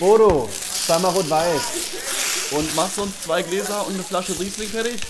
Bodo, 0.00 0.48
zweimal 0.86 1.12
rot-weiß. 1.12 2.50
Und 2.52 2.74
machst 2.74 2.98
uns 2.98 3.20
zwei 3.22 3.42
Gläser 3.42 3.86
und 3.86 3.94
eine 3.94 4.02
Flasche 4.02 4.32
Riesling 4.40 4.68
fertig? 4.68 5.00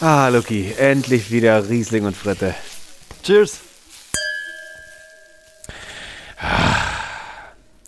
Ah, 0.00 0.28
Lucky, 0.28 0.72
endlich 0.76 1.30
wieder 1.30 1.68
Riesling 1.68 2.04
und 2.04 2.16
Fritte. 2.16 2.54
Cheers. 3.22 3.60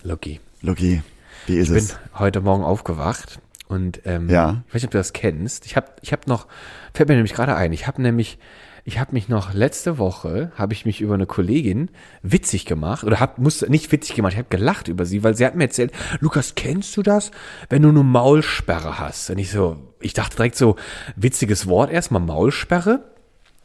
Lucky, 0.03 0.41
Lucky, 0.61 1.03
wie 1.47 1.57
ist 1.57 1.69
ich 1.69 1.75
bin 1.75 1.85
es? 1.85 1.97
heute 2.19 2.41
Morgen 2.41 2.63
aufgewacht 2.63 3.41
und 3.69 4.03
ähm, 4.05 4.29
Ja. 4.29 4.63
ich 4.69 4.75
weiß 4.75 4.83
nicht, 4.83 4.85
ob 4.87 4.91
du 4.93 4.99
das 4.99 5.13
kennst. 5.13 5.67
Ich 5.67 5.77
habe 5.77 5.89
ich 6.03 6.13
hab 6.13 6.27
noch, 6.27 6.47
fällt 6.93 7.09
mir 7.09 7.15
nämlich 7.17 7.33
gerade 7.35 7.57
ein, 7.57 7.73
ich 7.73 7.87
habe 7.87 8.03
nämlich, 8.03 8.39
ich 8.87 8.99
habe 8.99 9.13
mich 9.13 9.29
noch 9.29 9.55
letzte 9.55 9.97
Woche, 9.97 10.53
habe 10.57 10.75
ich 10.75 10.85
mich 10.85 11.01
über 11.01 11.15
eine 11.15 11.25
Kollegin 11.25 11.91
witzig 12.23 12.67
gemacht 12.67 13.03
oder 13.05 13.19
hab, 13.19 13.39
musste 13.39 13.71
nicht 13.71 13.91
witzig 13.93 14.15
gemacht, 14.15 14.35
ich 14.35 14.39
habe 14.39 14.49
gelacht 14.51 14.89
über 14.89 15.07
sie, 15.07 15.25
weil 15.25 15.35
sie 15.35 15.47
hat 15.47 15.55
mir 15.55 15.65
erzählt, 15.65 15.91
Lukas, 16.21 16.55
kennst 16.55 16.95
du 16.97 17.03
das, 17.03 17.31
wenn 17.71 17.81
du 17.83 17.89
eine 17.89 18.03
Maulsperre 18.03 18.99
hast? 18.99 19.31
Und 19.31 19.39
ich 19.39 19.51
so, 19.51 19.79
ich 20.01 20.13
dachte 20.13 20.37
direkt 20.37 20.57
so, 20.57 20.77
witziges 21.17 21.67
Wort 21.67 21.91
erstmal, 21.91 22.21
Maulsperre. 22.21 23.11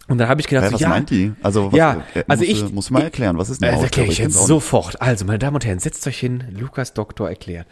Und 0.07 0.17
dann 0.17 0.29
habe 0.29 0.39
ich 0.39 0.47
gedacht, 0.47 0.65
Hä, 0.65 0.69
so, 0.69 0.73
was 0.75 0.81
ja, 0.81 0.89
meint 0.89 1.09
die? 1.09 1.33
Also, 1.43 1.71
was, 1.71 1.77
ja, 1.77 2.03
äh, 2.15 2.23
also 2.27 2.43
musst, 2.45 2.63
ich 2.73 2.87
du 2.87 2.93
mal 2.93 3.03
erklären, 3.03 3.37
was 3.37 3.49
ist 3.49 3.61
eine 3.61 3.71
äh, 3.71 3.75
Das 3.75 3.83
erkläre 3.83 4.07
Maulsperre? 4.07 4.29
ich 4.29 4.35
jetzt 4.35 4.47
sofort. 4.47 5.01
Also, 5.01 5.25
meine 5.25 5.37
Damen 5.37 5.55
und 5.55 5.65
Herren, 5.65 5.79
setzt 5.79 6.07
euch 6.07 6.17
hin. 6.17 6.45
Lukas 6.57 6.93
Doktor 6.93 7.29
erklärt. 7.29 7.67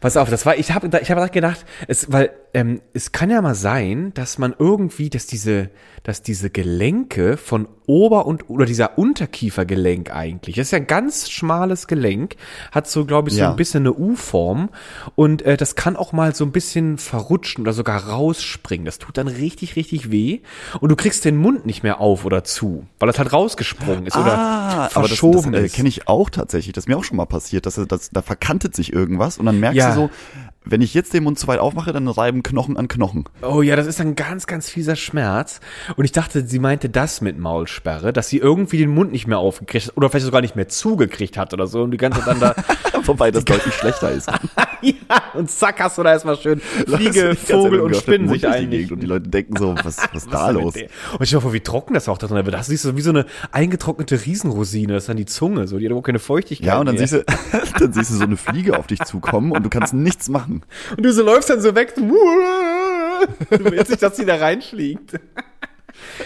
Pass 0.00 0.16
auf, 0.16 0.30
das 0.30 0.46
war, 0.46 0.56
ich 0.56 0.70
habe 0.70 0.88
ich 1.00 1.10
hab 1.10 1.32
gedacht, 1.32 1.66
es, 1.88 2.10
weil 2.12 2.30
ähm, 2.54 2.80
es 2.94 3.12
kann 3.12 3.30
ja 3.30 3.40
mal 3.42 3.54
sein, 3.54 4.12
dass 4.14 4.38
man 4.38 4.54
irgendwie, 4.58 5.10
dass 5.10 5.26
diese, 5.26 5.70
dass 6.02 6.22
diese 6.22 6.50
Gelenke 6.50 7.36
von 7.36 7.68
Ober- 7.86 8.26
und 8.26 8.48
oder 8.50 8.66
dieser 8.66 8.98
Unterkiefergelenk 8.98 10.10
eigentlich, 10.14 10.56
das 10.56 10.66
ist 10.68 10.70
ja 10.72 10.78
ein 10.78 10.86
ganz 10.86 11.30
schmales 11.30 11.86
Gelenk, 11.86 12.36
hat 12.72 12.86
so, 12.88 13.04
glaube 13.06 13.28
ich, 13.30 13.34
so 13.36 13.40
Ja. 13.42 13.50
ein 13.50 13.56
bisschen 13.56 13.82
eine 13.82 13.94
U-Form 13.94 14.68
und 15.14 15.42
äh, 15.42 15.56
das 15.56 15.74
kann 15.74 15.96
auch 15.96 16.12
mal 16.12 16.34
so 16.34 16.44
ein 16.44 16.52
bisschen 16.52 16.98
verrutschen 16.98 17.62
oder 17.62 17.72
sogar 17.72 18.04
rausspringen. 18.08 18.84
Das 18.84 18.98
tut 18.98 19.16
dann 19.16 19.28
richtig, 19.28 19.76
richtig 19.76 20.10
weh 20.10 20.40
und 20.80 20.90
du 20.90 20.96
kriegst 20.96 21.24
den 21.24 21.36
Mund 21.36 21.64
nicht 21.66 21.82
mehr 21.82 22.00
auf 22.00 22.24
oder 22.24 22.44
zu, 22.44 22.86
weil 22.98 23.06
das 23.06 23.18
halt 23.18 23.32
rausgesprungen 23.32 24.06
ist 24.06 24.16
oder 24.16 24.38
Ah, 24.38 24.72
aber 24.72 24.82
das, 24.82 24.92
das 24.92 25.18
verschoben 25.18 25.54
äh, 25.54 25.66
ist. 25.66 25.74
kenne 25.74 25.88
ich 25.88 26.08
auch 26.08 26.28
tatsächlich. 26.30 26.72
Das 26.74 26.84
ist 26.84 26.88
mir 26.88 26.96
auch 26.98 27.04
schon 27.04 27.16
mal 27.16 27.26
passiert, 27.26 27.64
dass, 27.66 27.74
dass 27.88 28.10
da 28.10 28.22
verkantet 28.22 28.74
sich 28.76 28.92
irgendwas 28.92 29.38
und 29.38 29.46
dann 29.46 29.60
merkst 29.60 29.76
Ja. 29.78 29.88
du 29.90 29.94
so, 29.94 30.10
wenn 30.70 30.82
ich 30.82 30.94
jetzt 30.94 31.14
den 31.14 31.24
Mund 31.24 31.38
zu 31.38 31.46
weit 31.46 31.58
aufmache, 31.58 31.92
dann 31.92 32.08
reiben 32.08 32.42
Knochen 32.42 32.76
an 32.76 32.88
Knochen. 32.88 33.24
Oh 33.42 33.62
ja, 33.62 33.76
das 33.76 33.86
ist 33.86 34.00
ein 34.00 34.14
ganz, 34.14 34.46
ganz 34.46 34.68
fieser 34.68 34.96
Schmerz. 34.96 35.60
Und 35.96 36.04
ich 36.04 36.12
dachte, 36.12 36.46
sie 36.46 36.58
meinte 36.58 36.88
das 36.88 37.20
mit 37.20 37.38
Maulsperre, 37.38 38.12
dass 38.12 38.28
sie 38.28 38.38
irgendwie 38.38 38.78
den 38.78 38.90
Mund 38.90 39.12
nicht 39.12 39.26
mehr 39.26 39.38
aufgekriegt 39.38 39.88
hat 39.88 39.96
oder 39.96 40.10
vielleicht 40.10 40.26
sogar 40.26 40.40
nicht 40.40 40.56
mehr 40.56 40.68
zugekriegt 40.68 41.36
hat 41.36 41.52
oder 41.52 41.66
so 41.66 41.82
und 41.82 41.90
die 41.90 41.96
ganze 41.96 42.20
Zeit 42.20 42.28
dann 42.28 42.40
da, 42.40 42.54
Wobei 43.08 43.30
das 43.30 43.44
deutlich 43.44 43.74
schlechter 43.74 44.10
ist. 44.12 44.28
ja, 44.82 44.94
und 45.34 45.50
zack 45.50 45.80
hast 45.80 45.98
du 45.98 46.02
da 46.02 46.12
erstmal 46.12 46.36
schön 46.36 46.60
Fliege, 46.86 47.34
Vogel 47.34 47.80
und 47.80 47.96
Spinnen 47.96 48.28
sich 48.28 48.46
eigentlich. 48.46 48.92
Und 48.92 49.00
die 49.00 49.06
Leute 49.06 49.28
denken 49.28 49.56
so, 49.56 49.74
was, 49.82 49.96
was 50.12 50.24
ist 50.24 50.32
da 50.32 50.50
los? 50.50 50.74
der? 50.74 50.88
Und 51.14 51.22
ich 51.22 51.34
hoffe, 51.34 51.52
wie 51.52 51.60
trocken 51.60 51.94
das 51.94 52.08
auch 52.08 52.18
da 52.18 52.26
drin 52.26 52.44
wird. 52.44 52.54
Das 52.54 52.66
siehst 52.66 52.84
du 52.84 52.96
wie 52.96 53.00
so 53.00 53.10
eine 53.10 53.26
eingetrocknete 53.50 54.24
Riesenrosine, 54.24 54.92
das 54.92 55.04
ist 55.04 55.08
dann 55.08 55.16
die 55.16 55.26
Zunge, 55.26 55.66
so, 55.66 55.78
die 55.78 55.86
hat 55.86 55.90
überhaupt 55.90 56.06
keine 56.06 56.18
Feuchtigkeit 56.18 56.66
Ja, 56.66 56.78
und 56.78 56.86
dann 56.86 56.96
mehr. 56.96 57.06
siehst, 57.08 57.24
du, 57.28 57.78
dann 57.80 57.92
siehst 57.92 58.10
du 58.10 58.14
so 58.16 58.24
eine 58.24 58.36
Fliege 58.36 58.78
auf 58.78 58.86
dich 58.86 59.00
zukommen 59.00 59.52
und 59.52 59.62
du 59.64 59.70
kannst 59.70 59.94
nichts 59.94 60.28
machen. 60.28 60.62
Und 60.96 61.02
du 61.04 61.12
so 61.12 61.22
läufst 61.22 61.50
dann 61.50 61.60
so 61.60 61.74
weg. 61.74 61.94
Du 61.94 62.10
willst 63.50 63.90
nicht, 63.90 64.02
dass 64.02 64.16
sie 64.16 64.24
da 64.26 64.36
reinfliegt. 64.36 65.18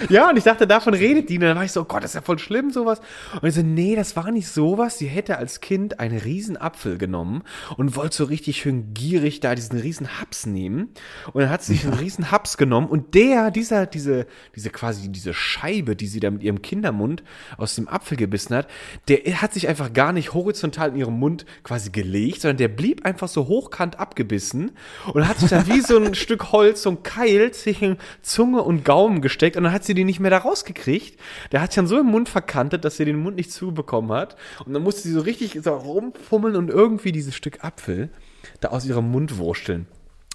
Ja, 0.08 0.30
und 0.30 0.36
ich 0.36 0.44
dachte, 0.44 0.66
davon 0.66 0.94
redet 0.94 1.28
die. 1.28 1.36
Und 1.36 1.42
dann 1.42 1.56
war 1.56 1.64
ich 1.64 1.72
so, 1.72 1.82
oh 1.82 1.84
Gott, 1.84 2.02
das 2.02 2.10
ist 2.10 2.14
ja 2.14 2.22
voll 2.22 2.38
schlimm, 2.38 2.70
sowas. 2.70 3.00
Und 3.40 3.48
ich 3.48 3.54
so, 3.54 3.62
nee, 3.62 3.96
das 3.96 4.16
war 4.16 4.30
nicht 4.30 4.48
sowas. 4.48 4.98
Sie 4.98 5.06
hätte 5.06 5.38
als 5.38 5.60
Kind 5.60 6.00
einen 6.00 6.18
riesen 6.18 6.56
Apfel 6.56 6.98
genommen 6.98 7.42
und 7.76 7.96
wollte 7.96 8.16
so 8.16 8.24
richtig 8.24 8.58
schön 8.58 8.94
gierig 8.94 9.40
da 9.40 9.54
diesen 9.54 9.78
riesen 9.78 10.20
Haps 10.20 10.46
nehmen. 10.46 10.90
Und 11.32 11.42
dann 11.42 11.50
hat 11.50 11.62
sie 11.62 11.74
sich 11.74 11.84
einen 11.84 11.94
riesen 11.94 12.30
Haps 12.30 12.56
genommen 12.56 12.88
und 12.88 13.14
der, 13.14 13.50
dieser, 13.50 13.86
diese, 13.86 14.26
diese 14.54 14.70
quasi, 14.70 15.10
diese 15.10 15.34
Scheibe, 15.34 15.96
die 15.96 16.06
sie 16.06 16.20
da 16.20 16.30
mit 16.30 16.42
ihrem 16.42 16.62
Kindermund 16.62 17.22
aus 17.56 17.74
dem 17.74 17.88
Apfel 17.88 18.16
gebissen 18.16 18.54
hat, 18.54 18.68
der 19.08 19.40
hat 19.40 19.52
sich 19.52 19.68
einfach 19.68 19.92
gar 19.92 20.12
nicht 20.12 20.34
horizontal 20.34 20.90
in 20.90 20.96
ihrem 20.96 21.18
Mund 21.18 21.46
quasi 21.62 21.90
gelegt, 21.90 22.42
sondern 22.42 22.58
der 22.58 22.68
blieb 22.68 23.04
einfach 23.04 23.28
so 23.28 23.46
hochkant 23.48 23.98
abgebissen 23.98 24.72
und 25.12 25.28
hat 25.28 25.38
sich 25.38 25.50
dann 25.50 25.66
wie 25.66 25.80
so 25.80 25.98
ein 25.98 26.14
Stück 26.22 26.52
Holz, 26.52 26.82
so 26.82 26.90
ein 26.90 27.02
Keil 27.02 27.52
zwischen 27.52 27.98
Zunge 28.22 28.62
und 28.62 28.84
Gaumen 28.84 29.22
gesteckt 29.22 29.56
und 29.62 29.66
dann 29.66 29.74
hat 29.74 29.84
sie 29.84 29.94
den 29.94 30.06
nicht 30.06 30.18
mehr 30.18 30.32
da 30.32 30.38
rausgekriegt. 30.38 31.20
Der 31.52 31.62
hat 31.62 31.70
sich 31.70 31.76
dann 31.76 31.86
so 31.86 31.96
im 32.00 32.06
Mund 32.06 32.28
verkantet, 32.28 32.84
dass 32.84 32.96
sie 32.96 33.04
den 33.04 33.22
Mund 33.22 33.36
nicht 33.36 33.52
zubekommen 33.52 34.10
hat. 34.10 34.34
Und 34.66 34.72
dann 34.72 34.82
musste 34.82 35.02
sie 35.02 35.12
so 35.12 35.20
richtig 35.20 35.56
so 35.62 35.72
rumfummeln 35.72 36.56
und 36.56 36.68
irgendwie 36.68 37.12
dieses 37.12 37.36
Stück 37.36 37.62
Apfel 37.64 38.10
da 38.60 38.70
aus 38.70 38.84
ihrem 38.84 39.08
Mund 39.12 39.38
wursteln. 39.38 39.86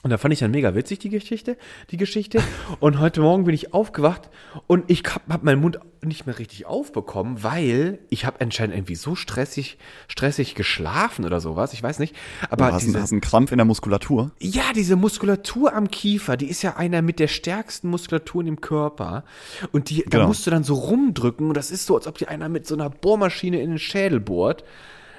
Und 0.07 0.11
da 0.11 0.17
fand 0.17 0.31
ich 0.31 0.39
dann 0.39 0.51
mega 0.51 0.73
witzig, 0.73 0.99
die 0.99 1.09
Geschichte, 1.09 1.57
die 1.91 1.97
Geschichte. 1.97 2.39
Und 2.79 3.01
heute 3.01 3.19
Morgen 3.19 3.43
bin 3.43 3.53
ich 3.53 3.73
aufgewacht 3.73 4.29
und 4.65 4.85
ich 4.87 5.03
hab, 5.03 5.27
hab 5.27 5.43
meinen 5.43 5.59
Mund 5.59 5.79
nicht 6.01 6.25
mehr 6.25 6.39
richtig 6.39 6.65
aufbekommen, 6.65 7.43
weil 7.43 7.99
ich 8.09 8.23
habe 8.25 8.39
anscheinend 8.39 8.73
irgendwie 8.73 8.95
so 8.95 9.15
stressig, 9.15 9.77
stressig 10.07 10.55
geschlafen 10.55 11.25
oder 11.25 11.41
sowas. 11.41 11.73
Ich 11.73 11.83
weiß 11.83 11.99
nicht. 11.99 12.15
Aber 12.49 12.67
Du 12.67 12.73
hast, 12.75 12.83
diese, 12.85 13.01
hast 13.01 13.11
einen 13.11 13.19
Krampf 13.19 13.51
in 13.51 13.57
der 13.57 13.65
Muskulatur. 13.65 14.31
ja, 14.39 14.71
diese 14.73 14.95
Muskulatur 14.95 15.73
am 15.73 15.91
Kiefer, 15.91 16.37
die 16.37 16.47
ist 16.47 16.61
ja 16.61 16.77
einer 16.77 17.01
mit 17.01 17.19
der 17.19 17.27
stärksten 17.27 17.89
Muskulaturen 17.89 18.47
im 18.47 18.61
Körper. 18.61 19.25
Und 19.73 19.89
die, 19.89 20.03
da 20.07 20.19
Genau. 20.19 20.27
musst 20.27 20.47
du 20.47 20.51
dann 20.51 20.63
so 20.63 20.75
rumdrücken. 20.75 21.49
Und 21.49 21.57
das 21.57 21.69
ist 21.69 21.85
so, 21.85 21.97
als 21.97 22.07
ob 22.07 22.17
dir 22.17 22.29
einer 22.29 22.47
mit 22.47 22.65
so 22.65 22.75
einer 22.75 22.89
Bohrmaschine 22.89 23.59
in 23.61 23.71
den 23.71 23.79
Schädel 23.79 24.21
bohrt. 24.21 24.63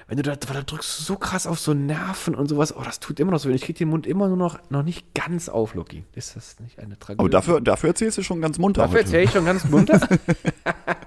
Wenn 0.08 0.16
du 0.16 0.22
da, 0.22 0.36
da 0.36 0.62
drückst 0.62 0.98
du 0.98 1.02
so 1.02 1.16
krass 1.16 1.46
auf 1.46 1.60
so 1.60 1.74
Nerven 1.74 2.34
und 2.34 2.48
sowas. 2.48 2.74
Oh, 2.74 2.82
das 2.82 2.98
tut 2.98 3.20
immer 3.20 3.30
noch 3.30 3.40
so. 3.40 3.50
Ich 3.50 3.60
krieg 3.60 3.76
den 3.76 3.88
Mund 3.88 4.06
immer 4.06 4.28
nur 4.28 4.38
noch, 4.38 4.58
noch 4.70 4.82
nicht 4.82 5.14
ganz 5.14 5.50
auf, 5.50 5.74
Loki. 5.74 6.04
Ist 6.14 6.34
das 6.34 6.58
nicht 6.60 6.78
eine 6.78 6.98
Tragödie? 6.98 7.20
Aber 7.20 7.28
dafür, 7.28 7.60
dafür 7.60 7.90
erzählst 7.90 8.16
du 8.16 8.22
schon 8.22 8.40
ganz 8.40 8.58
munter. 8.58 8.82
Dafür 8.82 9.00
heute. 9.00 9.04
erzähle 9.04 9.24
ich 9.24 9.30
schon 9.30 9.44
ganz 9.44 9.64
munter. 9.64 10.00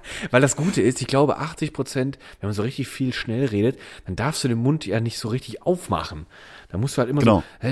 Weil 0.30 0.40
das 0.40 0.54
Gute 0.54 0.82
ist, 0.82 1.00
ich 1.00 1.08
glaube, 1.08 1.38
80 1.38 1.72
Prozent, 1.72 2.18
wenn 2.40 2.48
man 2.48 2.54
so 2.54 2.62
richtig 2.62 2.86
viel 2.86 3.12
schnell 3.12 3.46
redet, 3.46 3.76
dann 4.06 4.14
darfst 4.14 4.44
du 4.44 4.48
den 4.48 4.58
Mund 4.58 4.86
ja 4.86 5.00
nicht 5.00 5.18
so 5.18 5.28
richtig 5.28 5.62
aufmachen. 5.62 6.26
Da 6.68 6.78
musst 6.78 6.96
du 6.96 7.00
halt 7.00 7.10
immer 7.10 7.20
Genau. 7.20 7.42
so, 7.60 7.68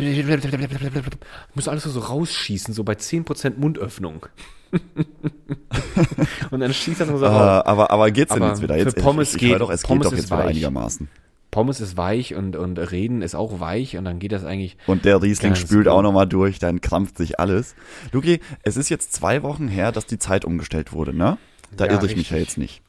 musst 1.54 1.66
du 1.68 1.70
alles 1.70 1.84
so 1.84 2.00
rausschießen, 2.00 2.74
so 2.74 2.82
bei 2.82 2.96
10 2.96 3.24
Prozent 3.24 3.58
Mundöffnung. 3.58 4.26
Und 6.50 6.60
dann 6.60 6.72
schießt 6.72 7.00
das 7.00 7.08
nur 7.08 7.18
so 7.18 7.24
Äh, 7.24 7.28
raus. 7.28 7.64
aber, 7.66 7.90
aber 7.90 8.10
geht's 8.10 8.32
denn 8.32 8.42
Aber 8.42 8.52
jetzt 8.52 8.62
wieder? 8.62 8.74
für 8.74 8.80
Jetzt, 8.80 8.96
Pommes 8.96 9.34
ich, 9.34 9.42
ich 9.42 9.48
höre 9.48 9.54
geht- 9.58 9.60
doch, 9.62 9.70
es 9.70 9.82
Pommes 9.82 10.04
geht 10.04 10.06
doch 10.06 10.12
ist 10.12 10.18
jetzt 10.24 10.30
wieder 10.30 10.38
weich. 10.40 10.48
einigermaßen. 10.50 11.08
Pommes 11.50 11.80
ist 11.80 11.96
weich 11.96 12.34
und, 12.36 12.54
und 12.54 12.78
Reden 12.78 13.22
ist 13.22 13.34
auch 13.34 13.58
weich 13.58 13.96
und 13.96 14.04
dann 14.04 14.20
geht 14.20 14.30
das 14.30 14.44
eigentlich. 14.44 14.76
Und 14.86 15.04
der 15.04 15.20
Riesling 15.20 15.56
spült 15.56 15.86
gut. 15.86 15.92
auch 15.92 16.02
nochmal 16.02 16.28
durch, 16.28 16.60
dann 16.60 16.80
krampft 16.80 17.16
sich 17.18 17.40
alles. 17.40 17.74
Luki, 18.12 18.40
es 18.62 18.76
ist 18.76 18.88
jetzt 18.88 19.12
zwei 19.12 19.42
Wochen 19.42 19.66
her, 19.66 19.90
dass 19.90 20.06
die 20.06 20.18
Zeit 20.20 20.44
umgestellt 20.44 20.92
wurde, 20.92 21.12
ne? 21.12 21.38
Da 21.76 21.86
Ja, 21.86 21.92
irre 21.92 22.06
ich 22.06 22.16
mich 22.16 22.30
ja 22.30 22.36
richtig. 22.36 22.48
jetzt 22.48 22.58
nicht. 22.58 22.82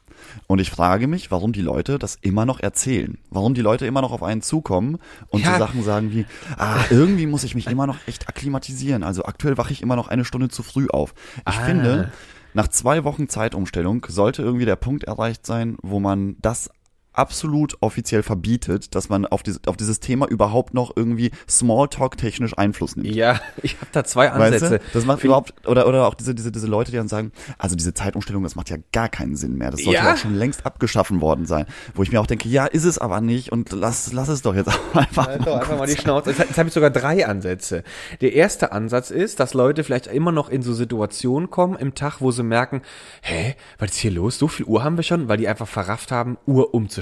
Und 0.46 0.60
ich 0.60 0.70
frage 0.70 1.06
mich, 1.06 1.30
warum 1.30 1.52
die 1.52 1.60
Leute 1.62 1.98
das 1.98 2.16
immer 2.20 2.44
noch 2.46 2.60
erzählen. 2.60 3.18
Warum 3.30 3.54
die 3.54 3.60
Leute 3.62 3.86
immer 3.86 4.00
noch 4.02 4.12
auf 4.12 4.22
einen 4.22 4.42
zukommen 4.42 4.98
und 5.28 5.42
Ja. 5.44 5.52
so 5.54 5.58
Sachen 5.58 5.82
sagen 5.82 6.12
wie, 6.12 6.26
ah, 6.58 6.78
irgendwie 6.90 7.26
muss 7.26 7.44
ich 7.44 7.54
mich 7.54 7.66
immer 7.66 7.86
noch 7.86 7.96
echt 8.06 8.28
akklimatisieren. 8.28 9.02
Also 9.02 9.24
aktuell 9.24 9.58
wache 9.58 9.72
ich 9.72 9.82
immer 9.82 9.96
noch 9.96 10.08
eine 10.08 10.24
Stunde 10.24 10.48
zu 10.48 10.62
früh 10.62 10.88
auf. 10.88 11.14
Ich 11.38 11.42
Ah. 11.58 11.64
finde, 11.64 12.12
nach 12.54 12.68
zwei 12.68 13.04
Wochen 13.04 13.28
Zeitumstellung 13.28 14.04
sollte 14.08 14.42
irgendwie 14.42 14.66
der 14.66 14.76
Punkt 14.76 15.04
erreicht 15.04 15.46
sein, 15.46 15.76
wo 15.82 16.00
man 16.00 16.36
das 16.42 16.70
absolut 17.12 17.76
offiziell 17.80 18.22
verbietet, 18.22 18.94
dass 18.94 19.08
man 19.08 19.26
auf, 19.26 19.42
diese, 19.42 19.60
auf 19.66 19.76
dieses 19.76 20.00
Thema 20.00 20.26
überhaupt 20.28 20.74
noch 20.74 20.92
irgendwie 20.96 21.30
Smalltalk-technisch 21.48 22.56
Einfluss 22.56 22.96
nimmt. 22.96 23.14
Ja, 23.14 23.40
ich 23.62 23.76
habe 23.76 23.86
da 23.92 24.04
zwei 24.04 24.26
Weißt 24.28 24.62
Ansätze. 24.62 24.78
du? 24.78 24.84
Das 24.92 25.04
macht 25.06 25.24
überhaupt, 25.24 25.54
oder, 25.66 25.86
oder 25.86 26.06
auch 26.06 26.14
diese, 26.14 26.34
diese, 26.34 26.52
diese 26.52 26.66
Leute, 26.66 26.90
die 26.90 26.96
dann 26.96 27.08
sagen, 27.08 27.32
also 27.58 27.76
diese 27.76 27.94
Zeitumstellung, 27.94 28.42
das 28.42 28.56
macht 28.56 28.70
ja 28.70 28.76
gar 28.92 29.08
keinen 29.08 29.36
Sinn 29.36 29.56
mehr. 29.56 29.70
Das 29.70 29.80
sollte 29.82 29.98
Ja. 29.98 30.06
ja 30.06 30.14
auch 30.14 30.18
schon 30.18 30.34
längst 30.34 30.64
abgeschaffen 30.66 31.20
worden 31.20 31.46
sein. 31.46 31.66
Wo 31.94 32.02
ich 32.02 32.12
mir 32.12 32.20
auch 32.20 32.26
denke, 32.26 32.48
ja, 32.48 32.66
ist 32.66 32.84
es 32.84 32.98
aber 32.98 33.20
nicht 33.20 33.52
und 33.52 33.72
lass, 33.72 34.12
lass 34.12 34.28
es 34.28 34.42
doch 34.42 34.54
jetzt 34.54 34.70
einfach. 34.94 35.26
Halt 35.26 35.46
doch 35.46 35.56
einfach 35.58 35.78
mal 35.78 35.86
die 35.86 35.96
Schnauze. 35.96 36.30
Jetzt, 36.30 36.38
jetzt 36.40 36.58
habe 36.58 36.68
ich 36.68 36.74
sogar 36.74 36.90
drei 36.90 37.26
Ansätze. 37.26 37.82
Der 38.20 38.32
erste 38.34 38.72
Ansatz 38.72 39.10
ist, 39.10 39.40
dass 39.40 39.54
Leute 39.54 39.84
vielleicht 39.84 40.06
immer 40.06 40.32
noch 40.32 40.48
in 40.48 40.62
so 40.62 40.72
Situationen 40.72 41.50
kommen 41.50 41.76
im 41.76 41.94
Tag, 41.94 42.20
wo 42.20 42.30
sie 42.30 42.42
merken, 42.42 42.82
hä, 43.22 43.54
was 43.78 43.90
ist 43.92 43.98
hier 43.98 44.10
los? 44.12 44.38
So 44.38 44.48
viel 44.48 44.66
Uhr 44.66 44.82
haben 44.84 44.96
wir 44.96 45.02
schon, 45.04 45.28
weil 45.28 45.36
die 45.36 45.48
einfach 45.48 45.68
verrafft 45.68 46.10
haben, 46.12 46.38
Uhr 46.46 46.72
umzustellen. 46.74 47.01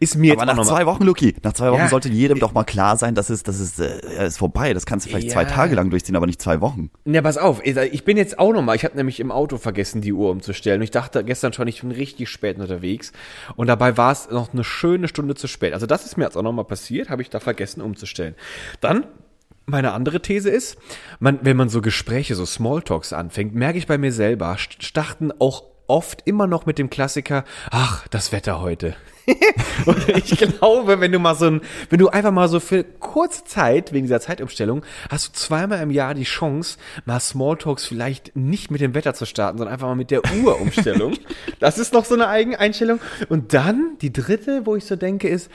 Ist 0.00 0.16
mir 0.16 0.32
Aber 0.34 0.44
jetzt 0.46 0.56
nach 0.56 0.64
zwei 0.66 0.86
Wochen, 0.86 1.04
Luki, 1.04 1.34
nach 1.42 1.52
zwei 1.52 1.70
Wochen 1.70 1.78
Ja. 1.80 1.88
sollte 1.88 2.08
jedem 2.08 2.38
doch 2.38 2.52
mal 2.52 2.64
klar 2.64 2.96
sein, 2.96 3.14
dass 3.14 3.30
es, 3.30 3.42
dass 3.42 3.58
es, 3.60 3.78
äh, 3.78 4.26
ist 4.26 4.38
vorbei. 4.38 4.74
Das 4.74 4.86
kannst 4.86 5.06
du 5.06 5.10
vielleicht 5.10 5.30
zwei 5.30 5.42
Ja. 5.42 5.48
Tage 5.48 5.74
lang 5.74 5.90
durchziehen, 5.90 6.16
aber 6.16 6.26
nicht 6.26 6.40
zwei 6.42 6.60
Wochen. 6.60 6.90
Ja, 7.04 7.22
pass 7.22 7.38
auf, 7.38 7.60
ich 7.64 8.04
bin 8.04 8.16
jetzt 8.16 8.38
auch 8.38 8.52
noch 8.52 8.62
mal, 8.62 8.76
ich 8.76 8.84
habe 8.84 8.96
nämlich 8.96 9.20
im 9.20 9.30
Auto 9.32 9.56
vergessen, 9.58 10.00
die 10.00 10.12
Uhr 10.12 10.30
umzustellen. 10.30 10.80
Und 10.80 10.84
ich 10.84 10.90
dachte 10.90 11.22
gestern 11.24 11.52
schon, 11.52 11.68
ich 11.68 11.80
bin 11.82 11.90
richtig 11.92 12.28
spät 12.28 12.58
unterwegs. 12.58 13.12
Und 13.56 13.66
dabei 13.68 13.96
war 13.96 14.12
es 14.12 14.30
noch 14.30 14.52
eine 14.52 14.64
schöne 14.64 15.08
Stunde 15.08 15.34
zu 15.34 15.46
spät. 15.46 15.72
Also 15.74 15.86
das 15.86 16.04
ist 16.04 16.16
mir 16.16 16.24
jetzt 16.24 16.36
auch 16.36 16.42
noch 16.42 16.52
mal 16.52 16.64
passiert, 16.64 17.10
habe 17.10 17.22
ich 17.22 17.30
da 17.30 17.40
vergessen 17.40 17.80
umzustellen. 17.80 18.34
Dann 18.80 19.06
meine 19.64 19.92
andere 19.92 20.20
These 20.20 20.50
ist, 20.50 20.76
man, 21.20 21.38
wenn 21.42 21.56
man 21.56 21.68
so 21.68 21.80
Gespräche, 21.80 22.34
so 22.34 22.44
Smalltalks 22.44 23.12
anfängt, 23.12 23.54
merke 23.54 23.78
ich 23.78 23.86
bei 23.86 23.96
mir 23.96 24.10
selber, 24.12 24.52
st- 24.54 24.82
starten 24.84 25.30
auch 25.38 25.62
oft 25.86 26.22
immer 26.26 26.46
noch 26.46 26.66
mit 26.66 26.78
dem 26.78 26.90
Klassiker, 26.90 27.44
ach, 27.70 28.06
das 28.08 28.32
Wetter 28.32 28.60
heute. 28.60 28.96
Und 29.86 30.08
ich 30.08 30.36
glaube, 30.38 31.00
wenn 31.00 31.12
du 31.12 31.18
mal 31.18 31.34
so 31.34 31.46
ein, 31.46 31.60
wenn 31.90 31.98
du 31.98 32.08
einfach 32.08 32.32
mal 32.32 32.48
so 32.48 32.60
für 32.60 32.84
kurze 32.84 33.44
Zeit, 33.44 33.92
wegen 33.92 34.06
dieser 34.06 34.20
Zeitumstellung, 34.20 34.82
hast 35.10 35.28
du 35.28 35.32
zweimal 35.32 35.80
im 35.80 35.90
Jahr 35.90 36.14
die 36.14 36.24
Chance, 36.24 36.78
mal 37.04 37.20
Smalltalks 37.20 37.86
vielleicht 37.86 38.34
nicht 38.36 38.70
mit 38.70 38.80
dem 38.80 38.94
Wetter 38.94 39.14
zu 39.14 39.26
starten, 39.26 39.58
sondern 39.58 39.72
einfach 39.72 39.86
mal 39.86 39.94
mit 39.94 40.10
der 40.10 40.22
Uhrumstellung. 40.42 41.14
das 41.60 41.78
ist 41.78 41.92
noch 41.92 42.04
so 42.04 42.14
eine 42.14 42.28
Eigeneinstellung. 42.28 43.00
Und 43.28 43.54
dann 43.54 43.96
die 44.00 44.12
dritte, 44.12 44.66
wo 44.66 44.76
ich 44.76 44.84
so 44.84 44.96
denke, 44.96 45.28
ist, 45.28 45.50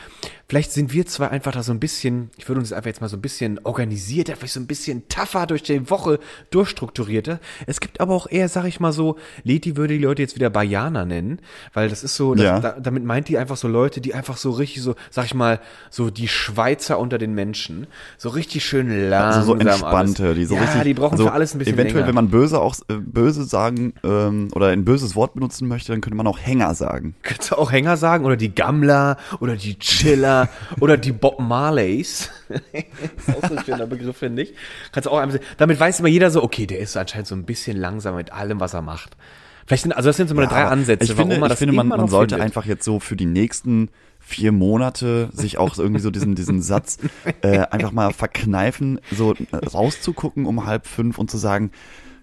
vielleicht 0.48 0.72
sind 0.72 0.94
wir 0.94 1.06
zwei 1.06 1.28
einfach 1.28 1.52
da 1.52 1.62
so 1.64 1.72
ein 1.74 1.80
bisschen, 1.80 2.32
ich 2.38 2.48
würde 2.48 2.60
uns 2.60 2.72
einfach 2.72 2.88
jetzt 2.88 3.02
mal 3.02 3.10
so 3.10 3.18
ein 3.18 3.22
bisschen 3.22 3.60
organisierter, 3.64 4.36
vielleicht 4.36 4.54
so 4.54 4.60
ein 4.60 4.68
bisschen 4.68 5.08
tougher 5.10 5.46
durch 5.46 5.64
die 5.64 5.90
Woche 5.90 6.20
durchstrukturierter. 6.52 7.40
Es 7.66 7.80
gibt 7.80 8.00
aber 8.00 8.14
auch 8.14 8.28
eher, 8.30 8.48
sag 8.50 8.66
ich 8.66 8.80
mal 8.80 8.94
so, 8.94 9.18
Leti 9.44 9.76
würde 9.76 9.96
die 9.98 10.04
Leute 10.04 10.22
jetzt 10.22 10.36
wieder 10.36 10.50
Bayana 10.50 11.06
nennen, 11.06 11.40
weil 11.74 11.90
das 11.90 12.04
ist 12.04 12.16
so, 12.16 12.34
das, 12.34 12.44
Ja. 12.44 12.60
da, 12.60 12.72
damit 12.80 13.04
meint 13.04 13.28
die 13.28 13.38
einfach 13.38 13.57
so 13.58 13.68
Leute, 13.68 14.02
die 14.02 14.14
einfach 14.14 14.38
so 14.38 14.52
richtig 14.52 14.82
so, 14.82 14.96
sag 15.10 15.26
ich 15.26 15.34
mal, 15.34 15.60
so 15.90 16.10
die 16.10 16.28
Schweizer 16.28 17.00
unter 17.00 17.18
den 17.18 17.34
Menschen, 17.34 17.88
so 18.18 18.30
richtig 18.30 18.66
schön 18.66 19.10
langsam 19.10 19.42
Also 19.42 19.54
so 19.54 19.60
entspannte, 19.60 20.24
alles. 20.24 20.36
die 20.38 20.46
so 20.46 20.56
ja, 20.56 20.62
richtig. 20.62 20.84
die 20.84 20.94
brauchen 20.94 21.14
also 21.14 21.26
für 21.28 21.34
alles 21.34 21.54
ein 21.54 21.60
bisschen 21.60 21.74
Eventuell, 21.76 21.96
länger. 21.98 22.08
wenn 22.08 22.16
man 22.16 22.30
böse 22.30 22.60
auch 22.60 22.76
äh, 22.88 22.96
böse 22.96 23.44
sagen 23.44 23.94
ähm, 24.04 24.50
oder 24.54 24.68
ein 24.68 24.86
böses 24.86 25.16
Wort 25.16 25.34
benutzen 25.34 25.68
möchte, 25.68 25.92
dann 25.92 26.02
könnte 26.02 26.16
man 26.16 26.28
auch 26.28 26.40
Hänger 26.40 26.74
sagen. 26.76 27.16
Kannst 27.24 27.52
du 27.52 27.56
auch 27.56 27.72
Hänger 27.72 27.98
sagen 27.98 28.26
oder 28.26 28.38
die 28.38 28.54
Gammler 28.54 29.18
oder 29.40 29.56
die 29.56 29.78
Chiller 29.80 30.50
oder 30.80 30.98
die 30.98 31.12
Bob 31.12 31.40
Marleys. 31.40 32.30
ist 32.50 33.36
auch 33.36 33.50
so 33.50 33.56
ein 33.56 33.64
schöner 33.66 33.88
Begriff, 33.88 34.18
finde 34.18 34.44
ich. 34.44 34.54
Kannst 34.92 35.10
auch 35.10 35.18
einfach, 35.18 35.40
damit 35.58 35.80
weiß 35.80 36.00
immer 36.00 36.10
jeder 36.10 36.32
so, 36.32 36.44
okay, 36.44 36.66
der 36.66 36.80
ist 36.80 36.96
anscheinend 36.98 37.28
so 37.28 37.36
ein 37.36 37.44
bisschen 37.44 37.78
langsam 37.78 38.16
mit 38.16 38.32
allem, 38.32 38.60
was 38.60 38.74
er 38.74 38.82
macht. 38.82 39.18
Vielleicht 39.68 39.84
sind, 39.84 39.92
also 39.92 40.08
das 40.08 40.16
sind 40.16 40.30
so 40.30 40.36
meine 40.36 40.48
drei 40.48 40.62
aber 40.62 40.72
Ansätze, 40.72 41.04
Ich 41.04 41.14
finde, 41.14 41.38
man 41.40 41.52
ich 41.52 41.58
finde 41.58 41.76
man, 41.76 41.90
man 41.90 42.08
sollte 42.08 42.36
findet. 42.36 42.46
einfach 42.46 42.66
jetzt 42.66 42.86
so 42.86 43.02
für 43.02 43.18
die 43.18 43.26
nächsten 43.26 43.90
vier 44.20 44.54
Monate 44.54 45.30
sich 45.34 45.58
auch 45.58 45.78
irgendwie 45.78 46.00
so 46.00 46.10
diesen, 46.10 46.36
diesen 46.36 46.62
Satz 46.62 46.98
äh, 47.42 47.60
einfach 47.60 47.92
mal 47.92 48.14
verkneifen, 48.14 49.00
so 49.12 49.34
äh, 49.34 49.56
rauszugucken 49.58 50.46
um 50.46 50.66
halb 50.66 50.88
fünf 50.88 51.18
und 51.18 51.30
zu 51.30 51.38
sagen, 51.38 51.72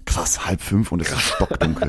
krass, 0.06 0.47
halb 0.47 0.61
fünf 0.61 0.93
und 0.93 1.01
es 1.03 1.11
ist 1.11 1.21
stockdunkel. 1.21 1.89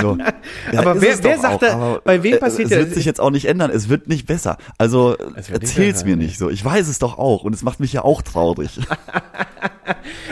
So, 0.00 0.16
ja, 0.72 0.80
Aber 0.80 1.00
wer- 1.00 1.12
es 1.14 1.22
wer 1.22 1.38
sagt 1.38 1.62
da- 1.62 1.74
aber, 1.74 2.00
bei 2.02 2.22
wem 2.22 2.34
äh, 2.34 2.38
passiert 2.38 2.66
Es 2.66 2.70
der- 2.70 2.78
wird 2.86 2.94
sich 2.94 3.04
jetzt 3.04 3.20
auch 3.20 3.30
nicht 3.30 3.46
ändern, 3.46 3.70
es 3.70 3.88
wird 3.88 4.08
nicht 4.08 4.26
besser. 4.26 4.56
Also 4.78 5.16
Es 5.36 5.50
erzähl's 5.50 6.04
mir 6.04 6.16
nicht 6.16 6.38
so. 6.38 6.48
Ich 6.50 6.64
weiß 6.64 6.88
es 6.88 6.98
doch 6.98 7.18
auch 7.18 7.44
und 7.44 7.54
es 7.54 7.62
macht 7.62 7.80
mich 7.80 7.92
ja 7.92 8.02
auch 8.04 8.22
traurig. 8.22 8.80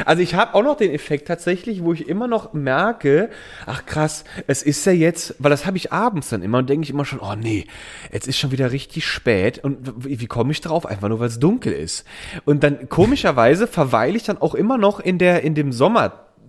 Also 0.05 0.23
ich 0.23 0.35
habe 0.35 0.55
auch 0.55 0.63
noch 0.63 0.77
den 0.77 0.93
Effekt 0.93 1.29
tatsächlich, 1.29 1.83
wo 1.83 1.93
ich 1.93 2.09
immer 2.09 2.27
noch 2.29 2.53
merke, 2.53 3.29
ach 3.67 3.85
krass, 3.85 4.25
es 4.47 4.63
ist 4.63 4.85
ja 4.87 4.93
jetzt, 4.93 5.35
weil 5.39 5.51
das 5.51 5.67
habe 5.67 5.77
ich 5.77 5.93
abends 5.93 6.29
dann 6.31 6.43
immer 6.43 6.59
und 6.59 6.71
denke 6.71 6.85
ich 6.85 6.91
immer 6.91 7.05
schon, 7.05 7.19
oh 7.19 7.35
nee, 7.35 7.67
jetzt 8.13 8.27
ist 8.29 8.39
schon 8.39 8.51
wieder 8.51 8.73
richtig 8.73 9.07
spät 9.07 9.59
und 9.63 10.05
wie, 10.05 10.21
wie 10.21 10.27
komme 10.27 10.53
ich 10.53 10.61
drauf? 10.61 10.87
Einfach 10.87 11.09
nur, 11.09 11.21
weil 11.21 11.29
es 11.29 11.39
dunkel 11.39 11.73
ist. 11.73 12.07
Und 12.45 12.63
dann 12.63 12.89
komischerweise 12.89 13.67
verweile 13.67 14.17
ich 14.17 14.23
dann 14.23 14.39
auch 14.39 14.55
immer 14.55 14.79
noch 14.79 15.01
in 15.01 15.19
der 15.19 15.43
in 15.43 15.55
dem 15.55 15.73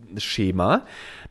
Sommerschema. 0.09 0.85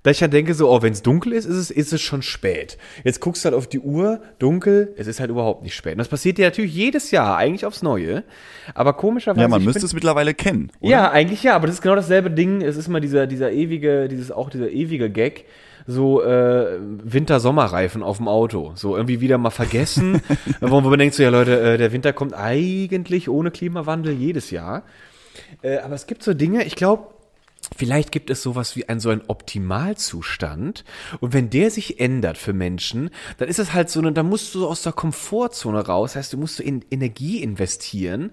Da 0.04 0.12
ich 0.12 0.20
dann 0.20 0.30
denke 0.30 0.54
so, 0.54 0.70
oh, 0.70 0.80
wenn 0.80 0.92
es 0.92 1.02
dunkel 1.02 1.32
ist, 1.32 1.44
ist 1.44 1.56
es, 1.56 1.70
ist 1.72 1.92
es 1.92 2.00
schon 2.00 2.22
spät. 2.22 2.78
Jetzt 3.02 3.20
guckst 3.20 3.44
du 3.44 3.46
halt 3.46 3.56
auf 3.56 3.66
die 3.66 3.80
Uhr, 3.80 4.20
dunkel, 4.38 4.94
es 4.96 5.08
ist 5.08 5.18
halt 5.18 5.28
überhaupt 5.28 5.64
nicht 5.64 5.74
spät. 5.74 5.94
Und 5.94 5.98
das 5.98 6.08
passiert 6.08 6.38
dir 6.38 6.46
natürlich 6.46 6.72
jedes 6.72 7.10
Jahr, 7.10 7.36
eigentlich 7.36 7.66
aufs 7.66 7.82
Neue. 7.82 8.22
Aber 8.74 8.92
komischerweise. 8.92 9.42
Ja, 9.42 9.48
man 9.48 9.64
müsste 9.64 9.80
bin- 9.80 9.86
es 9.86 9.94
mittlerweile 9.94 10.34
kennen. 10.34 10.70
Oder? 10.80 10.90
ja, 10.90 11.10
eigentlich 11.10 11.42
ja, 11.42 11.56
aber 11.56 11.66
das 11.66 11.76
ist 11.76 11.82
genau 11.82 11.96
dasselbe 11.96 12.30
Ding. 12.30 12.62
Es 12.62 12.76
ist 12.76 12.86
immer 12.86 13.00
dieser, 13.00 13.26
dieser 13.26 13.50
ewige, 13.50 14.08
dieses 14.08 14.30
auch 14.30 14.50
dieser 14.50 14.70
ewige 14.70 15.10
Gag. 15.10 15.46
So 15.90 16.22
äh, 16.22 16.78
Winter-Sommerreifen 16.80 18.02
auf 18.02 18.18
dem 18.18 18.28
Auto. 18.28 18.72
So 18.76 18.94
irgendwie 18.96 19.20
wieder 19.20 19.36
mal 19.38 19.50
vergessen. 19.50 20.20
wo 20.60 20.80
man 20.80 20.98
denkt 20.98 21.16
so, 21.16 21.22
ja 21.22 21.30
Leute, 21.30 21.58
äh, 21.60 21.76
der 21.78 21.92
Winter 21.92 22.12
kommt 22.12 22.34
eigentlich 22.34 23.28
ohne 23.28 23.50
Klimawandel 23.50 24.12
jedes 24.12 24.50
Jahr. 24.50 24.84
Äh, 25.62 25.78
aber 25.78 25.94
es 25.94 26.06
gibt 26.06 26.22
so 26.22 26.34
Dinge, 26.34 26.64
ich 26.64 26.76
glaube, 26.76 27.08
Vielleicht 27.76 28.12
gibt 28.12 28.30
es 28.30 28.42
sowas 28.42 28.76
wie 28.76 28.88
ein 28.88 29.00
so 29.00 29.10
ein 29.10 29.22
Optimalzustand. 29.26 30.84
Und 31.20 31.32
wenn 31.32 31.50
der 31.50 31.70
sich 31.70 32.00
ändert 32.00 32.38
für 32.38 32.52
Menschen, 32.52 33.10
dann 33.38 33.48
ist 33.48 33.58
es 33.58 33.72
halt 33.72 33.90
so, 33.90 34.00
eine, 34.00 34.12
dann 34.12 34.28
musst 34.28 34.54
du 34.54 34.66
aus 34.66 34.82
der 34.82 34.92
Komfortzone 34.92 35.86
raus, 35.86 36.16
heißt 36.16 36.32
du 36.32 36.38
musst 36.38 36.60
in 36.60 36.84
Energie 36.90 37.42
investieren, 37.42 38.32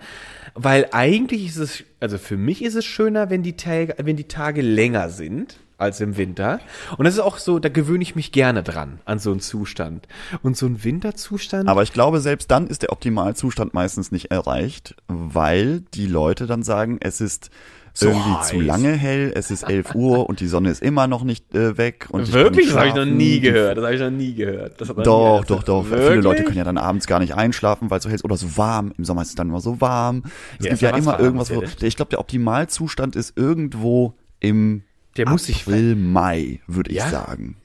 weil 0.54 0.88
eigentlich 0.92 1.46
ist 1.46 1.58
es, 1.58 1.84
also 2.00 2.18
für 2.18 2.38
mich 2.38 2.64
ist 2.64 2.76
es 2.76 2.86
schöner, 2.86 3.30
wenn 3.30 3.44
die 3.44 3.58
Tage, 3.58 3.96
wenn 3.98 4.16
die 4.16 4.28
Tage 4.28 4.62
länger 4.62 5.10
sind 5.10 5.60
als 5.78 6.00
im 6.00 6.18
Winter. 6.18 6.60
Und 6.98 7.06
das 7.06 7.16
ist 7.16 7.20
auch 7.20 7.38
so, 7.38 7.60
da 7.60 7.70
gewöhne 7.70 8.02
ich 8.02 8.16
mich 8.16 8.32
gerne 8.32 8.64
dran 8.64 9.00
an 9.06 9.20
so 9.20 9.32
einen 9.32 9.40
Zustand. 9.40 10.08
Und 10.42 10.56
so 10.58 10.66
ein 10.66 10.84
Winterzustand. 10.84 11.68
Aber 11.68 11.84
ich 11.84 11.94
glaube, 11.94 12.22
selbst 12.22 12.50
dann 12.52 12.68
ist 12.68 12.82
der 12.82 12.92
Optimalzustand 12.92 13.74
meistens 13.74 14.12
nicht 14.12 14.32
erreicht, 14.32 14.96
weil 15.08 15.82
die 15.94 16.08
Leute 16.08 16.48
dann 16.48 16.64
sagen, 16.64 16.98
es 17.02 17.22
ist 17.22 17.50
So 17.98 18.10
irgendwie 18.10 18.30
heiß. 18.30 18.48
zu 18.50 18.60
lange 18.60 18.92
hell, 18.94 19.32
es 19.36 19.52
ist 19.52 19.64
11 19.64 19.96
Uhr 19.96 20.28
und 20.28 20.42
die 20.42 20.48
Sonne 20.48 20.70
ist 20.70 20.82
immer 20.84 21.08
noch 21.08 21.24
nicht 21.24 21.56
äh, 21.56 21.78
weg. 21.78 22.08
Und 22.10 22.32
Wirklich? 22.34 22.68
Das 22.68 22.76
habe 22.76 22.90
ich 22.90 22.94
noch 22.94 23.06
nie 23.06 23.40
gehört. 23.40 23.78
Das 23.78 23.86
habe 23.86 23.96
ich 23.96 24.02
noch 24.02 24.10
nie 24.12 24.34
gehört. 24.36 24.82
Das 24.82 24.90
noch 24.90 24.98
nie 24.98 25.04
Doch, 25.04 25.46
doch, 25.46 25.64
doch. 25.64 25.86
Viele? 25.86 26.16
Leute 26.16 26.44
können 26.44 26.58
ja 26.58 26.66
dann 26.66 26.78
abends 26.78 27.08
gar 27.08 27.20
nicht 27.20 27.36
einschlafen, 27.36 27.90
weil 27.90 28.00
es 28.00 28.04
so 28.04 28.10
hell 28.10 28.16
ist 28.16 28.26
oder 28.26 28.36
so 28.36 28.58
warm. 28.58 28.94
Im 28.98 29.06
Sommer 29.06 29.22
ist 29.22 29.30
es 29.30 29.36
dann 29.36 29.48
immer 29.48 29.62
so 29.62 29.80
warm. 29.80 30.24
Es 30.60 30.66
Ja, 30.66 30.72
gibt 30.72 30.82
ja 30.82 30.90
immer 30.90 31.20
irgendwas, 31.20 31.56
wo, 31.56 31.64
ich 31.82 31.96
glaube, 31.96 32.10
der 32.10 32.20
Optimalzustand 32.20 33.16
ist 33.16 33.38
irgendwo 33.38 34.14
im 34.42 34.84
Der 35.16 35.30
muss 35.30 35.50
April, 35.50 35.96
Mai, 35.96 36.60
würde 36.68 36.92
ich 36.92 36.98
Ja? 36.98 37.08
sagen. 37.08 37.56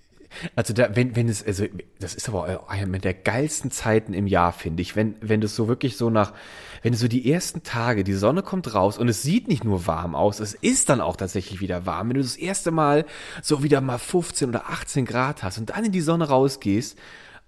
Also 0.54 0.72
da, 0.72 0.94
wenn, 0.94 1.16
wenn 1.16 1.28
es, 1.28 1.44
also 1.44 1.64
das 1.98 2.14
ist 2.14 2.28
aber 2.28 2.60
auch 2.60 2.68
eine 2.68 3.00
der 3.00 3.14
geilsten 3.14 3.72
Zeiten 3.72 4.14
im 4.14 4.28
Jahr, 4.28 4.52
finde 4.52 4.80
ich, 4.80 4.94
wenn, 4.94 5.16
wenn 5.20 5.40
du 5.40 5.48
so 5.48 5.66
wirklich 5.66 5.96
so 5.96 6.08
nach, 6.08 6.32
wenn 6.82 6.92
du 6.92 6.98
so 6.98 7.08
die 7.08 7.30
ersten 7.30 7.62
Tage, 7.62 8.04
die 8.04 8.14
Sonne 8.14 8.42
kommt 8.42 8.74
raus 8.74 8.98
und 8.98 9.08
es 9.08 9.22
sieht 9.22 9.48
nicht 9.48 9.64
nur 9.64 9.86
warm 9.86 10.14
aus, 10.14 10.40
es 10.40 10.54
ist 10.54 10.88
dann 10.88 11.00
auch 11.00 11.16
tatsächlich 11.16 11.60
wieder 11.60 11.86
warm. 11.86 12.08
Wenn 12.08 12.16
du 12.16 12.22
das 12.22 12.36
erste 12.36 12.70
Mal 12.70 13.04
so 13.42 13.62
wieder 13.62 13.80
mal 13.80 13.98
15 13.98 14.48
oder 14.48 14.68
18 14.70 15.04
Grad 15.04 15.42
hast 15.42 15.58
und 15.58 15.70
dann 15.70 15.84
in 15.84 15.92
die 15.92 16.00
Sonne 16.00 16.28
rausgehst, 16.28 16.98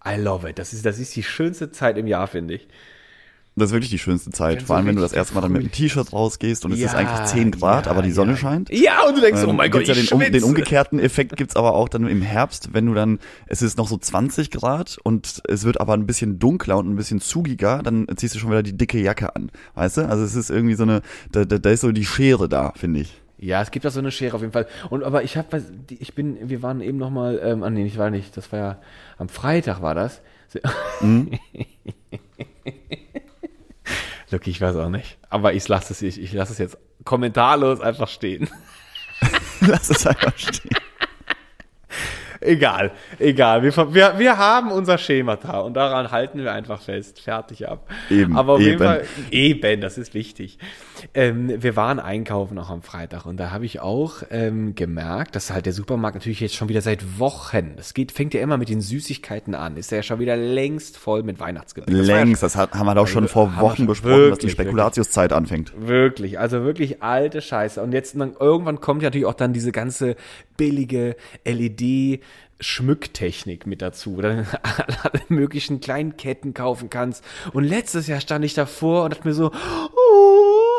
I 0.07 0.17
love 0.17 0.49
it. 0.49 0.59
Das 0.59 0.73
ist, 0.73 0.85
das 0.85 0.99
ist 0.99 1.15
die 1.17 1.23
schönste 1.23 1.71
Zeit 1.71 1.97
im 1.97 2.07
Jahr, 2.07 2.27
finde 2.27 2.55
ich. 2.55 2.69
Das 3.55 3.69
ist 3.69 3.73
wirklich 3.73 3.91
die 3.91 3.99
schönste 3.99 4.31
Zeit. 4.31 4.63
Vor 4.63 4.77
allem, 4.77 4.87
wenn 4.87 4.97
du 4.97 5.03
das 5.03 5.13
erste 5.13 5.35
Mal 5.35 5.43
dann 5.43 5.53
mit 5.53 5.63
dem 5.63 5.71
T-Shirt 5.71 6.13
rausgehst 6.13 6.65
und 6.65 6.73
es 6.73 6.79
ist 6.79 6.93
Ja, 6.93 6.99
eigentlich 6.99 7.27
10 7.27 7.51
Grad, 7.51 7.85
ja, 7.85 7.93
aber 7.93 8.01
die 8.01 8.11
Sonne 8.11 8.33
ja. 8.33 8.37
scheint. 8.39 8.71
Ja, 8.73 9.07
und 9.07 9.17
du 9.17 9.21
denkst, 9.21 9.43
oh 9.45 9.51
Ähm, 9.51 9.57
mein 9.57 9.71
Gott, 9.71 9.85
gibt's 9.85 9.99
ich 9.99 10.11
ja 10.11 10.17
den, 10.17 10.27
um, 10.27 10.33
den 10.33 10.43
umgekehrten 10.43 10.99
Effekt 10.99 11.37
gibt's 11.37 11.55
aber 11.55 11.75
auch 11.75 11.91
dann 11.91 12.07
im 12.07 12.23
Herbst, 12.23 12.71
wenn 12.73 12.87
du 12.87 12.95
dann, 12.95 13.19
es 13.47 13.61
ist 13.61 13.77
noch 13.77 13.89
so 13.89 13.99
20 13.99 14.51
Grad 14.51 14.97
und 15.03 15.43
es 15.49 15.65
wird 15.65 15.81
aber 15.83 15.93
ein 15.93 16.07
bisschen 16.07 16.39
dunkler 16.39 16.79
und 16.79 16.89
ein 16.89 16.97
bisschen 16.97 17.21
zugiger, 17.21 17.83
dann 17.83 18.07
ziehst 18.17 18.35
du 18.35 18.39
schon 18.39 18.51
wieder 18.51 18.63
die 18.63 18.77
dicke 18.77 18.99
Jacke 18.99 19.37
an. 19.37 19.51
Weißt 19.75 19.99
du? 19.99 20.09
Also 20.09 20.25
es 20.25 20.35
ist 20.35 20.49
irgendwie 20.49 20.75
so 20.75 20.85
eine, 20.85 21.03
da, 21.31 21.45
da, 21.45 21.59
da 21.59 21.71
ist 21.71 21.83
so 21.83 21.93
die 21.93 22.07
Schere 22.07 22.49
da, 22.49 22.73
finde 22.75 23.01
ich. 23.01 23.21
Ja, 23.37 23.61
es 23.61 23.71
gibt 23.71 23.85
da 23.85 23.91
so 23.91 23.99
eine 23.99 24.13
Schere 24.13 24.37
auf 24.37 24.41
jeden 24.41 24.53
Fall. 24.53 24.67
Und 24.89 25.03
aber 25.03 25.25
ich 25.25 25.37
habe, 25.37 25.63
ich 25.91 26.15
bin, 26.15 26.39
wir 26.49 26.63
waren 26.63 26.81
eben 26.81 26.97
noch 26.97 27.11
mal, 27.11 27.39
ähm, 27.43 27.65
ah 27.65 27.71
nee, 27.71 27.85
ich 27.85 27.99
war 27.99 28.09
nicht, 28.09 28.35
das 28.37 28.51
war 28.51 28.59
ja 28.59 28.79
am 29.19 29.29
Freitag 29.29 29.83
war 29.83 29.95
das. 29.95 30.23
Lucky, 34.33 34.51
ich 34.51 34.61
weiß 34.61 34.77
auch 34.77 34.89
nicht. 34.89 35.19
Aber 35.29 35.53
ich 35.53 35.69
lasse 35.69 35.93
es, 35.93 36.03
ich, 36.03 36.21
ich 36.21 36.33
lasse 36.33 36.53
es 36.53 36.59
jetzt 36.59 36.79
kommentarlos 37.05 37.81
einfach 37.81 38.09
stehen. 38.09 38.49
Lass 39.61 39.91
es 39.91 40.07
einfach 40.07 40.37
stehen. 40.37 40.77
Egal, 42.43 42.93
egal. 43.19 43.63
Wir, 43.63 43.95
wir, 43.95 44.19
wir 44.19 44.39
haben 44.39 44.71
unser 44.71 44.99
Schemata 44.99 45.61
und 45.61 45.75
daran 45.75 46.11
halten 46.11 46.39
wir 46.39 46.53
einfach 46.53 46.81
fest. 46.81 47.21
Fertig 47.21 47.69
ab. 47.69 47.89
Eben, 48.11 48.37
Aber 48.37 48.55
auf 48.55 48.61
jeden 48.61 48.73
eben. 48.73 48.85
Fall, 48.85 49.05
eben, 49.31 49.81
das 49.81 49.99
ist 49.99 50.15
wichtig. 50.15 50.59
Ähm, 51.15 51.63
wir 51.63 51.77
waren 51.77 51.99
einkaufen 51.99 52.59
auch 52.59 52.71
am 52.71 52.83
Freitag 52.83 53.27
und 53.27 53.37
da 53.39 53.51
habe 53.51 53.65
ich 53.65 53.81
auch 53.81 54.23
ähm, 54.31 54.75
gemerkt, 54.75 55.37
dass 55.37 55.51
halt 55.51 55.67
der 55.67 55.73
Supermarkt 55.73 56.17
natürlich 56.17 56.41
jetzt 56.41 56.55
schon 56.55 56.69
wieder 56.69 56.81
seit 56.81 57.19
Wochen, 57.19 57.75
es 57.77 57.95
geht, 57.95 58.13
fängt 58.13 58.35
ja 58.35 58.41
immer 58.41 58.57
mit 58.57 58.69
den 58.69 58.81
Süßigkeiten 58.81 59.55
an, 59.55 59.77
ist 59.77 59.91
ja 59.91 60.03
schon 60.03 60.19
wieder 60.19 60.37
längst 60.37 60.97
voll 60.97 61.23
mit 61.23 61.41
Weihnachtsgebäck. 61.41 61.95
Das 61.95 62.09
war 62.09 62.17
ja 62.17 62.23
Längst, 62.23 62.43
das 62.43 62.57
haben 62.57 62.87
wir 62.87 62.95
doch 62.95 63.07
schon 63.07 63.29
vor 63.29 63.57
Wochen 63.59 63.77
schon 63.79 63.87
besprochen, 63.87 64.31
dass 64.31 64.39
die 64.39 64.49
wirklich, 64.49 64.53
Spekulatiuszeit 64.53 65.33
anfängt. 65.33 65.73
Wirklich, 65.77 66.39
also 66.39 66.65
wirklich 66.65 67.03
alte 67.03 67.41
Scheiße. 67.41 67.83
Und 67.83 67.93
jetzt 67.93 68.19
dann, 68.19 68.35
irgendwann 68.39 68.81
kommt 68.81 69.03
ja 69.03 69.09
natürlich 69.09 69.27
auch 69.27 69.35
dann 69.35 69.53
diese 69.53 69.73
ganze 69.73 70.17
billige 70.57 71.17
LED-Schmücktechnik 72.63 73.67
mit 73.67 73.83
dazu, 73.83 74.17
wo 74.17 74.23
du 74.23 74.29
alle 74.63 75.23
möglichen 75.29 75.81
kleinen 75.81 76.17
Ketten 76.17 76.55
kaufen 76.55 76.91
kannst. 76.91 77.25
Und 77.53 77.65
letztes 77.65 78.07
Jahr 78.07 78.21
stand 78.21 78.45
ich 78.45 78.55
davor 78.55 79.05
und 79.05 79.13
dachte 79.13 79.27
mir 79.27 79.35
so, 79.35 79.51
oh, 79.51 80.22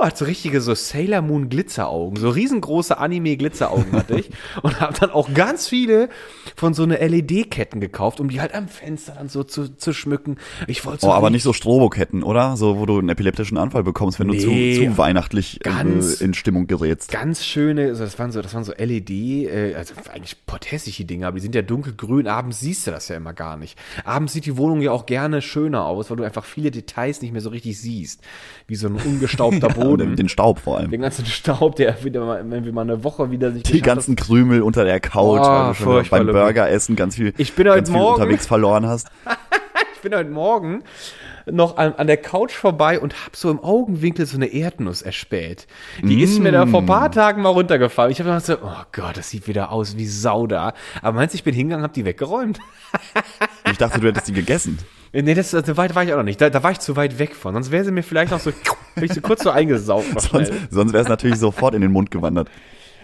hat 0.02 0.18
so 0.18 0.26
richtige 0.26 0.60
so 0.62 0.74
Sailor 0.76 1.22
Moon 1.22 1.50
Glitzeraugen, 1.50 2.18
so 2.18 2.30
riesengroße 2.30 2.98
Anime 2.98 3.38
Glitzeraugen 3.38 3.92
hatte 3.94 4.20
ich 4.20 4.30
und 4.62 4.80
habe 4.80 4.94
dann 5.00 5.12
auch 5.12 5.34
ganz 5.34 5.68
viele 5.68 6.10
von 6.56 6.74
so 6.74 6.84
eine 6.84 6.98
LED-Ketten 7.06 7.80
gekauft, 7.80 8.20
um 8.20 8.30
die 8.30 8.42
halt 8.42 8.54
am 8.54 8.68
Fenster 8.68 9.14
dann 9.18 9.30
so 9.30 9.44
zu, 9.44 9.76
zu 9.76 9.94
schmücken. 9.94 10.38
Ich 10.68 10.86
wollte 10.86 11.02
so 11.02 11.08
Oh, 11.08 11.12
aber 11.12 11.30
nicht 11.30 11.44
so 11.44 11.54
Stroboketten, 11.54 12.24
oder? 12.24 12.58
So, 12.58 12.80
wo 12.80 12.86
du 12.86 13.00
einen 13.00 13.10
epileptischen 13.10 13.58
Anfall 13.58 13.84
bekommst, 13.84 14.20
wenn 14.20 14.28
du 14.28 14.34
Nee. 14.34 14.76
zu, 14.80 14.86
zu 14.92 14.98
weihnachtlich 14.98 15.60
Ganz- 15.62 16.22
äh, 16.22 16.24
in 16.26 16.34
Stimmung 16.34 16.68
gerätst. 16.68 17.12
ganz 17.12 17.46
schöne, 17.46 17.88
also 17.90 18.04
das 18.04 18.18
waren 18.20 18.32
so, 18.32 18.42
das 18.42 18.54
waren 18.54 18.64
so 18.64 18.74
LED, 18.74 19.10
äh, 19.12 19.76
also 19.76 19.94
eigentlich 20.12 20.46
potthässliche 20.46 21.06
Dinge, 21.06 21.28
aber 21.28 21.36
die 21.36 21.42
sind 21.42 21.56
ja 21.56 21.62
dunkelgrün. 21.62 22.28
Abends 22.28 22.60
siehst 22.60 22.88
du 22.88 22.92
das 22.92 23.08
ja 23.10 23.16
immer 23.18 23.34
gar 23.34 23.58
nicht. 23.58 23.78
Abends 24.06 24.34
sieht 24.34 24.46
die 24.46 24.58
Wohnung 24.58 24.82
ja 24.82 24.92
auch 24.92 25.06
gerne 25.06 25.42
schöner 25.42 25.86
aus, 25.86 26.10
weil 26.10 26.18
du 26.18 26.24
einfach 26.24 26.46
viele 26.46 26.72
Details 26.72 27.22
nicht 27.22 27.32
mehr 27.32 27.42
so 27.42 27.50
richtig 27.50 27.80
siehst. 27.80 28.22
Wie 28.68 28.76
so 28.76 28.88
ein 28.88 28.96
ungestaubter 28.96 29.70
Oder 29.84 30.06
Boden. 30.06 30.16
den 30.16 30.30
Staub 30.30 30.60
vor 30.60 30.78
allem. 30.78 30.92
den 30.92 31.02
ganzen 31.02 31.26
Staub, 31.28 31.76
der 31.76 32.04
wieder 32.04 32.26
mal, 32.26 32.44
wenn 32.50 32.66
wir 32.66 32.74
mal 32.74 32.82
eine 32.82 33.04
Woche 33.04 33.32
wieder 33.32 33.52
sich 33.52 33.64
Die 33.64 33.82
ganzen 33.82 34.16
Krümel 34.16 34.62
unter 34.62 34.84
der 34.86 35.00
Couch, 35.00 35.42
Oh, 35.42 35.48
weil 35.48 35.68
du 35.70 35.74
schon 35.76 36.10
beim 36.10 36.28
Lucky. 36.28 36.40
Burgeressen 36.40 36.96
ganz 36.96 37.16
viel, 37.16 37.34
Ich 37.38 37.54
bin 37.54 37.68
heute 37.68 37.78
ganz 37.78 37.90
viel 37.90 37.98
Morgen- 37.98 38.22
unterwegs 38.22 38.46
verloren 38.48 38.88
hast. 38.88 39.08
Ich 39.96 40.10
bin 40.10 40.18
heute 40.20 40.32
Morgen 40.32 40.84
noch 41.50 41.78
an, 41.78 41.94
an 41.96 42.08
der 42.08 42.18
Couch 42.18 42.52
vorbei 42.52 43.00
und 43.00 43.14
hab 43.26 43.38
so 43.38 43.50
im 43.50 43.62
Augenwinkel 43.64 44.26
so 44.26 44.36
eine 44.36 44.48
Erdnuss 44.48 45.02
erspäht. 45.02 45.66
Die 46.02 46.22
ist 46.22 46.42
mir 46.42 46.52
da 46.52 46.66
vor 46.68 46.82
ein 46.82 46.86
paar 46.86 47.10
Tagen 47.10 47.42
mal 47.42 47.48
runtergefallen. 47.52 48.12
Ich 48.12 48.20
habe 48.20 48.28
gedacht 48.30 48.46
so, 48.46 48.56
oh 48.62 48.84
Gott, 48.92 49.16
das 49.16 49.30
sieht 49.30 49.48
wieder 49.48 49.72
aus 49.72 49.96
wie 49.96 50.06
Sau 50.06 50.46
da. 50.46 50.74
Aber 51.02 51.16
meinst 51.16 51.34
du, 51.34 51.38
ich 51.38 51.46
bin 51.46 51.54
hingegangen, 51.56 51.86
hab 51.86 51.94
die 51.94 52.04
weggeräumt? 52.04 52.60
Ich 53.72 53.78
dachte, 53.78 54.02
du 54.02 54.08
hättest 54.08 54.28
die 54.28 54.34
gegessen. 54.34 54.78
Nee, 55.14 55.36
das, 55.36 55.52
so 55.52 55.78
weit 55.78 55.94
war 55.94 56.04
ich 56.04 56.12
auch 56.12 56.18
noch 56.18 56.24
nicht. 56.24 56.42
Da, 56.42 56.50
da 56.50 56.64
war 56.64 56.72
ich 56.72 56.80
zu 56.80 56.96
weit 56.96 57.20
weg 57.20 57.36
von. 57.36 57.54
Sonst 57.54 57.72
wäre 57.72 57.86
sie 57.86 57.92
mir 57.92 58.02
vielleicht 58.02 58.32
noch 58.32 58.40
so, 58.40 58.52
ich 58.96 59.14
so 59.14 59.22
kurz 59.22 59.44
so 59.44 59.52
eingesaugt. 59.52 60.20
Sonst, 60.20 60.52
sonst 60.72 60.94
wäre 60.94 61.04
es 61.04 61.10
natürlich 61.10 61.38
sofort 61.38 61.76
in 61.76 61.82
den 61.82 61.92
Mund 61.92 62.10
gewandert. 62.10 62.50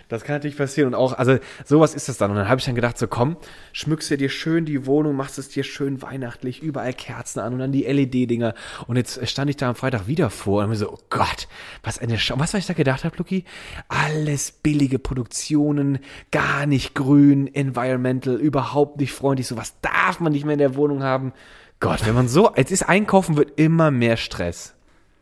Das 0.10 0.24
kann 0.24 0.38
natürlich 0.38 0.58
passieren. 0.58 0.88
Und 0.88 0.96
auch, 0.96 1.14
also 1.14 1.38
sowas 1.64 1.94
ist 1.94 2.10
das 2.10 2.18
dann. 2.18 2.32
Und 2.32 2.38
dann 2.38 2.50
habe 2.50 2.60
ich 2.60 2.66
dann 2.66 2.74
gedacht, 2.74 2.98
so 2.98 3.08
komm, 3.08 3.38
schmückst 3.74 4.10
du 4.10 4.18
dir 4.18 4.30
schön 4.30 4.66
die 4.66 4.88
Wohnung, 4.88 5.16
machst 5.16 5.38
es 5.38 5.50
dir 5.50 5.64
schön 5.64 6.02
weihnachtlich, 6.02 6.64
überall 6.64 6.94
Kerzen 6.94 7.40
an 7.40 7.54
und 7.54 7.60
dann 7.60 7.72
die 7.72 7.84
LED-Dinger. 7.84 8.56
Und 8.88 8.96
jetzt 8.96 9.26
stand 9.30 9.52
ich 9.52 9.58
da 9.58 9.70
am 9.70 9.76
Freitag 9.76 10.08
wieder 10.08 10.32
vor 10.32 10.64
und 10.64 10.70
mir 10.70 10.76
so, 10.76 10.92
oh 10.92 11.00
Gott, 11.12 11.48
was 11.84 12.00
eine 12.00 12.18
Schau. 12.18 12.40
Was, 12.40 12.56
was 12.56 12.62
ich 12.62 12.66
da 12.66 12.74
gedacht 12.74 13.04
habe, 13.04 13.16
Luki? 13.18 13.46
Alles 13.88 14.52
billige 14.52 14.98
Produktionen, 14.98 16.00
gar 16.32 16.66
nicht 16.66 16.96
grün, 16.96 17.54
environmental, 17.54 18.36
überhaupt 18.36 19.00
nicht 19.00 19.14
freundlich. 19.14 19.46
Sowas 19.46 19.76
darf 19.84 20.20
man 20.20 20.32
nicht 20.32 20.44
mehr 20.44 20.54
in 20.54 20.60
der 20.60 20.76
Wohnung 20.76 21.04
haben. 21.04 21.34
Gott, 21.80 22.06
wenn 22.06 22.16
man 22.16 22.28
so, 22.28 22.52
jetzt 22.56 22.72
ist 22.72 22.84
einkaufen, 22.84 23.38
wird 23.38 23.60
immer 23.60 23.92
mehr 23.92 24.18
Stress. 24.18 24.74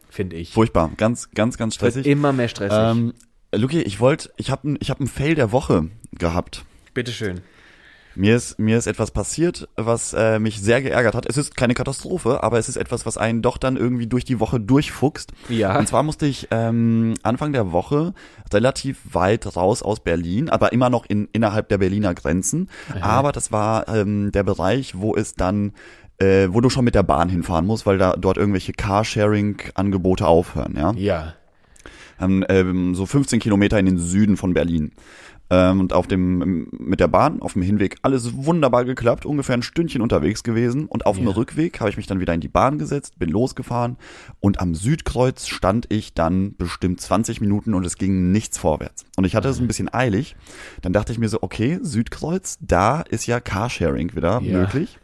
Finde 0.09 0.35
ich. 0.37 0.53
Furchtbar. 0.53 0.91
Ganz, 0.97 1.29
ganz, 1.31 1.57
ganz 1.57 1.79
Wird 1.79 1.93
stressig. 1.93 2.07
immer 2.11 2.33
mehr 2.33 2.47
stressig. 2.47 2.77
Ähm, 2.77 3.13
Luki, 3.53 3.81
ich 3.81 3.99
wollte, 3.99 4.31
ich 4.37 4.49
habe 4.49 4.75
ich 4.79 4.89
hab 4.89 4.99
ein 4.99 5.07
Fail 5.07 5.35
der 5.35 5.51
Woche 5.51 5.89
gehabt. 6.13 6.65
Bitteschön. 6.93 7.41
Mir 8.15 8.35
ist, 8.35 8.57
mir 8.57 8.79
ist 8.79 8.87
etwas 8.87 9.11
passiert, 9.11 9.69
was 9.75 10.13
äh, 10.13 10.39
mich 10.39 10.59
sehr 10.59 10.81
geärgert 10.81 11.13
hat. 11.13 11.27
Es 11.27 11.37
ist 11.37 11.55
keine 11.55 11.75
Katastrophe, 11.75 12.41
aber 12.41 12.57
es 12.57 12.67
ist 12.67 12.75
etwas, 12.75 13.05
was 13.05 13.15
einen 13.15 13.43
doch 13.43 13.59
dann 13.59 13.77
irgendwie 13.77 14.07
durch 14.07 14.25
die 14.25 14.39
Woche 14.39 14.59
durchfuchst. 14.59 15.33
Ja. 15.49 15.77
Und 15.77 15.87
zwar 15.87 16.01
musste 16.01 16.25
ich 16.25 16.47
ähm, 16.49 17.13
Anfang 17.21 17.53
der 17.53 17.71
Woche 17.71 18.15
relativ 18.51 18.97
weit 19.11 19.55
raus 19.55 19.83
aus 19.83 19.99
Berlin, 19.99 20.49
aber 20.49 20.73
immer 20.73 20.89
noch 20.89 21.05
in, 21.05 21.29
innerhalb 21.31 21.69
der 21.69 21.77
Berliner 21.77 22.15
Grenzen. 22.15 22.71
Aber 23.01 23.31
das 23.31 23.51
war 23.51 23.87
ähm, 23.87 24.31
der 24.31 24.41
Bereich, 24.41 24.95
wo 24.97 25.15
es 25.15 25.35
dann 25.35 25.73
äh, 26.19 26.47
wo 26.51 26.61
du 26.61 26.69
schon 26.69 26.85
mit 26.85 26.95
der 26.95 27.03
Bahn 27.03 27.29
hinfahren 27.29 27.65
musst, 27.65 27.85
weil 27.85 27.97
da 27.97 28.13
dort 28.17 28.37
irgendwelche 28.37 28.73
Carsharing-Angebote 28.73 30.25
aufhören, 30.25 30.75
ja. 30.77 30.91
Ja. 30.93 31.33
Ähm, 32.19 32.43
ähm, 32.49 32.95
so 32.95 33.05
15 33.05 33.39
Kilometer 33.39 33.79
in 33.79 33.85
den 33.85 33.97
Süden 33.99 34.37
von 34.37 34.53
Berlin. 34.53 34.91
Ähm, 35.49 35.79
und 35.79 35.93
auf 35.93 36.07
dem, 36.07 36.67
mit 36.71 36.99
der 36.99 37.07
Bahn, 37.07 37.41
auf 37.41 37.53
dem 37.53 37.61
Hinweg, 37.61 37.97
alles 38.01 38.35
wunderbar 38.35 38.83
geklappt, 38.83 39.25
ungefähr 39.25 39.55
ein 39.55 39.61
Stündchen 39.61 40.01
unterwegs 40.01 40.43
gewesen. 40.43 40.87
Und 40.87 41.05
auf 41.05 41.15
dem 41.17 41.27
Ja. 41.27 41.33
Rückweg 41.35 41.79
habe 41.79 41.89
ich 41.89 41.95
mich 41.95 42.05
dann 42.07 42.19
wieder 42.19 42.33
in 42.33 42.41
die 42.41 42.49
Bahn 42.49 42.77
gesetzt, 42.79 43.17
bin 43.19 43.29
losgefahren 43.29 43.95
und 44.41 44.59
am 44.59 44.75
Südkreuz 44.75 45.47
stand 45.47 45.85
ich 45.89 46.13
dann 46.15 46.55
bestimmt 46.57 46.99
20 46.99 47.39
Minuten 47.39 47.75
und 47.75 47.85
es 47.85 47.97
ging 47.97 48.31
nichts 48.31 48.57
vorwärts. 48.57 49.05
Und 49.15 49.23
ich 49.23 49.35
hatte 49.35 49.47
es 49.47 49.59
ein 49.61 49.67
bisschen 49.67 49.93
eilig. 49.93 50.35
Dann 50.81 50.91
dachte 50.91 51.13
ich 51.13 51.19
mir 51.19 51.29
so, 51.29 51.37
okay, 51.41 51.79
Südkreuz, 51.81 52.57
da 52.59 53.01
ist 53.01 53.25
ja 53.27 53.39
Carsharing 53.39 54.15
wieder 54.17 54.41
Ja. 54.41 54.59
möglich. 54.59 54.99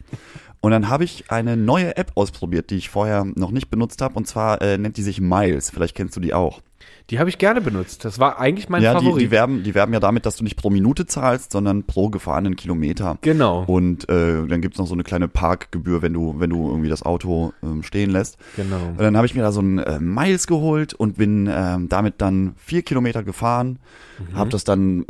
Und 0.64 0.70
dann 0.70 0.88
habe 0.88 1.04
ich 1.04 1.30
eine 1.30 1.58
neue 1.58 1.94
App 1.98 2.12
ausprobiert, 2.14 2.70
die 2.70 2.76
ich 2.76 2.88
vorher 2.88 3.26
noch 3.34 3.50
nicht 3.50 3.70
benutzt 3.70 4.00
habe. 4.00 4.14
Und 4.14 4.26
zwar 4.26 4.62
äh, 4.62 4.78
nennt 4.78 4.96
die 4.96 5.02
sich 5.02 5.20
Miles. 5.20 5.68
Vielleicht 5.68 5.94
kennst 5.94 6.16
du 6.16 6.20
die 6.20 6.32
auch. 6.32 6.62
Die 7.10 7.18
habe 7.18 7.28
ich 7.28 7.36
gerne 7.36 7.60
benutzt. 7.60 8.06
Das 8.06 8.18
war 8.18 8.38
eigentlich 8.38 8.70
mein 8.70 8.82
ja, 8.82 8.94
die, 8.94 9.04
Favorit. 9.04 9.22
die, 9.22 9.30
werben, 9.30 9.62
die 9.62 9.74
werben 9.74 9.92
ja 9.92 10.00
damit, 10.00 10.24
dass 10.24 10.36
du 10.36 10.42
nicht 10.42 10.56
pro 10.56 10.70
Minute 10.70 11.04
zahlst, 11.04 11.52
sondern 11.52 11.84
pro 11.84 12.08
gefahrenen 12.08 12.56
Kilometer. 12.56 13.18
Genau. 13.20 13.64
Und 13.66 14.08
äh, 14.08 14.46
dann 14.46 14.62
gibt's 14.62 14.78
noch 14.78 14.86
so 14.86 14.94
eine 14.94 15.02
kleine 15.02 15.28
Parkgebühr, 15.28 16.00
wenn 16.00 16.14
du, 16.14 16.36
wenn 16.38 16.48
du 16.48 16.66
irgendwie 16.70 16.88
das 16.88 17.02
Auto 17.02 17.52
ähm, 17.62 17.82
stehen 17.82 18.08
lässt. 18.08 18.38
Genau. 18.56 18.86
Und 18.88 19.00
dann 19.00 19.18
habe 19.18 19.26
ich 19.26 19.34
mir 19.34 19.42
da 19.42 19.52
so 19.52 19.60
ein 19.60 19.78
äh, 19.80 20.00
Miles 20.00 20.46
geholt 20.46 20.94
und 20.94 21.18
bin 21.18 21.46
ähm, 21.52 21.90
damit 21.90 22.22
dann 22.22 22.54
vier 22.56 22.80
Kilometer 22.80 23.22
gefahren, 23.22 23.78
Mhm. 24.16 24.36
habe 24.38 24.50
das 24.50 24.62
dann 24.62 25.04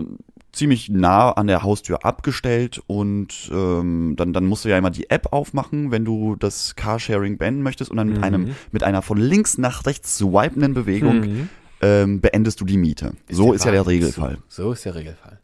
ziemlich 0.54 0.88
nah 0.88 1.32
an 1.32 1.46
der 1.48 1.62
Haustür 1.62 2.04
abgestellt 2.04 2.80
und 2.86 3.50
ähm, 3.52 4.14
dann, 4.16 4.32
dann 4.32 4.46
musst 4.46 4.64
du 4.64 4.68
ja 4.68 4.78
immer 4.78 4.90
die 4.90 5.10
App 5.10 5.32
aufmachen, 5.32 5.90
wenn 5.90 6.04
du 6.04 6.36
das 6.36 6.76
Carsharing 6.76 7.38
beenden 7.38 7.62
möchtest 7.62 7.90
und 7.90 7.96
dann 7.96 8.08
Mhm. 8.08 8.14
mit 8.14 8.22
einem 8.24 8.50
mit 8.72 8.82
einer 8.84 9.02
von 9.02 9.18
links 9.18 9.58
nach 9.58 9.84
rechts 9.86 10.16
swipenden 10.18 10.72
Bewegung 10.74 11.20
Mhm. 11.20 11.48
ähm, 11.82 12.20
beendest 12.20 12.60
du 12.60 12.64
die 12.64 12.76
Miete. 12.78 13.12
so 13.28 13.52
ist 13.52 13.64
ja 13.64 13.72
der. 13.72 13.86
Regelfall. 13.86 14.38
So, 14.48 14.64
so 14.64 14.72
ist 14.72 14.84
der 14.84 14.94
Regelfall. 14.94 15.38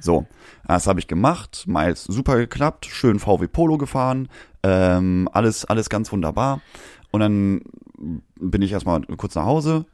So, 0.00 0.26
das 0.66 0.86
habe 0.86 1.00
ich 1.00 1.08
gemacht, 1.08 1.64
Miles 1.66 2.04
super 2.04 2.36
geklappt, 2.36 2.86
schön 2.86 3.18
VW 3.18 3.48
Polo 3.48 3.78
gefahren, 3.78 4.28
ähm, 4.62 5.28
alles, 5.32 5.64
alles 5.64 5.88
ganz 5.90 6.10
wunderbar. 6.12 6.60
Und 7.10 7.20
dann 7.20 7.62
bin 8.40 8.62
ich 8.62 8.70
erstmal 8.72 9.00
kurz 9.16 9.34
nach 9.34 9.44
Hause, 9.44 9.86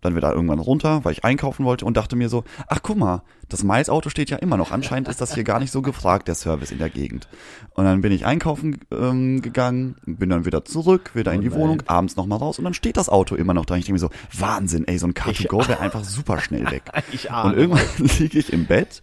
dann 0.00 0.16
wieder 0.16 0.32
irgendwann 0.32 0.58
runter, 0.58 1.04
weil 1.04 1.12
ich 1.12 1.24
einkaufen 1.24 1.64
wollte 1.64 1.84
und 1.84 1.96
dachte 1.96 2.16
mir 2.16 2.28
so, 2.28 2.44
ach 2.68 2.80
guck 2.82 2.96
mal, 2.96 3.22
das 3.48 3.64
Miles-Auto 3.64 4.10
steht 4.10 4.30
ja 4.30 4.36
immer 4.36 4.56
noch. 4.56 4.72
Anscheinend 4.72 5.08
ist 5.08 5.20
das 5.20 5.34
hier 5.34 5.44
gar 5.44 5.58
nicht 5.58 5.72
so 5.72 5.80
gefragt, 5.80 6.28
der 6.28 6.34
Service 6.34 6.70
in 6.70 6.78
der 6.78 6.90
Gegend. 6.90 7.28
Und 7.74 7.84
dann 7.84 8.02
bin 8.02 8.12
ich 8.12 8.26
einkaufen 8.26 8.78
ähm, 8.92 9.40
gegangen, 9.40 9.96
bin 10.04 10.28
dann 10.28 10.44
wieder 10.44 10.64
zurück, 10.64 11.12
wieder 11.14 11.32
in 11.32 11.40
die 11.40 11.48
nein. 11.48 11.58
Wohnung, 11.58 11.82
abends 11.86 12.16
nochmal 12.16 12.38
raus 12.38 12.58
und 12.58 12.64
dann 12.64 12.74
steht 12.74 12.96
das 12.96 13.08
Auto 13.08 13.34
immer 13.34 13.54
noch 13.54 13.64
da. 13.64 13.76
Ich 13.76 13.86
denke 13.86 13.94
mir 13.94 13.98
so, 13.98 14.10
Wahnsinn, 14.38 14.86
ey, 14.86 14.98
so 14.98 15.06
ein 15.06 15.14
Car2Go 15.14 15.66
wäre 15.66 15.80
einfach 15.80 16.04
super 16.04 16.40
schnell 16.40 16.70
weg. 16.70 16.82
Ich 17.12 17.30
Und 17.30 17.54
irgendwann 17.54 17.86
liege 18.18 18.38
ich 18.38 18.52
im 18.52 18.66
Bett 18.66 19.02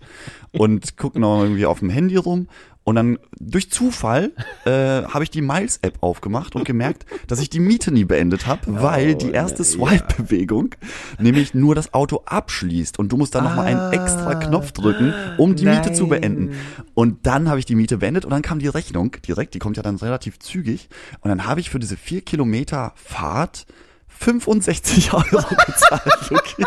und 0.52 0.98
gucke 0.98 1.20
noch 1.20 1.42
irgendwie 1.42 1.66
auf 1.66 1.80
dem 1.80 1.90
Handy 1.90 2.16
rum. 2.16 2.48
Und 2.86 2.96
dann 2.96 3.18
durch 3.40 3.72
Zufall 3.72 4.32
äh, 4.66 4.70
habe 4.70 5.24
ich 5.24 5.32
die 5.32 5.42
Miles-App 5.42 5.98
aufgemacht 6.02 6.56
und 6.56 6.66
gemerkt, 6.66 7.08
dass 7.28 7.40
ich 7.40 7.50
die 7.50 7.60
Miete 7.60 7.92
nie 7.92 8.06
beendet 8.06 8.46
habe, 8.46 8.62
weil 8.82 9.16
die 9.16 9.32
erste 9.32 9.64
Swipe-Bewegung 9.64 10.76
nämlich 11.20 11.56
nur 11.56 11.74
das 11.74 11.96
Auto 11.96 12.22
abschließt 12.26 13.00
und 13.00 13.12
du 13.12 13.18
musst 13.18 13.34
dann 13.34 13.44
noch 13.44 13.56
nochmal 13.56 13.68
einen 13.68 13.92
extra 13.94 14.36
Knopf 14.36 14.72
drücken, 14.72 15.14
um 15.38 15.56
die 15.56 15.66
Miete 15.66 15.94
zu 15.94 16.08
beenden. 16.08 16.56
Und 16.94 17.26
dann 17.26 17.50
habe 17.50 17.60
ich 17.60 17.66
die 17.66 17.76
Miete 17.76 17.98
beendet 17.98 18.26
und 18.26 18.32
dann 18.32 18.42
kam 18.42 18.60
die 18.60 18.68
Rechnung 18.68 19.12
direkt, 19.28 19.54
die 19.54 19.60
kommt 19.60 19.78
ja 19.78 19.84
dann 19.84 19.96
relativ 19.96 20.40
zügig. 20.40 20.90
Und 21.22 21.30
dann 21.30 21.48
habe 21.48 21.60
ich 21.60 21.70
für 21.70 21.80
diese 21.80 21.98
vier 21.98 22.22
Kilometer 22.22 22.94
Fahrt 22.96 23.66
65 24.08 25.14
Euro 25.14 25.44
bezahlt. 25.66 26.32
Okay. 26.32 26.64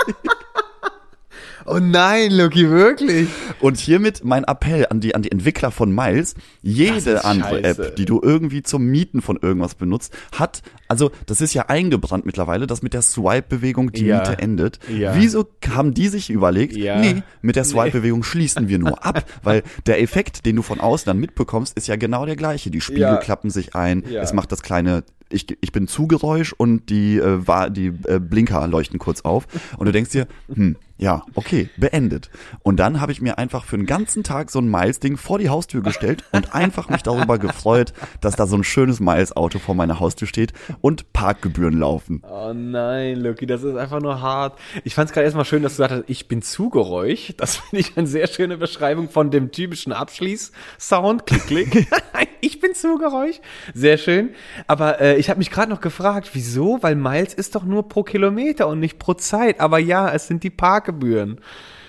Oh 1.70 1.78
nein, 1.80 2.30
Lucky, 2.32 2.70
wirklich? 2.70 3.28
Und 3.60 3.78
hiermit 3.78 4.24
mein 4.24 4.44
Appell 4.44 4.86
an 4.88 5.00
die, 5.00 5.14
an 5.14 5.22
die 5.22 5.30
Entwickler 5.30 5.70
von 5.70 5.94
Miles. 5.94 6.34
Jede 6.62 7.24
andere 7.24 7.62
scheiße. 7.62 7.86
App, 7.88 7.96
die 7.96 8.04
du 8.04 8.20
irgendwie 8.22 8.62
zum 8.62 8.86
Mieten 8.86 9.20
von 9.20 9.38
irgendwas 9.40 9.74
benutzt, 9.74 10.12
hat, 10.32 10.62
also 10.88 11.10
das 11.26 11.40
ist 11.40 11.54
ja 11.54 11.66
eingebrannt 11.66 12.24
mittlerweile, 12.26 12.66
dass 12.66 12.82
mit 12.82 12.94
der 12.94 13.02
Swipe-Bewegung 13.02 13.92
die 13.92 14.06
Ja. 14.06 14.18
Miete 14.18 14.38
endet. 14.38 14.78
Ja. 14.88 15.14
Wieso 15.16 15.46
haben 15.74 15.92
die 15.94 16.08
sich 16.08 16.30
überlegt, 16.30 16.76
Ja. 16.76 16.98
nee, 16.98 17.22
mit 17.42 17.56
der 17.56 17.64
Swipe-Bewegung 17.64 18.22
schließen 18.22 18.68
wir 18.68 18.78
nur 18.78 19.04
ab, 19.04 19.24
weil 19.42 19.62
der 19.86 20.00
Effekt, 20.00 20.46
den 20.46 20.56
du 20.56 20.62
von 20.62 20.80
außen 20.80 21.06
dann 21.06 21.18
mitbekommst, 21.18 21.76
ist 21.76 21.88
ja 21.88 21.96
genau 21.96 22.24
der 22.26 22.36
gleiche. 22.36 22.70
Die 22.70 22.80
Spiegel 22.80 23.18
klappen 23.18 23.50
sich 23.50 23.74
ein, 23.74 24.04
es 24.04 24.32
macht 24.32 24.52
das 24.52 24.62
kleine 24.62 25.04
ich, 25.30 25.46
ich 25.60 25.72
bin 25.72 25.88
Zugeräusch 25.88 26.52
und 26.52 26.90
die, 26.90 27.18
äh, 27.18 27.46
war, 27.46 27.70
die 27.70 27.88
äh, 28.04 28.18
Blinker 28.18 28.66
leuchten 28.66 28.98
kurz 28.98 29.22
auf 29.22 29.46
und 29.76 29.86
du 29.86 29.92
denkst 29.92 30.10
dir, 30.10 30.26
hm, 30.52 30.76
ja, 31.00 31.22
okay, 31.36 31.70
beendet. 31.76 32.28
Und 32.64 32.78
dann 32.78 33.00
habe 33.00 33.12
ich 33.12 33.20
mir 33.20 33.38
einfach 33.38 33.64
für 33.64 33.76
einen 33.76 33.86
ganzen 33.86 34.24
Tag 34.24 34.50
so 34.50 34.58
ein 34.58 34.68
Miles-Ding 34.68 35.16
vor 35.16 35.38
die 35.38 35.48
Haustür 35.48 35.80
gestellt 35.80 36.24
und 36.32 36.54
einfach 36.54 36.88
mich 36.88 37.04
darüber 37.04 37.38
gefreut, 37.38 37.92
dass 38.20 38.34
da 38.34 38.48
so 38.48 38.56
ein 38.56 38.64
schönes 38.64 38.98
Miles-Auto 38.98 39.60
vor 39.60 39.76
meiner 39.76 40.00
Haustür 40.00 40.26
steht 40.26 40.52
und 40.80 41.12
Parkgebühren 41.12 41.78
laufen. 41.78 42.22
Oh 42.28 42.52
nein, 42.52 43.20
Lucky, 43.20 43.46
das 43.46 43.62
ist 43.62 43.76
einfach 43.76 44.00
nur 44.00 44.20
hart. 44.20 44.58
Ich 44.82 44.96
fand 44.96 45.08
es 45.08 45.14
gerade 45.14 45.24
erstmal 45.24 45.44
schön, 45.44 45.62
dass 45.62 45.76
du 45.76 45.82
gesagt 45.82 46.00
hast, 46.00 46.10
ich 46.10 46.26
bin 46.26 46.42
Zugeräusch. 46.42 47.32
Das 47.36 47.56
finde 47.70 47.78
ich 47.78 47.96
eine 47.96 48.08
sehr 48.08 48.26
schöne 48.26 48.56
Beschreibung 48.56 49.08
von 49.08 49.30
dem 49.30 49.52
typischen 49.52 49.92
Abschließ-Sound. 49.92 51.26
Klick, 51.26 51.46
klick. 51.46 51.86
ich 52.40 52.60
bin 52.60 52.74
Zugeräusch. 52.74 53.40
Sehr 53.72 53.98
schön. 53.98 54.30
Aber 54.66 55.00
äh, 55.00 55.16
ich 55.18 55.30
habe 55.30 55.38
mich 55.38 55.50
gerade 55.50 55.70
noch 55.70 55.80
gefragt, 55.80 56.30
wieso? 56.32 56.78
Weil 56.82 56.94
Miles 56.94 57.34
ist 57.34 57.54
doch 57.54 57.64
nur 57.64 57.88
pro 57.88 58.02
Kilometer 58.02 58.68
und 58.68 58.80
nicht 58.80 58.98
pro 58.98 59.14
Zeit. 59.14 59.60
Aber 59.60 59.78
ja, 59.78 60.10
es 60.10 60.26
sind 60.26 60.42
die 60.44 60.50
Parkgebühren. 60.50 61.40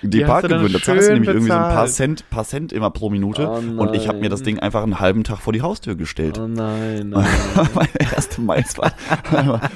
Die 0.02 0.08
Die 0.08 0.24
Parkgebühren, 0.24 0.72
da 0.72 0.80
zahlst 0.80 1.08
du 1.08 1.12
nämlich 1.12 1.28
irgendwie 1.28 1.48
so 1.48 1.54
ein 1.54 1.60
paar 1.60 1.84
bezahlt. 1.84 1.90
Cent, 1.90 2.30
paar 2.30 2.44
Cent 2.44 2.72
immer 2.72 2.90
pro 2.90 3.10
Minute. 3.10 3.48
Oh 3.48 3.82
und 3.82 3.94
ich 3.94 4.08
habe 4.08 4.18
mir 4.18 4.28
das. 4.28 4.40
Ding 4.40 4.58
einfach 4.58 4.82
einen 4.82 5.00
halben 5.00 5.22
Tag 5.24 5.38
vor 5.38 5.52
die 5.52 5.60
Haustür 5.60 5.96
gestellt. 5.96 6.38
Oh 6.38 6.46
nein, 6.46 7.08
nein. 7.10 7.26
Meine 7.74 8.12
erste 8.14 8.40
Mais 8.40 8.78
war 8.78 8.92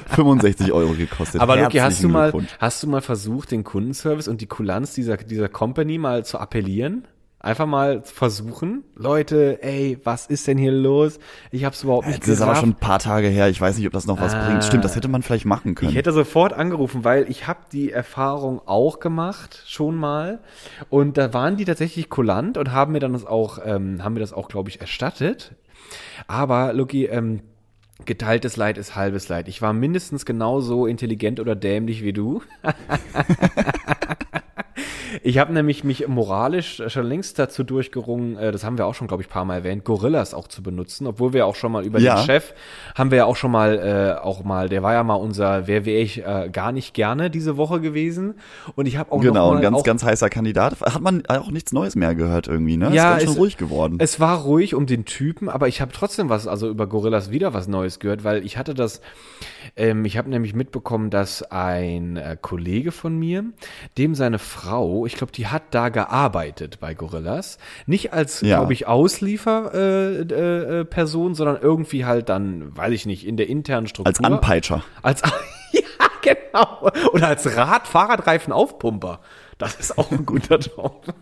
65 0.07 0.71
Euro 0.71 0.93
gekostet. 0.93 1.39
Aber 1.39 1.55
Luki, 1.55 1.77
hast 1.77 2.03
du 2.03 2.09
mal, 2.09 2.33
hast 2.59 2.81
du 2.81 2.87
mal 2.87 3.01
versucht, 3.01 3.51
den 3.51 3.63
Kundenservice 3.63 4.27
und 4.27 4.41
die 4.41 4.47
Kulanz 4.47 4.95
dieser, 4.95 5.17
dieser 5.17 5.49
Company 5.49 5.99
mal 5.99 6.25
zu 6.25 6.39
appellieren? 6.39 7.07
Einfach 7.45 7.67
mal 7.67 8.01
versuchen. 8.01 8.83
Leute, 8.95 9.61
ey, 9.61 9.99
was 10.03 10.25
ist 10.25 10.47
denn 10.47 10.57
hier 10.57 10.71
los? 10.71 11.19
Ich 11.51 11.63
hab's 11.63 11.83
überhaupt 11.83 12.07
nicht 12.07 12.23
Das 12.23 12.27
ist 12.27 12.41
aber 12.41 12.55
schon 12.55 12.69
ein 12.69 12.75
paar 12.79 12.97
Tage 12.97 13.27
her. 13.27 13.49
Ich 13.49 13.61
weiß 13.61 13.77
nicht, 13.77 13.85
ob 13.85 13.93
das 13.93 14.07
noch 14.07 14.19
was 14.19 14.33
Ah. 14.33 14.47
bringt. 14.47 14.63
Stimmt, 14.63 14.83
das 14.83 14.95
hätte 14.95 15.09
man 15.09 15.21
vielleicht 15.21 15.45
machen 15.45 15.75
können. 15.75 15.91
Ich 15.91 15.95
hätte 15.95 16.11
sofort 16.11 16.53
angerufen, 16.53 17.03
weil 17.03 17.29
ich 17.29 17.45
habe 17.45 17.59
die 17.71 17.91
Erfahrung 17.91 18.61
auch 18.65 18.99
gemacht, 18.99 19.61
schon 19.67 19.95
mal. 19.95 20.39
Und 20.89 21.19
da 21.19 21.35
waren 21.35 21.55
die 21.55 21.65
tatsächlich 21.65 22.09
kulant 22.09 22.57
und 22.57 22.71
haben 22.71 22.93
mir 22.93 22.99
dann 22.99 23.13
das 23.13 23.27
auch, 23.27 23.59
ähm, 23.63 24.03
haben 24.03 24.15
mir 24.15 24.21
das 24.21 24.33
auch, 24.33 24.47
glaube 24.47 24.71
ich, 24.71 24.81
erstattet. 24.81 25.53
Aber, 26.25 26.73
Luki, 26.73 27.05
ähm, 27.05 27.41
geteiltes 28.05 28.57
Leid 28.57 28.79
ist 28.79 28.95
halbes 28.95 29.29
Leid. 29.29 29.47
Ich 29.49 29.61
war 29.61 29.71
mindestens 29.71 30.25
genauso 30.25 30.87
intelligent 30.87 31.39
oder 31.39 31.55
dämlich 31.55 32.03
wie 32.03 32.13
du. 32.13 32.41
Ich 35.23 35.37
habe 35.37 35.53
nämlich 35.53 35.83
mich 35.83 36.07
moralisch 36.07 36.81
schon 36.87 37.05
längst 37.05 37.37
dazu 37.39 37.63
durchgerungen, 37.63 38.37
äh, 38.37 38.51
das 38.51 38.63
haben 38.63 38.77
wir 38.77 38.85
auch 38.85 38.95
schon, 38.95 39.07
glaube 39.07 39.23
ich, 39.23 39.29
ein 39.29 39.31
paar 39.31 39.45
Mal 39.45 39.55
erwähnt, 39.55 39.83
Gorillas 39.83 40.33
auch 40.33 40.47
zu 40.47 40.61
benutzen, 40.63 41.07
obwohl 41.07 41.33
wir 41.33 41.45
auch 41.45 41.55
schon 41.55 41.71
mal 41.71 41.85
über 41.85 41.99
Ja. 41.99 42.15
den 42.15 42.25
Chef 42.25 42.53
haben 42.95 43.11
wir 43.11 43.19
ja 43.19 43.25
auch 43.25 43.35
schon 43.35 43.51
mal, 43.51 44.17
äh, 44.19 44.21
auch 44.23 44.43
mal, 44.43 44.69
der 44.69 44.83
war 44.83 44.93
ja 44.93 45.03
mal 45.03 45.15
unser, 45.15 45.67
wer 45.67 45.85
wäre 45.85 45.99
ich, 46.01 46.25
äh, 46.25 46.49
gar 46.51 46.71
nicht 46.71 46.93
gerne 46.93 47.29
diese 47.29 47.57
Woche 47.57 47.81
gewesen. 47.81 48.35
Und 48.75 48.87
ich 48.87 48.97
habe 48.97 49.11
auch 49.11 49.21
Genau, 49.21 49.51
mal 49.51 49.57
ein 49.57 49.61
ganz, 49.61 49.77
auch, 49.77 49.83
ganz 49.83 50.03
heißer 50.03 50.29
Kandidat. 50.29 50.79
Hat 50.81 51.01
man 51.01 51.25
auch 51.27 51.51
nichts 51.51 51.71
Neues 51.73 51.95
mehr 51.95 52.15
gehört 52.15 52.47
irgendwie, 52.47 52.77
ne? 52.77 52.91
Ja, 52.93 53.13
ist 53.13 53.19
ganz 53.19 53.21
schön 53.23 53.31
es- 53.31 53.37
ruhig 53.39 53.57
geworden. 53.57 53.97
Es 53.99 54.19
war 54.19 54.39
ruhig 54.43 54.75
um 54.75 54.85
den 54.85 55.05
Typen, 55.05 55.49
aber 55.49 55.67
ich 55.67 55.81
habe 55.81 55.91
trotzdem 55.91 56.29
was, 56.29 56.47
also 56.47 56.69
über 56.69 56.87
Gorillas 56.87 57.31
wieder 57.31 57.53
was 57.53 57.67
Neues 57.67 57.99
gehört, 57.99 58.23
weil 58.23 58.45
ich 58.45 58.57
hatte 58.57 58.73
das, 58.73 59.01
ähm, 59.75 60.05
ich 60.05 60.17
habe 60.17 60.29
nämlich 60.29 60.53
mitbekommen, 60.53 61.09
dass 61.09 61.43
ein 61.43 62.17
äh, 62.17 62.37
Kollege 62.41 62.91
von 62.91 63.17
mir, 63.17 63.43
dem 63.97 64.15
seine 64.15 64.39
Frau, 64.39 65.04
ich 65.05 65.15
glaube, 65.15 65.31
die 65.31 65.47
hat 65.47 65.63
da 65.71 65.89
gearbeitet 65.89 66.79
bei 66.79 66.93
Gorillas, 66.93 67.57
nicht 67.85 68.13
als, 68.13 68.41
Ja. 68.41 68.57
glaube 68.57 68.73
ich, 68.73 68.87
Auslieferperson, 68.87 71.27
äh, 71.27 71.31
äh, 71.31 71.35
sondern 71.35 71.57
irgendwie 71.61 72.05
halt 72.05 72.29
dann, 72.29 72.75
weiß 72.75 72.93
ich 72.93 73.05
nicht, 73.05 73.25
in 73.25 73.37
der 73.37 73.47
internen 73.47 73.87
Struktur. 73.87 74.07
Als 74.07 74.23
Anpeitscher. 74.23 74.83
Als, 75.01 75.21
ja, 75.71 75.81
genau. 76.21 76.89
Oder 77.13 77.27
als 77.27 77.55
Rad, 77.55 77.87
Fahrradreifen-Aufpumper. 77.87 79.19
Das 79.57 79.75
ist 79.75 79.97
auch 79.97 80.11
ein 80.11 80.25
guter 80.25 80.57
Job. 80.59 81.05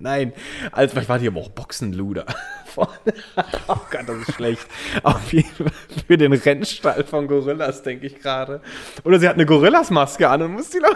Nein, 0.00 0.32
als 0.70 0.92
vielleicht 0.92 1.08
war 1.08 1.18
die 1.18 1.26
aber 1.26 1.40
auch 1.40 1.48
Boxenluder. 1.50 2.24
Oh 2.76 2.86
Gott, 3.90 4.04
das 4.06 4.28
ist 4.28 4.34
schlecht. 4.36 4.64
Auf 5.02 5.32
jeden 5.32 5.48
Fall 5.48 5.66
für 6.06 6.16
den 6.16 6.32
Rennstall 6.32 7.02
von 7.02 7.26
Gorillas, 7.26 7.82
denke 7.82 8.06
ich 8.06 8.20
gerade. 8.20 8.60
Oder 9.02 9.18
sie 9.18 9.26
hat 9.26 9.34
eine 9.34 9.46
Gorillas-Maske 9.46 10.28
an 10.28 10.42
und 10.42 10.52
muss 10.52 10.70
die 10.70 10.78
Leute. 10.78 10.94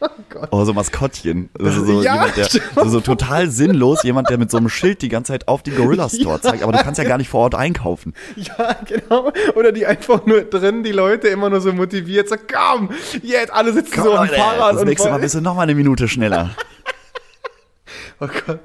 Oh, 0.50 0.64
so 0.64 0.72
Maskottchen. 0.72 1.50
Also 1.58 1.84
so, 1.84 2.02
Ja, 2.02 2.14
jemand, 2.14 2.36
der, 2.36 2.44
so, 2.46 2.88
so 2.88 3.00
total 3.00 3.50
sinnlos, 3.50 4.02
jemand, 4.04 4.30
der 4.30 4.38
mit 4.38 4.50
so 4.50 4.56
einem 4.56 4.68
Schild 4.68 5.02
die 5.02 5.08
ganze 5.08 5.32
Zeit 5.32 5.48
auf 5.48 5.62
die 5.62 5.72
Gorilla 5.72 6.08
Store 6.08 6.40
zeigt, 6.40 6.62
aber 6.62 6.72
du 6.72 6.78
kannst 6.78 6.98
ja 6.98 7.04
gar 7.04 7.18
nicht 7.18 7.28
vor 7.28 7.40
Ort 7.40 7.54
einkaufen. 7.54 8.14
Ja, 8.36 8.76
genau. 8.86 9.32
Oder 9.54 9.72
die 9.72 9.86
einfach 9.86 10.24
nur 10.24 10.42
drin, 10.42 10.82
die 10.82 10.92
Leute 10.92 11.28
immer 11.28 11.50
nur 11.50 11.60
so 11.60 11.72
motiviert, 11.72 12.28
so 12.28 12.36
komm, 12.36 12.90
jetzt 13.22 13.52
alle 13.52 13.72
sitzen 13.72 14.02
so 14.02 14.14
am 14.14 14.28
Fahrrad 14.28 14.74
das 14.74 14.80
und 14.82 14.88
nächste 14.88 15.10
Mal 15.10 15.18
bist 15.18 15.34
du 15.34 15.40
noch 15.40 15.54
mal 15.54 15.62
eine 15.62 15.74
Minute 15.74 16.08
schneller. 16.08 16.50
Oh 18.22 18.28
Gott, 18.46 18.60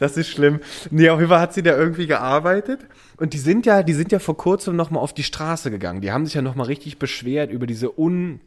das 0.00 0.16
ist 0.16 0.28
schlimm. 0.28 0.58
Nee, 0.90 1.08
auf 1.10 1.20
jeden 1.20 1.30
Fall 1.30 1.40
hat 1.40 1.54
sie 1.54 1.62
da 1.62 1.76
irgendwie 1.76 2.08
gearbeitet. 2.08 2.80
Und 3.18 3.34
die 3.34 3.38
sind 3.38 3.64
ja, 3.64 3.84
die 3.84 3.94
sind 3.94 4.10
ja 4.10 4.18
vor 4.18 4.36
kurzem 4.36 4.74
noch 4.74 4.90
mal 4.90 4.98
auf 4.98 5.14
die 5.14 5.22
Straße 5.22 5.70
gegangen. 5.70 6.00
Die 6.00 6.10
haben 6.10 6.24
sich 6.26 6.34
ja 6.34 6.42
noch 6.42 6.56
mal 6.56 6.64
richtig 6.64 6.98
beschwert 6.98 7.52
über 7.52 7.66
diese 7.68 7.98
un 7.98 8.40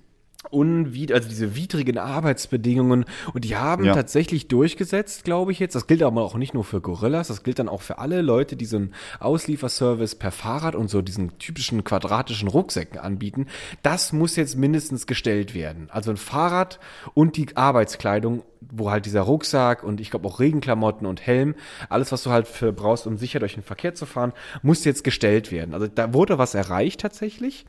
unwid 0.51 1.11
also 1.11 1.27
diese 1.27 1.55
widrigen 1.55 1.97
Arbeitsbedingungen 1.97 3.05
und 3.33 3.43
die 3.45 3.55
haben 3.57 3.83
Ja. 3.83 3.93
tatsächlich 3.93 4.47
durchgesetzt, 4.47 5.23
glaube 5.23 5.51
ich 5.51 5.59
jetzt. 5.59 5.75
Das 5.75 5.85
gilt 5.85 6.01
aber 6.01 6.23
auch 6.23 6.35
nicht 6.35 6.53
nur 6.53 6.63
für 6.63 6.81
Gorillas, 6.81 7.27
das 7.27 7.43
gilt 7.43 7.59
dann 7.59 7.69
auch 7.69 7.81
für 7.81 7.97
alle 7.99 8.21
Leute, 8.21 8.55
die 8.55 8.65
so 8.65 8.77
einen 8.77 8.93
Auslieferservice 9.19 10.15
per 10.15 10.31
Fahrrad 10.31 10.75
und 10.75 10.89
so 10.89 11.01
diesen 11.01 11.37
typischen 11.39 11.83
quadratischen 11.83 12.47
Rucksäcken 12.47 12.99
anbieten. 12.99 13.47
Das 13.83 14.13
muss 14.13 14.35
jetzt 14.35 14.55
mindestens 14.57 15.07
gestellt 15.07 15.53
werden. 15.53 15.89
Also 15.91 16.11
ein 16.11 16.17
Fahrrad 16.17 16.79
und 17.13 17.35
die 17.37 17.55
Arbeitskleidung, 17.55 18.43
wo 18.61 18.91
halt 18.91 19.05
dieser 19.05 19.21
Rucksack 19.21 19.83
und 19.83 20.01
ich 20.01 20.11
glaube 20.11 20.27
auch 20.27 20.39
Regenklamotten 20.39 21.07
und 21.07 21.25
Helm, 21.25 21.55
alles 21.89 22.11
was 22.11 22.23
du 22.23 22.29
halt 22.29 22.47
für 22.47 22.73
brauchst, 22.73 23.07
um 23.07 23.17
sicher 23.17 23.39
durch 23.39 23.53
den 23.53 23.63
Verkehr 23.63 23.95
zu 23.95 24.05
fahren, 24.05 24.33
muss 24.61 24.83
jetzt 24.85 25.03
gestellt 25.03 25.51
werden. 25.51 25.73
Also 25.73 25.87
da 25.87 26.13
wurde 26.13 26.37
was 26.37 26.55
erreicht 26.55 26.99
tatsächlich. 26.99 27.65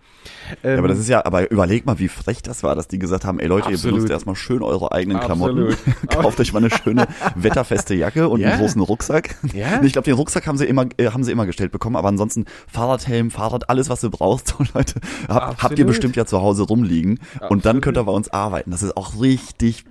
Ja, 0.63 0.77
aber 0.79 0.89
das 0.89 0.99
ist 0.99 1.09
ja, 1.09 1.25
aber 1.25 1.51
überleg 1.51 1.87
mal, 1.87 1.99
wie 1.99 2.09
frech 2.09 2.43
das 2.43 2.63
war, 2.63 2.75
dass 2.75 2.89
die 2.89 2.99
gesagt 2.99 3.25
haben, 3.25 3.39
ey 3.41 3.47
Leute, 3.47 3.69
ihr 3.69 3.75
Absolut. 3.75 3.97
benutzt 3.97 4.11
erstmal 4.13 4.35
schön 4.37 4.63
eure 4.63 4.93
eigenen 4.93 5.19
Absolut. 5.19 5.77
Klamotten, 5.79 6.09
kauft 6.09 6.41
euch 6.41 6.53
mal 6.53 6.59
eine 6.59 6.71
schöne 6.71 7.07
wetterfeste 7.37 7.95
Jacke 7.95 8.29
und 8.29 8.41
Ja. 8.41 8.51
einen 8.51 8.61
großen 8.61 8.81
Rucksack. 8.81 9.37
Nee, 9.43 9.65
Ich 9.85 9.93
glaube, 9.93 10.05
den 10.07 10.15
Rucksack 10.15 10.47
haben 10.47 10.59
sie 10.59 10.67
immer, 10.67 10.87
äh, 10.97 11.07
haben 11.11 11.25
sie 11.25 11.33
immer 11.33 11.47
gestellt 11.47 11.73
bekommen, 11.73 11.97
aber 11.97 12.09
ansonsten 12.09 12.45
Fahrradhelm, 12.67 13.31
Fahrrad, 13.31 13.71
alles, 13.71 13.89
was 13.89 14.01
du 14.01 14.11
brauchst, 14.11 14.49
so 14.59 14.65
Leute, 14.75 15.01
hab, 15.29 15.43
habt 15.43 15.61
ihr 15.61 15.65
Absolut. 15.65 15.87
bestimmt 15.87 16.17
ja 16.17 16.27
zu 16.27 16.41
Hause 16.43 16.65
rumliegen 16.65 17.21
und 17.49 17.65
dann 17.65 17.77
Absolut. 17.77 17.83
könnt 17.83 17.97
ihr 17.99 18.05
bei 18.05 18.13
uns 18.13 18.29
arbeiten. 18.31 18.71
Das 18.73 18.83
ist 18.83 18.97
auch 18.97 19.21
richtig, 19.21 19.85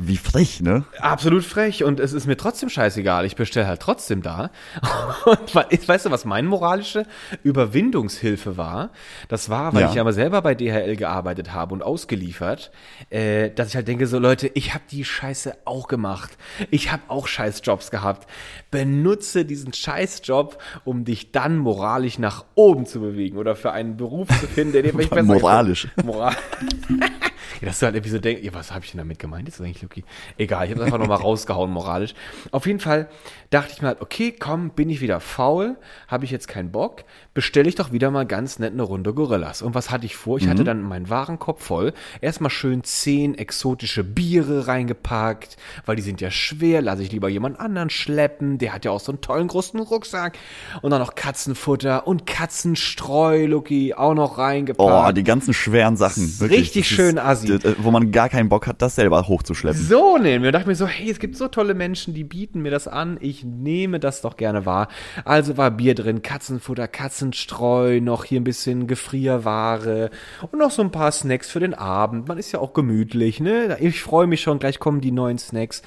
wie 0.00 0.16
frech, 0.16 0.60
ne? 0.60 0.84
Absolut 1.00 1.42
frech 1.44 1.82
und 1.82 1.98
es 1.98 2.12
ist 2.12 2.26
mir 2.26 2.36
trotzdem 2.36 2.68
scheißegal. 2.68 3.24
Ich 3.26 3.34
bestelle 3.34 3.66
halt 3.66 3.80
trotzdem 3.80 4.22
da. 4.22 4.50
Und 5.24 5.52
we- 5.54 5.66
weißt 5.88 6.06
du, 6.06 6.10
was 6.12 6.24
meine 6.24 6.46
moralische 6.48 7.06
Überwindungshilfe 7.42 8.56
war? 8.56 8.90
Das 9.28 9.50
war, 9.50 9.72
weil 9.74 9.82
Ja. 9.82 9.90
ich 9.90 9.98
aber 9.98 10.12
selber 10.12 10.42
bei 10.42 10.54
DHL 10.54 10.94
gearbeitet 10.96 11.52
habe 11.52 11.74
und 11.74 11.82
ausgeliefert, 11.82 12.70
äh, 13.10 13.50
dass 13.50 13.68
ich 13.70 13.76
halt 13.76 13.88
denke, 13.88 14.06
so 14.06 14.18
Leute, 14.20 14.48
ich 14.54 14.74
habe 14.74 14.84
die 14.90 15.04
Scheiße 15.04 15.56
auch 15.64 15.88
gemacht. 15.88 16.36
Ich 16.70 16.92
habe 16.92 17.02
auch 17.08 17.26
Scheißjobs 17.26 17.90
gehabt. 17.90 18.28
Benutze 18.70 19.44
diesen 19.44 19.72
Scheißjob, 19.72 20.56
um 20.84 21.04
dich 21.04 21.32
dann 21.32 21.58
moralisch 21.58 22.18
nach 22.20 22.44
oben 22.54 22.86
zu 22.86 23.00
bewegen 23.00 23.38
oder 23.38 23.56
für 23.56 23.72
einen 23.72 23.96
Beruf 23.96 24.28
zu 24.28 24.46
finden, 24.46 24.72
der 24.72 24.82
dir 24.82 24.90
vielleicht 24.92 25.10
besser 25.10 25.22
Moralisch. 25.24 25.88
gefällt. 25.96 26.36
Ja, 27.60 27.68
dass 27.68 27.78
du 27.78 27.86
halt 27.86 27.94
irgendwie 27.94 28.10
so 28.10 28.18
denkst, 28.18 28.42
ja, 28.42 28.54
was 28.54 28.72
habe 28.72 28.84
ich 28.84 28.90
denn 28.90 28.98
damit 28.98 29.18
gemeint? 29.18 29.48
Ist 29.48 29.58
das 29.58 29.66
eigentlich 29.66 29.82
Lucky? 29.82 30.04
Egal, 30.36 30.66
ich 30.66 30.72
habe 30.72 30.84
einfach 30.84 30.98
nochmal 30.98 31.18
rausgehauen 31.22 31.70
moralisch. 31.70 32.14
Auf 32.50 32.66
jeden 32.66 32.80
Fall 32.80 33.08
dachte 33.50 33.72
ich 33.72 33.82
mir 33.82 33.88
halt, 33.88 34.00
okay, 34.00 34.32
komm, 34.32 34.70
bin 34.70 34.90
ich 34.90 35.00
wieder 35.00 35.20
faul, 35.20 35.76
habe 36.08 36.24
ich 36.24 36.30
jetzt 36.30 36.48
keinen 36.48 36.72
Bock, 36.72 37.04
bestelle 37.34 37.68
ich 37.68 37.74
doch 37.74 37.92
wieder 37.92 38.10
mal 38.10 38.24
ganz 38.24 38.58
nett 38.58 38.72
eine 38.72 38.82
Runde 38.82 39.12
Gorillas. 39.12 39.60
Und 39.60 39.74
was 39.74 39.90
hatte 39.90 40.06
ich 40.06 40.16
vor? 40.16 40.38
Ich 40.38 40.48
hatte 40.48 40.64
dann 40.64 40.82
meinen 40.82 41.10
Warenkorb 41.10 41.60
voll. 41.60 41.92
Erstmal 42.20 42.50
schön 42.50 42.84
zehn 42.84 43.34
exotische 43.36 44.04
Biere 44.04 44.66
reingepackt, 44.68 45.56
weil 45.84 45.96
die 45.96 46.02
sind 46.02 46.20
ja 46.20 46.30
schwer, 46.30 46.80
lasse 46.80 47.02
ich 47.02 47.12
lieber 47.12 47.28
jemand 47.28 47.58
anderen 47.58 47.90
schleppen. 47.90 48.58
Der 48.58 48.72
hat 48.72 48.84
ja 48.84 48.92
auch 48.92 49.00
so 49.00 49.12
einen 49.12 49.20
tollen 49.20 49.48
großen 49.48 49.80
Rucksack. 49.80 50.38
Und 50.80 50.92
dann 50.92 51.00
noch 51.00 51.14
Katzenfutter 51.14 52.06
und 52.06 52.26
Katzenstreu, 52.26 53.46
Lucky, 53.46 53.94
auch 53.94 54.14
noch 54.14 54.38
reingepackt. 54.38 55.08
Oh, 55.08 55.12
die 55.12 55.24
ganzen 55.24 55.52
schweren 55.54 55.96
Sachen. 55.96 56.40
Wirklich. 56.40 56.60
Richtig 56.60 56.88
Das 56.88 56.96
schön 56.96 57.16
ist, 57.16 57.22
assi. 57.22 57.58
Wo 57.78 57.90
man 57.90 58.12
gar 58.12 58.28
keinen 58.28 58.48
Bock 58.48 58.66
hat, 58.66 58.80
das 58.80 58.94
selber 58.94 59.26
hochzuschleppen. 59.26 59.80
So 59.80 60.18
nehmen 60.18 60.44
wir. 60.44 60.52
Da 60.52 60.58
dachte 60.58 60.70
mir 60.70 60.76
so, 60.76 60.86
hey, 60.86 61.10
es 61.10 61.18
gibt 61.18 61.36
so 61.36 61.48
tolle 61.48 61.74
Menschen, 61.74 62.14
die 62.14 62.24
bieten 62.24 62.62
mir 62.62 62.70
das 62.70 62.86
an. 62.86 63.18
Ich 63.20 63.42
nehme 63.42 63.98
das 63.98 64.20
doch 64.20 64.36
gerne 64.36 64.66
wahr. 64.66 64.88
Also 65.24 65.56
war 65.56 65.72
Bier 65.72 65.96
drin, 65.96 66.22
Katzenfutter, 66.22 66.86
Katzenstreu, 67.24 68.00
noch 68.00 68.24
hier 68.24 68.40
ein 68.40 68.44
bisschen 68.44 68.86
Gefrierware 68.86 70.10
und 70.52 70.58
noch 70.58 70.70
so 70.70 70.82
ein 70.82 70.90
paar 70.90 71.10
Snacks 71.10 71.50
für 71.50 71.60
den 71.60 71.74
Abend. 71.74 72.28
Man 72.28 72.38
ist 72.38 72.52
ja 72.52 72.58
auch 72.58 72.74
gemütlich, 72.74 73.40
ne? 73.40 73.78
Ich 73.80 74.02
freue 74.02 74.26
mich 74.26 74.42
schon, 74.42 74.58
gleich 74.58 74.78
kommen 74.78 75.00
die 75.00 75.10
neuen 75.10 75.38
Snacks 75.38 75.82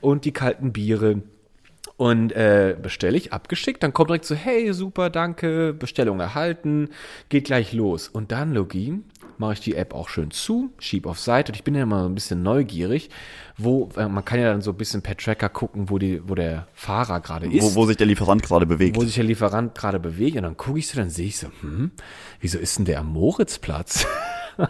und 0.00 0.24
die 0.24 0.32
kalten 0.32 0.72
Biere. 0.72 1.22
Und 1.96 2.32
äh, 2.32 2.76
bestelle 2.80 3.16
ich, 3.16 3.32
abgeschickt, 3.32 3.82
dann 3.82 3.92
kommt 3.92 4.10
direkt 4.10 4.24
so, 4.24 4.34
hey, 4.34 4.72
super, 4.72 5.08
danke, 5.08 5.72
Bestellung 5.72 6.20
erhalten, 6.20 6.88
geht 7.28 7.44
gleich 7.44 7.72
los. 7.72 8.08
Und 8.08 8.32
dann, 8.32 8.52
Logi, 8.52 9.00
mache 9.42 9.52
ich 9.54 9.60
die 9.60 9.76
App 9.76 9.94
auch 9.94 10.08
schön 10.08 10.30
zu, 10.30 10.70
schieb 10.78 11.06
auf 11.06 11.18
Seite 11.18 11.52
und 11.52 11.56
ich 11.56 11.64
bin 11.64 11.74
ja 11.74 11.82
immer 11.82 12.04
so 12.04 12.08
ein 12.08 12.14
bisschen 12.14 12.42
neugierig, 12.42 13.10
wo, 13.58 13.90
äh, 13.96 14.08
man 14.08 14.24
kann 14.24 14.40
ja 14.40 14.50
dann 14.50 14.62
so 14.62 14.70
ein 14.70 14.76
bisschen 14.76 15.02
per 15.02 15.16
Tracker 15.16 15.50
gucken, 15.50 15.90
wo, 15.90 15.98
die, 15.98 16.26
wo 16.26 16.34
der 16.34 16.66
Fahrer 16.72 17.20
gerade 17.20 17.46
ist 17.46 17.62
Wo, 17.62 17.82
wo 17.82 17.86
sich 17.86 17.98
der 17.98 18.06
Lieferant 18.06 18.42
gerade 18.42 18.64
bewegt. 18.64 18.96
wo 18.96 19.04
sich 19.04 19.16
der 19.16 19.24
Lieferant 19.24 19.74
gerade 19.74 20.00
bewegt 20.00 20.36
und 20.36 20.44
dann 20.44 20.56
gucke 20.56 20.78
ich 20.78 20.88
so, 20.88 20.96
dann 20.96 21.10
sehe 21.10 21.26
ich 21.26 21.36
so, 21.36 21.48
hm, 21.60 21.90
wieso 22.40 22.58
ist 22.58 22.78
denn 22.78 22.86
der 22.86 23.00
am 23.00 23.12
Moritzplatz? 23.12 24.06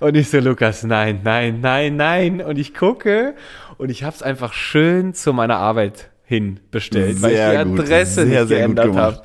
und 0.00 0.16
ich 0.16 0.28
so, 0.30 0.40
Lukas, 0.40 0.82
nein, 0.82 1.20
nein, 1.22 1.60
nein, 1.60 1.94
nein. 1.96 2.40
Und 2.40 2.58
ich 2.58 2.74
gucke 2.74 3.34
und 3.78 3.90
ich 3.90 4.02
habe 4.04 4.14
es 4.16 4.22
einfach 4.22 4.52
schön 4.52 5.14
zu 5.14 5.32
meiner 5.32 5.56
Arbeit 5.58 6.10
hin 6.24 6.60
bestellt, 6.70 7.20
weil 7.22 7.32
ich 7.32 7.36
Sehr 7.36 7.64
die 7.64 7.70
gut, 7.70 7.80
Adresse 7.80 8.14
sehr, 8.14 8.24
nicht 8.24 8.48
sehr 8.48 8.66
gut 8.68 8.76
geändert 8.76 8.96
habe. 8.96 9.22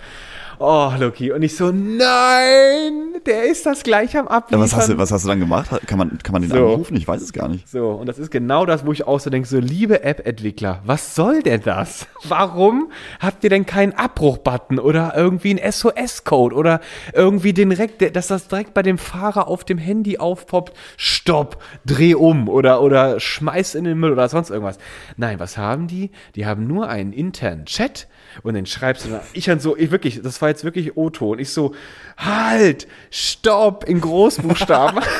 Oh, 0.59 0.91
Loki. 0.99 1.31
Und 1.31 1.41
ich 1.43 1.55
so, 1.55 1.71
nein, 1.71 3.21
der 3.25 3.43
ist 3.45 3.65
das 3.65 3.83
gleich 3.83 4.17
am 4.17 4.25
Ja, 4.25 4.31
Abliefern. 4.31 4.61
was, 4.63 4.75
hast 4.75 4.89
du, 4.89 4.97
was 4.97 5.11
hast 5.11 5.23
du 5.25 5.29
dann 5.29 5.39
gemacht? 5.39 5.69
Kann 5.85 5.97
man, 5.97 6.17
kann 6.19 6.33
man 6.33 6.41
den 6.41 6.51
So. 6.51 6.57
anrufen? 6.57 6.95
Ich 6.95 7.07
weiß 7.07 7.21
es 7.21 7.33
gar 7.33 7.47
nicht. 7.49 7.67
So, 7.69 7.89
und 7.91 8.07
das 8.07 8.17
ist 8.19 8.31
genau 8.31 8.65
das, 8.65 8.85
wo 8.85 8.91
ich 8.91 9.05
auch 9.07 9.19
so 9.19 9.29
denke, 9.29 9.47
so, 9.47 9.59
liebe 9.59 10.03
App-Entwickler, 10.03 10.81
was 10.85 11.15
soll 11.15 11.41
denn 11.41 11.61
das? 11.61 12.07
Warum 12.27 12.91
habt 13.19 13.43
ihr 13.43 13.49
denn 13.49 13.65
keinen 13.65 13.93
Abbruch-Button 13.93 14.79
oder 14.79 15.13
irgendwie 15.15 15.59
einen 15.59 15.71
SOS-Code 15.71 16.55
oder 16.55 16.79
irgendwie 17.13 17.53
den 17.53 17.69
direkt, 17.69 18.15
dass 18.15 18.27
das 18.27 18.47
direkt 18.47 18.73
bei 18.73 18.81
dem 18.81 18.97
Fahrer 18.97 19.47
auf 19.47 19.63
dem 19.63 19.77
Handy 19.77 20.17
aufpoppt, 20.17 20.73
stopp, 20.97 21.61
dreh 21.85 22.15
um 22.15 22.47
oder, 22.49 22.81
oder 22.81 23.19
schmeiß 23.19 23.75
in 23.75 23.83
den 23.83 23.97
Müll 23.99 24.11
oder 24.13 24.29
sonst 24.29 24.49
irgendwas. 24.49 24.77
Nein, 25.17 25.39
was 25.39 25.57
haben 25.57 25.87
die? 25.87 26.11
Die 26.35 26.45
haben 26.45 26.67
nur 26.67 26.87
einen 26.87 27.13
internen 27.13 27.65
Chat 27.65 28.07
und 28.43 28.53
dann 28.53 28.65
schreibst 28.65 29.05
du 29.05 29.09
dann, 29.09 29.21
ich 29.33 29.45
dann 29.45 29.59
so, 29.59 29.75
ich 29.77 29.91
wirklich, 29.91 30.21
das 30.21 30.41
war 30.41 30.49
jetzt 30.49 30.63
wirklich 30.63 30.97
O-Ton, 30.97 31.39
ich 31.39 31.51
so, 31.51 31.73
halt, 32.17 32.87
stopp, 33.11 33.83
in 33.85 34.01
Großbuchstaben. 34.01 35.01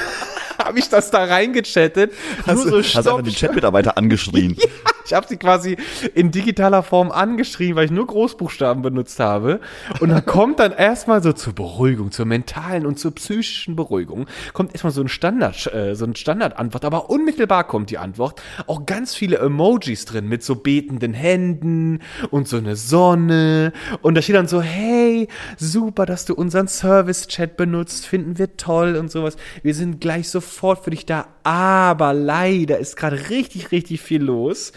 habe 0.64 0.80
ich 0.80 0.90
das 0.90 1.12
da 1.12 1.24
reingechattet. 1.24 2.14
Hast, 2.46 2.56
nur 2.56 2.66
du, 2.66 2.84
so 2.84 2.98
hast 2.98 3.08
einfach 3.08 3.22
den 3.22 3.34
Chat-Mitarbeiter 3.34 3.98
angeschrien. 3.98 4.58
ich 5.06 5.14
habe 5.14 5.28
sie 5.28 5.38
quasi 5.38 5.78
in 6.14 6.32
digitaler 6.32 6.84
Form 6.84 7.12
angeschrien, 7.12 7.76
weil 7.76 7.86
ich 7.86 7.92
nur 7.92 8.08
Großbuchstaben 8.08 8.82
benutzt 8.82 9.20
habe. 9.20 9.60
Und 10.00 10.10
dann 10.10 10.26
kommt 10.26 10.60
dann 10.60 10.72
erstmal 10.72 11.22
so 11.22 11.34
zur 11.34 11.54
Beruhigung, 11.54 12.12
zur 12.12 12.26
mentalen 12.26 12.86
und 12.86 13.00
zur 13.00 13.14
psychischen 13.14 13.76
Beruhigung, 13.76 14.26
kommt 14.54 14.74
erstmal 14.74 14.94
so 14.94 15.02
ein 15.02 15.08
Standard, 15.08 15.74
äh, 15.74 15.96
so 15.96 16.06
ein 16.06 16.16
Standardantwort. 16.16 16.86
Aber 16.86 17.10
unmittelbar 17.10 17.66
kommt 17.66 17.90
die 17.90 17.98
Antwort. 17.98 18.42
Auch 18.68 18.86
ganz 18.86 19.16
viele 19.16 19.38
Emojis 19.38 20.06
drin 20.06 20.28
mit 20.28 20.44
so 20.44 20.56
betenden 20.56 21.14
Händen 21.14 22.00
und 22.32 22.48
so 22.48 22.58
eine 22.58 22.76
Sonne. 22.76 23.74
Und 24.02 24.16
da 24.16 24.22
steht 24.22 24.36
dann 24.36 24.48
so, 24.48 24.62
hey, 24.62 25.28
super, 25.58 26.06
dass 26.06 26.26
du 26.26 26.34
unseren 26.34 26.68
Service-Chat 26.68 27.58
benutzt, 27.58 28.06
finden 28.06 28.38
wir 28.38 28.58
toll 28.58 28.96
und 28.96 29.12
sowas. 29.12 29.38
Wir 29.62 29.76
sind 29.76 30.02
gleich 30.02 30.30
sofort 30.46 30.84
für 30.84 30.92
dich 30.92 31.06
da. 31.06 31.28
Aber 31.44 32.14
leider 32.14 32.78
ist 32.78 32.96
gerade 32.96 33.30
richtig, 33.30 33.72
richtig 33.72 34.02
viel 34.02 34.22
los. 34.22 34.72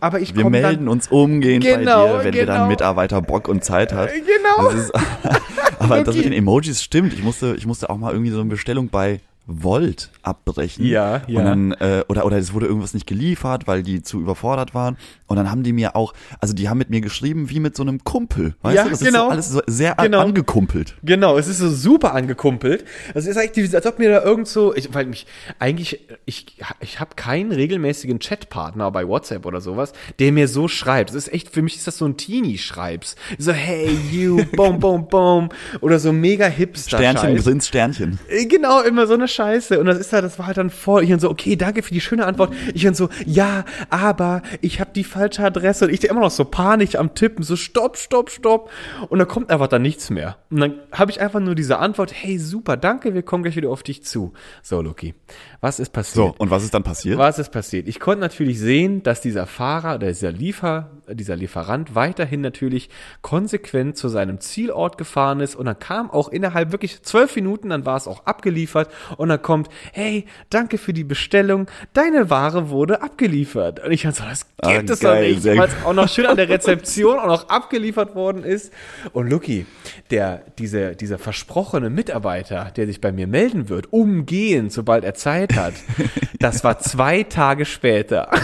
Aber 0.00 0.20
ich 0.20 0.36
Wir 0.36 0.48
melden 0.48 0.84
dann, 0.84 0.88
uns 0.88 1.08
umgehend 1.08 1.64
Genau, 1.64 2.06
bei 2.06 2.12
dir, 2.12 2.24
wenn 2.24 2.34
wir 2.34 2.46
dann 2.46 2.56
genau. 2.56 2.68
Mitarbeiter 2.68 3.22
Bock 3.22 3.48
und 3.48 3.64
Zeit 3.64 3.92
hat. 3.92 4.10
Genau. 4.12 4.70
Das 4.70 4.74
ist, 4.74 4.92
aber 5.78 6.02
das 6.02 6.16
mit 6.16 6.24
den 6.24 6.32
Emojis 6.32 6.82
stimmt. 6.82 7.12
Ich 7.12 7.22
musste, 7.22 7.54
ich 7.56 7.66
musste 7.66 7.88
auch 7.90 7.96
mal 7.96 8.12
irgendwie 8.12 8.30
so 8.30 8.40
eine 8.40 8.50
Bestellung 8.50 8.88
bei 8.88 9.20
Volt 9.50 10.10
abbrechen. 10.22 10.84
Ja, 10.84 11.22
ja. 11.26 11.38
Und 11.40 11.44
dann, 11.46 11.72
äh, 11.72 12.04
oder, 12.08 12.26
oder 12.26 12.36
es 12.36 12.52
wurde 12.52 12.66
irgendwas 12.66 12.92
nicht 12.92 13.06
geliefert, 13.06 13.66
weil 13.66 13.82
die 13.82 14.02
zu 14.02 14.20
überfordert 14.20 14.74
waren. 14.74 14.98
Und 15.26 15.36
dann 15.38 15.50
haben 15.50 15.62
die 15.62 15.72
mir 15.72 15.96
auch, 15.96 16.12
also 16.40 16.52
die 16.54 16.68
haben 16.68 16.76
mit 16.78 16.90
mir 16.90 17.00
geschrieben 17.00 17.48
wie 17.48 17.58
mit 17.58 17.74
so 17.74 17.82
einem 17.82 18.04
Kumpel. 18.04 18.54
Weißt 18.60 18.76
Ja, 18.76 18.84
du? 18.84 18.90
Das 18.90 19.00
genau. 19.00 19.08
ist 19.08 19.24
so 19.24 19.30
alles 19.30 19.48
so 19.50 19.60
sehr 19.66 19.94
Genau. 19.96 20.20
angekumpelt. 20.20 20.96
Genau, 21.02 21.38
es 21.38 21.48
ist 21.48 21.58
so 21.58 21.70
super 21.70 22.14
angekumpelt. 22.14 22.84
Das 23.14 23.26
ist 23.26 23.38
eigentlich, 23.38 23.74
als 23.74 23.86
ob 23.86 23.98
mir 23.98 24.10
da 24.10 24.22
irgend 24.22 24.48
so, 24.48 24.74
ich, 24.74 24.92
weil 24.94 25.06
mich, 25.06 25.26
eigentlich, 25.58 26.00
ich, 26.26 26.58
ich 26.80 27.00
habe 27.00 27.14
keinen 27.16 27.50
regelmäßigen 27.50 28.18
Chatpartner 28.18 28.90
bei 28.90 29.08
WhatsApp 29.08 29.46
oder 29.46 29.62
sowas, 29.62 29.92
der 30.18 30.30
mir 30.32 30.46
so 30.48 30.68
schreibt. 30.68 31.08
Das 31.10 31.16
ist 31.16 31.32
echt, 31.32 31.48
für 31.48 31.62
mich 31.62 31.76
ist 31.76 31.86
das 31.86 31.96
so 31.96 32.04
ein 32.04 32.18
Teenie-Schreibs. 32.18 33.16
So, 33.38 33.52
hey, 33.52 33.88
you, 34.10 34.44
boom, 34.56 34.78
boom, 34.78 35.08
boom. 35.08 35.48
Oder 35.80 35.98
so 35.98 36.12
mega 36.12 36.46
hipster 36.46 36.98
Sternchen. 36.98 37.36
Grins, 37.36 37.66
Sternchen. 37.68 38.18
Äh, 38.28 38.44
Genau, 38.46 38.82
immer 38.82 39.06
so 39.06 39.14
eine 39.14 39.28
Scheiße. 39.38 39.78
Und 39.78 39.86
das 39.86 39.98
ist 39.98 40.12
halt, 40.12 40.24
das 40.24 40.36
war 40.40 40.48
halt 40.48 40.56
dann 40.56 40.68
voll. 40.70 41.04
Ich 41.04 41.10
dann 41.10 41.20
so, 41.20 41.30
okay, 41.30 41.54
danke 41.54 41.84
für 41.84 41.94
die 41.94 42.00
schöne 42.00 42.26
Antwort. 42.26 42.52
Ich 42.74 42.82
dann 42.82 42.94
so, 42.94 43.08
ja, 43.24 43.64
aber 43.88 44.42
ich 44.62 44.80
habe 44.80 44.90
die 44.92 45.04
falsche 45.04 45.44
Adresse. 45.44 45.84
Und 45.84 45.92
ich 45.92 46.02
immer 46.02 46.20
noch 46.20 46.32
so 46.32 46.44
panisch 46.44 46.96
am 46.96 47.14
Tippen, 47.14 47.44
so 47.44 47.54
stopp, 47.54 47.96
stopp, 47.96 48.30
stopp. 48.30 48.70
Und 49.08 49.20
da 49.20 49.24
kommt 49.24 49.50
einfach 49.50 49.68
dann 49.68 49.82
nichts 49.82 50.10
mehr. 50.10 50.38
Und 50.50 50.60
dann 50.60 50.74
habe 50.90 51.12
ich 51.12 51.20
einfach 51.20 51.38
nur 51.38 51.54
diese 51.54 51.78
Antwort, 51.78 52.12
hey, 52.12 52.38
super, 52.38 52.76
danke, 52.76 53.14
wir 53.14 53.22
kommen 53.22 53.44
gleich 53.44 53.54
wieder 53.54 53.70
auf 53.70 53.84
dich 53.84 54.02
zu. 54.02 54.32
So, 54.62 54.82
Loki, 54.82 55.14
was 55.60 55.78
ist 55.78 55.90
passiert? 55.92 56.16
So, 56.16 56.34
und 56.38 56.50
was 56.50 56.64
ist 56.64 56.74
dann 56.74 56.82
passiert? 56.82 57.18
Was 57.18 57.38
ist 57.38 57.50
passiert? 57.52 57.86
Ich 57.86 58.00
konnte 58.00 58.20
natürlich 58.20 58.58
sehen, 58.58 59.04
dass 59.04 59.20
dieser 59.20 59.46
Fahrer 59.46 59.96
oder 59.96 60.08
dieser 60.08 60.32
Liefer, 60.32 60.90
dieser 61.08 61.36
Lieferant 61.36 61.94
weiterhin 61.94 62.40
natürlich 62.40 62.90
konsequent 63.22 63.96
zu 63.96 64.08
seinem 64.08 64.40
Zielort 64.40 64.98
gefahren 64.98 65.40
ist 65.40 65.54
und 65.54 65.66
dann 65.66 65.78
kam 65.78 66.10
auch 66.10 66.28
innerhalb 66.28 66.72
wirklich 66.72 67.02
zwölf 67.02 67.36
Minuten, 67.36 67.68
dann 67.68 67.86
war 67.86 67.96
es 67.96 68.08
auch 68.08 68.26
abgeliefert 68.26 68.88
und 69.18 69.28
dann 69.28 69.42
kommt, 69.42 69.68
hey, 69.92 70.24
danke 70.48 70.78
für 70.78 70.94
die 70.94 71.04
Bestellung, 71.04 71.66
deine 71.92 72.30
Ware 72.30 72.70
wurde 72.70 73.02
abgeliefert. 73.02 73.84
Und 73.84 73.90
ich 73.92 74.02
dachte 74.02 74.16
so, 74.16 74.24
das 74.24 74.46
gibt 74.46 74.90
Ah, 74.90 74.92
es 74.92 75.00
doch 75.00 75.14
nicht, 75.18 75.44
weil 75.44 75.60
es 75.68 75.74
auch 75.84 75.92
noch 75.92 76.08
schön 76.08 76.24
an 76.26 76.36
der 76.36 76.48
Rezeption 76.48 77.18
auch 77.18 77.26
noch 77.26 77.48
abgeliefert 77.48 78.14
worden 78.14 78.44
ist. 78.44 78.72
Und 79.12 79.28
Lucky, 79.28 79.66
der, 80.10 80.42
diese, 80.58 80.94
dieser 80.96 81.18
versprochene 81.18 81.90
Mitarbeiter, 81.90 82.72
der 82.76 82.86
sich 82.86 83.00
bei 83.00 83.12
mir 83.12 83.26
melden 83.26 83.68
wird, 83.68 83.92
umgehend, 83.92 84.72
sobald 84.72 85.04
er 85.04 85.14
Zeit 85.14 85.56
hat, 85.56 85.74
das 86.38 86.62
war 86.64 86.78
zwei 86.78 87.24
Tage 87.24 87.64
später. 87.66 88.30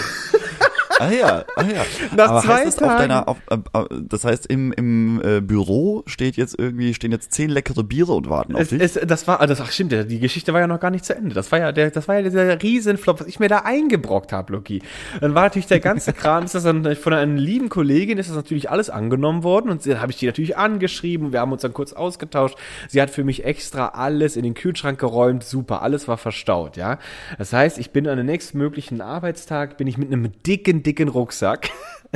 Ah 1.00 1.10
ja, 1.10 1.44
ah 1.56 1.62
ja. 1.64 1.84
Nach 2.16 2.28
Aber 2.30 2.40
zwei 2.42 2.54
heißt 2.54 2.66
das 2.66 2.78
auf 2.78 2.88
Tagen- 2.88 2.98
deiner, 3.08 3.28
auf, 3.28 3.36
äh, 3.50 3.54
äh, 3.56 3.84
das 4.08 4.24
heißt 4.24 4.46
im, 4.46 4.72
im 4.72 5.20
äh, 5.24 5.40
Büro 5.40 6.02
steht 6.06 6.36
jetzt 6.36 6.56
irgendwie, 6.58 6.94
stehen 6.94 7.10
jetzt 7.10 7.32
zehn 7.32 7.50
leckere 7.50 7.82
Biere 7.82 8.12
und 8.12 8.28
warten 8.30 8.54
auf 8.54 8.60
Es, 8.62 8.68
dich. 8.68 8.80
es, 8.80 8.92
das 8.94 9.26
war, 9.26 9.40
also, 9.40 9.54
ach 9.62 9.72
stimmt, 9.72 9.92
die 9.92 10.20
Geschichte 10.20 10.52
war 10.52 10.60
ja 10.60 10.66
noch 10.66 10.78
gar 10.80 10.90
nicht 10.90 11.04
zu 11.04 11.16
Ende. 11.16 11.34
Das 11.34 11.50
war 11.50 11.58
ja 11.58 11.72
der, 11.72 11.90
das 11.90 12.06
war 12.06 12.16
ja 12.16 12.22
dieser 12.22 12.62
Riesenflop, 12.62 13.20
was 13.20 13.26
ich 13.26 13.40
mir 13.40 13.48
da 13.48 13.58
eingebrockt 13.64 14.32
habe, 14.32 14.52
Loki. 14.52 14.82
Dann 15.20 15.34
war 15.34 15.42
natürlich 15.42 15.66
der 15.66 15.80
ganze 15.80 16.12
Kram, 16.14 16.44
ist 16.44 16.54
das 16.54 16.62
dann 16.62 16.94
von 16.96 17.12
einer 17.12 17.32
lieben 17.32 17.68
Kollegin 17.68 18.18
ist 18.18 18.28
das 18.28 18.36
natürlich 18.36 18.70
alles 18.70 18.88
angenommen 18.88 19.42
worden 19.42 19.70
und 19.70 19.84
dann 19.86 20.00
habe 20.00 20.12
ich 20.12 20.18
die 20.18 20.26
natürlich 20.26 20.56
angeschrieben, 20.56 21.32
wir 21.32 21.40
haben 21.40 21.50
uns 21.52 21.62
dann 21.62 21.72
kurz 21.72 21.92
ausgetauscht. 21.92 22.56
Sie 22.88 23.02
hat 23.02 23.10
für 23.10 23.24
mich 23.24 23.44
extra 23.44 23.88
alles 23.88 24.36
in 24.36 24.44
den 24.44 24.54
Kühlschrank 24.54 24.98
geräumt, 25.00 25.42
super, 25.42 25.82
alles 25.82 26.06
war 26.06 26.18
verstaut, 26.18 26.76
ja. 26.76 26.98
Das 27.38 27.52
heißt, 27.52 27.78
ich 27.78 27.90
bin 27.90 28.06
an 28.06 28.16
den 28.16 28.26
nächstmöglichen 28.26 29.00
Arbeitstag, 29.00 29.76
bin 29.76 29.86
ich 29.88 29.98
mit 29.98 30.12
einem 30.12 30.30
dicken, 30.46 30.82
dicken 30.84 31.08
Rucksack 31.08 31.70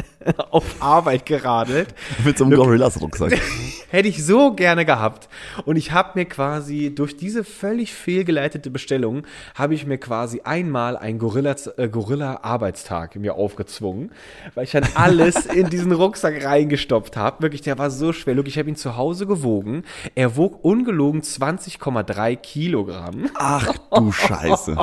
auf 0.51 0.77
Arbeit 0.81 1.27
geradelt. 1.27 1.95
Mit 2.25 2.39
so 2.39 2.45
einem 2.45 2.55
Gorillas-Rucksack. 2.57 3.39
Hätte 3.91 4.09
ich 4.09 4.25
so 4.25 4.53
gerne 4.53 4.85
gehabt. 4.85 5.29
Und 5.65 5.77
ich 5.77 5.93
habe 5.93 6.11
mir 6.15 6.27
quasi 6.27 6.95
durch 6.95 7.17
diese 7.17 7.43
völlig 7.43 7.95
fehlgeleitete 7.95 8.71
Bestellung, 8.71 9.23
habe 9.55 9.75
ich 9.75 9.87
mir 9.87 9.99
quasi 9.99 10.43
einmal 10.45 10.97
einen 10.97 11.19
Gorilla, 11.19 11.55
äh, 11.77 11.89
Gorilla-Arbeitstag 11.89 13.17
mir 13.17 13.35
aufgezwungen, 13.35 14.13
weil 14.55 14.65
ich 14.65 14.73
dann 14.73 14.87
alles 14.95 15.47
in 15.47 15.71
diesen 15.71 15.93
Rucksack 15.93 16.45
reingestopft 16.45 17.17
habe. 17.17 17.43
Wirklich, 17.43 17.63
der 17.63 17.79
war 17.79 17.91
so 17.91 18.13
schwer. 18.13 18.35
Look, 18.35 18.47
ich 18.47 18.59
habe 18.59 18.69
ihn 18.69 18.77
zu 18.77 18.97
Hause 18.97 19.27
gewogen. 19.27 19.85
Er 20.15 20.37
wog 20.37 20.63
ungelogen 20.63 21.23
20,3 21.23 22.37
Kilogramm. 22.37 23.31
Ach 23.35 23.73
du 23.91 24.13
Scheiße. 24.13 24.77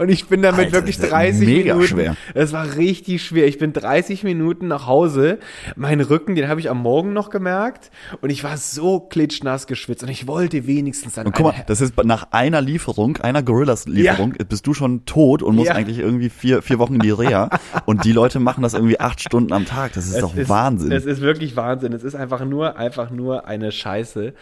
Und 0.00 0.08
ich 0.08 0.28
bin 0.28 0.40
damit 0.40 0.60
Alter, 0.60 0.72
wirklich 0.72 0.96
das 0.96 1.04
ist 1.04 1.12
ja 1.12 1.18
30 1.18 1.46
mega 1.46 1.74
Minuten. 1.74 1.88
schwer. 1.94 2.16
Es 2.32 2.54
war 2.54 2.76
richtig 2.76 3.22
schwer. 3.22 3.46
Ich 3.46 3.58
bin 3.58 3.74
30 3.74 4.24
Minuten 4.24 4.66
nach 4.66 4.86
Hause. 4.86 5.38
Mein 5.76 6.00
Rücken, 6.00 6.34
den 6.36 6.48
habe 6.48 6.58
ich 6.58 6.70
am 6.70 6.78
Morgen 6.78 7.12
noch 7.12 7.28
gemerkt. 7.28 7.90
Und 8.22 8.30
ich 8.30 8.42
war 8.42 8.56
so 8.56 8.98
klitschnass 9.00 9.66
geschwitzt. 9.66 10.02
Und 10.02 10.08
ich 10.08 10.26
wollte 10.26 10.66
wenigstens 10.66 11.14
dann 11.14 11.26
Und 11.26 11.34
guck 11.34 11.54
mal, 11.54 11.64
das 11.66 11.82
ist 11.82 12.02
nach 12.02 12.28
einer 12.30 12.62
Lieferung, 12.62 13.18
einer 13.18 13.42
Gorillas-Lieferung, 13.42 14.32
bist 14.48 14.66
du 14.66 14.72
schon 14.72 15.04
tot 15.04 15.42
und 15.42 15.54
musst 15.54 15.68
Ja. 15.68 15.74
eigentlich 15.74 15.98
irgendwie 15.98 16.30
vier, 16.30 16.62
vier 16.62 16.78
Wochen 16.78 16.94
in 16.94 17.00
die 17.00 17.10
Reha. 17.10 17.50
und 17.84 18.06
die 18.06 18.12
Leute 18.12 18.40
machen 18.40 18.62
das 18.62 18.72
irgendwie 18.72 18.98
acht 18.98 19.20
Stunden 19.20 19.52
am 19.52 19.66
Tag. 19.66 19.92
Das 19.92 20.06
ist 20.06 20.14
Es 20.14 20.20
doch 20.22 20.32
Wahnsinn. 20.48 20.92
Es 20.92 21.04
ist 21.04 21.20
wirklich 21.20 21.56
Wahnsinn. 21.56 21.92
Es 21.92 22.04
ist 22.04 22.14
einfach 22.14 22.42
nur, 22.46 22.78
einfach 22.78 23.10
nur 23.10 23.46
eine 23.46 23.70
Scheiße. 23.70 24.32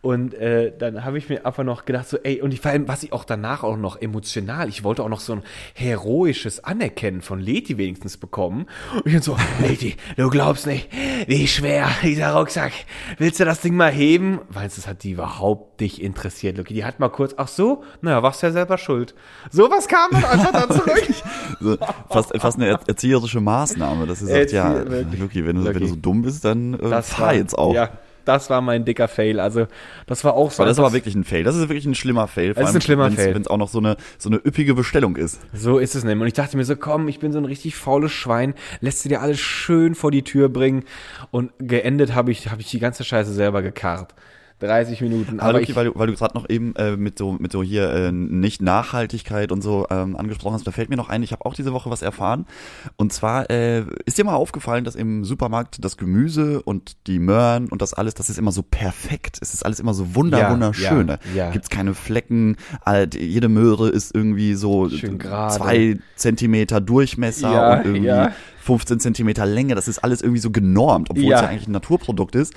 Und 0.00 0.34
äh, 0.34 0.72
dann 0.78 1.04
habe 1.04 1.18
ich 1.18 1.28
mir 1.28 1.44
einfach 1.44 1.64
noch 1.64 1.84
gedacht, 1.84 2.08
so, 2.08 2.18
ey, 2.22 2.40
und 2.40 2.54
ich, 2.54 2.60
vor 2.60 2.70
allem, 2.70 2.86
was 2.86 3.02
ich 3.02 3.12
auch 3.12 3.24
danach 3.24 3.64
auch 3.64 3.76
noch 3.76 4.00
emotional, 4.00 4.68
ich 4.68 4.84
wollte 4.84 5.02
auch 5.02 5.07
noch 5.08 5.20
so 5.20 5.32
ein 5.34 5.42
heroisches 5.74 6.62
Anerkennen 6.64 7.22
von 7.22 7.38
Leti 7.40 7.78
wenigstens 7.78 8.16
bekommen. 8.16 8.66
Und 8.94 9.06
ich 9.06 9.12
bin 9.12 9.22
so, 9.22 9.36
Leti, 9.60 9.96
du 10.16 10.28
glaubst 10.30 10.66
nicht, 10.66 10.88
wie 11.26 11.46
schwer 11.48 11.88
dieser 12.02 12.32
Rucksack. 12.34 12.72
Willst 13.18 13.40
du 13.40 13.44
das 13.44 13.60
Ding 13.60 13.74
mal 13.74 13.90
heben? 13.90 14.40
Du, 14.52 14.60
das 14.60 14.86
hat 14.86 15.02
die 15.02 15.12
überhaupt 15.12 15.80
nicht 15.80 16.00
interessiert, 16.02 16.58
Luki. 16.58 16.74
Die 16.74 16.84
hat 16.84 17.00
mal 17.00 17.08
kurz, 17.08 17.34
ach 17.36 17.48
so, 17.48 17.82
naja, 18.00 18.22
warst 18.22 18.42
ja 18.42 18.50
selber 18.50 18.78
schuld. 18.78 19.14
Sowas 19.50 19.88
kam 19.88 20.10
dann 20.12 20.24
einfach 20.24 20.52
da 20.52 20.68
zurück. 20.68 21.08
so, 21.60 21.76
fast, 22.10 22.32
fast 22.40 22.56
eine 22.58 22.68
er- 22.68 22.80
erzieherische 22.86 23.40
Maßnahme, 23.40 24.06
dass 24.06 24.20
sie 24.20 24.26
sagt, 24.26 24.52
ja, 24.52 24.72
Erzieher- 24.74 24.90
wirklich. 24.90 25.20
Luki, 25.20 25.46
wenn 25.46 25.56
du, 25.56 25.64
wenn 25.64 25.78
du 25.80 25.86
so 25.86 25.96
dumm 25.96 26.22
bist, 26.22 26.44
dann 26.44 26.74
äh, 26.74 26.90
Das 26.90 27.10
fahr 27.14 27.34
jetzt 27.34 27.56
auch. 27.56 27.74
Ja, 27.74 27.90
das 28.28 28.50
war 28.50 28.60
mein 28.60 28.84
dicker 28.84 29.08
Fail. 29.08 29.40
Also, 29.40 29.66
das 30.06 30.22
war 30.22 30.34
auch 30.34 30.50
so. 30.50 30.60
Weil 30.60 30.68
das 30.68 30.78
aber 30.78 30.92
wirklich 30.92 31.14
ein 31.14 31.24
Fail. 31.24 31.44
Das 31.44 31.56
ist 31.56 31.62
wirklich 31.62 31.86
ein 31.86 31.94
schlimmer 31.94 32.28
Fail. 32.28 32.54
Das 32.54 32.68
ist 32.68 32.76
ein 32.76 32.80
schlimmer 32.82 33.10
Fail. 33.10 33.34
Wenn 33.34 33.42
es 33.42 33.48
auch 33.48 33.56
noch 33.56 33.68
so 33.68 33.78
eine, 33.78 33.96
so 34.18 34.28
eine 34.28 34.36
üppige 34.36 34.74
Bestellung 34.74 35.16
ist. 35.16 35.40
So 35.54 35.78
ist 35.78 35.94
es 35.94 36.04
nämlich. 36.04 36.20
Und 36.20 36.26
ich 36.28 36.34
dachte 36.34 36.56
mir 36.56 36.64
so, 36.64 36.76
komm, 36.76 37.08
ich 37.08 37.18
bin 37.18 37.32
so 37.32 37.38
ein 37.38 37.46
richtig 37.46 37.74
faules 37.74 38.12
Schwein, 38.12 38.54
lässt 38.80 39.04
du 39.04 39.08
dir 39.08 39.22
alles 39.22 39.40
schön 39.40 39.94
vor 39.94 40.10
die 40.10 40.22
Tür 40.22 40.48
bringen. 40.48 40.84
Und 41.30 41.52
geendet 41.58 42.14
habe 42.14 42.30
ich, 42.30 42.50
habe 42.50 42.60
ich 42.60 42.70
die 42.70 42.78
ganze 42.78 43.02
Scheiße 43.02 43.32
selber 43.32 43.62
gekarrt. 43.62 44.14
30 44.60 45.00
Minuten. 45.00 45.40
Aber, 45.40 45.50
Aber 45.50 45.60
Luki, 45.60 45.76
weil 45.76 45.86
du, 45.86 45.92
weil 45.94 46.06
du 46.08 46.14
gerade 46.14 46.36
noch 46.36 46.48
eben 46.48 46.74
äh, 46.76 46.96
mit 46.96 47.18
so 47.18 47.32
mit 47.32 47.52
so 47.52 47.62
hier 47.62 47.90
äh, 47.92 48.12
nicht 48.12 48.60
Nachhaltigkeit 48.62 49.52
und 49.52 49.62
so 49.62 49.86
ähm, 49.90 50.16
angesprochen 50.16 50.54
hast, 50.54 50.66
da 50.66 50.70
fällt 50.72 50.88
mir 50.90 50.96
noch 50.96 51.08
ein, 51.08 51.22
ich 51.22 51.32
habe 51.32 51.44
auch 51.46 51.54
diese 51.54 51.72
Woche 51.72 51.90
was 51.90 52.02
erfahren. 52.02 52.46
Und 52.96 53.12
zwar 53.12 53.50
äh, 53.50 53.84
ist 54.04 54.18
dir 54.18 54.24
mal 54.24 54.34
aufgefallen, 54.34 54.84
dass 54.84 54.94
im 54.94 55.24
Supermarkt 55.24 55.84
das 55.84 55.96
Gemüse 55.96 56.62
und 56.62 56.96
die 57.06 57.18
Möhren 57.18 57.68
und 57.68 57.82
das 57.82 57.94
alles, 57.94 58.14
das 58.14 58.30
ist 58.30 58.38
immer 58.38 58.52
so 58.52 58.62
perfekt. 58.62 59.38
Es 59.40 59.54
ist 59.54 59.64
alles 59.64 59.80
immer 59.80 59.94
so 59.94 60.14
wunder 60.14 60.38
Ja, 60.38 60.52
wunderschön. 60.52 61.08
ja, 61.08 61.18
ja. 61.34 61.50
Gibt's 61.50 61.70
keine 61.70 61.94
Flecken. 61.94 62.56
All, 62.84 63.08
jede 63.14 63.48
Möhre 63.48 63.88
ist 63.88 64.14
irgendwie 64.14 64.54
so 64.54 64.88
Schön 64.90 65.20
zwei 65.20 65.98
Zentimeter 66.16 66.80
Durchmesser 66.80 67.52
Ja, 67.52 67.72
und 67.78 67.86
irgendwie 67.86 68.06
ja. 68.06 68.32
15 68.68 69.00
Zentimeter 69.00 69.46
Länge. 69.46 69.74
Das 69.74 69.88
ist 69.88 69.98
alles 70.00 70.20
irgendwie 70.20 70.40
so 70.40 70.50
genormt, 70.50 71.08
obwohl 71.10 71.24
es 71.24 71.40
ja 71.40 71.46
eigentlich 71.48 71.68
ein 71.68 71.72
Naturprodukt 71.72 72.34
ist. 72.34 72.52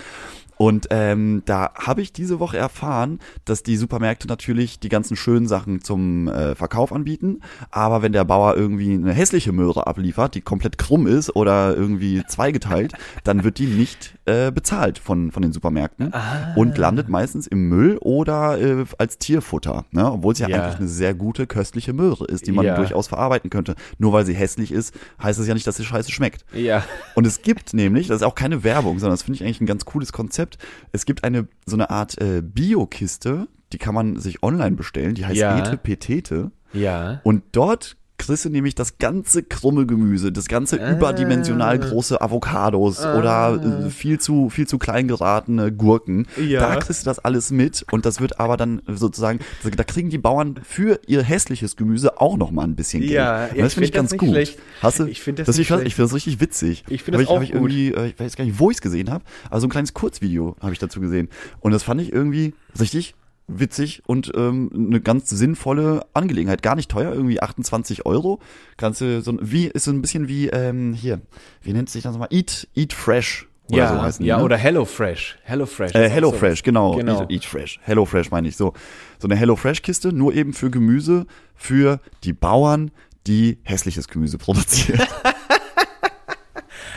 Und 0.62 0.89
ähm, 0.91 1.41
da 1.45 1.71
habe 1.74 2.04
ich 2.04 2.13
diese 2.13 2.39
Woche 2.39 2.56
erfahren, 2.56 3.17
dass 3.45 3.63
die 3.63 3.78
Supermärkte 3.78 4.28
natürlich 4.28 4.80
die 4.80 4.89
ganzen 4.89 5.15
schönen 5.15 5.47
Sachen 5.47 5.82
zum 5.82 6.28
äh, 6.28 6.54
Verkauf 6.54 6.93
anbieten. 6.93 7.39
Aber 7.71 8.04
wenn 8.04 8.12
der 8.12 8.26
Bauer 8.26 8.56
irgendwie 8.56 8.93
eine 8.93 9.12
hässliche 9.12 9.54
Möhre 9.54 9.88
abliefert, 9.88 10.36
die 10.36 10.41
komplett 10.41 10.78
krumm 10.78 11.08
ist 11.08 11.36
oder 11.36 11.76
irgendwie 11.76 12.24
zweigeteilt, 12.28 12.93
dann 13.24 13.43
wird 13.43 13.58
die 13.58 13.65
nicht 13.65 14.13
äh, 14.31 14.51
bezahlt 14.51 14.97
von, 14.97 15.31
von 15.31 15.41
den 15.43 15.51
Supermärkten 15.53 16.13
Ah. 16.13 16.53
und 16.55 16.77
landet 16.77 17.09
meistens 17.09 17.45
im 17.47 17.69
Müll 17.69 17.97
oder 17.99 18.59
äh, 18.59 18.85
als 18.97 19.17
Tierfutter. 19.17 19.85
Ne? 19.91 20.11
Obwohl 20.11 20.33
es 20.33 20.39
ja, 20.39 20.47
Ja. 20.47 20.63
eigentlich 20.63 20.79
eine 20.79 20.87
sehr 20.87 21.13
gute, 21.13 21.45
köstliche 21.47 21.93
Möhre 21.93 22.25
ist, 22.25 22.47
die 22.47 22.51
man 22.51 22.65
Ja. 22.65 22.75
durchaus 22.75 23.07
verarbeiten 23.07 23.49
könnte. 23.49 23.75
Nur 23.97 24.13
weil 24.13 24.25
sie 24.25 24.33
hässlich 24.33 24.71
ist, 24.71 24.95
heißt 25.21 25.39
es 25.39 25.47
ja 25.47 25.53
nicht, 25.53 25.67
dass 25.67 25.77
sie 25.77 25.85
scheiße 25.85 26.11
schmeckt. 26.11 26.45
ja. 26.53 26.83
Und 27.15 27.27
es 27.27 27.41
gibt 27.41 27.73
nämlich, 27.73 28.07
das 28.07 28.17
ist 28.17 28.23
auch 28.23 28.35
keine 28.35 28.63
Werbung, 28.63 28.97
sondern 28.99 29.13
das 29.13 29.23
finde 29.23 29.35
ich 29.35 29.43
eigentlich 29.43 29.61
ein 29.61 29.65
ganz 29.67 29.85
cooles 29.85 30.13
Konzept. 30.13 30.57
Es 30.91 31.05
gibt 31.05 31.23
eine 31.23 31.47
so 31.65 31.75
eine 31.75 31.89
Art 31.89 32.19
äh, 32.21 32.41
Bio-Kiste, 32.41 33.47
die 33.73 33.77
kann 33.77 33.93
man 33.93 34.17
sich 34.19 34.43
online 34.43 34.75
bestellen, 34.75 35.13
die 35.15 35.25
heißt 35.25 35.37
Ja. 35.37 35.59
Ete 35.59 35.77
Petete. 35.77 36.51
Ja. 36.73 37.19
Und 37.23 37.43
dort 37.51 37.97
kriegst 38.21 38.45
du 38.45 38.49
nämlich 38.49 38.75
das 38.75 38.97
ganze 38.97 39.43
krumme 39.43 39.86
Gemüse, 39.86 40.31
das 40.31 40.47
ganze 40.47 40.81
Ah. 40.81 40.91
überdimensional 40.93 41.77
große 41.79 42.21
Avocados 42.21 42.99
oder 43.05 43.84
äh, 43.86 43.89
viel 43.89 44.19
zu 44.19 44.49
viel 44.49 44.67
zu 44.67 44.77
klein 44.77 45.07
geratene 45.07 45.71
Gurken. 45.71 46.27
Ja. 46.38 46.60
Da 46.62 46.75
kriegst 46.77 47.01
du 47.01 47.05
das 47.05 47.19
alles 47.19 47.51
mit 47.51 47.86
und 47.91 48.05
das 48.05 48.21
wird 48.21 48.39
aber 48.39 48.57
dann 48.57 48.81
sozusagen, 48.88 49.39
da 49.75 49.84
kriegen 49.84 50.10
die 50.10 50.17
Bauern 50.17 50.60
für 50.63 50.99
ihr 51.07 51.23
hässliches 51.23 51.75
Gemüse 51.75 52.19
auch 52.21 52.38
noch 52.38 52.51
mal 52.51 52.63
ein 52.63 52.75
bisschen 52.75 53.01
Geld. 53.01 53.12
Ja, 53.13 53.45
und 53.45 53.57
das 53.60 53.67
ich 53.67 53.73
finde 53.73 53.86
ich 53.88 53.91
find 53.91 53.93
das 53.93 53.93
ganz 54.12 54.17
gut. 54.17 54.29
schlecht. 54.29 54.60
Hast 54.81 54.99
du? 54.99 55.05
Ich 55.05 55.21
find 55.21 55.39
das 55.39 55.47
das 55.47 55.55
nicht 55.57 55.62
ich, 55.63 55.67
schlecht. 55.67 55.88
ich 55.88 55.95
finde 55.95 56.05
das 56.07 56.15
richtig 56.15 56.39
witzig. 56.39 56.84
Ich 56.88 57.03
find 57.03 57.17
Hab 57.17 57.21
das 57.23 57.29
auch 57.29 57.41
ich 57.41 57.53
irgendwie, 57.53 57.93
äh, 57.93 58.07
ich 58.07 58.19
weiß 58.19 58.36
gar 58.36 58.45
nicht, 58.45 58.60
wo 58.60 58.69
ich 58.69 58.77
es 58.77 58.81
gesehen 58.81 59.10
habe, 59.10 59.23
aber 59.49 59.60
so 59.60 59.67
ein 59.67 59.71
kleines 59.71 59.93
Kurzvideo 59.93 60.55
habe 60.62 60.73
ich 60.73 60.79
dazu 60.79 61.01
gesehen 61.01 61.27
und 61.60 61.71
das 61.71 61.84
fand 61.84 61.99
ich 62.01 62.13
irgendwie 62.13 62.53
richtig 62.79 63.15
witzig 63.59 64.01
und 64.05 64.31
ähm, 64.35 64.69
eine 64.73 65.01
ganz 65.01 65.29
sinnvolle 65.29 66.05
Angelegenheit. 66.13 66.61
Gar 66.63 66.75
nicht 66.75 66.89
teuer, 66.89 67.13
irgendwie 67.13 67.41
28 67.41 68.05
Euro. 68.05 68.39
Kannst 68.77 69.01
du 69.01 69.21
so 69.21 69.31
ein- 69.31 69.39
wie 69.41 69.67
ist 69.67 69.85
so 69.85 69.91
ein 69.91 70.01
bisschen 70.01 70.27
wie 70.27 70.47
ähm, 70.49 70.93
hier, 70.93 71.21
wie 71.61 71.73
nennt 71.73 71.89
sich 71.89 72.03
das 72.03 72.13
nochmal? 72.13 72.29
Eat 72.31 72.67
Eat 72.75 72.93
Fresh 72.93 73.47
oder 73.69 73.77
ja, 73.77 73.95
so 73.95 74.01
heißen 74.01 74.23
die, 74.23 74.27
ja, 74.29 74.37
ne? 74.37 74.43
oder 74.43 74.57
Hello 74.57 74.83
Fresh. 74.85 75.37
Hello 75.43 75.65
Fresh. 75.65 75.95
Äh, 75.95 76.09
Hello 76.09 76.31
so. 76.31 76.37
Fresh, 76.37 76.63
genau. 76.63 76.95
Genau. 76.95 77.21
Eat, 77.23 77.31
Eat 77.31 77.45
Fresh. 77.45 77.79
Hello 77.83 78.05
Fresh 78.05 78.31
meine 78.31 78.47
ich 78.47 78.57
so. 78.57 78.73
So 79.19 79.27
eine 79.27 79.35
Hello 79.35 79.55
Fresh 79.55 79.81
Kiste, 79.81 80.11
nur 80.13 80.33
eben 80.33 80.53
für 80.53 80.69
Gemüse, 80.69 81.25
für 81.55 81.99
die 82.23 82.33
Bauern, 82.33 82.91
die 83.27 83.59
hässliches 83.63 84.07
Gemüse 84.07 84.37
produzieren. 84.37 84.99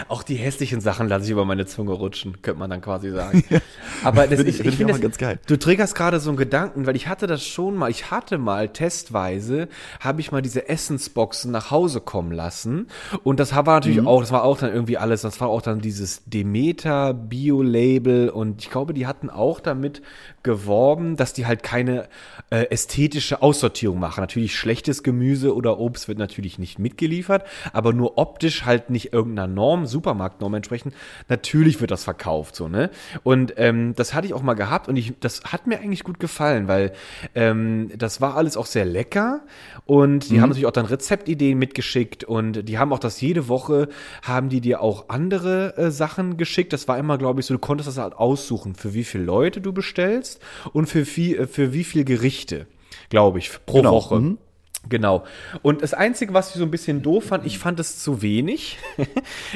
Auch 0.09 0.23
die 0.23 0.37
hässlichen 0.37 0.81
Sachen 0.81 1.09
lasse 1.09 1.25
ich 1.27 1.31
über 1.31 1.45
meine 1.45 1.67
Zunge 1.67 1.93
rutschen, 1.93 2.41
könnte 2.43 2.59
man 2.59 2.71
dann 2.71 2.81
quasi 2.81 3.11
sagen. 3.11 3.45
Aber 4.05 4.27
das, 4.27 4.41
Find 4.41 4.49
ich, 4.49 4.55
ich- 4.55 4.55
ich, 4.55 4.57
find 4.63 4.69
ich 4.69 4.77
finde 4.77 4.93
das 4.93 5.01
ganz 5.03 5.19
geil. 5.19 5.39
Du 5.47 5.57
triggerst 5.57 5.95
gerade 5.95 6.21
so 6.21 6.31
einen 6.31 6.37
Gedanken, 6.37 6.87
weil 6.87 6.97
ich 6.97 7.09
hatte 7.09 7.27
das 7.27 7.45
schon 7.47 7.75
mal, 7.77 7.91
ich 7.91 8.11
hatte 8.11 8.39
mal 8.39 8.69
testweise, 8.69 9.69
habe 10.01 10.21
ich 10.21 10.33
mal 10.33 10.43
diese 10.43 10.69
Essensboxen 10.69 11.51
nach 11.51 11.71
Hause 11.71 12.01
kommen 12.01 12.33
lassen. 12.33 12.89
Und 13.23 13.41
das 13.41 13.55
war 13.55 13.65
natürlich 13.65 14.01
Mhm. 14.01 14.09
auch, 14.09 14.21
das 14.21 14.33
war 14.33 14.45
auch 14.45 14.59
dann 14.59 14.73
irgendwie 14.73 14.99
alles, 14.99 15.23
das 15.23 15.41
war 15.41 15.49
auch 15.49 15.63
dann 15.63 15.81
dieses 15.81 16.23
Demeter 16.27 17.15
Bio-Label 17.15 18.29
und 18.31 18.63
ich 18.63 18.71
glaube, 18.71 18.95
die 18.95 19.07
hatten 19.07 19.31
auch 19.31 19.61
damit 19.61 20.03
geworben, 20.43 21.17
dass 21.17 21.33
die 21.33 21.47
halt 21.47 21.63
keine 21.63 22.09
äh, 22.51 22.65
ästhetische 22.71 23.43
Aussortierung 23.43 23.99
machen. 23.99 24.21
Natürlich 24.21 24.57
schlechtes 24.57 25.03
Gemüse 25.03 25.55
oder 25.55 25.79
Obst 25.79 26.09
wird 26.09 26.19
natürlich 26.19 26.59
nicht 26.59 26.79
mitgeliefert, 26.79 27.45
aber 27.73 27.93
nur 27.93 28.19
optisch 28.19 28.65
halt 28.65 28.91
nicht 28.91 29.13
irgendeiner 29.13 29.49
Norm, 29.49 29.87
Supermarktnorm 29.95 30.55
entsprechend. 30.55 30.95
Natürlich 31.29 31.81
wird 31.81 31.91
das 31.91 32.05
verkauft, 32.05 32.55
so, 32.57 32.69
ne? 32.69 32.91
Und 33.23 33.55
ähm, 33.57 33.95
das 33.97 34.13
hatte 34.15 34.27
ich 34.27 34.35
auch 34.35 34.43
mal 34.43 34.55
gehabt 34.55 34.89
und 34.89 34.97
ich, 34.97 35.15
das 35.21 35.43
hat 35.45 35.67
mir 35.67 35.79
eigentlich 35.79 36.05
gut 36.05 36.19
gefallen, 36.21 36.69
weil 36.69 36.93
ähm, 37.35 37.91
das 37.97 38.21
war 38.21 38.37
alles 38.37 38.57
auch 38.57 38.67
sehr 38.67 38.85
lecker 38.85 39.43
und 39.87 40.31
die 40.31 40.41
haben 40.41 40.49
natürlich 40.51 40.67
auch 40.67 40.73
dann 40.73 40.87
Rezeptideen 40.87 41.59
mitgeschickt 41.59 42.25
und 42.25 42.69
die 42.69 42.79
haben 42.79 42.93
auch 42.93 42.99
das 42.99 43.21
jede 43.21 43.49
Woche, 43.49 43.89
haben 44.23 44.49
die 44.49 44.61
dir 44.61 44.81
auch 44.81 45.09
andere 45.09 45.77
äh, 45.79 45.91
Sachen 45.91 46.37
geschickt. 46.37 46.73
Das 46.73 46.89
war 46.89 46.99
immer, 46.99 47.17
glaube 47.19 47.41
ich, 47.41 47.47
so, 47.47 47.55
du 47.55 47.61
konntest 47.61 47.89
das 47.89 47.99
halt 47.99 48.15
aussuchen, 48.15 48.75
für 48.75 48.95
wie 48.95 49.05
viele 49.05 49.25
Leute 49.25 49.61
du 49.61 49.73
bestellst 49.73 50.41
und 50.73 50.87
für, 50.87 51.07
wie, 51.17 51.37
äh, 51.37 51.47
für 51.47 51.73
wie 51.73 51.85
viel 51.85 52.05
Gerichte, 52.05 52.67
glaube 53.11 53.39
ich, 53.39 53.51
pro 53.67 53.79
Genau, 53.79 53.93
Woche. 53.93 54.19
mhm. 54.21 54.39
Genau. 54.89 55.25
Und 55.63 55.83
das 55.83 55.95
Einzige, 55.95 56.35
was 56.35 56.51
ich 56.51 56.57
so 56.57 56.65
ein 56.65 56.71
bisschen 56.71 57.03
doof 57.03 57.25
fand, 57.25 57.47
ich 57.47 57.59
fand 57.59 57.81
es 57.81 58.03
zu 58.03 58.23
wenig. 58.23 58.79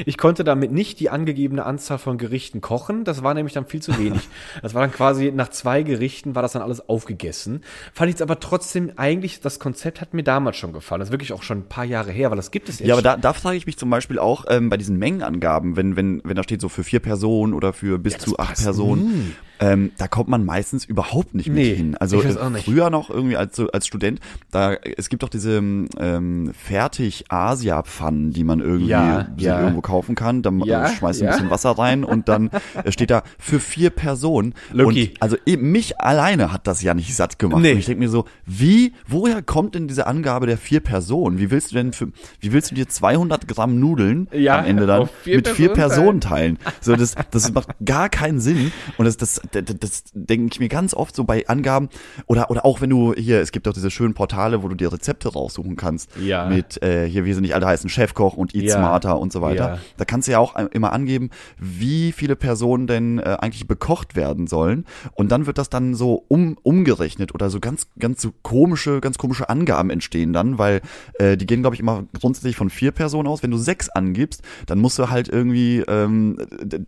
Ich 0.05 0.17
konnte 0.17 0.43
damit 0.43 0.71
nicht 0.71 0.99
die 0.99 1.09
angegebene 1.09 1.65
Anzahl 1.65 1.97
von 1.97 2.17
Gerichten 2.17 2.61
kochen. 2.61 3.03
Das 3.03 3.21
war 3.21 3.33
nämlich 3.33 3.53
dann 3.53 3.65
viel 3.65 3.81
zu 3.81 3.97
wenig. 3.97 4.21
Das 4.61 4.73
war 4.73 4.81
dann 4.81 4.91
quasi 4.91 5.31
nach 5.31 5.49
zwei 5.49 5.83
Gerichten 5.83 6.35
war 6.35 6.41
das 6.41 6.53
dann 6.53 6.61
alles 6.61 6.87
aufgegessen. 6.87 7.63
Fand 7.93 8.09
ich 8.09 8.13
jetzt 8.13 8.21
aber 8.21 8.39
trotzdem 8.39 8.91
eigentlich, 8.95 9.41
das 9.41 9.59
Konzept 9.59 10.01
hat 10.01 10.13
mir 10.13 10.23
damals 10.23 10.57
schon 10.57 10.73
gefallen. 10.73 10.99
Das 10.99 11.09
ist 11.09 11.11
wirklich 11.11 11.33
auch 11.33 11.43
schon 11.43 11.59
ein 11.59 11.67
paar 11.67 11.85
Jahre 11.85 12.11
her, 12.11 12.29
weil 12.29 12.37
das 12.37 12.51
gibt 12.51 12.69
es 12.69 12.79
jetzt 12.79 12.87
Ja, 12.87 12.95
aber 12.95 13.01
da, 13.01 13.17
da 13.17 13.33
frage 13.33 13.57
ich 13.57 13.65
mich 13.65 13.77
zum 13.77 13.89
Beispiel 13.89 14.19
auch 14.19 14.45
ähm, 14.47 14.69
bei 14.69 14.77
diesen 14.77 14.97
Mengenangaben, 14.97 15.75
wenn, 15.75 15.95
wenn, 15.95 16.21
wenn 16.23 16.35
da 16.35 16.43
steht 16.43 16.61
so 16.61 16.69
für 16.69 16.83
vier 16.83 16.99
Personen 16.99 17.53
oder 17.53 17.73
für 17.73 17.99
bis 17.99 18.15
das 18.15 18.23
zu 18.23 18.39
acht 18.39 18.61
Personen, 18.61 19.35
ähm, 19.59 19.91
da 19.97 20.07
kommt 20.07 20.29
man 20.29 20.45
meistens 20.45 20.85
überhaupt 20.85 21.35
nicht 21.35 21.47
mit 21.47 21.57
Nee, 21.57 21.75
hin. 21.75 21.97
Also 21.97 22.21
äh, 22.21 22.49
nicht. 22.49 22.65
früher 22.65 22.89
noch 22.89 23.09
irgendwie 23.09 23.37
als, 23.37 23.59
als 23.59 23.87
Student, 23.87 24.19
da 24.51 24.73
es 24.73 25.09
gibt 25.09 25.23
doch 25.23 25.29
diese 25.29 25.57
ähm, 25.57 26.51
fertig 26.53 27.25
Asia-Pfannen, 27.29 28.31
die 28.31 28.43
man 28.43 28.59
irgendwie 28.59 28.89
Ja, 28.91 29.27
ja. 29.37 29.59
irgendwo 29.61 29.81
kaufen 29.81 30.15
kann. 30.15 30.41
Dann 30.41 30.59
Ja, 30.61 30.87
schmeißt 30.89 31.21
du 31.21 31.25
ein 31.25 31.31
bisschen 31.31 31.49
Wasser 31.49 31.71
rein 31.71 32.03
und 32.03 32.29
dann 32.29 32.49
äh, 32.83 32.91
steht 32.91 33.09
da 33.11 33.23
für 33.37 33.59
vier 33.59 33.89
Personen. 33.89 34.53
Lucky. 34.71 35.09
Und 35.09 35.21
also 35.21 35.37
eben 35.45 35.71
mich 35.71 35.99
alleine 35.99 36.51
hat 36.53 36.67
das 36.67 36.81
ja 36.81 36.93
nicht 36.93 37.15
satt 37.15 37.39
gemacht. 37.39 37.61
Nee. 37.61 37.73
Und 37.73 37.79
ich 37.79 37.85
denke 37.85 37.99
mir 37.99 38.09
so, 38.09 38.25
wie, 38.45 38.93
woher 39.07 39.41
kommt 39.41 39.75
denn 39.75 39.87
diese 39.87 40.07
Angabe 40.07 40.47
der 40.47 40.57
vier 40.57 40.79
Personen? 40.79 41.39
Wie 41.39 41.51
willst 41.51 41.71
du 41.71 41.75
denn 41.75 41.93
für, 41.93 42.09
wie 42.39 42.53
willst 42.53 42.71
du 42.71 42.75
dir 42.75 42.87
200 42.87 43.47
Gramm 43.47 43.79
Nudeln 43.79 44.27
am 44.31 44.65
Ende 44.65 44.85
dann 44.87 45.09
vier 45.23 45.35
mit 45.37 45.47
vier 45.47 45.69
Personen 45.73 45.89
Personen 45.89 46.21
teilen? 46.21 46.59
So, 46.81 46.95
das, 46.95 47.15
das 47.31 47.51
macht 47.53 47.69
gar 47.83 48.09
keinen 48.09 48.39
Sinn. 48.39 48.71
Und 48.97 49.05
das, 49.05 49.17
das, 49.17 49.41
das, 49.51 49.63
das 49.79 50.03
denke 50.13 50.49
ich 50.53 50.59
mir 50.59 50.69
ganz 50.69 50.93
oft 50.93 51.15
so 51.15 51.23
bei 51.23 51.47
Angaben 51.47 51.89
oder, 52.27 52.49
oder 52.49 52.65
auch 52.65 52.81
wenn 52.81 52.89
du 52.89 53.13
hier, 53.13 53.41
es 53.41 53.51
gibt 53.51 53.67
doch 53.67 53.73
diese 53.73 53.91
schönen 53.91 54.13
Portale, 54.13 54.63
wo 54.63 54.67
du 54.67 54.75
dir 54.75 54.91
Rezepte 54.91 55.29
raussuchen 55.29 55.75
kannst. 55.75 56.09
Ja. 56.17 56.47
Mit, 56.47 56.81
äh, 56.81 57.07
hier, 57.07 57.25
wie 57.25 57.33
sie 57.33 57.41
nicht 57.41 57.55
alle 57.55 57.65
heißen, 57.65 57.89
Chefkoch 57.89 58.35
und 58.35 58.55
Eat 58.55 58.65
Ja. 58.65 58.77
Smarter 58.77 59.19
und 59.19 59.31
so 59.31 59.41
weiter. 59.41 59.75
Ja. 59.75 59.79
Da 59.97 60.05
kannst 60.05 60.27
du 60.27 60.31
ja 60.31 60.39
auch 60.39 60.55
immer 60.55 60.93
angeben, 60.93 61.29
wie 61.57 62.11
viele 62.11 62.35
Personen 62.35 62.87
denn 62.87 63.19
äh, 63.19 63.37
eigentlich 63.39 63.67
bekocht 63.67 64.15
werden 64.15 64.47
sollen. 64.47 64.85
Und 65.13 65.31
dann 65.31 65.45
wird 65.45 65.57
das 65.57 65.69
dann 65.69 65.95
so 65.95 66.25
um, 66.27 66.57
umgerechnet 66.63 67.33
oder 67.33 67.49
so 67.49 67.59
ganz, 67.59 67.87
ganz 67.97 68.21
so 68.21 68.31
komische, 68.41 69.01
ganz 69.01 69.17
komische 69.17 69.49
Angaben 69.49 69.89
entstehen 69.89 70.33
dann, 70.33 70.57
weil 70.57 70.81
äh, 71.15 71.37
die 71.37 71.45
gehen, 71.45 71.61
glaube 71.61 71.75
ich, 71.75 71.79
immer 71.79 72.05
grundsätzlich 72.19 72.55
von 72.55 72.69
vier 72.69 72.91
Personen 72.91 73.27
aus. 73.27 73.43
Wenn 73.43 73.51
du 73.51 73.57
sechs 73.57 73.89
angibst, 73.89 74.41
dann 74.65 74.79
musst 74.79 74.99
du 74.99 75.09
halt 75.09 75.29
irgendwie, 75.29 75.79
ähm, 75.87 76.37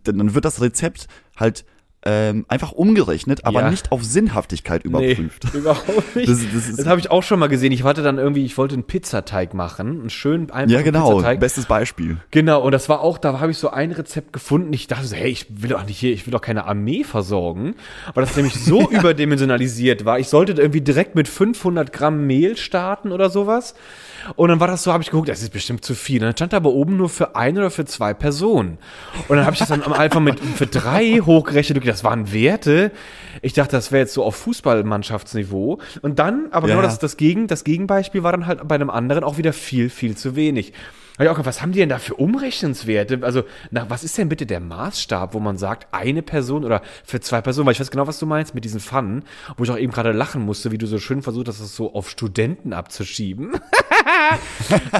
dann 0.04 0.34
wird 0.34 0.44
das 0.44 0.60
Rezept 0.60 1.06
halt 1.36 1.64
ähm, 2.04 2.44
einfach 2.48 2.72
umgerechnet, 2.72 3.44
aber 3.44 3.60
Ja. 3.60 3.70
nicht 3.70 3.92
auf 3.92 4.02
Sinnhaftigkeit 4.04 4.84
überprüft. 4.84 5.44
Nee, 5.52 5.58
überhaupt 5.60 6.16
nicht. 6.16 6.28
Das- 6.28 6.40
Das, 6.52 6.76
das 6.76 6.86
habe 6.86 6.98
ich 7.00 7.10
auch 7.10 7.22
schon 7.22 7.38
mal 7.38 7.48
gesehen. 7.48 7.70
Ich 7.72 7.84
wollte 7.84 8.02
dann 8.02 8.18
irgendwie, 8.18 8.44
ich 8.44 8.58
wollte 8.58 8.74
einen 8.74 8.82
Pizzateig 8.84 9.54
machen, 9.54 10.00
einen 10.00 10.10
schönen 10.10 10.50
einfachen 10.50 10.70
Ja, 10.70 10.82
genau, 10.82 11.10
Pizzateig. 11.16 11.40
bestes 11.40 11.66
Beispiel. 11.66 12.16
Genau, 12.32 12.60
und 12.62 12.72
das 12.72 12.88
war 12.88 13.00
auch, 13.00 13.18
da 13.18 13.38
habe 13.40 13.52
ich 13.52 13.58
so 13.58 13.70
ein 13.70 13.92
Rezept 13.92 14.32
gefunden. 14.32 14.72
Ich 14.72 14.86
dachte 14.88 15.06
so, 15.06 15.14
hey, 15.16 15.30
ich 15.30 15.46
will 15.50 15.70
doch 15.70 15.86
nicht 15.86 15.98
hier, 15.98 16.12
ich 16.12 16.26
will 16.26 16.32
doch 16.32 16.40
keine 16.40 16.64
Armee 16.64 17.04
versorgen. 17.04 17.74
Weil 18.14 18.24
das 18.24 18.34
nämlich 18.36 18.54
so 18.54 18.90
überdimensionalisiert 19.32 20.04
war. 20.04 20.18
Ich 20.18 20.28
sollte 20.28 20.52
irgendwie 20.52 20.80
direkt 20.80 21.14
mit 21.14 21.28
500 21.28 21.92
Gramm 21.92 22.26
Mehl 22.26 22.56
starten 22.56 23.12
oder 23.12 23.30
sowas. 23.30 23.74
Und 24.36 24.48
dann 24.50 24.60
war 24.60 24.68
das 24.68 24.82
so, 24.84 24.92
habe 24.92 25.02
ich 25.02 25.10
geguckt, 25.10 25.28
das 25.28 25.42
ist 25.42 25.52
bestimmt 25.52 25.84
zu 25.84 25.94
viel. 25.94 26.18
Und 26.20 26.26
dann 26.26 26.32
stand 26.36 26.52
da 26.52 26.58
aber 26.58 26.70
oben 26.70 26.96
nur 26.96 27.08
für 27.08 27.34
ein 27.34 27.58
oder 27.58 27.70
für 27.70 27.84
zwei 27.84 28.14
Personen. 28.14 28.78
Und 29.28 29.36
dann 29.36 29.44
habe 29.44 29.54
ich 29.54 29.58
das 29.58 29.68
dann 29.68 29.82
am 29.82 29.92
Anfang 29.92 30.22
mit 30.24 30.38
für 30.38 30.66
drei 30.66 31.18
hochgerechnet 31.24 31.78
und 31.78 31.82
gedacht, 31.82 31.91
das 31.92 32.04
waren 32.04 32.32
Werte. 32.32 32.90
Ich 33.40 33.52
dachte, 33.52 33.72
das 33.72 33.92
wäre 33.92 34.00
jetzt 34.02 34.14
so 34.14 34.24
auf 34.24 34.36
Fußballmannschaftsniveau. 34.36 35.80
Und 36.02 36.18
dann, 36.18 36.48
aber 36.50 36.68
Ja, 36.68 36.74
genau 36.74 36.86
das, 36.86 36.98
das, 36.98 37.16
Gegen, 37.16 37.46
das 37.46 37.64
Gegenbeispiel 37.64 38.22
war 38.22 38.32
dann 38.32 38.46
halt 38.46 38.66
bei 38.66 38.74
einem 38.74 38.90
anderen 38.90 39.24
auch 39.24 39.38
wieder 39.38 39.52
viel, 39.52 39.90
viel 39.90 40.16
zu 40.16 40.36
wenig. 40.36 40.72
Hab 41.18 41.26
ich 41.26 41.28
auch 41.28 41.34
gedacht, 41.34 41.46
was 41.46 41.62
haben 41.62 41.72
die 41.72 41.78
denn 41.78 41.90
da 41.90 41.98
für 41.98 42.14
Umrechnungswerte? 42.14 43.18
Also, 43.22 43.44
na, 43.70 43.88
was 43.90 44.02
ist 44.02 44.16
denn 44.16 44.30
bitte 44.30 44.46
der 44.46 44.60
Maßstab, 44.60 45.34
wo 45.34 45.40
man 45.40 45.58
sagt, 45.58 45.88
eine 45.92 46.22
Person 46.22 46.64
oder 46.64 46.80
für 47.04 47.20
zwei 47.20 47.42
Personen? 47.42 47.66
Weil 47.66 47.72
ich 47.72 47.80
weiß 47.80 47.90
genau, 47.90 48.06
was 48.06 48.18
du 48.18 48.24
meinst 48.24 48.54
mit 48.54 48.64
diesen 48.64 48.80
Pfannen, 48.80 49.24
wo 49.58 49.64
ich 49.64 49.70
auch 49.70 49.78
eben 49.78 49.92
gerade 49.92 50.12
lachen 50.12 50.42
musste, 50.42 50.70
wie 50.70 50.78
du 50.78 50.86
so 50.86 50.98
schön 50.98 51.20
versucht 51.20 51.48
hast, 51.48 51.60
das 51.60 51.76
so 51.76 51.94
auf 51.94 52.08
Studenten 52.08 52.72
abzuschieben. 52.72 53.52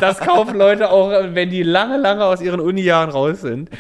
das 0.01 0.19
kaufen 0.21 0.57
Leute 0.57 0.91
auch, 0.91 1.11
wenn 1.11 1.51
die 1.51 1.63
lange, 1.63 1.99
lange 1.99 2.25
aus 2.25 2.41
ihren 2.41 2.61
Uni-Jahren 2.61 3.11
raus 3.11 3.41
sind. 3.41 3.71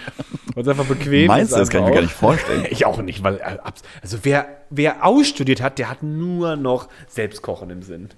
Und 0.54 0.62
es 0.62 0.68
einfach 0.68 0.84
bequem 0.84 1.28
Meinst 1.28 1.52
du, 1.52 1.56
das 1.56 1.70
kann 1.70 1.82
ich 1.82 1.88
mir 1.88 1.94
gar 1.94 2.02
nicht 2.02 2.12
vorstellen. 2.12 2.66
ich 2.70 2.84
auch 2.84 3.00
nicht, 3.00 3.22
weil, 3.24 3.36
äh, 3.36 3.58
also 4.02 4.18
wer, 4.22 4.46
wer 4.68 5.04
ausstudiert 5.04 5.62
hat, 5.62 5.78
der 5.78 5.88
hat 5.88 6.02
nur 6.02 6.56
noch 6.56 6.88
Selbstkochen 7.08 7.70
im 7.70 7.82
Sinn. 7.82 8.10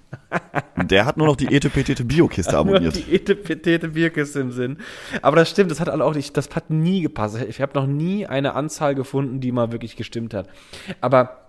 Der 0.77 1.07
hat 1.07 1.17
nur 1.17 1.29
noch 1.29 1.37
die 1.37 1.55
etepetete 1.55 2.05
Biokiste 2.05 2.53
Nur 2.53 2.61
abonniert. 2.61 2.97
die 2.97 3.15
etepetete 3.15 3.89
Bierkiste 3.89 4.41
im 4.41 4.51
Sinn. 4.51 4.79
Aber 5.23 5.37
das 5.37 5.51
stimmt, 5.51 5.71
das 5.71 5.81
hat 5.81 5.89
alle 5.89 6.05
auch 6.05 6.15
nicht, 6.15 6.37
das 6.37 6.49
hat 6.55 6.71
nie 6.71 7.03
gepasst. 7.03 7.39
Ich 7.49 7.61
habe 7.61 7.73
noch 7.75 7.87
nie 7.87 8.27
eine 8.27 8.55
Anzahl 8.55 8.95
gefunden, 8.95 9.41
die 9.41 9.53
mal 9.53 9.71
wirklich 9.71 9.97
gestimmt 9.97 10.35
hat. 10.35 10.49
Aber 11.01 11.44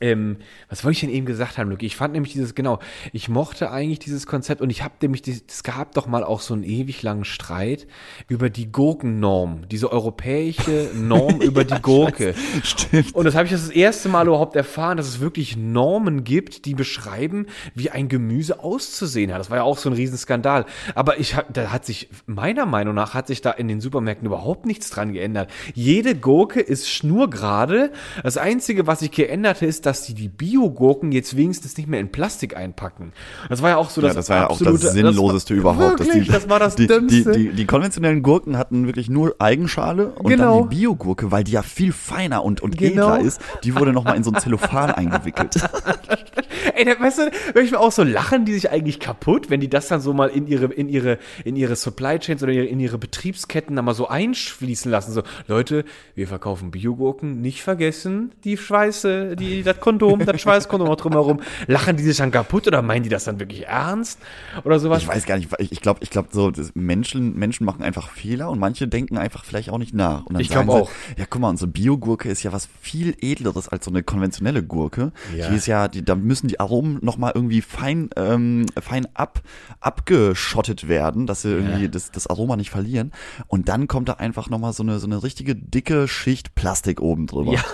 ähm, 0.00 0.38
was 0.68 0.84
wollte 0.84 0.94
ich 0.94 1.00
denn 1.00 1.10
eben 1.10 1.26
gesagt 1.26 1.58
haben, 1.58 1.70
Luki? 1.70 1.86
Ich 1.86 1.96
fand 1.96 2.14
nämlich 2.14 2.32
dieses, 2.32 2.54
genau, 2.54 2.78
ich 3.12 3.28
mochte 3.28 3.70
eigentlich 3.70 3.98
dieses 3.98 4.26
Konzept 4.26 4.62
und 4.62 4.70
ich 4.70 4.82
habe 4.82 4.94
nämlich, 5.02 5.22
es 5.26 5.62
gab 5.62 5.94
doch 5.94 6.06
mal 6.06 6.24
auch 6.24 6.40
so 6.40 6.54
einen 6.54 6.64
ewig 6.64 7.02
langen 7.02 7.24
Streit 7.24 7.86
über 8.26 8.48
die 8.48 8.72
Gurkennorm, 8.72 9.68
diese 9.68 9.92
europäische 9.92 10.90
Norm 10.94 11.40
über 11.42 11.64
die 11.64 11.80
Gurke. 11.82 12.34
Stimmt. 12.62 13.14
Und 13.14 13.24
das 13.24 13.34
habe 13.34 13.44
ich 13.44 13.52
das 13.52 13.68
erste 13.68 14.08
Mal 14.08 14.26
überhaupt 14.26 14.56
erfahren, 14.56 14.96
dass 14.96 15.06
es 15.06 15.20
wirklich 15.20 15.56
Normen 15.56 16.24
gibt, 16.24 16.64
die 16.64 16.74
beschreiben, 16.74 17.46
wie 17.74 17.90
ein 17.90 18.08
Gemüse 18.08 18.60
auszusehen 18.60 19.32
hat. 19.32 19.40
Das 19.40 19.50
war 19.50 19.58
ja 19.58 19.62
auch 19.64 19.78
so 19.78 19.90
ein 19.90 19.94
Riesenskandal. 19.94 20.64
Aber 20.94 21.18
ich 21.18 21.34
hab, 21.34 21.52
da 21.52 21.72
hat 21.72 21.84
sich, 21.84 22.08
meiner 22.26 22.64
Meinung 22.64 22.94
nach, 22.94 23.12
hat 23.12 23.26
sich 23.26 23.42
da 23.42 23.50
in 23.50 23.68
den 23.68 23.80
Supermärkten 23.80 24.26
überhaupt 24.26 24.64
nichts 24.64 24.88
dran 24.88 25.12
geändert. 25.12 25.50
Jede 25.74 26.14
Gurke 26.14 26.60
ist 26.60 26.88
schnurgerade. 26.88 27.92
Das 28.22 28.38
Einzige, 28.38 28.86
was 28.86 29.00
sich 29.00 29.10
geändert 29.10 29.56
hat, 29.56 29.62
ist, 29.62 29.86
dass 29.89 29.89
die 30.04 30.14
die 30.14 30.28
Bio-Gurken 30.28 31.12
jetzt 31.12 31.36
wenigstens 31.36 31.76
nicht 31.76 31.88
mehr 31.88 32.00
in 32.00 32.10
Plastik 32.12 32.56
einpacken. 32.56 33.12
Das 33.48 33.62
war 33.62 33.70
ja 33.70 33.76
auch 33.76 33.90
so 33.90 34.00
das 34.00 34.10
Ja, 34.10 34.14
das 34.14 34.28
war 34.28 34.36
ja 34.36 34.46
auch 34.46 34.50
absolute- 34.52 34.84
das 34.84 34.92
Sinnloseste 34.92 35.54
das 35.56 35.64
war, 35.64 35.74
überhaupt. 35.74 36.00
dass 36.00 36.06
Wirklich, 36.06 36.28
das 36.28 36.48
war 36.48 36.58
das 36.58 36.76
die, 36.76 36.86
Dümmste. 36.86 37.32
Die, 37.32 37.48
die, 37.48 37.52
die 37.54 37.64
konventionellen 37.66 38.22
Gurken 38.22 38.56
hatten 38.56 38.86
wirklich 38.86 39.10
nur 39.10 39.34
Eigenschale 39.38 40.10
und 40.12 40.28
Genau. 40.28 40.60
dann 40.60 40.70
die 40.70 40.76
Biogurke, 40.76 41.30
weil 41.30 41.44
die 41.44 41.52
ja 41.52 41.62
viel 41.62 41.92
feiner 41.92 42.44
und, 42.44 42.60
und 42.60 42.78
Genau. 42.78 43.14
edler 43.14 43.20
ist, 43.26 43.40
die 43.64 43.74
wurde 43.74 43.92
nochmal 43.92 44.16
in 44.16 44.22
so 44.24 44.30
ein 44.30 44.40
Zellophan 44.40 44.90
eingewickelt. 44.92 45.56
Ey, 46.74 46.84
da, 46.84 46.98
weißt 47.00 47.18
du, 47.18 47.30
manchmal 47.54 47.80
auch 47.80 47.92
so 47.92 48.02
lachen 48.04 48.44
die 48.44 48.52
sich 48.52 48.70
eigentlich 48.70 49.00
kaputt, 49.00 49.50
wenn 49.50 49.60
die 49.60 49.68
das 49.68 49.88
dann 49.88 50.00
so 50.00 50.12
mal 50.12 50.28
in 50.28 50.46
ihre, 50.46 50.66
in 50.66 50.88
ihre, 50.88 51.18
in 51.44 51.56
ihre 51.56 51.74
Supply 51.76 52.18
Chains 52.18 52.42
oder 52.42 52.52
in 52.52 52.78
ihre, 52.80 52.98
Betriebsketten 52.98 53.76
dann 53.76 53.84
mal 53.86 53.94
so 53.94 54.08
einschließen 54.08 54.90
lassen. 54.90 55.12
So, 55.12 55.22
Leute, 55.46 55.84
wir 56.14 56.28
verkaufen 56.28 56.70
Biogurken, 56.70 57.40
nicht 57.40 57.62
vergessen, 57.62 58.32
die 58.44 58.56
Schweiße, 58.56 59.36
die, 59.36 59.62
das 59.62 59.79
Kondom, 59.80 60.24
das 60.24 60.40
Schweißkondom 60.40 60.88
noch 60.88 60.96
drumherum. 60.96 61.40
Lachen 61.66 61.96
die 61.96 62.02
sich 62.02 62.16
dann 62.16 62.30
kaputt 62.30 62.66
oder 62.66 62.82
meinen 62.82 63.02
die 63.02 63.08
das 63.08 63.24
dann 63.24 63.40
wirklich 63.40 63.66
ernst? 63.66 64.18
Oder 64.64 64.78
sowas? 64.78 65.02
Ich 65.02 65.08
weiß 65.08 65.26
gar 65.26 65.36
nicht, 65.36 65.48
ich 65.58 65.80
glaube, 65.80 66.00
ich 66.02 66.10
glaube 66.10 66.28
so, 66.32 66.50
das 66.50 66.72
Menschen, 66.74 67.38
Menschen 67.38 67.64
machen 67.64 67.82
einfach 67.82 68.08
Fehler 68.10 68.50
und 68.50 68.58
manche 68.58 68.88
denken 68.88 69.18
einfach 69.18 69.44
vielleicht 69.44 69.70
auch 69.70 69.78
nicht 69.78 69.94
nach. 69.94 70.26
Und 70.26 70.34
dann 70.34 70.40
Ich 70.42 70.48
sagen 70.48 70.68
glaub 70.68 70.86
sie, 70.88 70.92
auch. 70.92 71.18
Ja, 71.18 71.24
guck 71.28 71.40
mal, 71.40 71.48
unsere 71.48 71.70
Biogurke 71.70 72.28
ist 72.28 72.42
ja 72.42 72.52
was 72.52 72.68
viel 72.80 73.16
edleres 73.20 73.68
als 73.68 73.84
so 73.84 73.90
eine 73.90 74.02
konventionelle 74.02 74.62
Gurke. 74.62 75.12
Ja. 75.36 75.48
Die 75.48 75.56
ist 75.56 75.66
ja, 75.66 75.88
die, 75.88 76.04
da 76.04 76.14
müssen 76.14 76.48
die 76.48 76.60
Aromen 76.60 76.98
nochmal 77.02 77.32
irgendwie 77.34 77.62
fein, 77.62 78.10
ähm, 78.16 78.66
fein 78.80 79.08
ab, 79.14 79.40
abgeschottet 79.80 80.88
werden, 80.88 81.26
dass 81.26 81.42
sie 81.42 81.50
irgendwie 81.50 81.88
das, 81.88 82.10
das 82.10 82.26
Aroma 82.26 82.56
nicht 82.56 82.70
verlieren. 82.70 83.12
Und 83.46 83.68
dann 83.68 83.88
kommt 83.88 84.08
da 84.08 84.14
einfach 84.14 84.50
nochmal 84.50 84.72
so 84.72 84.82
eine, 84.82 84.98
so 84.98 85.06
eine 85.06 85.22
richtige 85.22 85.54
dicke 85.56 86.08
Schicht 86.08 86.54
Plastik 86.54 87.00
oben 87.00 87.26
drüber. 87.26 87.52
Ja. 87.52 87.64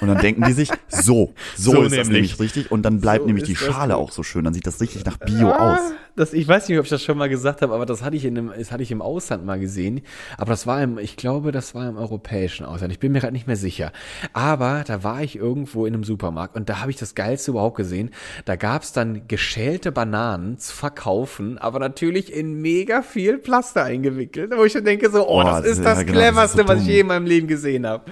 Und 0.00 0.08
dann 0.08 0.18
denken 0.18 0.42
die 0.46 0.52
sich, 0.52 0.70
so, 0.88 1.34
so, 1.56 1.72
So 1.72 1.82
ist 1.82 1.96
das 1.96 2.08
nämlich. 2.08 2.08
nämlich 2.08 2.40
richtig. 2.40 2.70
Und 2.70 2.82
dann 2.82 3.00
bleibt 3.00 3.22
So 3.22 3.26
nämlich 3.26 3.44
die 3.44 3.56
Schale 3.56 3.96
auch 3.96 4.10
so 4.12 4.22
schön. 4.22 4.44
Dann 4.44 4.54
sieht 4.54 4.66
das 4.66 4.80
richtig 4.80 5.04
nach 5.04 5.18
Bio 5.18 5.50
Ah, 5.50 5.74
aus. 5.74 5.80
Das, 6.16 6.32
ich 6.32 6.46
weiß 6.46 6.68
nicht, 6.68 6.78
ob 6.78 6.84
ich 6.84 6.90
das 6.90 7.02
schon 7.02 7.18
mal 7.18 7.28
gesagt 7.28 7.60
habe, 7.60 7.74
aber 7.74 7.86
das 7.86 8.02
hatte 8.04 8.14
ich 8.16 8.24
in 8.24 8.38
einem, 8.38 8.52
das 8.56 8.70
hatte 8.70 8.82
ich 8.84 8.92
im 8.92 9.02
Ausland 9.02 9.44
mal 9.44 9.58
gesehen. 9.58 10.00
Aber 10.38 10.50
das 10.50 10.66
war 10.66 10.80
im, 10.82 10.98
ich 10.98 11.16
glaube, 11.16 11.50
das 11.50 11.74
war 11.74 11.88
im 11.88 11.96
europäischen 11.96 12.64
Ausland. 12.64 12.92
Ich 12.92 13.00
bin 13.00 13.10
mir 13.12 13.20
gerade 13.20 13.32
nicht 13.32 13.46
mehr 13.48 13.56
sicher. 13.56 13.90
Aber 14.32 14.84
da 14.86 15.02
war 15.02 15.22
ich 15.22 15.36
irgendwo 15.36 15.86
in 15.86 15.94
einem 15.94 16.04
Supermarkt 16.04 16.54
und 16.56 16.68
da 16.68 16.80
habe 16.80 16.90
ich 16.92 16.96
das 16.96 17.14
Geilste 17.16 17.50
überhaupt 17.50 17.76
gesehen. 17.76 18.10
Da 18.44 18.54
gab 18.56 18.82
es 18.84 18.92
dann 18.92 19.26
geschälte 19.26 19.90
Bananen 19.90 20.56
zu 20.58 20.72
verkaufen, 20.74 21.58
aber 21.58 21.80
natürlich 21.80 22.32
in 22.32 22.60
mega 22.60 23.02
viel 23.02 23.38
Plaster 23.38 23.82
eingewickelt. 23.84 24.52
Wo 24.56 24.64
ich 24.64 24.72
dann 24.72 24.84
denke 24.84 25.10
so, 25.10 25.28
oh, 25.28 25.40
Oh, 25.40 25.42
das 25.42 25.64
ist 25.66 25.84
das 25.84 25.98
ja, 25.98 26.04
genau, 26.04 26.20
das 26.20 26.24
ist 26.28 26.52
cleverste, 26.54 26.58
so 26.62 26.68
was 26.68 26.80
ich 26.82 26.86
je 26.86 27.00
in 27.00 27.08
meinem 27.08 27.26
Leben 27.26 27.48
gesehen 27.48 27.86
habe. 27.86 28.04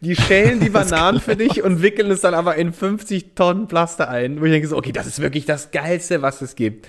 Die 0.00 0.16
schälen 0.16 0.60
die 0.60 0.68
Bananen 0.70 1.20
für 1.20 1.36
dich 1.36 1.62
und 1.62 1.82
wickeln 1.82 2.10
es 2.10 2.20
dann 2.20 2.34
aber 2.34 2.56
in 2.56 2.72
50 2.72 3.34
Tonnen 3.34 3.68
Plaster 3.68 4.08
ein. 4.08 4.40
Wo 4.40 4.44
ich 4.44 4.52
denke 4.52 4.68
so, 4.68 4.76
okay, 4.76 4.92
das 4.92 5.06
ist 5.06 5.20
wirklich 5.20 5.46
das 5.46 5.70
Geilste, 5.70 6.22
was 6.22 6.42
es 6.42 6.56
gibt. 6.56 6.86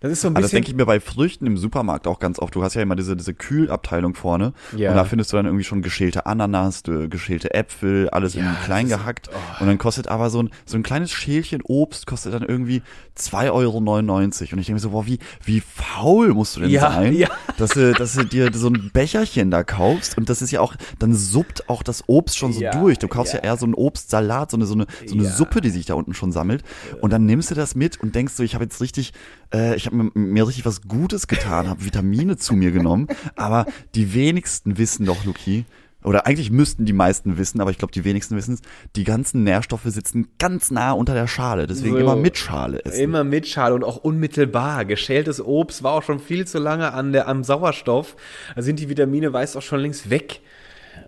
Das 0.00 0.12
ist 0.12 0.20
so 0.20 0.28
ein 0.28 0.34
Aber 0.34 0.42
das 0.42 0.50
bisschen. 0.50 0.56
denke 0.58 0.70
ich 0.70 0.76
mir 0.76 0.86
bei 0.86 1.00
Früchten 1.00 1.46
im 1.46 1.56
Supermarkt 1.56 2.06
auch 2.06 2.18
ganz 2.18 2.38
oft. 2.38 2.54
Du 2.54 2.62
hast 2.62 2.74
ja 2.74 2.82
immer 2.82 2.96
diese, 2.96 3.16
diese 3.16 3.34
Kühlabteilung 3.34 4.14
vorne. 4.14 4.52
Ja. 4.76 4.90
Und 4.90 4.96
da 4.96 5.04
findest 5.04 5.32
du 5.32 5.36
dann 5.36 5.46
irgendwie 5.46 5.64
schon 5.64 5.82
geschälte 5.82 6.26
Ananas, 6.26 6.82
geschälte 6.84 7.54
Äpfel, 7.54 8.08
alles 8.10 8.34
Ja, 8.34 8.42
irgendwie 8.42 8.64
klein 8.64 8.88
das 8.88 8.92
ist- 8.92 8.98
gehackt. 8.98 9.30
Und 9.60 9.66
dann 9.66 9.78
kostet 9.78 10.08
aber 10.08 10.30
so 10.30 10.42
ein, 10.42 10.50
so 10.64 10.76
ein 10.76 10.82
kleines 10.82 11.10
Schälchen 11.12 11.60
Obst 11.62 12.06
kostet 12.06 12.34
dann 12.34 12.42
irgendwie 12.42 12.82
2,99 13.16 13.52
Euro. 13.52 13.78
Und 13.78 14.42
ich 14.42 14.48
denke 14.50 14.72
mir 14.72 14.78
so, 14.78 14.90
boah, 14.90 15.06
wie, 15.06 15.18
wie 15.44 15.60
faul 15.60 16.34
musst 16.34 16.56
du 16.56 16.60
denn 16.60 16.70
Ja, 16.70 16.90
sein, 16.92 17.14
ja. 17.14 17.28
dass 17.58 17.70
du, 17.70 17.92
dass 17.92 18.14
du 18.14 18.24
dir 18.24 18.50
so 18.52 18.68
ein 18.68 18.90
Becherchen 18.92 19.50
da 19.50 19.64
kaufst. 19.64 20.16
Und 20.18 20.28
das 20.28 20.42
ist 20.42 20.50
ja 20.50 20.60
auch, 20.60 20.74
dann 20.98 21.14
suppt 21.14 21.68
auch 21.68 21.82
das 21.82 22.04
Obst 22.08 22.36
schon 22.36 22.52
so 22.52 22.60
Ja, 22.60 22.72
durch. 22.78 22.98
Du 22.98 23.08
kaufst 23.08 23.34
ja. 23.34 23.40
eher 23.40 23.56
so 23.56 23.64
einen 23.64 23.74
Obstsalat, 23.74 24.50
so 24.50 24.56
eine, 24.56 24.66
so 24.66 24.74
eine, 24.74 24.86
so 25.06 25.14
eine. 25.14 25.26
Suppe, 25.26 25.60
die 25.60 25.70
sich 25.70 25.86
da 25.86 25.94
unten 25.94 26.14
schon 26.14 26.32
sammelt. 26.32 26.62
Und 27.00 27.12
dann 27.12 27.26
nimmst 27.26 27.50
du 27.50 27.54
das 27.54 27.74
mit 27.74 28.00
und 28.00 28.14
denkst 28.14 28.34
so, 28.34 28.42
ich 28.42 28.54
habe 28.54 28.64
jetzt 28.64 28.80
richtig, 28.80 29.12
äh, 29.54 29.76
ich 29.76 29.86
habe 29.86 29.96
mir, 29.96 30.10
mir 30.14 30.46
richtig 30.46 30.64
was 30.66 30.82
Gutes 30.82 31.26
getan, 31.26 31.68
habe 31.68 31.84
Vitamine 31.84 32.36
zu 32.36 32.54
mir 32.54 32.72
genommen. 32.72 33.08
Aber 33.36 33.66
die 33.94 34.14
wenigsten 34.14 34.78
wissen 34.78 35.06
doch, 35.06 35.24
Luki, 35.24 35.64
oder 36.04 36.24
eigentlich 36.26 36.52
müssten 36.52 36.84
die 36.84 36.92
meisten 36.92 37.36
wissen, 37.36 37.60
aber 37.60 37.72
ich 37.72 37.78
glaube, 37.78 37.90
die 37.92 38.04
wenigsten 38.04 38.36
wissen 38.36 38.54
es, 38.54 38.60
die 38.94 39.02
ganzen 39.02 39.42
Nährstoffe 39.42 39.82
sitzen 39.86 40.28
ganz 40.38 40.70
nah 40.70 40.92
unter 40.92 41.14
der 41.14 41.26
Schale. 41.26 41.66
Deswegen 41.66 41.94
So. 41.94 41.98
immer 41.98 42.14
mit 42.14 42.36
Schale 42.38 42.84
essen. 42.84 43.00
Immer 43.00 43.24
mit 43.24 43.48
Schale 43.48 43.74
und 43.74 43.82
auch 43.82 43.96
unmittelbar. 43.96 44.84
Geschältes 44.84 45.44
Obst 45.44 45.82
war 45.82 45.92
auch 45.94 46.04
schon 46.04 46.20
viel 46.20 46.46
zu 46.46 46.58
lange 46.60 46.92
an 46.92 47.12
der, 47.12 47.26
am 47.26 47.42
Sauerstoff. 47.42 48.14
Da 48.54 48.62
sind 48.62 48.78
die 48.78 48.88
Vitamine, 48.88 49.32
weiß 49.32 49.56
auch 49.56 49.62
schon 49.62 49.80
längst 49.80 50.08
weg. 50.08 50.40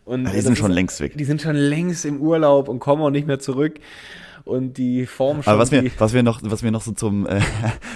Und 0.04 0.24
Ja, 0.26 0.32
die 0.32 0.40
sind 0.40 0.58
schon 0.58 0.70
ist- 0.72 0.74
längst 0.74 1.00
weg. 1.00 1.12
Die 1.16 1.24
sind 1.24 1.42
schon 1.42 1.54
längst 1.54 2.04
im 2.04 2.20
Urlaub 2.20 2.68
und 2.68 2.80
kommen 2.80 3.02
auch 3.02 3.10
nicht 3.10 3.26
mehr 3.28 3.38
zurück. 3.38 3.78
Und 4.48 4.78
die 4.78 5.04
Form 5.06 5.42
schon. 5.42 5.52
Aber 5.52 5.60
was 5.60 5.70
mir, 5.70 5.90
was 5.98 6.14
wir 6.14 6.22
noch, 6.22 6.40
was 6.42 6.62
wir 6.62 6.70
noch 6.70 6.80
so 6.82 6.92
zum, 6.92 7.26
äh, 7.28 7.40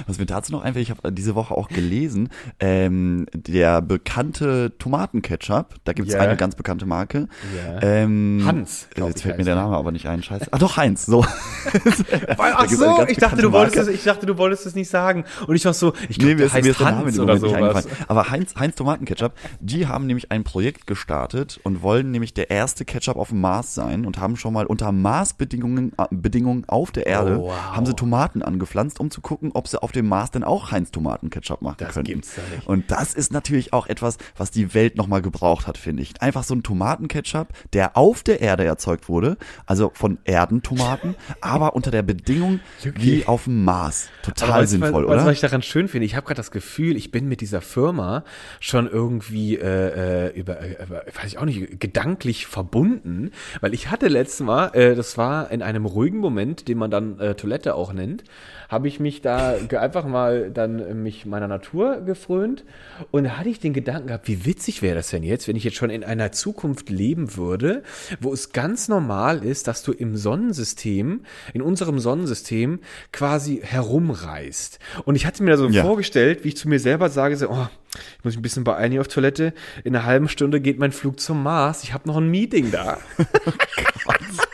was 0.07 0.19
mir 0.19 0.27
dazu 0.27 0.53
noch 0.53 0.63
einfällt, 0.63 0.83
ich 0.83 0.91
habe 0.91 1.11
diese 1.13 1.35
Woche 1.35 1.55
auch 1.55 1.69
gelesen, 1.69 2.29
ähm, 2.61 3.27
der 3.35 3.81
bekannte 3.81 4.75
Tomatenketchup, 4.79 5.77
da 5.85 5.93
gibt's 5.95 6.13
Ja. 6.13 6.21
eine 6.21 6.37
ganz 6.37 6.55
bekannte 6.55 6.85
Marke. 6.87 7.29
Ja. 7.57 7.81
Ähm, 7.83 8.43
Hans, 8.45 8.89
glaub 8.95 9.09
Jetzt 9.09 9.23
fällt 9.23 9.39
mir 9.39 9.45
der. 9.45 9.55
Name 9.55 9.77
aber 9.77 9.93
nicht 9.93 10.07
ein, 10.09 10.23
scheiße. 10.23 10.49
Ah 10.51 10.59
doch, 10.59 10.77
Heinz, 10.77 11.07
so. 11.07 11.25
Ach 12.39 12.69
so, 12.69 13.05
ich 13.07 13.19
dachte, 13.19 13.43
du 13.43 13.53
wolltest 13.53 13.77
Marke. 13.77 13.91
es, 13.91 13.97
ich 13.99 14.05
dachte, 14.05 14.27
du 14.27 14.39
wolltest 14.39 14.67
es 14.67 14.75
nicht 14.75 14.89
sagen. 14.89 15.25
Und 15.47 15.57
ich 15.57 15.65
war 15.65 15.73
so, 15.75 15.93
ich 16.09 16.19
glaube, 16.19 16.35
Nee, 16.35 16.43
mir 16.43 16.53
heißt 16.53 16.65
mir 16.65 16.71
ist 16.71 16.81
der 16.81 16.91
Name 16.91 17.07
Hans 17.07 17.19
oder 17.19 17.33
nicht 17.35 17.41
sowas. 17.43 17.55
eingefallen. 17.57 17.87
Aber 18.09 18.31
Heinz, 18.31 18.55
Heinz 18.59 18.75
Tomatenketchup, 18.77 19.33
die 19.61 19.87
haben 19.87 20.07
nämlich 20.07 20.31
ein 20.33 20.45
Projekt 20.45 20.87
gestartet 20.87 21.61
und 21.65 21.83
wollen 21.83 22.11
nämlich 22.11 22.35
der 22.35 22.51
erste 22.51 22.85
Ketchup 22.85 23.17
auf 23.17 23.29
dem 23.31 23.41
Mars 23.41 23.75
sein 23.75 24.05
und 24.07 24.19
haben 24.19 24.37
schon 24.37 24.53
mal 24.53 24.67
unter 24.67 24.93
Marsbedingungen 24.93 25.93
äh, 25.99 26.05
Bedingungen 26.43 26.65
auf 26.69 26.91
der 26.91 27.07
Erde, 27.07 27.39
Oh, 27.39 27.45
wow. 27.47 27.53
haben 27.77 27.87
sie 27.87 27.95
Tomaten 27.95 28.43
angepflanzt, 28.43 28.99
um 29.01 29.11
zu 29.11 29.21
gucken, 29.21 29.51
ob 29.55 29.69
sie 29.69 29.81
auf 29.83 29.93
dem 29.93 30.09
Mars 30.09 30.31
denn 30.33 30.43
auch 30.45 30.71
Heinz 30.73 30.91
Tomatenketchup 30.91 31.63
machen 31.63 31.77
Das 31.79 31.95
können. 31.95 32.05
gibt's 32.05 32.35
doch 32.35 32.43
nicht. 32.57 32.67
Und 32.67 32.91
das 32.91 33.15
ist 33.15 33.33
natürlich 33.33 33.73
auch 33.73 33.87
etwas, 33.87 34.19
was 34.37 34.51
die 34.51 34.75
Welt 34.75 34.97
nochmal 34.97 35.23
gebraucht 35.23 35.67
hat, 35.67 35.79
finde 35.79 36.03
ich. 36.03 36.21
Einfach 36.21 36.43
so 36.43 36.55
ein 36.55 36.63
Tomatenketchup, 36.63 37.49
der 37.73 37.97
auf 37.97 38.23
der 38.23 38.41
Erde 38.41 38.65
erzeugt 38.65 39.09
wurde, 39.09 39.37
also 39.67 39.91
von 39.95 40.19
Erdentomaten, 40.25 41.15
aber 41.41 41.75
unter 41.75 41.91
der 41.91 42.03
Bedingung 42.03 42.61
wie 42.97 43.27
auf 43.27 43.45
dem 43.45 43.65
Mars. 43.65 44.09
Total 44.23 44.67
sinnvoll, 44.67 45.05
was, 45.05 45.11
Was, 45.11 45.17
oder? 45.23 45.27
was 45.27 45.35
ich 45.35 45.41
daran 45.41 45.63
schön 45.63 45.89
finde, 45.89 46.07
ich 46.07 46.17
habe 46.17 46.27
gerade 46.27 46.39
das 46.39 46.51
Gefühl, 46.51 46.97
ich 46.97 47.11
bin 47.11 47.29
mit 47.29 47.41
dieser 47.41 47.61
Firma 47.61 48.25
schon 48.61 48.89
irgendwie 48.89 49.57
äh, 49.57 50.29
äh, 50.29 50.39
über, 50.39 50.61
äh, 50.61 50.83
über, 50.85 51.03
weiß 51.15 51.27
ich 51.27 51.39
auch 51.39 51.45
nicht, 51.45 51.79
gedanklich 51.81 52.47
verbunden, 52.47 53.31
weil 53.61 53.75
ich 53.75 53.91
hatte 53.91 54.09
letztes 54.09 54.41
Mal, 54.41 54.69
äh, 54.75 54.95
das 54.95 55.17
war 55.19 55.51
in 55.51 55.63
einem 55.63 55.87
ruhigen 55.87 56.21
Schwimmmoment, 56.23 56.69
den 56.69 56.79
man 56.79 56.91
dann 56.91 57.19
äh, 57.19 57.35
Toilette 57.35 57.75
auch 57.75 57.93
nennt, 57.93 58.23
habe 58.69 58.87
ich 58.89 59.01
mich 59.01 59.21
da 59.23 59.57
einfach 59.79 60.07
mal 60.07 60.51
dann 60.51 60.79
äh, 60.79 60.95
mich 60.95 61.27
meiner 61.27 61.49
Natur 61.49 62.01
gefrönt 62.03 62.65
und 63.11 63.25
da 63.25 63.31
hatte 63.39 63.49
ich 63.49 63.59
den 63.61 63.73
Gedanken 63.73 64.07
gehabt, 64.09 64.29
wie 64.29 64.45
witzig 64.47 64.83
wäre 64.83 64.95
das 64.95 65.11
denn 65.11 65.23
jetzt, 65.25 65.49
wenn 65.49 65.57
ich 65.57 65.65
jetzt 65.65 65.77
schon 65.77 65.91
in 65.91 66.05
einer 66.05 66.33
Zukunft 66.33 66.91
leben 66.91 67.37
würde, 67.37 67.83
wo 68.21 68.33
es 68.33 68.53
ganz 68.53 68.89
normal 68.89 69.45
ist, 69.45 69.67
dass 69.69 69.83
du 69.83 69.93
im 69.93 70.17
Sonnensystem, 70.17 71.23
in 71.55 71.63
unserem 71.63 71.99
Sonnensystem 71.99 72.81
quasi 73.13 73.61
herumreist. 73.63 74.79
Und 75.05 75.17
ich 75.17 75.27
hatte 75.27 75.43
mir 75.43 75.51
da 75.53 75.57
so 75.57 75.69
Ja. 75.69 75.83
vorgestellt, 75.83 76.45
wie 76.45 76.49
ich 76.49 76.57
zu 76.57 76.69
mir 76.69 76.79
selber 76.79 77.09
sage, 77.09 77.37
so, 77.37 77.49
oh, 77.51 77.67
ich 77.95 78.25
muss 78.25 78.33
mich 78.33 78.39
ein 78.39 78.43
bisschen 78.43 78.65
beeilen 78.65 78.93
hier 78.93 79.01
auf 79.03 79.09
Toilette. 79.09 79.53
In 79.85 79.95
einer 79.95 80.07
halben 80.07 80.29
Stunde 80.29 80.61
geht 80.61 80.79
mein 80.79 80.93
Flug 80.93 81.21
zum 81.21 81.43
Mars. 81.43 81.83
Ich 81.85 81.93
habe 81.93 82.09
noch 82.09 82.17
ein 82.17 82.29
Meeting 82.29 82.71
da. 82.71 82.99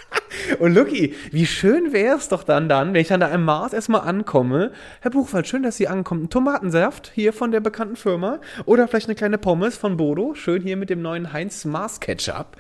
Und 0.59 0.75
Lucky, 0.75 1.15
wie 1.31 1.47
schön 1.47 1.93
wäre 1.93 2.17
es 2.17 2.29
doch 2.29 2.43
dann 2.43 2.69
dann, 2.69 2.93
wenn 2.93 3.01
ich 3.01 3.09
dann 3.09 3.21
da 3.21 3.31
am 3.31 3.45
Mars 3.45 3.73
erstmal 3.73 4.01
ankomme. 4.01 4.73
Herr 5.01 5.13
Buchwald, 5.13 5.47
schön, 5.47 5.63
dass 5.63 5.77
Sie 5.77 5.87
ankommen. 5.87 6.25
Ein 6.25 6.31
Tomatensaft 6.31 7.13
hier 7.15 7.33
von 7.33 7.53
der 7.53 7.61
bekannten 7.61 7.95
Firma 7.95 8.41
oder 8.65 8.89
vielleicht 8.89 9.07
eine 9.07 9.15
kleine 9.15 9.39
Pommes 9.39 9.77
von 9.77 9.97
Bodo, 9.97 10.35
schön 10.35 10.63
hier 10.63 10.77
mit 10.77 10.91
dem 10.91 11.01
neuen 11.01 11.33
Heinz 11.33 11.65
Mars 11.65 12.01
Ketchup. 12.01 12.57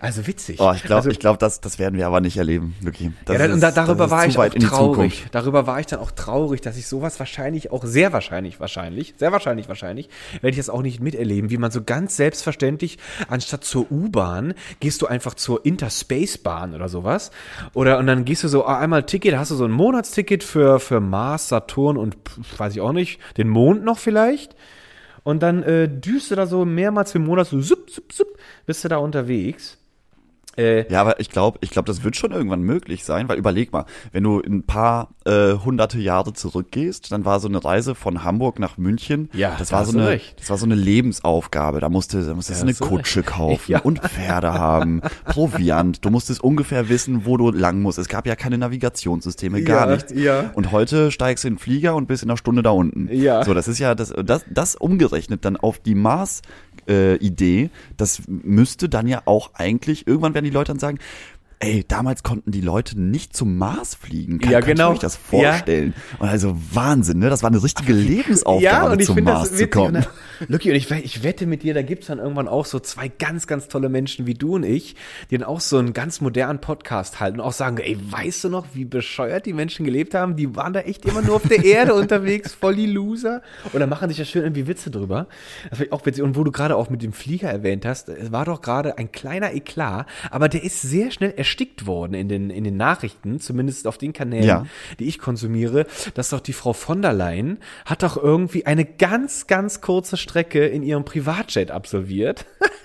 Also 0.00 0.26
witzig. 0.26 0.60
Oh, 0.60 0.72
ich 0.74 0.82
glaube, 0.82 0.96
also, 0.96 1.10
ich 1.10 1.18
glaube, 1.18 1.38
das, 1.38 1.60
das 1.60 1.78
werden 1.78 1.98
wir 1.98 2.06
aber 2.06 2.20
nicht 2.20 2.36
erleben, 2.36 2.74
wirklich. 2.80 3.10
Das 3.24 3.34
ja, 3.34 3.42
dann, 3.42 3.52
und 3.52 3.60
da, 3.60 3.68
ist- 3.68 3.76
darüber 3.76 4.04
ist 4.04 4.10
war 4.10 4.26
ich 4.26 4.38
auch 4.38 4.48
traurig. 4.48 5.26
Darüber 5.32 5.66
war 5.66 5.80
ich 5.80 5.86
dann 5.86 6.00
auch 6.00 6.10
traurig, 6.10 6.60
dass 6.60 6.76
ich 6.76 6.86
sowas 6.86 7.18
wahrscheinlich 7.18 7.70
auch 7.72 7.84
sehr 7.84 8.12
wahrscheinlich, 8.12 8.60
wahrscheinlich, 8.60 9.14
sehr 9.16 9.32
wahrscheinlich, 9.32 9.68
wahrscheinlich, 9.68 10.08
werde 10.34 10.50
ich 10.50 10.56
das 10.56 10.70
auch 10.70 10.82
nicht 10.82 11.00
miterleben, 11.00 11.50
wie 11.50 11.58
man 11.58 11.70
so 11.70 11.82
ganz 11.82 12.16
selbstverständlich 12.16 12.98
anstatt 13.28 13.64
zur 13.64 13.90
U-Bahn 13.90 14.54
gehst 14.80 15.02
du 15.02 15.06
einfach 15.06 15.34
zur 15.34 15.64
Interspace-Bahn 15.64 16.74
oder 16.74 16.88
sowas. 16.88 17.30
Oder 17.74 17.98
und 17.98 18.06
dann 18.06 18.24
gehst 18.24 18.44
du 18.44 18.48
so 18.48 18.64
ah, 18.66 18.78
einmal 18.78 19.04
Ticket, 19.04 19.36
hast 19.36 19.50
du 19.50 19.54
so 19.54 19.64
ein 19.64 19.70
Monatsticket 19.70 20.44
für, 20.44 20.80
für 20.80 21.00
Mars, 21.00 21.48
Saturn 21.48 21.96
und 21.96 22.16
weiß 22.58 22.74
ich 22.74 22.80
auch 22.80 22.92
nicht, 22.92 23.20
den 23.36 23.48
Mond 23.48 23.84
noch 23.84 23.98
vielleicht. 23.98 24.54
Und 25.22 25.42
dann 25.42 25.62
äh, 25.62 25.88
düst 25.88 26.30
du 26.30 26.34
da 26.34 26.46
so 26.46 26.64
mehrmals 26.64 27.14
im 27.14 27.24
Monat 27.24 27.46
so 27.48 27.60
sup, 27.60 27.90
sup, 27.90 28.12
sup, 28.12 28.28
bist 28.66 28.84
du 28.84 28.88
da 28.88 28.96
unterwegs. 28.96 29.76
Äh, 30.56 30.90
Ja, 30.92 31.00
aber 31.02 31.20
ich 31.20 31.30
glaube, 31.30 31.58
ich 31.62 31.70
glaube, 31.70 31.86
das 31.86 32.02
wird 32.04 32.16
schon 32.16 32.32
irgendwann 32.32 32.62
möglich 32.62 33.04
sein, 33.04 33.28
weil 33.28 33.38
überleg 33.38 33.72
mal, 33.72 33.84
wenn 34.12 34.24
du 34.24 34.40
ein 34.40 34.64
paar 34.64 35.10
äh, 35.24 35.52
hunderte 35.54 35.98
Jahre 35.98 36.32
zurückgehst, 36.32 37.12
dann 37.12 37.24
war 37.24 37.40
so 37.40 37.48
eine 37.48 37.64
Reise 37.64 37.94
von 37.94 38.24
Hamburg 38.24 38.58
nach 38.58 38.76
München, 38.78 39.30
Ja, 39.32 39.54
das 39.58 39.68
da 39.68 39.76
war 39.76 39.84
so 39.86 39.96
eine, 39.96 40.08
recht. 40.08 40.40
das 40.40 40.50
war 40.50 40.56
so 40.58 40.66
eine 40.66 40.74
Lebensaufgabe. 40.74 41.80
Da 41.80 41.88
musste, 41.88 42.22
da 42.24 42.34
musstest 42.34 42.60
Ja, 42.60 42.64
du 42.64 42.68
eine 42.68 42.72
hast 42.72 42.80
du 42.80 42.84
Kutsche 42.86 43.20
recht. 43.20 43.28
kaufen 43.28 43.60
Ja. 43.72 43.80
und 43.80 44.00
Pferde 44.00 44.52
haben, 44.54 45.02
Proviant. 45.24 46.04
Du 46.04 46.10
musstest 46.10 46.42
ungefähr 46.42 46.88
wissen, 46.88 47.24
wo 47.26 47.36
du 47.36 47.50
lang 47.50 47.80
musst. 47.80 47.98
Es 47.98 48.08
gab 48.08 48.26
ja 48.26 48.34
keine 48.36 48.58
Navigationssysteme, 48.58 49.62
gar 49.62 49.88
Ja, 49.88 49.94
nichts. 49.94 50.12
ja. 50.14 50.50
Und 50.54 50.72
heute 50.72 51.10
steigst 51.10 51.44
du 51.44 51.48
in 51.48 51.54
den 51.54 51.58
Flieger 51.60 51.94
und 51.94 52.06
bist 52.08 52.22
in 52.22 52.30
einer 52.30 52.36
Stunde 52.36 52.62
da 52.62 52.70
unten. 52.70 53.08
Ja. 53.12 53.44
So, 53.44 53.54
das 53.54 53.68
ist 53.68 53.78
ja 53.78 53.94
das, 53.94 54.12
das, 54.24 54.44
das 54.50 54.74
umgerechnet 54.76 55.44
dann 55.44 55.56
auf 55.56 55.78
die 55.78 55.94
Mars 55.94 56.42
Idee, 56.90 57.70
das 57.96 58.22
müsste 58.26 58.88
dann 58.88 59.06
ja 59.06 59.22
auch 59.24 59.50
eigentlich, 59.54 60.06
irgendwann 60.06 60.34
werden 60.34 60.44
die 60.44 60.50
Leute 60.50 60.72
dann 60.72 60.78
sagen, 60.78 60.98
ey, 61.60 61.84
damals 61.86 62.22
konnten 62.22 62.50
die 62.50 62.60
Leute 62.62 62.98
nicht 63.00 63.36
zum 63.36 63.56
Mars 63.58 63.94
fliegen. 63.94 64.38
Kann, 64.40 64.50
Ja, 64.50 64.60
genau. 64.60 64.88
ihr 64.88 64.92
euch 64.94 64.98
das 64.98 65.16
vorstellen? 65.16 65.94
Und 66.18 66.28
also 66.28 66.56
Wahnsinn, 66.72 67.18
ne? 67.18 67.30
Das 67.30 67.42
war 67.42 67.50
eine 67.50 67.62
richtige 67.62 67.92
Lebensaufgabe, 67.92 68.98
zum 69.04 69.14
finde 69.16 69.32
Mars 69.32 69.54
zu 69.54 69.68
kommen. 69.68 69.96
Und, 69.96 70.04
da- 70.06 70.10
Lucky, 70.48 70.70
und 70.70 70.76
ich, 70.76 70.90
ich 70.90 71.22
wette 71.22 71.46
mit 71.46 71.62
dir, 71.62 71.74
da 71.74 71.82
gibt's 71.82 72.06
dann 72.06 72.18
irgendwann 72.18 72.48
auch 72.48 72.64
so 72.64 72.80
zwei 72.80 73.08
ganz, 73.08 73.46
ganz 73.46 73.68
tolle 73.68 73.88
Menschen 73.90 74.26
wie 74.26 74.32
du 74.34 74.54
und 74.54 74.62
ich, 74.64 74.96
die 75.30 75.36
dann 75.38 75.46
auch 75.46 75.60
so 75.60 75.76
einen 75.76 75.92
ganz 75.92 76.20
modernen 76.22 76.60
Podcast 76.60 77.20
halten 77.20 77.40
und 77.40 77.46
auch 77.46 77.52
sagen, 77.52 77.76
ey, 77.78 77.96
weißt 78.10 78.44
du 78.44 78.48
noch, 78.48 78.66
wie 78.72 78.86
bescheuert 78.86 79.44
die 79.46 79.52
Menschen 79.52 79.84
gelebt 79.84 80.14
haben? 80.14 80.36
Die 80.36 80.56
waren 80.56 80.72
da 80.72 80.80
echt 80.80 81.04
immer 81.04 81.20
nur 81.22 81.36
auf 81.36 81.46
der 81.46 81.62
Erde 81.64 81.92
unterwegs, 82.00 82.54
voll 82.54 82.74
die 82.76 82.86
Loser. 82.86 83.42
Und 83.72 83.80
dann 83.80 83.88
machen 83.90 84.08
sich 84.08 84.16
ja 84.18 84.24
schön 84.24 84.42
irgendwie 84.44 84.66
Witze 84.66 84.90
drüber. 84.90 85.26
Das 85.68 85.78
ich 85.80 85.92
auch 85.92 86.06
witzig. 86.06 86.24
Und 86.24 86.36
wo 86.36 86.44
du 86.44 86.52
gerade 86.52 86.74
auch 86.76 86.88
mit 86.88 87.02
dem 87.02 87.12
Flieger 87.12 87.50
erwähnt 87.50 87.84
hast, 87.84 88.08
es 88.08 88.32
war 88.32 88.46
doch 88.46 88.62
gerade 88.62 88.96
ein 88.96 89.12
kleiner 89.12 89.52
Eklat, 89.52 90.06
aber 90.30 90.48
der 90.48 90.64
ist 90.64 90.80
sehr 90.80 91.10
schnell 91.10 91.34
erstickt 91.50 91.86
worden 91.86 92.14
in 92.14 92.28
den, 92.28 92.48
in 92.50 92.62
den 92.64 92.76
Nachrichten, 92.76 93.40
zumindest 93.40 93.86
auf 93.88 93.98
den 93.98 94.12
Kanälen, 94.12 94.46
Ja. 94.46 94.66
die 95.00 95.06
ich 95.06 95.18
konsumiere, 95.18 95.86
dass 96.14 96.30
doch 96.30 96.38
die 96.40 96.52
Frau 96.52 96.72
von 96.72 97.02
der 97.02 97.12
Leyen 97.12 97.58
hat 97.84 98.02
doch 98.04 98.16
irgendwie 98.16 98.66
eine 98.66 98.84
ganz, 98.84 99.48
ganz 99.48 99.80
kurze 99.80 100.16
Strecke 100.16 100.64
in 100.66 100.82
ihrem 100.84 101.04
Privatjet 101.04 101.70
absolviert 101.72 102.46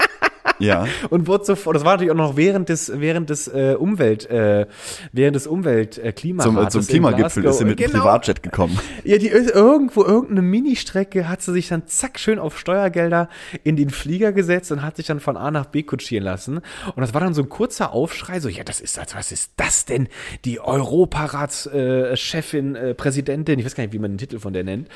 Ja. 0.59 0.85
und 1.09 1.27
wurde 1.27 1.45
sofort, 1.45 1.75
das 1.75 1.83
war 1.85 1.93
natürlich 1.93 2.11
auch 2.11 2.15
noch 2.15 2.37
während 2.37 2.69
des, 2.69 2.91
während 2.95 3.29
des 3.29 3.47
äh, 3.47 3.75
Umwelt, 3.77 4.29
äh, 4.29 4.67
während 5.11 5.35
des 5.35 5.47
Umwelt 5.47 5.97
äh, 5.97 6.13
Zum, 6.15 6.69
zum 6.69 6.87
Klimagipfel 6.87 7.45
ist 7.45 7.57
sie 7.57 7.65
mit 7.65 7.79
dem 7.79 7.87
Genau. 7.91 7.99
Privatjet 8.03 8.41
gekommen. 8.43 8.79
Ja, 9.03 9.17
die 9.17 9.27
ist 9.27 9.49
irgendwo, 9.51 10.03
irgendeine 10.03 10.41
Ministrecke 10.41 11.27
hat 11.29 11.41
sie 11.41 11.51
sich 11.53 11.67
dann 11.67 11.87
zack 11.87 12.19
schön 12.19 12.39
auf 12.39 12.57
Steuergelder 12.57 13.29
in 13.63 13.75
den 13.75 13.89
Flieger 13.89 14.31
gesetzt 14.31 14.71
und 14.71 14.81
hat 14.81 14.95
sich 14.97 15.07
dann 15.07 15.19
von 15.19 15.37
A 15.37 15.51
nach 15.51 15.65
B 15.67 15.83
kutschieren 15.83 16.23
lassen. 16.23 16.57
Und 16.57 16.97
das 17.01 17.13
war 17.13 17.21
dann 17.21 17.33
so 17.33 17.41
ein 17.41 17.49
kurzer 17.49 17.91
Aufschrei, 17.91 18.39
so, 18.39 18.49
ja, 18.49 18.63
das 18.63 18.79
ist, 18.81 18.97
das- 18.97 19.15
was 19.15 19.31
ist 19.31 19.51
das 19.57 19.85
denn? 19.85 20.07
Die 20.45 20.59
Europaratschefin, 20.59 22.05
äh, 22.13 22.17
Chefin, 22.17 22.75
äh, 22.75 22.93
Präsidentin, 22.93 23.59
ich 23.59 23.65
weiß 23.65 23.75
gar 23.75 23.83
nicht, 23.83 23.93
wie 23.93 23.99
man 23.99 24.11
den 24.11 24.17
Titel 24.17 24.39
von 24.39 24.53
der 24.53 24.63
nennt. 24.63 24.87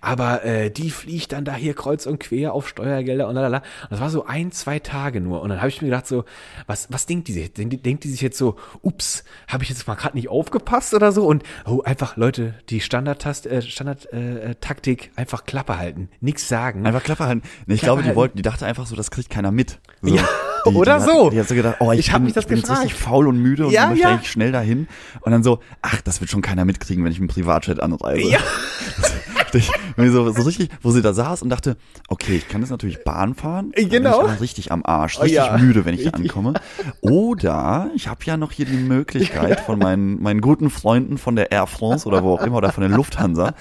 Aber 0.00 0.44
äh, 0.44 0.70
die 0.70 0.90
fliegt 0.90 1.32
dann 1.32 1.44
da 1.44 1.54
hier 1.54 1.74
kreuz 1.74 2.06
und 2.06 2.18
quer 2.18 2.52
auf 2.52 2.68
Steuergelder 2.68 3.28
und 3.28 3.34
lalala. 3.34 3.58
Und 3.58 3.90
das 3.92 4.00
war 4.00 4.10
so 4.10 4.26
ein, 4.26 4.52
zwei 4.52 4.78
Tage 4.78 5.20
nur. 5.20 5.40
Und 5.40 5.50
dann 5.50 5.58
habe 5.58 5.68
ich 5.68 5.80
mir 5.80 5.88
gedacht 5.88 6.06
so, 6.06 6.24
was, 6.66 6.88
was 6.90 7.06
denkt 7.06 7.28
die 7.28 7.32
sich? 7.32 7.52
Denkt, 7.52 7.84
denkt 7.86 8.04
die 8.04 8.08
sich 8.10 8.20
jetzt 8.20 8.38
so, 8.38 8.56
ups, 8.82 9.24
habe 9.46 9.62
ich 9.62 9.68
jetzt 9.70 9.86
mal 9.86 9.94
gerade 9.94 10.16
nicht 10.16 10.28
aufgepasst 10.28 10.94
oder 10.94 11.12
so? 11.12 11.26
Und 11.26 11.42
oh, 11.66 11.82
einfach, 11.82 12.16
Leute, 12.16 12.54
die 12.68 12.80
Standardtast, 12.80 13.46
äh, 13.46 13.62
Standard, 13.62 14.12
äh, 14.12 14.54
Taktik, 14.60 15.10
einfach 15.16 15.44
Klappe 15.46 15.78
halten, 15.78 16.08
nix 16.20 16.48
sagen. 16.48 16.86
Einfach 16.86 17.02
Klappe 17.02 17.26
halten. 17.26 17.42
Nee, 17.66 17.74
ich 17.74 17.80
Klappe 17.80 17.86
glaube, 17.86 18.02
die 18.02 18.06
halten. 18.08 18.16
wollten, 18.16 18.36
die 18.36 18.42
dachte 18.42 18.66
einfach 18.66 18.86
so, 18.86 18.96
das 18.96 19.10
kriegt 19.10 19.30
keiner 19.30 19.50
mit. 19.50 19.78
So. 20.02 20.14
Ja, 20.14 20.28
die, 20.66 20.74
oder 20.74 20.98
die 20.98 21.04
so. 21.04 21.26
Hat, 21.26 21.32
die 21.32 21.40
hat 21.40 21.48
so 21.48 21.54
gedacht, 21.54 21.76
oh, 21.80 21.92
ich, 21.92 22.00
Ich 22.00 22.10
hab 22.12 22.18
bin, 22.18 22.24
mich 22.24 22.34
das 22.34 22.44
ich 22.44 22.48
bin 22.48 22.58
jetzt 22.58 22.70
richtig 22.70 22.94
faul 22.94 23.28
und 23.28 23.38
müde 23.38 23.66
und 23.66 23.72
Ja, 23.72 23.88
möchte 23.88 24.02
ja. 24.02 24.10
eigentlich 24.10 24.30
schnell 24.30 24.52
dahin. 24.52 24.88
Und 25.20 25.32
dann 25.32 25.42
so, 25.42 25.60
ach, 25.82 26.00
das 26.02 26.20
wird 26.20 26.30
schon 26.30 26.42
keiner 26.42 26.64
mitkriegen, 26.64 27.04
wenn 27.04 27.12
ich 27.12 27.20
mit 27.20 27.30
dem 27.30 27.34
Privatjet 27.34 27.80
anreise. 27.80 28.28
Ja. 28.28 28.38
Ich, 29.54 29.70
wenn 29.96 30.12
so, 30.12 30.30
so 30.32 30.42
richtig, 30.42 30.68
wo 30.82 30.90
sie 30.90 31.02
da 31.02 31.12
saß 31.12 31.42
und 31.42 31.48
dachte, 31.50 31.76
okay, 32.08 32.36
ich 32.36 32.48
kann 32.48 32.60
jetzt 32.60 32.70
natürlich 32.70 33.02
Bahn 33.04 33.34
fahren. 33.34 33.72
Genau. 33.74 33.88
Bin 33.88 34.02
ich 34.04 34.06
aber 34.32 34.40
richtig 34.40 34.72
am 34.72 34.84
Arsch, 34.84 35.16
Oh, 35.18 35.22
richtig 35.22 35.36
ja. 35.38 35.56
müde, 35.58 35.84
wenn 35.84 35.94
ich 35.94 36.04
da 36.04 36.10
ankomme. 36.10 36.54
Oder 37.00 37.90
ich 37.94 38.08
habe 38.08 38.20
ja 38.24 38.36
noch 38.36 38.52
hier 38.52 38.66
die 38.66 38.76
Möglichkeit 38.76 39.60
von 39.60 39.78
meinen, 39.78 40.22
meinen 40.22 40.40
guten 40.40 40.70
Freunden 40.70 41.18
von 41.18 41.36
der 41.36 41.50
Air 41.52 41.66
France 41.66 42.06
oder 42.06 42.22
wo 42.22 42.34
auch 42.34 42.42
immer 42.42 42.56
oder 42.56 42.72
von 42.72 42.82
der 42.82 42.90
Lufthansa, 42.90 43.54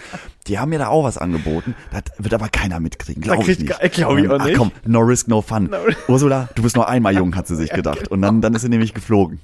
die 0.48 0.60
haben 0.60 0.70
mir 0.70 0.80
da 0.80 0.88
auch 0.88 1.04
was 1.04 1.18
angeboten. 1.18 1.76
Das 1.92 2.04
wird 2.18 2.34
aber 2.34 2.50
keiner 2.50 2.80
mitkriegen, 2.80 3.22
glaube 3.22 3.44
ich 3.50 3.60
nicht. 3.60 3.80
ke- 3.80 3.90
glaub 3.90 4.18
ich 4.18 4.28
dann, 4.28 4.42
auch 4.42 4.46
nicht. 4.46 4.56
Ach 4.56 4.60
komm, 4.60 4.72
no 4.86 5.00
risk, 5.02 5.28
no 5.28 5.42
fun. 5.42 5.70
Ursula, 6.08 6.50
du 6.56 6.64
bist 6.64 6.76
nur 6.76 6.88
einmal 6.88 7.16
jung, 7.16 7.36
hat 7.36 7.48
sie 7.48 7.56
sich 7.56 7.70
gedacht. 7.74 8.08
Und 8.10 8.22
dann, 8.22 8.42
dann 8.42 8.54
ist 8.54 8.62
sie 8.64 8.70
nämlich 8.70 8.94
geflogen. 8.94 9.40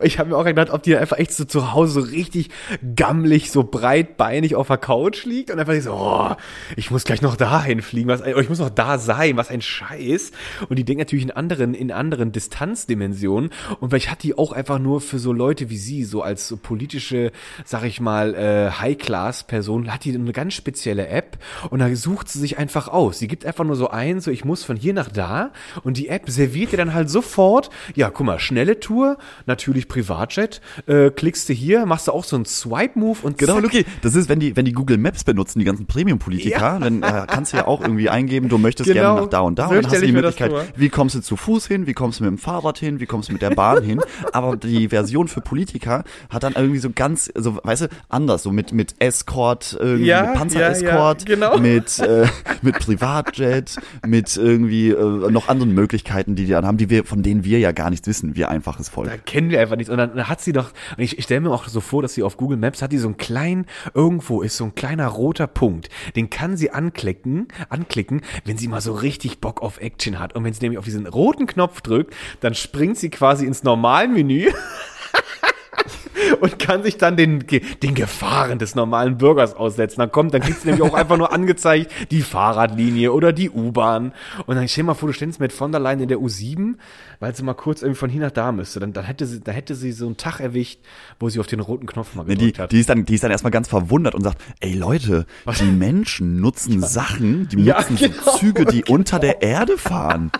Ich 0.00 0.18
habe 0.18 0.30
mir 0.30 0.36
auch 0.36 0.44
gedacht, 0.44 0.70
ob 0.70 0.82
die 0.82 0.96
einfach 0.96 1.18
echt 1.18 1.32
so 1.32 1.44
zu 1.44 1.72
Hause 1.72 2.00
so 2.00 2.00
richtig 2.00 2.50
gammelig, 2.94 3.50
so 3.50 3.64
breitbeinig 3.64 4.54
auf 4.54 4.68
der 4.68 4.78
Couch 4.78 5.24
liegt 5.24 5.50
und 5.50 5.58
einfach 5.58 5.74
so, 5.80 5.92
oh, 5.92 6.36
ich 6.76 6.90
muss 6.90 7.04
gleich 7.04 7.22
noch 7.22 7.36
dahin 7.36 7.82
fliegen, 7.82 8.08
was 8.08 8.22
ich 8.24 8.48
muss 8.48 8.60
noch 8.60 8.70
da 8.70 8.98
sein, 8.98 9.36
was 9.36 9.50
ein 9.50 9.60
Scheiß. 9.60 10.32
Und 10.68 10.78
die 10.78 10.84
denkt 10.84 11.00
natürlich 11.00 11.24
in 11.24 11.30
anderen, 11.30 11.74
in 11.74 11.90
anderen 11.90 12.32
Distanzdimensionen. 12.32 13.50
Und 13.80 13.90
vielleicht 13.90 14.10
hat 14.10 14.22
die 14.22 14.36
auch 14.36 14.52
einfach 14.52 14.78
nur 14.78 15.00
für 15.00 15.18
so 15.18 15.32
Leute 15.32 15.70
wie 15.70 15.78
sie, 15.78 16.04
so 16.04 16.22
als 16.22 16.48
so 16.48 16.56
politische, 16.56 17.32
sag 17.64 17.84
ich 17.84 18.00
mal, 18.00 18.34
äh, 18.34 18.70
High-Class-Person, 18.70 19.92
hat 19.92 20.04
die 20.04 20.14
eine 20.14 20.32
ganz 20.32 20.54
spezielle 20.54 21.08
App 21.08 21.38
und 21.70 21.80
da 21.80 21.94
sucht 21.94 22.28
sie 22.28 22.38
sich 22.38 22.58
einfach 22.58 22.88
aus. 22.88 23.18
Sie 23.18 23.28
gibt 23.28 23.44
einfach 23.44 23.64
nur 23.64 23.76
so 23.76 23.88
ein, 23.88 24.20
so 24.20 24.30
ich 24.30 24.44
muss 24.44 24.64
von 24.64 24.76
hier 24.76 24.94
nach 24.94 25.08
da 25.08 25.52
und 25.82 25.96
die 25.96 26.08
App 26.08 26.28
serviert 26.30 26.72
dir 26.72 26.76
dann 26.76 26.94
halt 26.94 27.10
sofort, 27.10 27.70
ja, 27.94 28.10
guck 28.10 28.26
mal, 28.26 28.38
schnelle 28.38 28.80
Tour, 28.80 29.18
natürlich 29.48 29.88
Privatjet, 29.88 30.60
äh, 30.86 31.10
klickst 31.10 31.48
du 31.48 31.52
hier, 31.52 31.84
machst 31.86 32.06
du 32.06 32.12
auch 32.12 32.22
so 32.24 32.36
einen 32.36 32.44
Swipe-Move 32.44 33.18
und 33.22 33.38
Genau, 33.38 33.54
zack. 33.54 33.62
Luki, 33.64 33.84
das 34.02 34.14
ist, 34.14 34.28
wenn 34.28 34.38
die, 34.38 34.54
wenn 34.56 34.64
die 34.64 34.72
Google 34.72 34.98
Maps 34.98 35.24
benutzen, 35.24 35.58
die 35.58 35.64
ganzen 35.64 35.86
Premium-Politiker, 35.86 36.60
Ja. 36.60 36.78
dann 36.78 37.02
äh, 37.02 37.24
kannst 37.26 37.52
du 37.52 37.56
ja 37.56 37.66
auch 37.66 37.80
irgendwie 37.80 38.08
eingeben, 38.08 38.48
du 38.48 38.58
möchtest 38.58 38.88
Genau, 38.88 39.00
gerne 39.00 39.20
nach 39.22 39.28
da 39.30 39.40
und 39.40 39.58
da 39.58 39.64
so 39.68 39.74
und 39.74 39.82
dann 39.84 39.90
hast 39.90 40.02
du 40.02 40.06
die 40.06 40.12
Möglichkeit, 40.12 40.52
wie 40.76 40.88
kommst 40.88 41.14
du 41.16 41.20
zu 41.20 41.36
Fuß 41.36 41.66
hin, 41.66 41.86
wie 41.86 41.94
kommst 41.94 42.20
du 42.20 42.24
mit 42.24 42.30
dem 42.30 42.38
Fahrrad 42.38 42.78
hin, 42.78 43.00
wie 43.00 43.06
kommst 43.06 43.28
du 43.30 43.32
mit 43.32 43.42
der 43.42 43.50
Bahn 43.50 43.82
hin, 43.82 44.00
aber 44.32 44.56
die 44.56 44.88
Version 44.88 45.26
für 45.28 45.40
Politiker 45.40 46.04
hat 46.30 46.42
dann 46.44 46.52
irgendwie 46.54 46.78
so 46.78 46.90
ganz, 46.94 47.30
so, 47.34 47.58
weißt 47.62 47.82
du, 47.82 47.86
anders, 48.08 48.42
so 48.42 48.52
mit, 48.52 48.72
mit 48.72 48.94
Escort, 49.00 49.76
irgendwie 49.80 50.06
Ja, 50.08 50.22
mit 50.26 50.34
Panzerescort, 50.34 51.28
ja, 51.28 51.34
genau. 51.34 51.58
mit, 51.58 51.98
äh, 51.98 52.26
mit 52.62 52.78
Privatjet, 52.78 53.76
mit 54.06 54.36
irgendwie 54.36 54.90
äh, 54.90 55.30
noch 55.30 55.48
anderen 55.48 55.72
Möglichkeiten, 55.74 56.34
die 56.36 56.44
die 56.44 56.52
dann 56.52 56.66
haben, 56.66 56.76
die 56.78 56.90
wir, 56.90 57.04
von 57.04 57.22
denen 57.22 57.44
wir 57.44 57.58
ja 57.58 57.72
gar 57.72 57.90
nichts 57.90 58.06
wissen, 58.06 58.36
wir 58.36 58.48
einfaches 58.48 58.88
Volk. 58.88 59.08
Da 59.10 59.16
kennen 59.38 59.50
wir 59.50 59.60
einfach 59.60 59.76
nichts. 59.76 59.88
Und 59.88 59.98
dann 59.98 60.28
hat 60.28 60.40
sie 60.40 60.52
doch, 60.52 60.72
ich, 60.96 61.16
ich 61.16 61.24
stelle 61.24 61.42
mir 61.42 61.50
auch 61.52 61.68
so 61.68 61.80
vor, 61.80 62.02
dass 62.02 62.14
sie 62.14 62.24
auf 62.24 62.36
Google 62.36 62.58
Maps 62.58 62.82
hat 62.82 62.90
die 62.90 62.98
so 62.98 63.06
einen 63.06 63.18
kleinen, 63.18 63.66
irgendwo 63.94 64.42
ist 64.42 64.56
so 64.56 64.64
ein 64.64 64.74
kleiner 64.74 65.06
roter 65.06 65.46
Punkt. 65.46 65.90
Den 66.16 66.28
kann 66.28 66.56
sie 66.56 66.72
anklicken, 66.72 67.46
anklicken, 67.68 68.22
wenn 68.44 68.58
sie 68.58 68.66
mal 68.66 68.80
so 68.80 68.94
richtig 68.94 69.40
Bock 69.40 69.62
auf 69.62 69.80
Action 69.80 70.18
hat. 70.18 70.34
Und 70.34 70.42
wenn 70.42 70.52
sie 70.52 70.62
nämlich 70.62 70.78
auf 70.80 70.84
diesen 70.84 71.06
roten 71.06 71.46
Knopf 71.46 71.82
drückt, 71.82 72.16
dann 72.40 72.56
springt 72.56 72.98
sie 72.98 73.10
quasi 73.10 73.46
ins 73.46 73.62
Normalmenü. 73.62 74.50
und 76.40 76.58
kann 76.58 76.82
sich 76.82 76.98
dann 76.98 77.16
den, 77.16 77.44
den 77.46 77.94
Gefahren 77.94 78.58
des 78.58 78.74
normalen 78.74 79.18
Bürgers 79.18 79.54
aussetzen. 79.54 80.00
Dann 80.00 80.12
kommt, 80.12 80.34
dann 80.34 80.40
kriegst 80.40 80.64
du 80.64 80.68
nämlich 80.68 80.88
auch 80.88 80.94
einfach 80.94 81.16
nur 81.16 81.32
angezeigt, 81.32 81.92
die 82.10 82.22
Fahrradlinie 82.22 83.12
oder 83.12 83.32
die 83.32 83.50
U-Bahn. 83.50 84.12
Und 84.46 84.56
dann 84.56 84.68
stell 84.68 84.84
mal 84.84 84.94
vor, 84.94 85.08
du 85.08 85.12
ständst 85.12 85.40
mit 85.40 85.52
von 85.52 85.72
der 85.72 85.80
Leyen 85.80 86.00
in 86.00 86.08
der 86.08 86.18
U7, 86.18 86.74
weil 87.20 87.34
sie 87.34 87.42
mal 87.42 87.54
kurz 87.54 87.82
irgendwie 87.82 87.98
von 87.98 88.10
hier 88.10 88.20
nach 88.20 88.30
da 88.30 88.52
müsste. 88.52 88.80
Dann, 88.80 88.92
dann 88.92 89.04
hätte 89.04 89.26
sie, 89.26 89.40
da 89.40 89.52
hätte 89.52 89.74
sie 89.74 89.92
so 89.92 90.06
einen 90.06 90.16
Tag 90.16 90.40
erwischt, 90.40 90.78
wo 91.18 91.28
sie 91.28 91.40
auf 91.40 91.46
den 91.46 91.60
roten 91.60 91.86
Knopf 91.86 92.14
mal 92.14 92.24
gedrückt 92.24 92.56
die, 92.56 92.60
hat. 92.62 92.72
die, 92.72 92.80
ist 92.80 92.88
dann, 92.88 93.04
die 93.04 93.14
ist 93.14 93.24
dann 93.24 93.30
erstmal 93.30 93.50
ganz 93.50 93.68
verwundert 93.68 94.14
und 94.14 94.22
sagt, 94.22 94.40
ey 94.60 94.74
Leute, 94.74 95.26
die 95.60 95.64
Menschen 95.64 96.40
nutzen 96.40 96.80
Sachen, 96.82 97.48
die 97.48 97.64
Ja, 97.64 97.78
nutzen 97.80 97.96
genau, 97.96 98.22
so 98.32 98.38
Züge, 98.38 98.64
die 98.66 98.84
unter 98.84 99.18
der 99.18 99.42
Erde 99.42 99.78
fahren. 99.78 100.30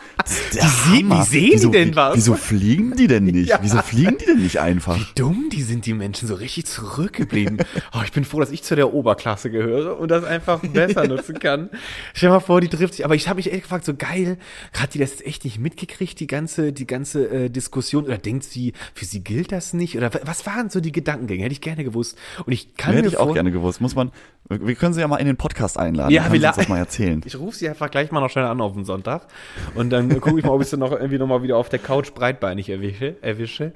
Der 0.55 0.63
sehen- 0.69 1.11
wie 1.11 1.23
sehen 1.23 1.45
die 1.47 1.53
wieso, 1.55 1.71
denn 1.71 1.91
wie- 1.91 1.97
was? 1.97 2.17
Wieso 2.17 2.35
fliegen 2.35 2.97
die 2.97 3.07
denn 3.07 3.25
nicht? 3.25 3.49
Ja. 3.49 3.59
Wieso 3.63 3.79
fliegen 3.83 4.17
die 4.21 4.27
denn 4.27 4.43
nicht 4.43 4.61
einfach? 4.61 4.99
dumm, 5.15 5.49
die 5.53 5.63
sind 5.63 5.87
die 5.87 5.95
Menschen 5.95 6.29
so 6.29 6.35
richtig 6.35 6.67
zurückgeblieben. 6.67 7.59
Oh, 7.93 8.01
ich 8.05 8.13
bin 8.13 8.25
froh, 8.25 8.41
dass 8.41 8.51
ich 8.51 8.63
zu 8.63 8.77
der 8.77 8.93
Oberklasse 8.93 9.51
gehöre 9.51 9.99
und 9.99 10.11
das 10.11 10.25
einfach 10.25 10.61
besser 10.61 11.07
nutzen 11.09 11.39
kann. 11.39 11.71
Stell 12.15 12.29
dir 12.29 12.35
mal 12.35 12.41
vor, 12.41 12.61
die 12.61 12.69
trifft 12.69 12.95
sich. 12.95 13.05
Aber 13.05 13.15
ich 13.15 13.29
habe 13.29 13.39
mich 13.39 13.53
echt 13.53 13.63
gefragt, 13.63 13.85
so 13.85 13.95
geil, 13.95 14.39
hat 14.79 14.95
die 14.95 14.99
das 14.99 15.11
jetzt 15.11 15.27
echt 15.27 15.45
nicht 15.45 15.59
mitgekriegt, 15.59 16.21
die 16.21 16.27
ganze, 16.27 16.68
die 16.73 16.87
ganze 16.87 17.29
äh, 17.29 17.49
Diskussion? 17.51 18.05
Oder 18.05 18.19
denkt 18.19 18.45
sie, 18.45 18.73
für 18.95 19.05
sie 19.05 19.23
gilt 19.25 19.53
das 19.53 19.73
nicht? 19.75 19.97
Oder 19.97 20.13
wa- 20.13 20.21
was 20.25 20.47
waren 20.47 20.71
so 20.71 20.81
die 20.81 20.93
Gedankengänge? 20.93 21.45
Hätte 21.45 21.53
ich 21.53 21.61
gerne 21.61 21.85
gewusst. 21.85 22.17
Und 22.47 22.53
ich 22.53 22.75
kann 22.77 22.93
Hätte 22.95 23.05
mir 23.05 23.09
ich 23.09 23.17
auch 23.19 23.33
gerne 23.35 23.51
gewusst. 23.53 23.81
Muss 23.81 23.95
man, 23.95 24.11
wir 24.49 24.75
können 24.75 24.95
sie 24.95 25.01
ja 25.01 25.09
mal 25.09 25.17
in 25.19 25.27
den 25.27 25.37
Podcast 25.37 25.79
einladen. 25.79 26.13
Ja, 26.13 26.33
wir 26.33 26.41
das 26.41 26.69
mal 26.69 26.79
erzählen. 26.79 27.21
Ich 27.25 27.39
rufe 27.39 27.57
sie 27.57 27.69
einfach 27.69 27.91
gleich 27.91 28.11
mal 28.13 28.21
noch 28.21 28.31
schnell 28.31 28.45
an 28.47 28.61
auf 28.61 28.73
den 28.75 28.85
Sonntag. 28.85 29.27
Und 29.75 29.91
dann 29.91 30.21
gucke 30.21 30.39
ich 30.39 30.45
mal, 30.45 30.53
ob 30.53 30.63
ich 30.63 30.69
sie 30.69 30.77
noch 30.77 30.93
irgendwie 30.93 31.19
noch 31.19 31.27
mal 31.27 31.43
wieder 31.43 31.57
auf 31.57 31.69
der 31.69 31.79
Couch 31.79 32.13
breitbeinig 32.15 32.69
erwische. 32.71 33.17
erwische. 33.23 33.73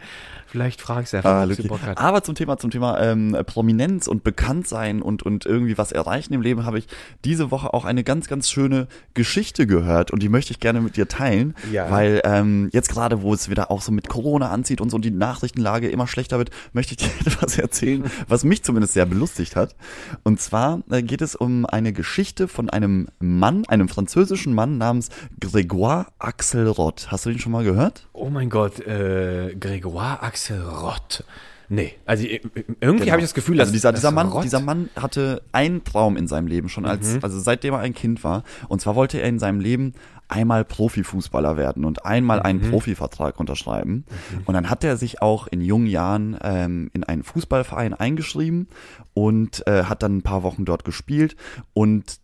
Vielleicht 0.52 0.82
frage 0.82 1.04
ich 1.04 1.08
sie 1.08 1.16
einfach, 1.16 1.30
Ah, 1.30 1.44
ob 1.44 1.52
sie. 1.54 1.62
Bock 1.66 1.80
hat. 1.80 1.96
Aber 1.96 2.22
zum 2.22 2.34
Thema, 2.34 2.58
zum 2.58 2.70
Thema 2.70 3.00
ähm, 3.00 3.34
Prominenz 3.46 4.06
und 4.06 4.22
Bekanntsein 4.22 5.00
und, 5.00 5.22
und 5.22 5.46
irgendwie 5.46 5.78
was 5.78 5.92
erreichen 5.92 6.34
im 6.34 6.42
Leben 6.42 6.66
habe 6.66 6.78
ich 6.78 6.86
diese 7.24 7.50
Woche 7.50 7.72
auch 7.72 7.86
eine 7.86 8.04
ganz, 8.04 8.28
ganz 8.28 8.50
schöne 8.50 8.86
Geschichte 9.14 9.66
gehört 9.66 10.10
und 10.10 10.22
die 10.22 10.28
möchte 10.28 10.50
ich 10.52 10.60
gerne 10.60 10.82
mit 10.82 10.98
dir 10.98 11.08
teilen, 11.08 11.54
Ja. 11.72 11.90
weil 11.90 12.20
ähm, 12.24 12.68
jetzt 12.72 12.90
gerade, 12.90 13.22
wo 13.22 13.32
es 13.32 13.48
wieder 13.48 13.70
auch 13.70 13.80
so 13.80 13.92
mit 13.92 14.10
Corona 14.10 14.50
anzieht 14.50 14.82
und 14.82 14.90
so 14.90 14.98
die 14.98 15.10
Nachrichtenlage 15.10 15.88
immer 15.88 16.06
schlechter 16.06 16.36
wird, 16.36 16.50
möchte 16.74 16.92
ich 16.92 16.98
dir 16.98 17.10
etwas 17.26 17.56
erzählen, 17.56 18.04
was 18.28 18.44
mich 18.44 18.62
zumindest 18.62 18.92
sehr 18.92 19.06
belustigt 19.06 19.56
hat. 19.56 19.74
Und 20.22 20.38
zwar 20.38 20.82
äh, 20.90 21.02
geht 21.02 21.22
es 21.22 21.34
um 21.34 21.64
eine 21.64 21.94
Geschichte 21.94 22.46
von 22.46 22.68
einem 22.68 23.08
Mann, 23.20 23.64
einem 23.68 23.88
französischen 23.88 24.52
Mann 24.54 24.76
namens 24.76 25.08
Grégoire 25.40 26.08
Axelrod. 26.18 27.06
Hast 27.10 27.24
du 27.24 27.30
den 27.30 27.38
schon 27.38 27.52
mal 27.52 27.64
gehört? 27.64 28.06
Oh 28.12 28.28
mein 28.28 28.50
Gott, 28.50 28.80
äh, 28.80 29.56
Grégoire 29.58 30.20
Axelrod. 30.20 30.41
Nee, 31.68 31.94
also 32.04 32.24
irgendwie 32.80 33.10
habe 33.10 33.20
ich 33.20 33.24
das 33.24 33.32
Gefühl, 33.32 33.56
dass 33.56 33.68
also 33.68 33.72
dieser, 33.72 33.92
dieser 33.94 34.10
Mann, 34.10 34.28
Rott- 34.28 34.44
dieser 34.44 34.60
Mann 34.60 34.90
hatte 34.94 35.42
einen 35.52 35.84
Traum 35.84 36.18
in 36.18 36.26
seinem 36.28 36.46
Leben 36.46 36.68
schon 36.68 36.84
als, 36.84 37.14
also 37.22 37.40
seitdem 37.40 37.72
er 37.72 37.80
ein 37.80 37.94
Kind 37.94 38.22
war. 38.24 38.42
Und 38.68 38.82
zwar 38.82 38.94
wollte 38.94 39.18
er 39.22 39.28
in 39.28 39.38
seinem 39.38 39.58
Leben 39.58 39.94
einmal 40.28 40.64
Profifußballer 40.66 41.56
werden 41.56 41.84
und 41.86 42.04
einmal 42.04 42.40
einen 42.42 42.60
Profivertrag 42.70 43.40
unterschreiben. 43.40 44.04
Und 44.44 44.52
dann 44.54 44.68
hat 44.68 44.84
er 44.84 44.98
sich 44.98 45.22
auch 45.22 45.46
in 45.46 45.62
jungen 45.62 45.86
Jahren 45.86 46.36
ähm, 46.42 46.90
in 46.92 47.04
einen 47.04 47.22
Fußballverein 47.22 47.94
eingeschrieben 47.94 48.68
und 49.14 49.66
äh, 49.66 49.84
hat 49.84 50.02
dann 50.02 50.18
ein 50.18 50.22
paar 50.22 50.42
Wochen 50.42 50.64
dort 50.66 50.84
gespielt. 50.84 51.36
Und 51.72 52.18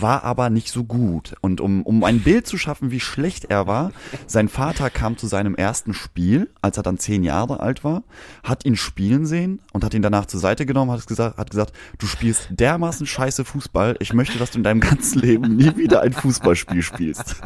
war 0.00 0.24
aber 0.24 0.50
nicht 0.50 0.70
so 0.70 0.84
gut. 0.84 1.34
Und 1.40 1.60
um, 1.60 1.82
um 1.82 2.02
ein 2.04 2.20
Bild 2.20 2.46
zu 2.46 2.58
schaffen, 2.58 2.90
wie 2.90 3.00
schlecht 3.00 3.44
er 3.46 3.66
war, 3.66 3.92
sein 4.26 4.48
Vater 4.48 4.90
kam 4.90 5.16
zu 5.16 5.26
seinem 5.26 5.54
ersten 5.54 5.94
Spiel, 5.94 6.50
als 6.62 6.76
er 6.76 6.82
dann 6.82 6.98
zehn 6.98 7.22
Jahre 7.22 7.60
alt 7.60 7.84
war, 7.84 8.02
hat 8.42 8.64
ihn 8.64 8.76
spielen 8.76 9.26
sehen 9.26 9.60
und 9.72 9.84
hat 9.84 9.94
ihn 9.94 10.02
danach 10.02 10.26
zur 10.26 10.40
Seite 10.40 10.66
genommen, 10.66 10.90
hat 10.90 11.06
gesagt, 11.06 11.38
hat 11.38 11.50
gesagt, 11.50 11.72
du 11.98 12.06
spielst 12.06 12.48
dermaßen 12.50 13.06
scheiße 13.06 13.44
Fußball, 13.44 13.96
ich 14.00 14.12
möchte, 14.12 14.38
dass 14.38 14.50
du 14.50 14.58
in 14.58 14.64
deinem 14.64 14.80
ganzen 14.80 15.20
Leben 15.20 15.56
nie 15.56 15.76
wieder 15.76 16.02
ein 16.02 16.12
Fußballspiel 16.12 16.82
spielst. 16.82 17.36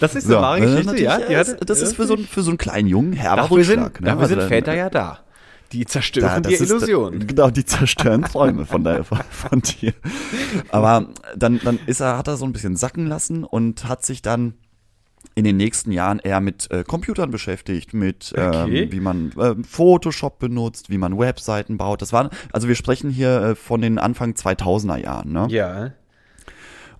Das 0.00 0.14
ist 0.14 0.26
eine 0.26 0.36
wahre 0.36 0.58
äh, 0.58 0.82
Geschichte, 0.82 1.02
ja. 1.02 1.18
das, 1.18 1.56
das 1.56 1.80
ist 1.80 1.96
für 1.96 2.06
so, 2.06 2.14
einen- 2.14 2.26
für 2.26 2.42
so 2.42 2.50
einen 2.50 2.58
kleinen 2.58 2.88
Jungen 2.88 3.12
herber 3.12 3.42
Dafür 3.42 3.64
sind, 3.64 3.80
ne? 4.00 4.06
dafür 4.06 4.22
Also 4.22 4.34
sind 4.40 4.48
Väter 4.48 4.74
ja 4.74 4.90
da. 4.90 5.20
Die 5.74 5.86
zerstören 5.86 6.42
da, 6.42 6.48
die 6.48 6.56
das 6.56 6.70
ist-. 6.70 7.26
Genau, 7.26 7.50
die 7.50 7.64
zerstören 7.64 8.22
Träume 8.22 8.64
von, 8.64 8.84
der, 8.84 9.04
von, 9.04 9.60
dir. 9.60 9.92
Aber 10.70 11.08
dann, 11.36 11.60
dann 11.64 11.78
ist 11.86 12.00
er, 12.00 12.16
hat 12.16 12.28
er 12.28 12.36
so 12.36 12.44
ein 12.44 12.52
bisschen 12.52 12.76
sacken 12.76 13.06
lassen 13.06 13.44
und 13.44 13.88
hat 13.88 14.04
sich 14.04 14.22
dann 14.22 14.54
in 15.34 15.42
den 15.44 15.56
nächsten 15.56 15.90
Jahren 15.90 16.20
eher 16.20 16.40
mit 16.40 16.70
äh, 16.70 16.84
Computern 16.84 17.30
beschäftigt, 17.30 17.92
mit 17.92 18.32
Okay. 18.36 18.84
ähm, 18.84 18.92
wie 18.92 19.00
man 19.00 19.32
ähm, 19.40 19.64
Photoshop 19.64 20.38
benutzt, 20.38 20.90
wie 20.90 20.98
man 20.98 21.18
Webseiten 21.18 21.76
baut. 21.76 22.02
Das 22.02 22.12
waren, 22.12 22.28
also 22.52 22.68
wir 22.68 22.76
sprechen 22.76 23.10
hier 23.10 23.42
äh, 23.42 23.54
von 23.56 23.80
den 23.80 23.98
Anfang 23.98 24.32
2000er 24.32 24.98
Jahren, 24.98 25.32
ne? 25.32 25.48
Ja. 25.50 25.92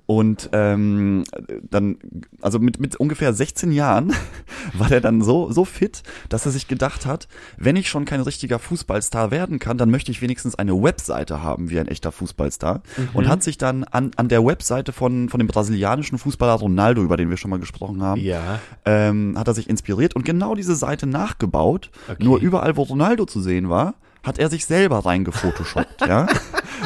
Und 0.07 0.51
ähm, 0.53 1.25
dann, 1.71 1.97
also 2.43 2.59
mit, 2.59 2.79
mit 2.79 2.97
ungefähr 2.97 3.33
16 3.33 3.73
Jahren 3.73 4.13
war 4.75 4.89
der 4.89 5.01
dann 5.01 5.23
so, 5.23 5.51
so 5.51 5.65
fit, 5.65 6.03
dass 6.29 6.45
er 6.45 6.53
sich 6.53 6.69
gedacht 6.69 7.07
hat, 7.07 7.27
wenn 7.57 7.77
ich 7.77 7.89
schon 7.89 8.05
kein 8.05 8.21
richtiger 8.21 8.59
Fußballstar 8.59 9.31
werden 9.31 9.59
kann, 9.59 9.79
dann 9.79 9.91
möchte 9.91 10.11
ich 10.11 10.21
wenigstens 10.21 10.57
eine 10.57 10.75
Webseite 10.83 11.43
haben 11.43 11.71
wie 11.71 11.81
ein 11.81 11.89
echter 11.89 12.13
Fußballstar. 12.13 12.83
Und 13.15 13.29
hat 13.29 13.43
sich 13.43 13.57
dann 13.57 13.85
an, 13.85 14.11
an 14.17 14.29
der 14.29 14.45
Webseite 14.45 14.93
von, 14.93 15.31
von 15.31 15.39
dem 15.39 15.47
brasilianischen 15.47 16.19
Fußballer 16.19 16.53
Ronaldo, 16.55 17.03
über 17.03 17.17
den 17.17 17.31
wir 17.31 17.39
schon 17.39 17.51
mal 17.51 17.59
gesprochen 17.61 18.03
haben, 18.03 18.21
Ja. 18.21 18.61
ähm, 18.85 19.37
hat 19.39 19.49
er 19.49 19.55
sich 19.55 19.71
inspiriert 19.71 20.15
und 20.15 20.25
genau 20.27 20.55
diese 20.55 20.77
Seite 20.77 21.07
nachgebaut. 21.07 21.91
Okay. 22.11 22.23
Nur 22.23 22.41
überall, 22.41 22.77
wo 22.77 22.83
Ronaldo 22.83 23.25
zu 23.25 23.41
sehen 23.41 23.71
war, 23.71 23.95
hat 24.23 24.39
er 24.39 24.49
sich 24.51 24.65
selber 24.67 25.05
reingefotoshoppt, 25.05 26.03
ja. 26.07 26.27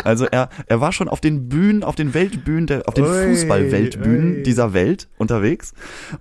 Also 0.05 0.27
er, 0.27 0.49
er 0.67 0.81
war 0.81 0.93
schon 0.93 1.09
auf 1.09 1.21
den 1.21 1.49
Bühnen, 1.49 1.83
auf 1.83 1.95
den 1.95 2.15
Weltbühnen, 2.15 2.67
der, 2.67 2.89
auf 2.89 2.95
den 2.95 3.05
Fußballweltbühnen 3.05 4.43
dieser 4.45 4.73
Welt 4.73 5.09
unterwegs 5.19 5.73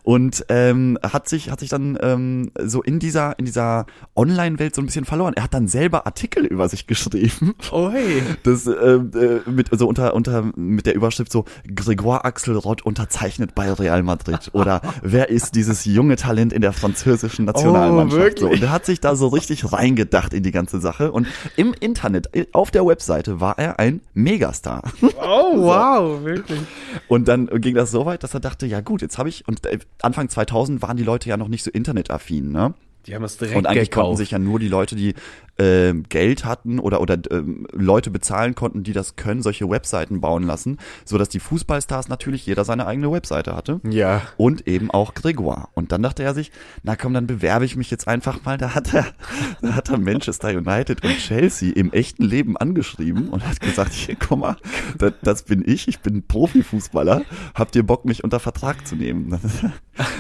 und 0.04 0.46
ähm, 0.50 0.98
hat 1.04 1.28
sich, 1.30 1.52
hat 1.52 1.60
sich 1.60 1.70
dann 1.70 1.98
ähm, 2.02 2.52
so 2.64 2.82
in 2.82 3.00
dieser, 3.00 3.38
in 3.40 3.46
dieser 3.46 3.86
Online-Welt 4.16 4.76
so 4.76 4.82
ein 4.82 4.86
bisschen 4.86 5.06
verloren. 5.06 5.34
Er 5.36 5.44
hat 5.44 5.54
dann 5.54 5.68
selber 5.68 6.06
Artikel 6.06 6.46
über 6.46 6.70
sich 6.70 6.88
geschrieben. 6.88 7.56
Oi. 7.72 8.22
Das 8.44 8.68
äh, 8.68 8.72
äh, 8.72 9.42
mit 9.50 9.70
so 9.72 9.88
unter 9.88 10.14
unter 10.14 10.52
mit 10.56 10.86
der 10.86 10.96
Überschrift 10.96 11.32
so 11.32 11.46
Grégoire 11.68 12.26
Axelrod 12.26 12.82
unterzeichnet 12.84 13.56
bei 13.56 13.72
Real 13.72 14.04
Madrid 14.04 14.50
oder 14.54 14.82
wer 15.02 15.30
ist 15.30 15.56
dieses 15.56 15.86
junge 15.86 16.16
Talent 16.16 16.54
in 16.54 16.62
der 16.62 16.74
französischen 16.74 17.46
Nationalmannschaft 17.46 18.22
wirklich? 18.22 18.40
so 18.40 18.50
und 18.50 18.64
er 18.64 18.72
hat 18.72 18.86
sich 18.86 19.00
da 19.00 19.16
so 19.16 19.28
richtig 19.28 19.72
reingedacht 19.72 20.34
in 20.34 20.44
die 20.44 20.52
ganze 20.52 20.80
Sache 20.80 21.12
und 21.12 21.28
im 21.56 21.74
Internet 21.80 22.36
äh, 22.36 22.46
auf 22.54 22.72
der 22.72 22.86
Webseite 22.86 23.40
war 23.42 23.60
er 23.60 23.67
ein 23.74 24.02
Megastar 24.14 24.84
Oh, 25.02 25.54
wow, 25.56 26.24
wirklich. 26.24 26.60
und 27.08 27.28
dann 27.28 27.48
ging 27.62 27.76
das 27.76 27.92
so 27.92 28.06
weit, 28.06 28.24
dass 28.24 28.34
er 28.34 28.40
dachte, 28.40 28.66
ja 28.66 28.82
gut, 28.82 29.02
jetzt 29.02 29.18
habe 29.18 29.30
ich 29.30 29.48
und 29.48 29.66
äh, 29.66 29.80
Anfang 30.02 30.30
2000 30.30 30.82
waren 30.82 30.98
die 30.98 31.04
Leute 31.04 31.30
ja 31.30 31.38
noch 31.38 31.48
nicht 31.50 31.64
so 31.64 31.72
internetaffin, 31.72 32.52
ne? 32.52 32.74
Die 33.06 33.16
haben 33.16 33.24
es 33.24 33.38
direkt 33.38 33.56
Und 33.58 33.66
eigentlich 33.68 33.90
konnten 33.92 34.08
gekauft. 34.10 34.18
sich 34.18 34.32
ja 34.32 34.40
nur 34.40 34.60
die 34.60 34.68
Leute, 34.68 34.96
die 34.98 35.14
ähm, 35.60 36.04
Geld 36.10 36.46
hatten 36.46 36.80
oder 36.80 37.02
oder 37.02 37.18
ähm, 37.32 37.68
Leute 37.72 38.12
bezahlen 38.12 38.56
konnten, 38.56 38.84
die 38.84 38.94
das 38.94 39.16
können, 39.16 39.42
solche 39.42 39.70
Webseiten 39.70 40.22
bauen 40.22 40.44
lassen, 40.44 40.78
so 41.06 41.18
dass 41.18 41.30
die 41.30 41.40
Fußballstars 41.40 42.10
natürlich 42.10 42.46
jeder 42.46 42.64
seine 42.66 42.86
eigene 42.88 43.12
Webseite 43.12 43.56
hatte. 43.56 43.80
ja. 43.84 44.22
Und 44.38 44.68
eben 44.68 44.92
auch 44.92 45.14
Grégoire. 45.14 45.68
Und 45.74 45.92
dann 45.92 46.02
dachte 46.04 46.24
er 46.24 46.34
sich, 46.34 46.52
na 46.84 46.96
komm, 46.96 47.14
dann 47.14 47.28
bewerbe 47.28 47.66
ich 47.66 47.76
mich 47.76 47.90
jetzt 47.90 48.08
einfach 48.08 48.44
mal. 48.46 48.58
Da 48.58 48.76
hat 48.76 48.94
er, 48.94 49.06
da 49.62 49.76
hat 49.76 49.90
er 49.90 49.98
Manchester 49.98 50.50
United 50.50 51.04
und 51.04 51.18
Chelsea 51.18 51.74
im 51.76 51.92
echten 51.94 52.24
Leben 52.24 52.58
angeschrieben 52.58 53.30
und 53.30 53.48
hat 53.48 53.60
gesagt, 53.60 53.94
hier, 53.94 54.16
guck 54.16 54.40
mal, 54.40 54.58
das, 54.98 55.14
das 55.22 55.44
bin 55.44 55.64
ich, 55.66 55.88
ich 55.88 56.00
bin 56.00 56.24
Profifußballer. 56.28 57.24
Habt 57.56 57.76
ihr 57.76 57.84
Bock, 57.84 58.06
mich 58.06 58.24
unter 58.24 58.40
Vertrag 58.40 58.88
zu 58.88 58.96
nehmen? 58.96 59.38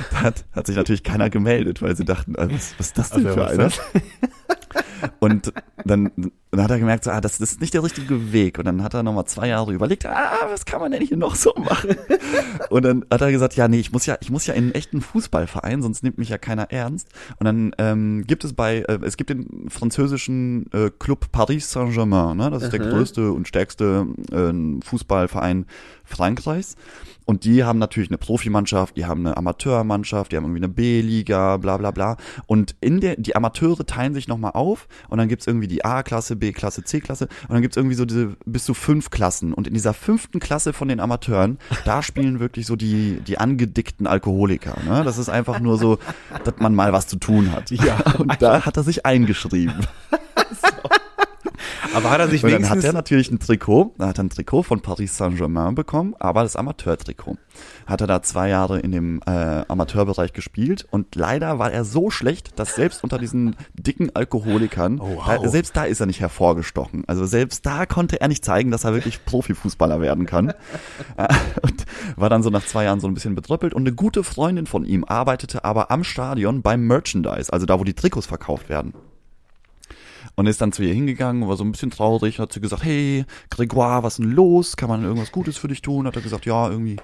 Da 0.09 0.21
hat, 0.23 0.45
hat 0.53 0.65
sich 0.65 0.75
natürlich 0.75 1.03
keiner 1.03 1.29
gemeldet, 1.29 1.83
weil 1.83 1.95
sie 1.95 2.03
dachten, 2.03 2.35
ah, 2.35 2.47
was, 2.49 2.73
was 2.79 2.87
ist 2.87 2.97
das 2.97 3.09
denn 3.11 3.27
Also, 3.27 3.39
für 3.39 3.47
einer? 3.47 3.69
Und 5.19 5.53
dann, 5.85 6.11
dann 6.51 6.63
hat 6.63 6.71
er 6.71 6.79
gemerkt, 6.79 7.03
so, 7.03 7.11
ah, 7.11 7.21
das, 7.21 7.37
das 7.37 7.51
ist 7.51 7.61
nicht 7.61 7.73
der 7.73 7.83
richtige 7.83 8.31
Weg. 8.31 8.57
Und 8.57 8.65
dann 8.65 8.83
hat 8.83 8.93
er 8.93 9.03
nochmal 9.03 9.25
zwei 9.25 9.47
Jahre 9.47 9.73
überlegt, 9.73 10.05
ah, 10.05 10.47
was 10.49 10.65
kann 10.65 10.81
man 10.81 10.91
denn 10.91 11.01
hier 11.01 11.17
noch 11.17 11.35
so 11.35 11.53
machen? 11.57 11.95
Und 12.69 12.83
dann 12.83 13.05
hat 13.11 13.21
er 13.21 13.31
gesagt, 13.31 13.55
ja, 13.55 13.67
nee, 13.67 13.79
ich 13.79 13.91
muss 13.91 14.05
ja, 14.05 14.17
ich 14.21 14.29
muss 14.29 14.45
ja 14.47 14.53
in 14.53 14.65
einen 14.65 14.73
echten 14.73 15.01
Fußballverein, 15.01 15.81
sonst 15.81 16.03
nimmt 16.03 16.17
mich 16.17 16.29
ja 16.29 16.37
keiner 16.37 16.71
ernst. 16.71 17.09
Und 17.39 17.45
dann 17.45 17.75
ähm, 17.77 18.25
gibt 18.25 18.43
es 18.43 18.53
bei, 18.53 18.79
äh, 18.79 18.99
es 19.03 19.17
gibt 19.17 19.29
den 19.29 19.69
französischen 19.69 20.71
äh, 20.73 20.89
Club 20.97 21.31
Paris 21.31 21.71
Saint-Germain, 21.71 22.37
ne? 22.37 22.49
Das 22.49 22.63
ist 22.63 22.73
der 22.73 22.79
größte 22.79 23.31
und 23.31 23.47
stärkste 23.47 24.07
äh, 24.31 24.81
Fußballverein 24.83 25.65
Frankreichs. 26.03 26.75
Und 27.27 27.43
die 27.43 27.65
haben 27.65 27.77
natürlich 27.77 28.09
eine 28.09 28.17
Profimannschaft, 28.17 28.95
die 28.95 29.05
haben 29.05 29.27
eine 29.27 29.35
Amateurmannschaft, 29.35 30.31
die 30.31 30.37
haben 30.37 30.45
irgendwie 30.45 30.63
eine 30.63 30.69
B-Liga, 30.69 31.57
bla 31.57 31.75
bla 31.75 31.91
bla. 31.91 32.15
Und 32.45 32.75
in 32.79 33.01
der, 33.01 33.17
die 33.17 33.35
Amateure 33.35 33.85
teilen 33.85 34.13
sich 34.13 34.29
nochmal 34.29 34.51
auf 34.53 34.87
und 35.09 35.17
dann 35.17 35.27
gibt's 35.27 35.45
irgendwie 35.45 35.67
die 35.67 35.83
A-Klasse, 35.83 36.37
B-Klasse, 36.37 36.85
C-Klasse 36.85 37.27
und 37.49 37.53
dann 37.53 37.61
gibt's 37.61 37.75
irgendwie 37.75 37.97
so 37.97 38.05
diese 38.05 38.37
bis 38.45 38.63
zu 38.63 38.73
fünf 38.73 39.09
Klassen. 39.09 39.53
Und 39.53 39.67
in 39.67 39.73
dieser 39.73 39.93
fünften 39.93 40.39
Klasse 40.39 40.71
von 40.71 40.87
den 40.87 41.01
Amateuren, 41.01 41.57
da 41.83 42.01
spielen 42.07 42.39
wirklich 42.39 42.65
so 42.65 42.77
die, 42.77 43.19
die 43.27 43.37
angedickten 43.37 44.07
Alkoholiker. 44.07 44.77
Ne? 44.87 45.03
Das 45.03 45.17
ist 45.17 45.27
einfach 45.27 45.59
nur 45.59 45.77
so, 45.77 45.99
dass 46.45 46.55
man 46.59 46.73
mal 46.73 46.93
was 46.93 47.07
zu 47.07 47.17
tun 47.17 47.51
hat. 47.51 47.71
Ja. 47.71 47.97
Und 48.19 48.41
da 48.41 48.65
hat 48.65 48.77
er 48.77 48.83
sich 48.83 49.05
eingeschrieben. 49.05 49.85
Aber 51.97 52.11
hat 52.11 52.19
er 52.19 52.27
sich 52.27 52.43
Und 52.43 52.51
dann 52.51 52.63
hat 52.63 52.71
wenigstens 52.71 52.83
er 52.85 52.93
natürlich 52.93 53.31
ein 53.31 53.39
Trikot, 53.39 53.95
er 53.97 54.07
hat 54.07 54.19
ein 54.19 54.29
Trikot 54.29 54.61
von 54.63 54.81
Paris 54.81 55.17
Saint-Germain 55.17 55.73
bekommen, 55.73 56.13
aber 56.19 56.43
das 56.43 56.55
Amateur-Trikot. 56.55 57.37
Hat 57.87 58.01
er 58.01 58.07
da 58.07 58.21
zwei 58.21 58.49
Jahre 58.49 58.79
in 58.79 58.91
dem 58.91 59.19
äh, 59.25 59.31
Amateurbereich 59.67 60.33
gespielt 60.33 60.85
und 60.91 61.15
leider 61.15 61.57
war 61.57 61.71
er 61.71 61.83
so 61.85 62.11
schlecht, 62.11 62.59
dass 62.59 62.75
selbst 62.75 63.03
unter 63.03 63.17
diesen 63.17 63.55
dicken 63.73 64.15
Alkoholikern, 64.15 64.99
Oh, 64.99 65.15
wow. 65.15 65.41
da, 65.41 65.49
selbst 65.49 65.75
da 65.75 65.85
ist 65.85 65.99
er 65.99 66.05
nicht 66.05 66.19
hervorgestochen. 66.19 67.03
Also 67.07 67.25
selbst 67.25 67.65
da 67.65 67.87
konnte 67.87 68.21
er 68.21 68.27
nicht 68.27 68.45
zeigen, 68.45 68.69
dass 68.69 68.83
er 68.83 68.93
wirklich 68.93 69.25
Profifußballer 69.25 69.99
werden 70.01 70.25
kann. 70.25 70.53
Äh, 71.15 71.27
und 71.63 71.85
war 72.15 72.29
dann 72.29 72.43
so 72.43 72.49
nach 72.49 72.65
zwei 72.65 72.83
Jahren 72.83 72.99
so 72.99 73.07
ein 73.07 73.13
bisschen 73.13 73.33
betröppelt 73.33 73.73
und 73.73 73.81
eine 73.83 73.93
gute 73.93 74.23
Freundin 74.23 74.67
von 74.67 74.85
ihm 74.85 75.03
arbeitete 75.03 75.63
aber 75.63 75.89
am 75.89 76.03
Stadion 76.03 76.61
beim 76.61 76.85
Merchandise, 76.85 77.51
also 77.51 77.65
da, 77.65 77.79
wo 77.79 77.83
die 77.83 77.93
Trikots 77.95 78.27
verkauft 78.27 78.69
werden. 78.69 78.93
Und 80.39 80.45
ist 80.45 80.61
dann 80.61 80.71
zu 80.71 80.83
ihr 80.83 80.93
hingegangen, 80.93 81.47
war 81.47 81.57
so 81.57 81.63
ein 81.63 81.71
bisschen 81.71 81.89
traurig, 81.89 82.37
hat 82.37 82.53
sie 82.53 82.61
gesagt, 82.61 82.83
hey, 82.83 83.25
Grégoire, 83.49 84.03
was 84.03 84.13
ist 84.13 84.19
denn 84.19 84.31
los? 84.31 84.77
Kann 84.77 84.87
man 84.87 85.03
irgendwas 85.03 85.31
Gutes 85.31 85.57
für 85.57 85.67
dich 85.67 85.81
tun? 85.81 86.05
Hat 86.05 86.15
er 86.15 86.21
gesagt, 86.21 86.45
ja, 86.45 86.69
irgendwie 86.69 86.97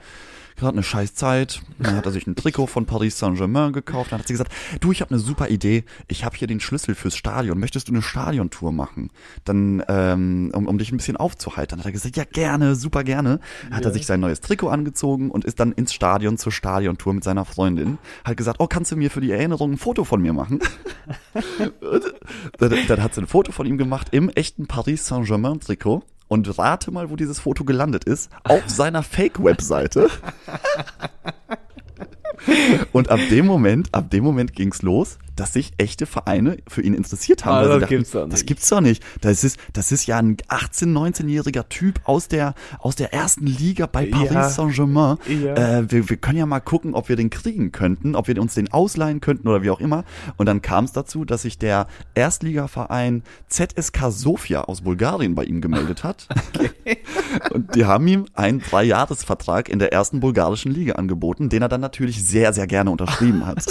gerade 0.56 0.74
eine 0.74 0.84
scheiß 0.84 1.16
Zeit. 1.16 1.62
Dann 1.80 1.95
hat 1.95 2.06
er 2.06 2.12
sich 2.12 2.28
ein 2.28 2.36
Trikot 2.36 2.68
von 2.68 2.86
Paris 2.86 3.18
Saint-Germain 3.18 3.74
gekauft. 3.74 4.12
Dann 4.12 4.20
hat 4.20 4.28
sie 4.28 4.34
gesagt, 4.34 4.51
du, 4.80 4.91
ich 4.91 5.01
habe 5.01 5.12
eine 5.12 5.20
super 5.20 5.49
Idee. 5.49 5.84
Ich 6.08 6.26
habe 6.26 6.36
hier 6.36 6.47
den 6.47 6.60
Schlüssel 6.60 6.95
fürs 6.95 7.16
Stadion. 7.16 7.60
Möchtest 7.60 7.88
du 7.88 7.93
eine 7.93 8.01
Stadiontour 8.01 8.72
machen? 8.72 9.10
Dann, 9.45 9.84
ähm, 9.88 10.51
um, 10.54 10.68
um 10.68 10.78
dich 10.78 10.91
ein 10.91 10.97
bisschen 10.97 11.18
aufzuheitern. 11.18 11.80
Hat 11.80 11.86
er 11.86 11.91
gesagt, 11.91 12.18
ja 12.18 12.24
gerne, 12.24 12.76
super 12.76 13.04
gerne. 13.04 13.39
Hat 13.72 13.86
er 13.86 13.91
sich 13.91 14.06
sein 14.06 14.20
neues 14.20 14.41
Trikot 14.41 14.70
angezogen 14.70 15.32
und 15.32 15.45
ist 15.45 15.60
dann 15.60 15.72
ins 15.72 15.93
Stadion 15.93 16.38
zur 16.38 16.51
Stadiontour 16.51 17.14
mit 17.14 17.24
seiner 17.24 17.45
Freundin. 17.45 17.97
Hat 18.24 18.38
gesagt, 18.38 18.60
oh, 18.60 18.68
kannst 18.68 18.91
du 18.91 18.95
mir 18.95 19.12
für 19.12 19.22
die 19.22 19.32
Erinnerung 19.32 19.74
ein 19.74 19.78
Foto 19.78 20.04
von 20.04 20.22
mir 20.22 20.34
machen? 20.34 20.60
dann, 22.58 22.72
dann 22.88 23.04
hat 23.04 23.16
sie 23.16 23.22
ein 23.22 23.28
Foto 23.28 23.51
von 23.51 23.66
ihm 23.66 23.78
gemacht 23.78 24.08
im 24.12 24.30
echten 24.30 24.68
Paris 24.68 25.06
Saint-Germain 25.08 25.60
Trikot. 25.60 26.04
Und 26.34 26.58
rate 26.58 26.90
mal, 26.90 27.12
wo 27.12 27.16
dieses 27.16 27.40
Foto 27.40 27.64
gelandet 27.64 28.06
ist. 28.06 28.32
Auf 28.44 28.64
seiner 28.66 29.04
Fake-Webseite. 29.04 30.10
Und 32.92 33.12
ab 33.12 33.20
dem 33.30 33.46
Moment, 33.46 33.94
ab 33.94 34.10
dem 34.10 34.24
Moment 34.24 34.54
ging's 34.56 34.82
los, 34.82 35.20
dass 35.36 35.54
sich 35.54 35.74
echte 35.78 36.06
Vereine 36.06 36.58
für 36.68 36.82
ihn 36.82 36.94
interessiert 36.94 37.46
haben. 37.46 37.66
Ah, 37.66 37.68
das 37.68 37.80
dachten, 37.82 37.96
gibt's 37.96 38.12
doch 38.12 38.24
nicht. 38.24 38.34
Das 38.34 38.46
gibt's 38.46 38.70
doch 38.70 38.82
nicht. 38.82 39.04
Das 39.22 39.44
ist, 39.44 39.58
das 39.74 39.92
ist 39.92 40.06
ja 40.06 40.18
ein 40.18 40.38
18-, 40.38 40.94
19-jähriger 40.94 41.68
Typ 41.70 42.02
aus 42.04 42.28
der, 42.28 42.54
aus 42.80 42.96
der 42.96 43.14
ersten 43.14 43.46
Liga 43.46 43.86
bei 43.86 44.06
Paris 44.08 44.32
Ja. 44.32 44.50
Saint-Germain. 44.50 45.18
Ja. 45.28 45.80
Äh, 45.80 45.92
wir, 45.92 46.10
wir 46.10 46.18
können 46.18 46.38
ja 46.38 46.46
mal 46.46 46.60
gucken, 46.60 46.94
ob 46.94 47.10
wir 47.10 47.16
den 47.16 47.30
kriegen 47.30 47.72
könnten, 47.72 48.16
ob 48.16 48.28
wir 48.28 48.40
uns 48.40 48.54
den 48.54 48.72
ausleihen 48.72 49.22
könnten 49.22 49.48
oder 49.48 49.64
wie 49.64 49.70
auch 49.70 49.80
immer. 49.80 50.04
Und 50.38 50.46
dann 50.46 50.62
kam 50.62 50.86
es 50.86 50.92
dazu, 50.92 51.26
dass 51.26 51.44
sich 51.44 51.58
der 51.58 51.88
Erstligaverein 52.16 53.24
ZSK 53.48 54.12
Sofia 54.12 54.62
aus 54.62 54.82
Bulgarien 54.82 55.36
bei 55.36 55.44
ihm 55.44 55.62
gemeldet 55.62 56.04
hat. 56.04 56.28
Und 57.52 57.76
die 57.76 57.86
haben 57.86 58.08
ihm 58.08 58.26
einen 58.34 58.60
Dreijahresvertrag 58.60 59.70
in 59.70 59.80
der 59.80 59.94
ersten 59.94 60.20
bulgarischen 60.20 60.72
Liga 60.72 60.94
angeboten, 60.94 61.50
den 61.50 61.62
er 61.62 61.70
dann 61.70 61.82
natürlich 61.82 62.24
sehr, 62.26 62.54
sehr 62.54 62.68
gerne 62.68 62.92
unterschrieben 62.92 63.46
hat. 63.46 63.66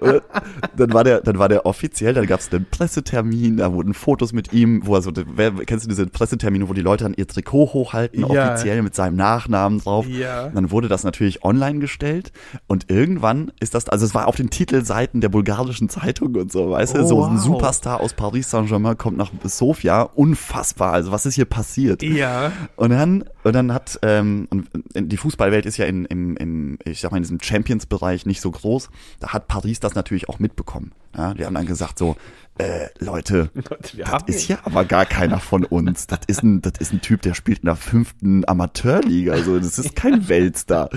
Und 0.72 0.80
dann 0.80 0.92
war 0.92 1.04
der, 1.04 1.20
dann 1.20 1.38
war 1.38 1.48
der 1.48 1.66
offiziell, 1.66 2.14
dann 2.14 2.26
gab 2.26 2.40
es 2.40 2.52
einen 2.52 2.66
Pressetermin, 2.70 3.58
da 3.58 3.72
wurden 3.72 3.94
Fotos 3.94 4.32
mit 4.32 4.52
ihm, 4.52 4.82
wo 4.86 4.94
er 4.94 5.02
so, 5.02 5.12
wer, 5.34 5.52
kennst 5.52 5.84
du 5.84 5.88
diese 5.88 6.06
Pressetermine, 6.06 6.68
wo 6.68 6.72
die 6.72 6.80
Leute 6.80 7.04
dann 7.04 7.14
ihr 7.14 7.26
Trikot 7.26 7.72
hochhalten, 7.72 8.20
Ja. 8.30 8.52
offiziell 8.52 8.82
mit 8.82 8.94
seinem 8.94 9.16
Nachnamen 9.16 9.80
drauf. 9.80 10.06
Ja. 10.08 10.48
Dann 10.48 10.70
wurde 10.70 10.88
das 10.88 11.04
natürlich 11.04 11.44
online 11.44 11.78
gestellt 11.80 12.32
und 12.66 12.90
irgendwann 12.90 13.52
ist 13.60 13.74
das, 13.74 13.88
also 13.88 14.04
es 14.06 14.14
war 14.14 14.26
auf 14.26 14.36
den 14.36 14.50
Titelseiten 14.50 15.20
der 15.20 15.28
bulgarischen 15.28 15.88
Zeitung 15.88 16.34
und 16.36 16.50
so, 16.52 16.70
weißt 16.70 16.96
du, 16.96 17.02
Oh, 17.02 17.06
so 17.06 17.24
ein 17.24 17.36
wow. 17.36 17.42
Superstar 17.42 18.00
aus 18.00 18.14
Paris 18.14 18.50
Saint-Germain 18.50 18.96
kommt 18.98 19.16
nach 19.16 19.30
Sofia, 19.44 20.02
unfassbar, 20.02 20.92
also 20.92 21.12
was 21.12 21.26
ist 21.26 21.34
hier 21.34 21.44
passiert? 21.44 22.02
Ja. 22.02 22.52
Und 22.76 22.90
dann, 22.90 23.24
und 23.44 23.54
dann 23.54 23.72
hat, 23.72 23.98
ähm, 24.02 24.46
und 24.50 24.68
die 24.94 25.16
Fußballwelt 25.16 25.66
ist 25.66 25.76
ja 25.76 25.86
in, 25.86 26.04
im, 26.06 26.36
im, 26.36 26.78
ich 26.84 27.00
sag 27.00 27.10
mal, 27.10 27.16
in 27.18 27.22
diesem 27.22 27.40
Champions-Bereich 27.40 28.26
nicht 28.26 28.40
so 28.40 28.50
groß. 28.50 28.90
Da 29.20 29.28
hat 29.32 29.48
Paris 29.48 29.80
das 29.80 29.94
natürlich 29.94 30.28
auch 30.28 30.37
mitbekommen. 30.40 30.92
Ja, 31.16 31.34
die 31.34 31.44
haben 31.44 31.54
dann 31.54 31.66
gesagt 31.66 31.98
so, 31.98 32.16
äh, 32.58 32.88
Leute, 32.98 33.50
das 33.96 34.22
ist 34.26 34.48
ja 34.48 34.58
aber 34.64 34.84
gar 34.84 35.06
keiner 35.06 35.38
von 35.38 35.64
uns. 35.64 36.06
Das 36.06 36.20
ist 36.26 36.42
ein, 36.42 36.60
das 36.60 36.72
ist 36.80 36.92
ein 36.92 37.00
Typ, 37.00 37.22
der 37.22 37.34
spielt 37.34 37.60
in 37.60 37.66
der 37.66 37.76
fünften 37.76 38.46
Amateurliga. 38.48 39.32
Also 39.32 39.58
das 39.58 39.78
ist 39.78 39.94
kein 39.94 40.28
Weltstar. 40.28 40.90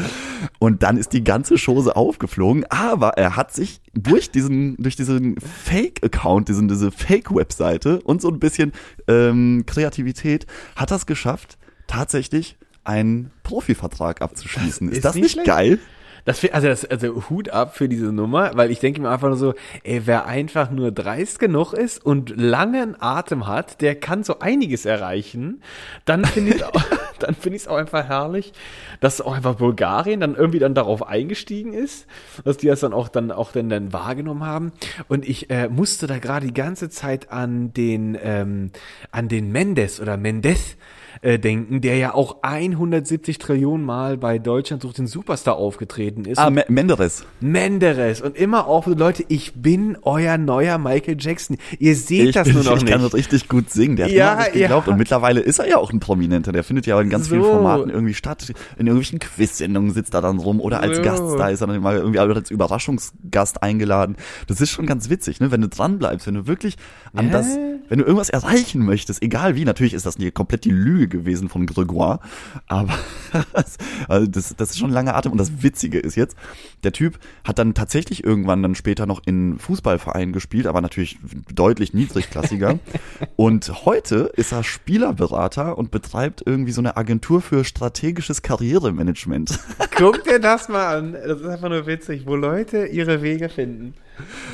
Und 0.60 0.84
dann 0.84 0.98
ist 0.98 1.14
die 1.14 1.24
ganze 1.24 1.56
Chose 1.58 1.96
aufgeflogen. 1.96 2.66
Aber 2.70 3.18
er 3.18 3.36
hat 3.36 3.54
sich 3.54 3.82
durch 3.94 4.32
diesen, 4.32 4.76
durch 4.78 4.96
diesen 4.96 5.40
Fake-Account, 5.40 6.50
diesen, 6.50 6.68
diese 6.68 6.92
Fake-Webseite 6.92 8.02
und 8.02 8.22
so 8.22 8.30
ein 8.30 8.40
bisschen 8.40 8.74
ähm, 9.08 9.64
Kreativität, 9.68 10.48
hat 10.76 10.90
das 10.90 11.06
geschafft, 11.06 11.58
tatsächlich 11.86 12.58
einen 12.84 13.32
Profivertrag 13.44 14.22
abzuschließen. 14.22 14.88
Das 14.88 14.94
ist, 14.94 14.98
ist 14.98 15.06
das 15.06 15.16
nicht 15.16 15.24
nicht 15.24 15.32
schlecht. 15.34 15.48
geil? 15.48 15.80
Das, 16.26 16.44
also, 16.52 16.68
das, 16.68 16.86
also 16.86 17.30
Hut 17.30 17.50
ab 17.50 17.76
für 17.76 17.90
diese 17.90 18.12
Nummer, 18.12 18.52
weil 18.56 18.72
ich 18.72 18.80
denke 18.80 19.02
mir 19.02 19.10
einfach 19.10 19.30
nur 19.30 19.38
so, 19.38 19.54
ey, 19.84 20.02
wer 20.06 20.26
einfach 20.26 20.72
nur 20.72 20.92
dreist 20.92 21.40
genug 21.40 21.74
ist 21.74 22.06
und 22.06 22.30
langen 22.36 22.96
Atem 23.00 23.48
hat, 23.48 23.82
der 23.82 23.96
kann 23.96 24.24
so 24.24 24.40
einiges 24.40 24.86
erreichen. 24.86 25.62
Dann 26.06 26.26
finde 26.26 26.56
ich 26.56 26.64
auch, 26.64 26.72
dann 27.20 27.36
finde 27.36 27.56
ich 27.56 27.64
es 27.64 27.68
auch 27.68 27.78
einfach 27.78 28.08
herrlich, 28.08 28.54
dass 29.00 29.22
auch 29.22 29.36
einfach 29.36 29.56
Bulgarien 29.56 30.20
dann 30.20 30.36
irgendwie 30.36 30.60
dann 30.60 30.74
darauf 30.74 31.08
eingestiegen 31.08 31.74
ist, 31.74 32.08
dass 32.44 32.58
die 32.58 32.68
das 32.68 32.82
dann 32.82 32.94
auch 32.94 33.10
dann 33.10 33.32
auch 33.32 33.52
dann, 33.52 33.70
dann 33.70 33.94
wahrgenommen 33.94 34.46
haben. 34.46 34.72
Und 35.08 35.28
ich 35.28 35.50
äh, 35.50 35.70
musste 35.70 36.08
da 36.08 36.20
gerade 36.20 36.48
die 36.48 36.54
ganze 36.54 36.90
Zeit 36.90 37.32
an 37.32 37.74
den 37.74 38.18
ähm, 38.22 38.72
an 39.12 39.28
den 39.28 39.52
Mendes 39.52 40.00
oder 40.00 40.18
Mendes 40.18 40.78
äh, 41.22 41.38
denken, 41.40 41.82
der 41.82 41.98
ja 41.98 42.14
auch 42.14 42.38
170 42.44 43.38
Trillionen 43.38 43.86
Mal 43.86 44.18
bei 44.18 44.40
Deutschland 44.40 44.82
sucht 44.82 44.98
den 44.98 45.08
Superstar 45.08 45.56
aufgetreten 45.56 46.26
ist. 46.26 46.38
Ah, 46.38 46.50
Me 46.50 46.66
Menderes. 46.68 47.26
Menderes 47.40 48.22
und 48.22 48.36
immer 48.38 48.68
auch 48.68 48.88
Leute, 48.88 49.24
ich 49.28 49.54
bin 49.54 49.98
euer 50.04 50.38
neuer 50.38 50.78
Michael 50.78 51.18
Jackson. 51.20 51.58
Ihr 51.80 51.96
seht 51.96 52.30
Ich, 52.30 52.34
das 52.36 52.46
bin, 52.48 52.56
nur 52.56 52.64
noch 52.64 52.78
ich 52.78 52.86
kann 52.86 53.02
nicht. 53.02 53.14
das 53.14 53.20
richtig 53.20 53.48
gut 53.50 53.70
singen. 53.70 53.96
Der 53.96 54.06
hat 54.08 54.12
Ja, 54.14 54.32
immer 54.34 54.42
nicht 54.44 54.54
geglaubt. 54.54 54.88
ja. 54.88 54.94
Und 54.94 54.98
mittlerweile 55.00 55.40
ist 55.42 55.60
er 55.60 55.68
ja 55.68 55.78
auch 55.78 55.92
ein 55.92 56.00
Prominenter. 56.00 56.52
Der 56.52 56.64
findet 56.64 56.86
ja 56.86 57.00
in 57.02 57.10
ganz 57.10 57.28
vielen 57.30 57.44
So. 57.44 57.52
Formaten 57.52 57.90
irgendwie 57.90 58.14
statt. 58.14 58.48
In 58.78 58.88
irgendwelchen 58.88 59.20
Quiz-Sendungen 59.20 59.92
sitzt 59.92 60.14
er 60.14 60.22
dann 60.22 60.40
rum 60.40 60.60
oder 60.60 60.80
als 60.82 60.98
So. 60.98 61.04
Gast 61.04 61.24
da 61.38 61.50
ist 61.50 61.62
er 61.62 61.68
dann 61.68 61.76
immer 61.76 61.94
irgendwie 61.94 62.20
als 62.20 62.50
Überraschungsgast 62.52 63.62
eingeladen. 63.64 64.16
Das 64.48 64.62
ist 64.62 64.72
schon 64.72 64.86
ganz 64.86 65.10
witzig, 65.10 65.40
ne? 65.40 65.52
Wenn 65.52 65.62
du 65.62 65.70
dran 65.70 66.00
bleibst, 66.00 66.28
wenn 66.28 66.36
du 66.36 66.48
wirklich 66.48 66.76
an 67.14 67.28
Ja. 67.28 67.32
das, 67.32 67.48
wenn 67.90 68.00
du 68.00 68.06
irgendwas 68.06 68.30
erreichen 68.30 68.86
möchtest, 68.86 69.22
egal 69.22 69.56
wie, 69.56 69.66
natürlich 69.66 69.94
ist 69.94 70.06
das 70.06 70.18
nie 70.18 70.32
komplett 70.32 70.64
die 70.64 70.72
Lüge 70.72 71.08
gewesen 71.08 71.50
von 71.50 71.66
Gregoire, 71.66 72.20
aber 72.68 72.98
also 74.08 74.28
das, 74.28 74.56
das 74.56 74.72
ist 74.72 74.80
schon 74.80 74.92
ein 74.92 74.94
langer 74.94 75.16
Atem. 75.16 75.32
Und 75.32 75.38
das 75.38 75.62
Witzige 75.62 76.00
ist 76.00 76.16
jetzt, 76.16 76.38
der 76.84 76.94
Typ 76.94 77.20
hat 77.44 77.60
dann 77.60 77.74
tatsächlich 77.74 78.24
irgendwann 78.24 78.64
dann 78.64 78.76
später 78.76 79.06
noch 79.06 79.22
in 79.26 79.60
Fußballvereinen 79.60 80.32
gespielt, 80.34 80.68
aber 80.68 80.82
natürlich 80.82 81.18
deutlich 81.54 81.94
niedrigklassiger. 81.94 82.80
und 83.36 83.86
heute 83.86 84.32
ist 84.36 84.52
er 84.54 84.64
Spielerberater 84.64 85.78
und 85.78 85.92
betreibt 85.92 86.44
irgendwie 86.46 86.72
so 86.72 86.82
eine 86.82 86.96
Agentur 86.98 87.42
für 87.42 87.64
strategisches 87.66 88.42
Karrieremanagement. 88.42 89.60
Guck 89.98 90.24
dir 90.24 90.40
das 90.40 90.70
mal 90.70 90.98
an. 90.98 91.14
Das 91.14 91.42
ist 91.42 91.46
einfach 91.48 91.70
nur 91.70 91.86
witzig, 91.88 92.26
wo 92.26 92.36
Leute 92.36 92.86
ihre 92.86 93.22
Wege 93.22 93.50
finden. 93.50 93.94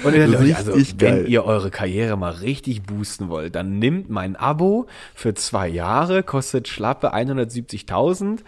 Und 0.03 0.15
Leute, 0.15 0.55
also, 0.55 0.71
Richtig 0.73 0.99
wenn 0.99 1.15
geil. 1.15 1.29
ihr 1.29 1.45
eure 1.45 1.69
Karriere 1.69 2.17
mal 2.17 2.31
richtig 2.31 2.83
boosten 2.83 3.29
wollt, 3.29 3.55
dann 3.55 3.79
nimmt 3.79 4.09
mein 4.09 4.35
Abo 4.35 4.87
für 5.13 5.33
zwei 5.33 5.67
Jahre, 5.67 6.23
kostet 6.23 6.67
schlappe 6.67 7.13
170.000, 7.13 8.39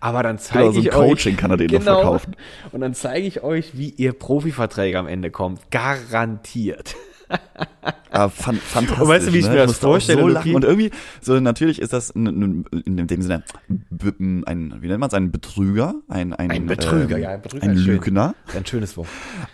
aber 0.00 0.22
dann 0.22 0.38
zeige 0.38 0.70
Genau, 0.70 0.72
so 0.72 0.80
ich 0.80 0.90
Coaching 0.90 1.34
euch, 1.34 1.40
kann 1.40 1.50
er 1.50 1.56
denen 1.56 1.72
noch 1.72 1.82
verkaufen. 1.82 2.36
Und 2.72 2.80
dann 2.80 2.94
zeige 2.94 3.26
ich 3.26 3.42
euch, 3.42 3.76
wie 3.76 3.90
ihr 3.90 4.12
Profiverträge 4.12 4.98
am 4.98 5.06
Ende 5.06 5.30
kommt. 5.30 5.70
Garantiert. 5.70 6.94
Ah, 8.10 8.28
fan 8.28 8.56
fantastisch. 8.56 9.00
Und 9.00 9.08
weißt 9.08 9.28
du, 9.28 9.32
wie 9.32 9.38
ich 9.38 9.44
ne? 9.44 9.50
mir 9.52 9.66
das 9.66 9.78
vorstelle, 9.78 10.22
So 10.22 10.28
lachen. 10.28 10.54
Und 10.54 10.64
irgendwie, 10.64 10.90
so 11.20 11.38
natürlich 11.38 11.80
ist 11.80 11.92
das 11.92 12.10
in, 12.10 12.64
in 12.84 13.06
dem 13.06 13.22
Sinne 13.22 13.44
ein, 14.46 14.74
wie 14.80 14.88
nennt 14.88 15.00
man 15.00 15.08
es, 15.08 15.14
ein 15.14 15.30
Betrüger, 15.30 15.94
ein, 16.08 16.32
ein, 16.32 16.50
Ein 16.50 16.66
Betrüger, 16.66 17.16
ähm, 17.16 17.22
ja, 17.22 17.30
ein 17.30 17.42
Betrüger 17.42 17.64
ein 17.64 17.76
schön. 17.76 17.94
Lügner. 17.94 18.34
Ein 18.56 18.66
schönes 18.66 18.96
Wort. 18.96 19.08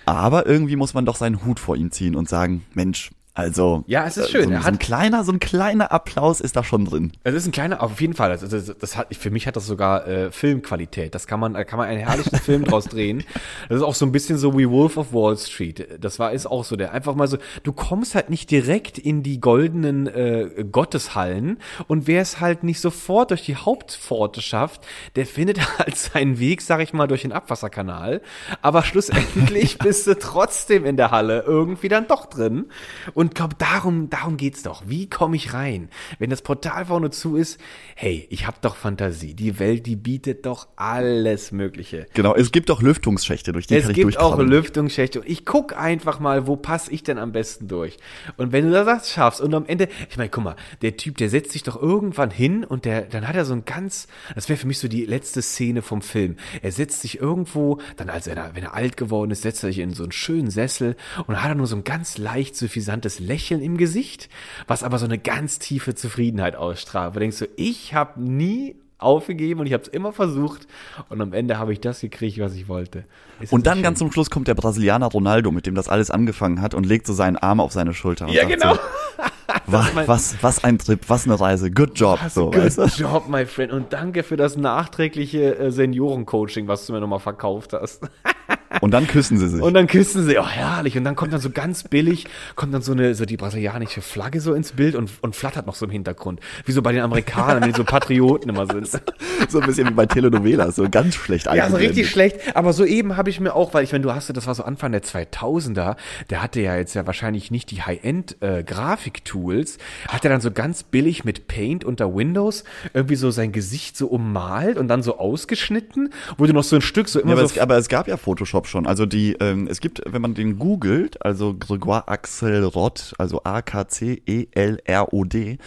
Aber 0.06 0.46
irgendwie 0.46 0.76
muss 0.76 0.94
man 0.94 1.04
doch 1.04 1.16
seinen 1.16 1.44
Hut 1.44 1.58
vor 1.58 1.76
ihm 1.76 1.90
ziehen 1.90 2.14
und 2.14 2.28
sagen, 2.28 2.64
Mensch, 2.74 3.10
also 3.34 3.82
Ja, 3.88 4.06
es 4.06 4.16
ist 4.16 4.30
schön. 4.30 4.44
So, 4.44 4.50
Er 4.50 4.60
so 4.62 4.68
ein 4.68 4.74
hat- 4.74 4.80
kleiner, 4.80 5.24
so 5.24 5.32
ein 5.32 5.40
kleiner 5.40 5.90
Applaus 5.92 6.40
ist 6.40 6.54
da 6.56 6.62
schon 6.64 6.84
drin. 6.84 7.12
Es 7.24 7.34
ist 7.34 7.46
ein 7.46 7.52
kleiner, 7.52 7.82
auf 7.82 8.00
jeden 8.00 8.14
Fall. 8.14 8.30
Das, 8.30 8.48
das, 8.48 8.72
das 8.78 8.96
hat, 8.96 9.14
für 9.14 9.30
mich 9.30 9.46
hat 9.46 9.56
das 9.56 9.66
sogar 9.66 10.06
äh, 10.06 10.30
Filmqualität. 10.30 11.14
Das 11.14 11.26
kann 11.26 11.40
man, 11.40 11.54
da 11.54 11.64
kann 11.64 11.78
man 11.78 11.88
einen 11.88 11.98
herrlichen 12.06 12.36
Film 12.38 12.64
draus 12.66 12.84
drehen. 12.84 13.24
Das 13.68 13.78
ist 13.78 13.82
auch 13.82 13.94
so 13.94 14.06
ein 14.06 14.12
bisschen 14.12 14.38
so 14.38 14.56
wie 14.56 14.68
Wolf 14.70 14.96
of 14.96 15.12
Wall 15.12 15.36
Street. 15.36 15.88
Das 16.00 16.18
war 16.18 16.32
ist 16.32 16.46
auch 16.46 16.64
so 16.64 16.76
der 16.76 16.92
einfach 16.92 17.14
mal 17.14 17.26
so. 17.26 17.38
Du 17.64 17.72
kommst 17.72 18.14
halt 18.14 18.30
nicht 18.30 18.50
direkt 18.50 18.98
in 18.98 19.22
die 19.24 19.40
goldenen 19.40 20.06
äh, 20.06 20.64
Gotteshallen 20.70 21.58
und 21.88 22.06
wer 22.06 22.22
es 22.22 22.38
halt 22.40 22.62
nicht 22.62 22.80
sofort 22.80 23.30
durch 23.30 23.44
die 23.44 23.56
Hauptpforte 23.56 24.40
schafft, 24.42 24.86
der 25.16 25.26
findet 25.26 25.58
halt 25.78 25.96
seinen 25.96 26.38
Weg, 26.38 26.62
sag 26.62 26.80
ich 26.80 26.92
mal, 26.92 27.08
durch 27.08 27.22
den 27.22 27.32
Abwasserkanal. 27.32 28.20
Aber 28.62 28.84
schlussendlich 28.84 29.78
bist 29.78 30.06
du 30.06 30.16
trotzdem 30.18 30.84
in 30.84 30.96
der 30.96 31.10
Halle 31.10 31.42
irgendwie 31.46 31.88
dann 31.88 32.06
doch 32.06 32.26
drin. 32.26 32.66
Und 33.14 33.23
Und 33.24 33.34
glaub, 33.34 33.58
darum, 33.58 34.10
darum 34.10 34.36
geht's 34.36 34.62
doch. 34.64 34.82
Wie 34.86 35.08
komme 35.08 35.36
ich 35.36 35.54
rein? 35.54 35.88
Wenn 36.18 36.28
das 36.28 36.42
Portal 36.42 36.84
vorne 36.84 37.08
zu 37.08 37.36
ist, 37.36 37.58
hey, 37.96 38.26
ich 38.28 38.46
habe 38.46 38.58
doch 38.60 38.76
Fantasie. 38.76 39.32
Die 39.32 39.58
Welt, 39.58 39.86
die 39.86 39.96
bietet 39.96 40.44
doch 40.44 40.68
alles 40.76 41.50
Mögliche. 41.50 42.06
Genau, 42.12 42.34
es 42.34 42.52
gibt 42.52 42.70
auch 42.70 42.82
Lüftungsschächte, 42.82 43.52
durch 43.52 43.66
die 43.66 43.76
Es 43.76 43.84
kann 43.84 43.92
ich 43.92 43.96
gibt 43.96 44.18
auch. 44.18 44.38
Lüftungsschächte. 44.38 45.22
Und 45.22 45.26
ich 45.26 45.46
guck 45.46 45.74
einfach 45.74 46.20
mal, 46.20 46.46
wo 46.46 46.56
passe 46.56 46.92
ich 46.92 47.02
denn 47.02 47.16
am 47.16 47.32
besten 47.32 47.66
durch. 47.66 47.96
Und 48.36 48.52
wenn 48.52 48.70
du 48.70 48.72
das 48.72 49.10
schaffst 49.10 49.40
und 49.40 49.54
am 49.54 49.64
Ende, 49.64 49.88
ich 50.10 50.18
meine, 50.18 50.28
guck 50.28 50.44
mal, 50.44 50.56
der 50.82 50.98
Typ, 50.98 51.16
der 51.16 51.30
setzt 51.30 51.52
sich 51.52 51.62
doch 51.62 51.80
irgendwann 51.80 52.30
hin 52.30 52.62
und 52.62 52.84
der, 52.84 53.06
dann 53.06 53.26
hat 53.26 53.36
er 53.36 53.46
so 53.46 53.54
ein 53.54 53.64
ganz, 53.64 54.06
das 54.34 54.50
wäre 54.50 54.58
für 54.58 54.66
mich 54.66 54.80
so 54.80 54.86
die 54.86 55.06
letzte 55.06 55.40
Szene 55.40 55.80
vom 55.80 56.02
Film. 56.02 56.36
Er 56.60 56.72
setzt 56.72 57.00
sich 57.00 57.20
irgendwo, 57.20 57.78
dann 57.96 58.10
als 58.10 58.26
er, 58.26 58.50
wenn 58.54 58.64
er 58.64 58.74
alt 58.74 58.98
geworden 58.98 59.30
ist, 59.30 59.40
setzt 59.40 59.64
er 59.64 59.68
sich 59.68 59.78
in 59.78 59.94
so 59.94 60.02
einen 60.02 60.12
schönen 60.12 60.50
Sessel 60.50 60.94
und 61.26 61.42
hat 61.42 61.48
er 61.48 61.54
nur 61.54 61.66
so 61.66 61.76
ein 61.76 61.84
ganz 61.84 62.18
leicht 62.18 62.54
suffisantes 62.54 63.13
Lächeln 63.20 63.62
im 63.62 63.76
Gesicht, 63.76 64.28
was 64.66 64.82
aber 64.82 64.98
so 64.98 65.04
eine 65.04 65.18
ganz 65.18 65.58
tiefe 65.58 65.94
Zufriedenheit 65.94 66.56
ausstrahlt. 66.56 67.10
Wo 67.10 67.14
du 67.14 67.20
denkst 67.20 67.36
so, 67.36 67.46
ich 67.56 67.94
habe 67.94 68.20
nie 68.20 68.76
aufgegeben 68.98 69.60
und 69.60 69.66
ich 69.66 69.72
habe 69.72 69.82
es 69.82 69.88
immer 69.88 70.12
versucht 70.12 70.66
und 71.08 71.20
am 71.20 71.32
Ende 71.32 71.58
habe 71.58 71.72
ich 71.72 71.80
das 71.80 72.00
gekriegt, 72.00 72.38
was 72.38 72.54
ich 72.54 72.68
wollte. 72.68 73.04
Ist 73.40 73.52
Und 73.52 73.66
dann 73.66 73.82
ganz 73.82 73.98
zum 73.98 74.10
Schluss 74.10 74.30
kommt 74.30 74.48
der 74.48 74.54
Brasilianer 74.54 75.06
Ronaldo, 75.06 75.50
mit 75.50 75.66
dem 75.66 75.74
das 75.74 75.88
alles 75.88 76.10
angefangen 76.10 76.60
hat 76.60 76.74
und 76.74 76.84
legt 76.84 77.06
so 77.06 77.12
seinen 77.12 77.36
Arm 77.36 77.60
auf 77.60 77.72
seine 77.72 77.92
Schulter. 77.92 78.26
Und 78.26 78.32
Ja, 78.32 78.42
sagt 78.48 78.54
genau. 78.54 78.74
So, 78.74 78.80
was, 79.66 80.08
was, 80.08 80.36
was 80.42 80.64
ein 80.64 80.78
Trip, 80.78 81.00
was 81.08 81.26
eine 81.26 81.38
Reise, 81.38 81.70
good 81.70 81.98
job. 81.98 82.18
Hast 82.20 82.34
so, 82.34 82.50
Good 82.50 82.62
weißt 82.62 82.78
du? 82.78 82.84
Job, 82.84 83.28
my 83.28 83.44
friend. 83.46 83.72
Und 83.72 83.92
danke 83.92 84.22
für 84.22 84.36
das 84.36 84.56
nachträgliche 84.56 85.56
äh, 85.58 85.70
Seniorencoaching, 85.70 86.68
was 86.68 86.86
du 86.86 86.92
mir 86.92 87.00
nochmal 87.00 87.20
verkauft 87.20 87.72
hast. 87.72 88.08
Und 88.80 88.90
dann 88.92 89.06
küssen 89.06 89.38
sie 89.38 89.48
sich. 89.48 89.62
Und 89.62 89.74
dann 89.74 89.86
küssen 89.86 90.26
sie, 90.26 90.38
oh 90.38 90.46
herrlich. 90.46 90.96
Und 90.96 91.04
dann 91.04 91.16
kommt 91.16 91.32
dann 91.32 91.40
so 91.40 91.50
ganz 91.50 91.84
billig, 91.84 92.26
kommt 92.54 92.74
dann 92.74 92.82
so 92.82 92.92
eine, 92.92 93.14
so 93.14 93.24
die 93.24 93.36
brasilianische 93.36 94.02
Flagge 94.02 94.40
so 94.40 94.54
ins 94.54 94.72
Bild 94.72 94.94
und, 94.94 95.10
und 95.20 95.36
flattert 95.36 95.66
noch 95.66 95.74
so 95.74 95.86
im 95.86 95.92
Hintergrund. 95.92 96.40
Wie 96.64 96.72
so 96.72 96.82
bei 96.82 96.92
den 96.92 97.02
Amerikanern, 97.02 97.62
wenn 97.62 97.72
die 97.72 97.76
so 97.76 97.84
Patrioten 97.84 98.48
immer 98.50 98.66
sind. 98.66 98.88
so 99.48 99.60
ein 99.60 99.66
bisschen 99.66 99.88
wie 99.88 99.92
bei 99.92 100.06
Telenovelas, 100.06 100.76
so 100.76 100.88
ganz 100.88 101.14
schlecht 101.14 101.46
Ja, 101.46 101.68
so 101.68 101.76
richtig 101.76 102.10
schlecht. 102.10 102.56
Aber 102.56 102.72
soeben 102.72 103.16
habe 103.16 103.30
ich 103.30 103.40
mir 103.40 103.54
auch, 103.54 103.74
weil 103.74 103.84
ich, 103.84 103.92
wenn 103.92 104.02
du 104.02 104.12
hast, 104.14 104.34
das 104.34 104.46
war 104.46 104.54
so 104.54 104.64
Anfang 104.64 104.92
der 104.92 105.02
2000er, 105.02 105.96
der 106.30 106.42
hatte 106.42 106.60
ja 106.60 106.76
jetzt 106.76 106.94
ja 106.94 107.06
wahrscheinlich 107.06 107.50
nicht 107.50 107.70
die 107.70 107.82
High-End-Grafik-Tools, 107.82 109.78
hat 110.08 110.24
er 110.24 110.30
dann 110.30 110.40
so 110.40 110.50
ganz 110.50 110.82
billig 110.82 111.24
mit 111.24 111.46
Paint 111.48 111.84
unter 111.84 112.14
Windows 112.14 112.64
irgendwie 112.92 113.16
so 113.16 113.30
sein 113.30 113.52
Gesicht 113.52 113.96
so 113.96 114.06
ummalt 114.08 114.76
und 114.78 114.88
dann 114.88 115.02
so 115.02 115.18
ausgeschnitten, 115.18 116.12
wurde 116.36 116.52
noch 116.52 116.64
so 116.64 116.76
ein 116.76 116.82
Stück 116.82 117.08
so 117.08 117.20
immer 117.20 117.30
Ja, 117.30 117.38
aber, 117.38 117.48
so 117.48 117.54
es, 117.54 117.60
aber 117.60 117.76
es 117.76 117.88
gab 117.88 118.08
ja 118.08 118.16
Photoshop 118.16 118.63
schon. 118.66 118.86
Also 118.86 119.06
die, 119.06 119.36
ähm, 119.40 119.66
es 119.70 119.80
gibt, 119.80 120.02
wenn 120.06 120.22
man 120.22 120.34
den 120.34 120.58
googelt, 120.58 121.24
also 121.24 121.50
Grégoire 121.50 122.08
Axelrod, 122.08 123.14
also 123.18 123.38
E 123.38 123.40
A-K-C-E-L-R-O-D, 123.44 125.58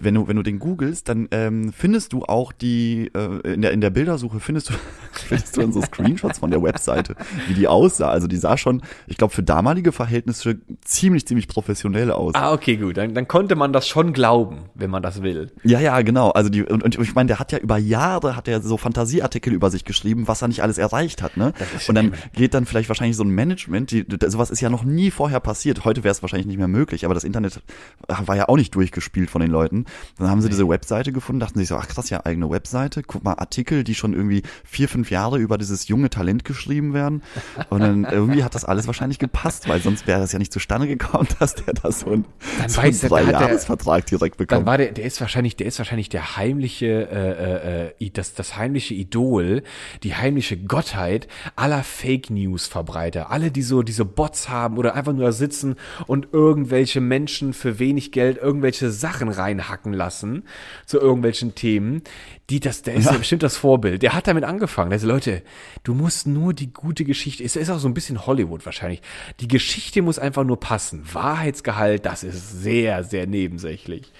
wenn 0.00 0.14
du, 0.14 0.28
wenn 0.28 0.36
du 0.36 0.42
den 0.42 0.58
googelst, 0.58 1.08
dann 1.08 1.28
ähm, 1.30 1.72
findest 1.72 2.12
du 2.12 2.24
auch 2.24 2.52
die, 2.52 3.10
äh, 3.14 3.52
in, 3.52 3.62
der, 3.62 3.72
in 3.72 3.80
der 3.80 3.90
Bildersuche 3.90 4.40
findest 4.40 4.70
du, 4.70 4.74
findest 5.12 5.56
du 5.56 5.62
dann 5.62 5.72
so 5.72 5.82
Screenshots 5.92 6.38
von 6.38 6.50
der 6.50 6.62
Webseite, 6.62 7.16
wie 7.48 7.54
die 7.54 7.68
aussah. 7.68 8.10
Also 8.10 8.26
die 8.26 8.36
sah 8.36 8.56
schon, 8.56 8.82
ich 9.06 9.16
glaube, 9.16 9.34
für 9.34 9.42
damalige 9.42 9.92
Verhältnisse 9.92 10.58
ziemlich, 10.84 11.26
ziemlich 11.26 11.48
professionell 11.48 12.10
aus. 12.10 12.34
Ah, 12.34 12.52
okay, 12.52 12.76
gut. 12.76 12.96
Dann, 12.96 13.14
dann 13.14 13.28
konnte 13.28 13.56
man 13.56 13.72
das 13.72 13.88
schon 13.88 14.12
glauben, 14.12 14.70
wenn 14.74 14.90
man 14.90 15.02
das 15.02 15.22
will. 15.22 15.50
Ja, 15.64 15.80
ja, 15.80 16.00
genau. 16.02 16.30
Also 16.30 16.50
die 16.50 16.62
und, 16.62 16.82
und 16.82 16.98
ich 16.98 17.14
meine, 17.14 17.28
der 17.28 17.38
hat 17.38 17.52
ja 17.52 17.58
über 17.58 17.78
Jahre 17.78 18.36
hat 18.36 18.48
er 18.48 18.60
so 18.60 18.76
Fantasieartikel 18.76 19.52
über 19.52 19.70
sich 19.70 19.84
geschrieben, 19.84 20.28
was 20.28 20.42
er 20.42 20.48
nicht 20.48 20.62
alles 20.62 20.78
erreicht 20.78 21.22
hat, 21.22 21.36
ne? 21.36 21.52
Und 21.88 21.94
dann 21.94 22.12
geht 22.42 22.54
dann 22.54 22.66
vielleicht 22.66 22.88
wahrscheinlich 22.88 23.16
so 23.16 23.22
ein 23.22 23.28
Management, 23.28 23.92
die, 23.92 24.04
sowas 24.26 24.50
ist 24.50 24.60
ja 24.60 24.68
noch 24.68 24.82
nie 24.82 25.12
vorher 25.12 25.38
passiert. 25.38 25.84
Heute 25.84 26.02
wäre 26.02 26.10
es 26.10 26.22
wahrscheinlich 26.22 26.48
nicht 26.48 26.56
mehr 26.56 26.66
möglich, 26.66 27.04
aber 27.04 27.14
das 27.14 27.22
Internet 27.22 27.62
war 28.08 28.34
ja 28.34 28.48
auch 28.48 28.56
nicht 28.56 28.74
durchgespielt 28.74 29.30
von 29.30 29.40
den 29.40 29.50
Leuten. 29.52 29.84
Dann 30.18 30.28
haben 30.28 30.40
sie 30.42 30.48
diese 30.48 30.68
Webseite 30.68 31.12
gefunden, 31.12 31.38
dachten 31.38 31.60
sich 31.60 31.68
so, 31.68 31.76
ach 31.76 31.86
krass, 31.86 32.10
ja, 32.10 32.26
eigene 32.26 32.50
Webseite, 32.50 33.04
guck 33.04 33.22
mal, 33.22 33.34
Artikel, 33.34 33.84
die 33.84 33.94
schon 33.94 34.12
irgendwie 34.12 34.42
vier, 34.64 34.88
fünf 34.88 35.12
Jahre 35.12 35.38
über 35.38 35.56
dieses 35.56 35.86
junge 35.86 36.10
Talent 36.10 36.44
geschrieben 36.44 36.94
werden. 36.94 37.22
Und 37.70 37.78
dann 37.78 38.02
irgendwie 38.02 38.42
hat 38.42 38.56
das 38.56 38.64
alles 38.64 38.88
wahrscheinlich 38.88 39.20
gepasst, 39.20 39.68
weil 39.68 39.80
sonst 39.80 40.08
wäre 40.08 40.18
das 40.18 40.32
ja 40.32 40.40
nicht 40.40 40.52
zustande 40.52 40.88
gekommen, 40.88 41.28
dass 41.38 41.54
der 41.54 41.74
da 41.74 41.92
so 41.92 42.06
einen, 42.10 42.24
Dann 42.58 42.68
so 42.68 42.80
einen 42.80 42.98
Drei-Jahres-Vertrag 42.98 44.06
direkt 44.06 44.40
Dann 44.40 44.46
bekommen. 44.48 44.66
war 44.66 44.78
der, 44.78 44.90
der 44.90 45.04
ist 45.04 45.20
wahrscheinlich, 45.20 45.54
der 45.54 45.68
ist 45.68 45.78
wahrscheinlich 45.78 46.08
der 46.08 46.36
heimliche, 46.36 47.08
äh, 47.08 47.86
äh, 47.90 48.04
äh, 48.04 48.10
das, 48.10 48.34
das 48.34 48.56
heimliche 48.56 48.94
Idol, 48.94 49.62
die 50.02 50.16
heimliche 50.16 50.56
Gottheit 50.56 51.28
aller 51.54 51.84
Fake 51.84 52.21
News 52.30 52.66
Verbreiter, 52.66 53.30
alle, 53.30 53.50
die 53.50 53.62
so 53.62 53.82
diese 53.82 54.04
Bots 54.04 54.48
haben 54.48 54.78
oder 54.78 54.94
einfach 54.94 55.12
nur 55.12 55.24
da 55.24 55.32
sitzen 55.32 55.76
und 56.06 56.28
irgendwelche 56.32 57.00
Menschen 57.00 57.52
für 57.52 57.78
wenig 57.78 58.12
Geld 58.12 58.38
irgendwelche 58.38 58.90
Sachen 58.90 59.28
reinhacken 59.28 59.92
lassen 59.92 60.44
zu 60.86 60.98
irgendwelchen 60.98 61.54
Themen, 61.54 62.02
die 62.50 62.60
das, 62.60 62.82
der 62.82 62.94
ist 62.94 63.06
ja. 63.06 63.12
bestimmt 63.12 63.42
das 63.42 63.56
Vorbild. 63.56 64.02
Der 64.02 64.14
hat 64.14 64.26
damit 64.26 64.44
angefangen. 64.44 64.92
Also 64.92 65.06
Leute, 65.06 65.42
du 65.84 65.94
musst 65.94 66.26
nur 66.26 66.52
die 66.52 66.72
gute 66.72 67.04
Geschichte, 67.04 67.42
ist, 67.42 67.56
ist 67.56 67.70
auch 67.70 67.78
so 67.78 67.88
ein 67.88 67.94
bisschen 67.94 68.26
Hollywood 68.26 68.66
wahrscheinlich. 68.66 69.02
Die 69.40 69.48
Geschichte 69.48 70.02
muss 70.02 70.18
einfach 70.18 70.44
nur 70.44 70.60
passen. 70.60 71.02
Wahrheitsgehalt, 71.12 72.04
das 72.04 72.24
ist 72.24 72.62
sehr, 72.62 73.04
sehr 73.04 73.26
nebensächlich. 73.26 74.12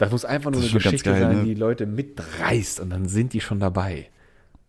Das 0.00 0.10
muss 0.10 0.24
einfach 0.24 0.50
nur 0.50 0.62
Das 0.62 0.70
eine 0.70 0.80
Geschichte 0.80 1.10
geil, 1.10 1.20
sein, 1.20 1.38
ne? 1.38 1.44
die 1.44 1.54
Leute 1.54 1.84
mitreißt 1.84 2.80
und 2.80 2.90
dann 2.90 3.06
sind 3.06 3.34
die 3.34 3.42
schon 3.42 3.60
dabei. 3.60 4.08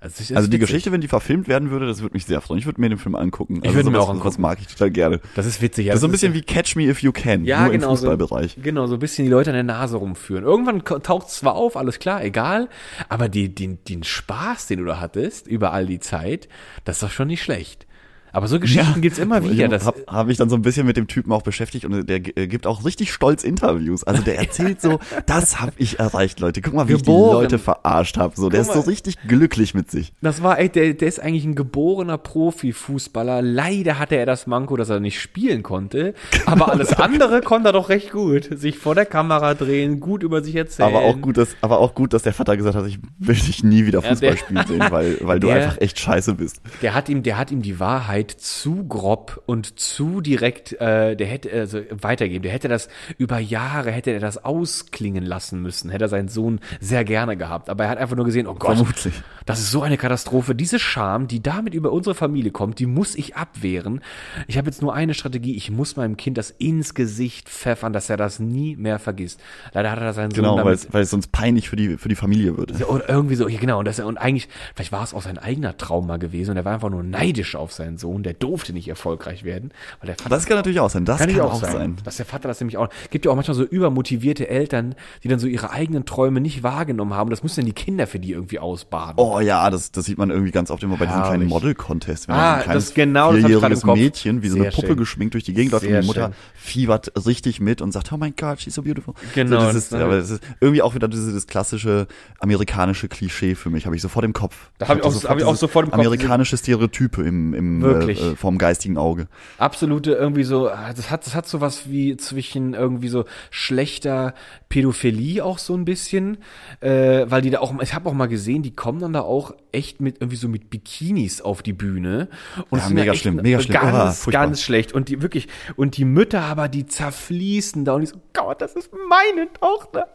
Also, 0.03 0.33
Also 0.33 0.47
die 0.47 0.53
witzig. 0.53 0.59
Geschichte, 0.61 0.91
wenn 0.91 0.99
die 1.01 1.07
verfilmt 1.07 1.47
werden 1.47 1.69
würde, 1.69 1.85
das 1.85 2.01
würde 2.01 2.13
mich 2.13 2.25
sehr 2.25 2.41
freuen. 2.41 2.57
Ich 2.57 2.65
würde 2.65 2.81
mir 2.81 2.89
den 2.89 2.97
Film 2.97 3.13
angucken. 3.15 3.61
Also 3.63 3.75
würde 3.75 3.91
mir 3.91 3.99
auch 3.99 4.09
angucken. 4.09 4.27
Was 4.27 4.39
mag 4.39 4.57
ich 4.59 4.65
total 4.65 4.89
gerne. 4.89 5.21
Das 5.35 5.45
ist 5.45 5.61
witzig. 5.61 5.85
Ja, 5.85 5.91
Das 5.93 5.99
ist 5.99 6.01
so 6.01 6.07
ein 6.07 6.11
bisschen 6.11 6.33
wie 6.33 6.41
Catch 6.41 6.75
Me 6.75 6.83
If 6.85 7.03
You 7.03 7.11
Can, 7.11 7.45
ja, 7.45 7.61
nur 7.61 7.71
genau, 7.71 7.91
im 7.91 7.97
Fußballbereich. 7.97 8.53
So, 8.55 8.61
genau, 8.61 8.87
so 8.87 8.95
ein 8.95 8.99
bisschen 8.99 9.25
die 9.25 9.31
Leute 9.31 9.51
an 9.51 9.55
der 9.55 9.63
Nase 9.63 9.97
rumführen. 9.97 10.43
Irgendwann 10.43 10.83
taucht 10.83 11.27
es 11.27 11.35
zwar 11.35 11.53
auf, 11.53 11.77
alles 11.77 11.99
klar, 11.99 12.23
egal, 12.23 12.67
aber 13.09 13.29
die, 13.29 13.53
den, 13.53 13.77
den 13.87 14.03
Spaß, 14.03 14.65
den 14.67 14.79
du 14.79 14.85
da 14.85 14.99
hattest, 14.99 15.45
über 15.45 15.71
all 15.71 15.85
die 15.85 15.99
Zeit, 15.99 16.49
das 16.83 16.97
ist 16.97 17.03
doch 17.03 17.11
schon 17.11 17.27
nicht 17.27 17.43
schlecht. 17.43 17.85
Aber 18.33 18.47
so 18.47 18.59
Geschichten 18.59 19.01
gibt's 19.01 19.19
immer 19.19 19.43
wieder. 19.43 19.75
Ich 19.75 19.85
habe 19.85 20.03
hab 20.07 20.27
mich 20.27 20.37
dann 20.37 20.49
so 20.49 20.55
ein 20.55 20.61
bisschen 20.61 20.85
mit 20.87 20.97
dem 20.97 21.07
Typen 21.07 21.31
auch 21.31 21.41
beschäftigt 21.41 21.85
und 21.85 22.07
der 22.09 22.17
äh, 22.37 22.47
gibt 22.47 22.65
auch 22.67 22.85
richtig 22.85 23.11
stolz 23.11 23.43
Interviews. 23.43 24.03
Also 24.03 24.21
der 24.23 24.39
erzählt 24.39 24.81
so, 24.81 24.99
das 25.25 25.59
habe 25.59 25.73
ich 25.77 25.99
erreicht, 25.99 26.39
Leute. 26.39 26.61
Guck 26.61 26.73
mal, 26.73 26.87
wie 26.87 26.93
ich 26.93 26.99
die 27.01 27.05
Geboren. 27.05 27.41
Leute 27.43 27.59
verarscht 27.59 28.17
habe. 28.17 28.33
So, 28.35 28.49
der 28.49 28.61
Guck 28.61 28.69
ist 28.69 28.73
so 28.73 28.79
mal. 28.81 28.89
richtig 28.89 29.17
glücklich 29.27 29.73
mit 29.73 29.91
sich. 29.91 30.13
Das 30.21 30.41
war, 30.43 30.59
ey, 30.59 30.69
der, 30.69 30.93
der 30.93 31.07
ist 31.07 31.19
eigentlich 31.19 31.45
ein 31.45 31.55
geborener 31.55 32.17
Profifußballer. 32.17 33.41
Leider 33.41 33.99
hatte 33.99 34.15
er 34.15 34.25
das 34.25 34.47
Manko, 34.47 34.77
dass 34.77 34.89
er 34.89 34.99
nicht 34.99 35.19
spielen 35.19 35.63
konnte. 35.63 36.13
Aber 36.45 36.71
alles 36.71 36.93
andere 36.99 37.41
konnte 37.41 37.69
er 37.69 37.73
doch 37.73 37.89
recht 37.89 38.11
gut. 38.11 38.49
Sich 38.51 38.77
vor 38.77 38.95
der 38.95 39.05
Kamera 39.05 39.53
drehen, 39.53 39.99
gut 39.99 40.23
über 40.23 40.43
sich 40.43 40.55
erzählen. 40.55 40.89
Aber 40.89 40.99
auch 41.05 41.19
gut, 41.19 41.37
dass, 41.37 41.49
aber 41.61 41.79
auch 41.79 41.95
gut, 41.95 42.13
dass 42.13 42.23
der 42.23 42.33
Vater 42.33 42.55
gesagt 42.57 42.75
hat, 42.75 42.85
ich 42.87 42.99
will 43.19 43.35
dich 43.35 43.63
nie 43.63 43.85
wieder 43.85 44.01
Ja, 44.03 44.09
Fußball 44.09 44.29
der- 44.31 44.37
spielen 44.37 44.65
sehen, 44.67 44.83
weil, 44.89 45.17
weil 45.21 45.39
du 45.39 45.47
Der- 45.51 45.55
einfach 45.67 45.81
echt 45.81 45.99
scheiße 45.99 46.35
bist. 46.35 46.61
Der 46.81 46.93
hat 46.93 47.09
ihm, 47.09 47.23
der 47.23 47.37
hat 47.37 47.51
ihm 47.51 47.61
die 47.61 47.79
Wahrheit 47.79 48.20
zu 48.29 48.85
grob 48.87 49.41
und 49.45 49.79
zu 49.79 50.21
direkt, 50.21 50.73
äh, 50.73 51.15
der 51.15 51.27
hätte 51.27 51.51
also 51.51 51.81
weitergeben. 51.89 52.43
Der 52.43 52.51
hätte 52.51 52.67
das 52.67 52.89
über 53.17 53.39
Jahre 53.39 53.91
hätte 53.91 54.11
er 54.11 54.19
das 54.19 54.43
ausklingen 54.43 55.23
lassen 55.23 55.61
müssen. 55.61 55.89
Hätte 55.89 56.05
er 56.05 56.09
seinen 56.09 56.27
Sohn 56.27 56.59
sehr 56.79 57.03
gerne 57.03 57.37
gehabt. 57.37 57.69
Aber 57.69 57.85
er 57.85 57.89
hat 57.89 57.97
einfach 57.97 58.15
nur 58.15 58.25
gesehen, 58.25 58.47
oh 58.47 58.55
Gott, 58.55 58.77
Vermutlich. 58.77 59.13
das 59.45 59.59
ist 59.59 59.71
so 59.71 59.81
eine 59.81 59.97
Katastrophe. 59.97 60.55
Diese 60.55 60.79
Scham, 60.79 61.27
die 61.27 61.41
damit 61.41 61.73
über 61.73 61.91
unsere 61.91 62.15
Familie 62.15 62.51
kommt, 62.51 62.79
die 62.79 62.85
muss 62.85 63.15
ich 63.15 63.35
abwehren. 63.35 64.01
Ich 64.47 64.57
habe 64.57 64.67
jetzt 64.67 64.81
nur 64.81 64.93
eine 64.93 65.13
Strategie. 65.13 65.55
Ich 65.55 65.71
muss 65.71 65.95
meinem 65.95 66.17
Kind 66.17 66.37
das 66.37 66.51
ins 66.51 66.93
Gesicht 66.93 67.49
pfeffern, 67.49 67.93
dass 67.93 68.09
er 68.09 68.17
das 68.17 68.39
nie 68.39 68.75
mehr 68.75 68.99
vergisst. 68.99 69.39
Leider 69.73 69.91
hat 69.91 69.99
er 69.99 70.13
seinen 70.13 70.31
Sohn 70.31 70.43
Genau, 70.43 70.55
weil 70.57 70.63
damit 70.63 70.79
es, 70.79 70.93
weil 70.93 71.03
es 71.03 71.09
sonst 71.09 71.31
peinlich 71.31 71.69
für 71.69 71.75
die, 71.75 71.97
für 71.97 72.09
die 72.09 72.15
Familie 72.15 72.57
wird. 72.57 72.77
ja, 72.79 72.85
Oder 72.87 73.07
irgendwie 73.09 73.35
so, 73.35 73.47
ja, 73.47 73.59
genau. 73.59 73.79
Und, 73.79 73.85
das, 73.85 73.99
und 73.99 74.17
eigentlich, 74.17 74.49
vielleicht 74.75 74.91
war 74.91 75.03
es 75.03 75.13
auch 75.13 75.21
sein 75.21 75.37
eigener 75.37 75.77
Trauma 75.77 76.17
gewesen 76.17 76.51
und 76.51 76.57
er 76.57 76.65
war 76.65 76.73
einfach 76.73 76.89
nur 76.89 77.03
neidisch 77.03 77.55
auf 77.55 77.71
seinen 77.71 77.97
Sohn. 77.97 78.10
Der 78.19 78.33
durfte 78.33 78.73
nicht 78.73 78.87
erfolgreich 78.87 79.43
werden. 79.43 79.71
Weil 79.99 80.07
der 80.07 80.15
Vater, 80.15 80.29
Das 80.29 80.45
kann 80.45 80.57
natürlich 80.57 80.79
auch 80.79 80.89
sein. 80.89 81.05
Das 81.05 81.17
kann, 81.17 81.27
natürlich 81.27 81.41
auch 81.49 81.59
sein. 81.61 81.95
Dass 82.03 82.17
der 82.17 82.25
Vater 82.25 82.47
das 82.47 82.59
nämlich 82.59 82.77
auch. 82.77 82.89
Gibt 83.09 83.25
ja 83.25 83.31
auch 83.31 83.35
manchmal 83.35 83.55
so 83.55 83.63
übermotivierte 83.63 84.47
Eltern, 84.49 84.95
die 85.23 85.27
dann 85.27 85.39
so 85.39 85.47
ihre 85.47 85.71
eigenen 85.71 86.05
Träume 86.05 86.41
nicht 86.41 86.63
wahrgenommen 86.63 87.13
haben. 87.13 87.29
Das 87.29 87.43
müssen 87.43 87.61
dann 87.61 87.65
die 87.65 87.73
Kinder 87.73 88.07
für 88.07 88.19
die 88.19 88.31
irgendwie 88.31 88.59
ausbaden. 88.59 89.15
Oh 89.17 89.39
ja, 89.39 89.69
das, 89.69 89.91
das 89.91 90.05
sieht 90.05 90.17
man 90.17 90.29
irgendwie 90.29 90.51
ganz 90.51 90.69
oft 90.71 90.83
immer 90.83 90.97
bei 90.97 91.05
diesem 91.05 91.21
kleinen. 91.23 91.47
Model-Contest. 91.47 92.27
Wenn 92.27 92.35
Ah, 92.35 92.51
so 92.53 92.57
ein 92.57 92.63
kleines 92.63 92.85
das 92.85 92.93
genau, 92.93 93.31
das 93.33 93.39
vierjähriges 93.41 93.81
Kopf. 93.81 93.97
Mädchen 93.97 94.41
wie 94.43 94.49
so 94.49 94.55
eine 94.55 94.63
Sehr 94.65 94.71
Puppe 94.71 94.87
schön. 94.87 94.97
geschminkt 94.97 95.33
durch 95.33 95.43
die 95.43 95.53
Gegend 95.53 95.71
läuft 95.71 95.85
und 95.85 95.93
die 96.01 96.05
Mutter 96.05 96.25
schön. 96.27 96.33
fiebert 96.55 97.11
richtig 97.25 97.59
mit 97.59 97.81
und 97.81 97.91
sagt, 97.91 98.11
oh 98.11 98.17
mein 98.17 98.33
Gott, 98.35 98.61
she's 98.61 98.75
so 98.75 98.81
beautiful. 98.81 99.13
Genau, 99.35 99.59
So, 99.59 99.65
das 99.67 99.75
ist, 99.75 99.91
das- 99.93 100.01
aber 100.01 100.17
das 100.17 100.29
ist 100.29 100.43
irgendwie 100.59 100.81
auch 100.81 100.95
wieder 100.95 101.07
dieses 101.07 101.33
das 101.33 101.47
klassische 101.47 102.07
amerikanische 102.39 103.07
Klischee 103.07 103.55
für 103.55 103.69
mich, 103.69 103.85
habe 103.85 103.95
ich 103.95 104.01
sofort 104.01 104.25
im 104.25 104.33
Kopf. 104.33 104.69
Da 104.77 104.87
hab 104.87 104.97
ich 105.05 105.23
hab 105.23 105.37
ich 105.37 105.43
auch 105.43 105.55
sofort 105.55 105.85
im 105.85 105.91
Kopf, 105.91 105.99
Amerikanische 105.99 106.57
Stereotype 106.57 107.21
im, 107.21 107.53
im 107.53 107.83
Wirklich. 108.07 108.21
Äh, 108.21 108.35
vom 108.35 108.57
geistigen 108.57 108.97
Auge. 108.97 109.27
absolute 109.57 110.13
irgendwie 110.13 110.43
so, 110.43 110.69
ah, 110.69 110.91
das 110.95 111.09
hat, 111.09 111.25
das 111.25 111.35
hat 111.35 111.47
so 111.47 111.61
was 111.61 111.89
wie 111.89 112.17
zwischen 112.17 112.73
irgendwie 112.73 113.07
so 113.07 113.25
schlechter 113.49 114.33
Pädophilie 114.69 115.43
auch 115.43 115.57
so 115.57 115.73
ein 115.75 115.85
bisschen, 115.85 116.37
äh, 116.79 117.25
weil 117.27 117.41
die 117.41 117.49
da 117.49 117.59
auch, 117.59 117.73
ich 117.81 117.93
habe 117.93 118.09
auch 118.09 118.13
mal 118.13 118.27
gesehen, 118.27 118.63
die 118.63 118.75
kommen 118.75 118.99
dann 118.99 119.13
da 119.13 119.21
auch 119.21 119.53
echt 119.71 120.01
mit 120.01 120.17
irgendwie 120.19 120.37
so 120.37 120.47
mit 120.47 120.69
Bikinis 120.69 121.41
auf 121.41 121.61
die 121.61 121.73
Bühne. 121.73 122.29
Und 122.69 122.79
Ja, 122.79 122.89
mega 122.89 123.13
schlimm, 123.13 123.35
mega 123.37 123.59
schlimm. 123.59 123.73
Ganz, 123.73 124.27
Oh, 124.27 124.31
ganz 124.31 124.61
schlecht. 124.61 124.93
Und 124.93 125.09
die 125.09 125.21
wirklich, 125.21 125.47
und 125.75 125.97
die 125.97 126.05
Mütter 126.05 126.41
aber, 126.41 126.67
die 126.67 126.85
zerfließen 126.85 127.85
da 127.85 127.93
und 127.93 128.03
ich 128.03 128.09
so, 128.09 128.17
Gott, 128.33 128.61
das 128.61 128.73
ist 128.73 128.89
meine 129.09 129.51
Tochter. 129.53 130.07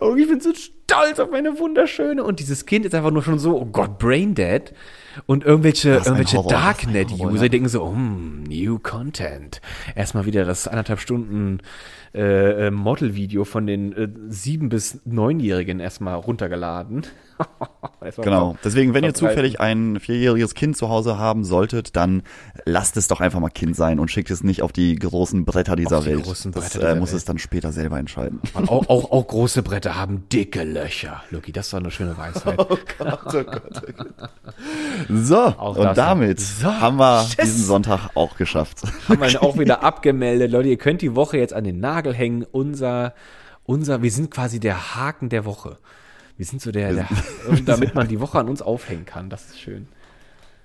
Und 0.00 0.18
ich 0.18 0.28
bin 0.28 0.40
so 0.40 0.50
stolz 0.54 0.79
auf 0.92 1.30
meine 1.30 1.58
wunderschöne. 1.58 2.22
Und 2.22 2.40
dieses 2.40 2.66
Kind 2.66 2.84
ist 2.86 2.94
einfach 2.94 3.10
nur 3.10 3.22
schon 3.22 3.38
so, 3.38 3.60
oh 3.60 3.66
Gott, 3.66 3.98
Braindead. 3.98 4.72
Und 5.26 5.44
irgendwelche, 5.44 5.90
irgendwelche 5.90 6.42
Darknet-User 6.48 7.42
ja. 7.42 7.48
denken 7.48 7.68
so, 7.68 7.90
hm, 7.90 8.44
new 8.44 8.78
content. 8.78 9.60
Erstmal 9.94 10.24
wieder 10.26 10.44
das 10.44 10.68
anderthalb 10.68 11.00
Stunden 11.00 11.58
äh, 12.14 12.66
äh, 12.66 12.70
Model-Video 12.70 13.44
von 13.44 13.66
den 13.66 13.92
äh, 13.92 14.08
sieben 14.28 14.68
bis 14.68 15.00
neunjährigen 15.04 15.80
erstmal 15.80 16.14
runtergeladen. 16.14 17.06
Genau. 18.16 18.56
Deswegen, 18.64 18.94
wenn 18.94 19.04
ihr 19.04 19.12
zufällig 19.12 19.60
ein 19.60 20.00
vierjähriges 20.00 20.54
Kind 20.54 20.74
zu 20.74 20.88
Hause 20.88 21.18
haben 21.18 21.44
solltet, 21.44 21.96
dann 21.96 22.22
lasst 22.64 22.96
es 22.96 23.08
doch 23.08 23.20
einfach 23.20 23.40
mal 23.40 23.50
Kind 23.50 23.76
sein 23.76 24.00
und 24.00 24.10
schickt 24.10 24.30
es 24.30 24.42
nicht 24.42 24.62
auf 24.62 24.72
die 24.72 24.96
großen 24.96 25.44
Bretter 25.44 25.76
dieser 25.76 25.98
Auf 25.98 26.04
die 26.04 26.10
Welt. 26.12 26.22
großen 26.24 26.50
das 26.50 26.64
Bretter 26.64 26.78
äh, 26.78 26.80
dieser 26.80 26.94
muss 26.96 27.10
Welt. 27.10 27.18
es 27.18 27.24
dann 27.26 27.38
später 27.38 27.72
selber 27.72 27.98
entscheiden. 27.98 28.40
Und 28.54 28.70
auch, 28.70 28.88
auch, 28.88 29.10
auch 29.12 29.26
große 29.26 29.62
Bretter 29.62 29.96
haben 29.96 30.26
dicke 30.30 30.64
Löcher. 30.64 31.22
Lucky, 31.30 31.52
das 31.52 31.68
doch 31.70 31.78
eine 31.78 31.90
schöne 31.90 32.16
Weisheit. 32.16 32.58
So, 35.08 35.44
Auch 35.58 35.76
das 35.76 35.86
und 35.88 35.98
damit 35.98 36.40
So, 36.40 36.72
haben 36.80 36.96
wir 36.96 37.24
tschüss. 37.26 37.36
diesen 37.36 37.64
Sonntag 37.64 38.10
auch 38.14 38.36
geschafft. 38.36 38.82
haben 39.08 39.20
wir 39.20 39.42
auch 39.42 39.58
wieder 39.58 39.82
abgemeldet. 39.82 40.50
Leute, 40.50 40.68
ihr 40.70 40.78
könnt 40.78 41.02
die 41.02 41.14
Woche 41.14 41.36
jetzt 41.38 41.52
an 41.52 41.64
den 41.64 41.80
Nagel 41.80 42.14
hängen. 42.14 42.44
Unser, 42.50 43.14
unser, 43.64 44.02
wir 44.02 44.10
sind 44.10 44.30
quasi 44.30 44.58
der 44.60 44.96
Haken 44.96 45.28
der 45.28 45.44
Woche. 45.44 45.78
Wir 46.40 46.46
sind 46.46 46.62
so 46.62 46.72
der, 46.72 46.94
der 46.94 47.06
damit 47.66 47.94
man 47.94 48.08
die 48.08 48.18
Woche 48.18 48.38
an 48.38 48.48
uns 48.48 48.62
aufhängen 48.62 49.04
kann. 49.04 49.28
Das 49.28 49.44
ist 49.50 49.60
schön. 49.60 49.88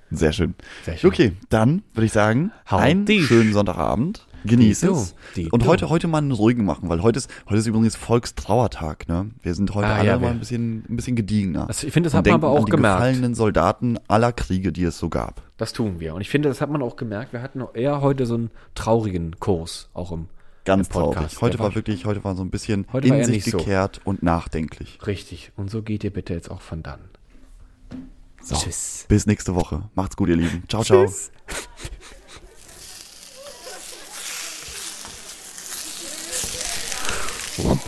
Sehr 0.09 0.32
schön. 0.32 0.55
Sehr 0.86 0.95
schön. 0.95 1.09
Okay, 1.09 1.34
dann 1.49 1.84
würde 1.93 2.05
ich 2.05 2.13
sagen, 2.13 2.53
Hau 2.71 2.78
einen 2.78 3.03
dich. 3.03 3.26
schönen 3.26 3.51
Sonntagabend. 3.51 4.26
Genieß 4.45 4.80
Die 4.80 4.88
es. 4.88 5.15
die 5.36 5.51
Und 5.51 5.65
heute, 5.65 5.89
heute 5.89 6.07
mal 6.07 6.19
einen 6.19 6.32
ruhigen 6.32 6.63
machen, 6.63 6.88
weil 6.88 7.01
heute 7.01 7.17
ist, 7.17 7.30
heute 7.49 7.57
ist 7.57 7.67
übrigens 7.67 7.97
Volkstrauertag, 7.97 9.09
ne? 9.09 9.32
Wir 9.41 9.53
sind 9.53 9.76
heute 9.76 9.88
Ah, 9.88 9.95
alle 9.97 10.07
ja, 10.07 10.17
mal 10.17 10.32
ein 10.32 10.39
bisschen, 10.39 10.86
ein 10.89 10.95
bisschen 10.95 11.17
gediegener. 11.17 11.65
Das- 11.67 11.84
ich 11.84 11.91
finde, 11.91 12.07
das 12.07 12.13
hat 12.13 12.26
man 12.26 12.36
aber 12.36 12.51
auch 12.51 12.59
an 12.59 12.65
die 12.67 12.71
gemerkt. 12.71 12.99
gefallenen 13.01 13.36
Soldaten 13.36 13.97
aller 14.07 14.32
Kriege, 14.32 14.71
die 14.71 14.86
es 14.86 14.97
so 14.97 15.09
gab. 15.09 15.41
Das 15.57 15.73
tun 15.73 15.99
wir. 15.99 16.15
Und 16.15 16.21
ich 16.21 16.30
finde, 16.30 16.47
das 16.47 16.61
hat 16.61 16.69
man 16.69 16.82
auch 16.84 16.95
gemerkt. 16.95 17.34
Wir 17.34 17.41
hatten 17.41 17.61
eher 17.73 17.99
heute 17.99 18.26
so 18.26 18.36
einen 18.36 18.49
traurigen 18.76 19.38
Kurs, 19.41 19.89
auch 19.93 20.13
im 20.13 20.28
Ganz 20.66 20.89
traurig. 20.89 21.39
Heute 21.41 21.57
Der 21.57 21.66
war 21.66 21.76
wirklich, 21.76 22.05
heute 22.05 22.24
war 22.24 22.36
so 22.36 22.43
ein 22.43 22.49
bisschen 22.49 22.88
Heute 22.91 23.09
war 23.09 23.18
in 23.20 23.26
sich 23.26 23.36
nicht 23.45 23.51
so. 23.51 23.57
gekehrt 23.59 24.01
und 24.03 24.24
nachdenklich. 24.24 24.97
Richtig. 25.05 25.51
Und 25.55 25.70
so 25.70 25.82
geht 25.84 26.03
ihr 26.03 26.11
bitte 26.11 26.34
jetzt 26.34 26.49
auch 26.51 26.61
von 26.61 26.82
dann. 26.84 26.99
So, 28.41 28.55
Tschüss. 28.55 29.05
bis 29.07 29.26
nächste 29.26 29.55
Woche. 29.55 29.89
Macht's 29.95 30.16
gut, 30.16 30.30
ihr 30.30 30.36
Lieben. 30.36 30.63
Ciao, 30.68 30.84
ciao. 30.84 31.05
Tschüss. 31.05 31.32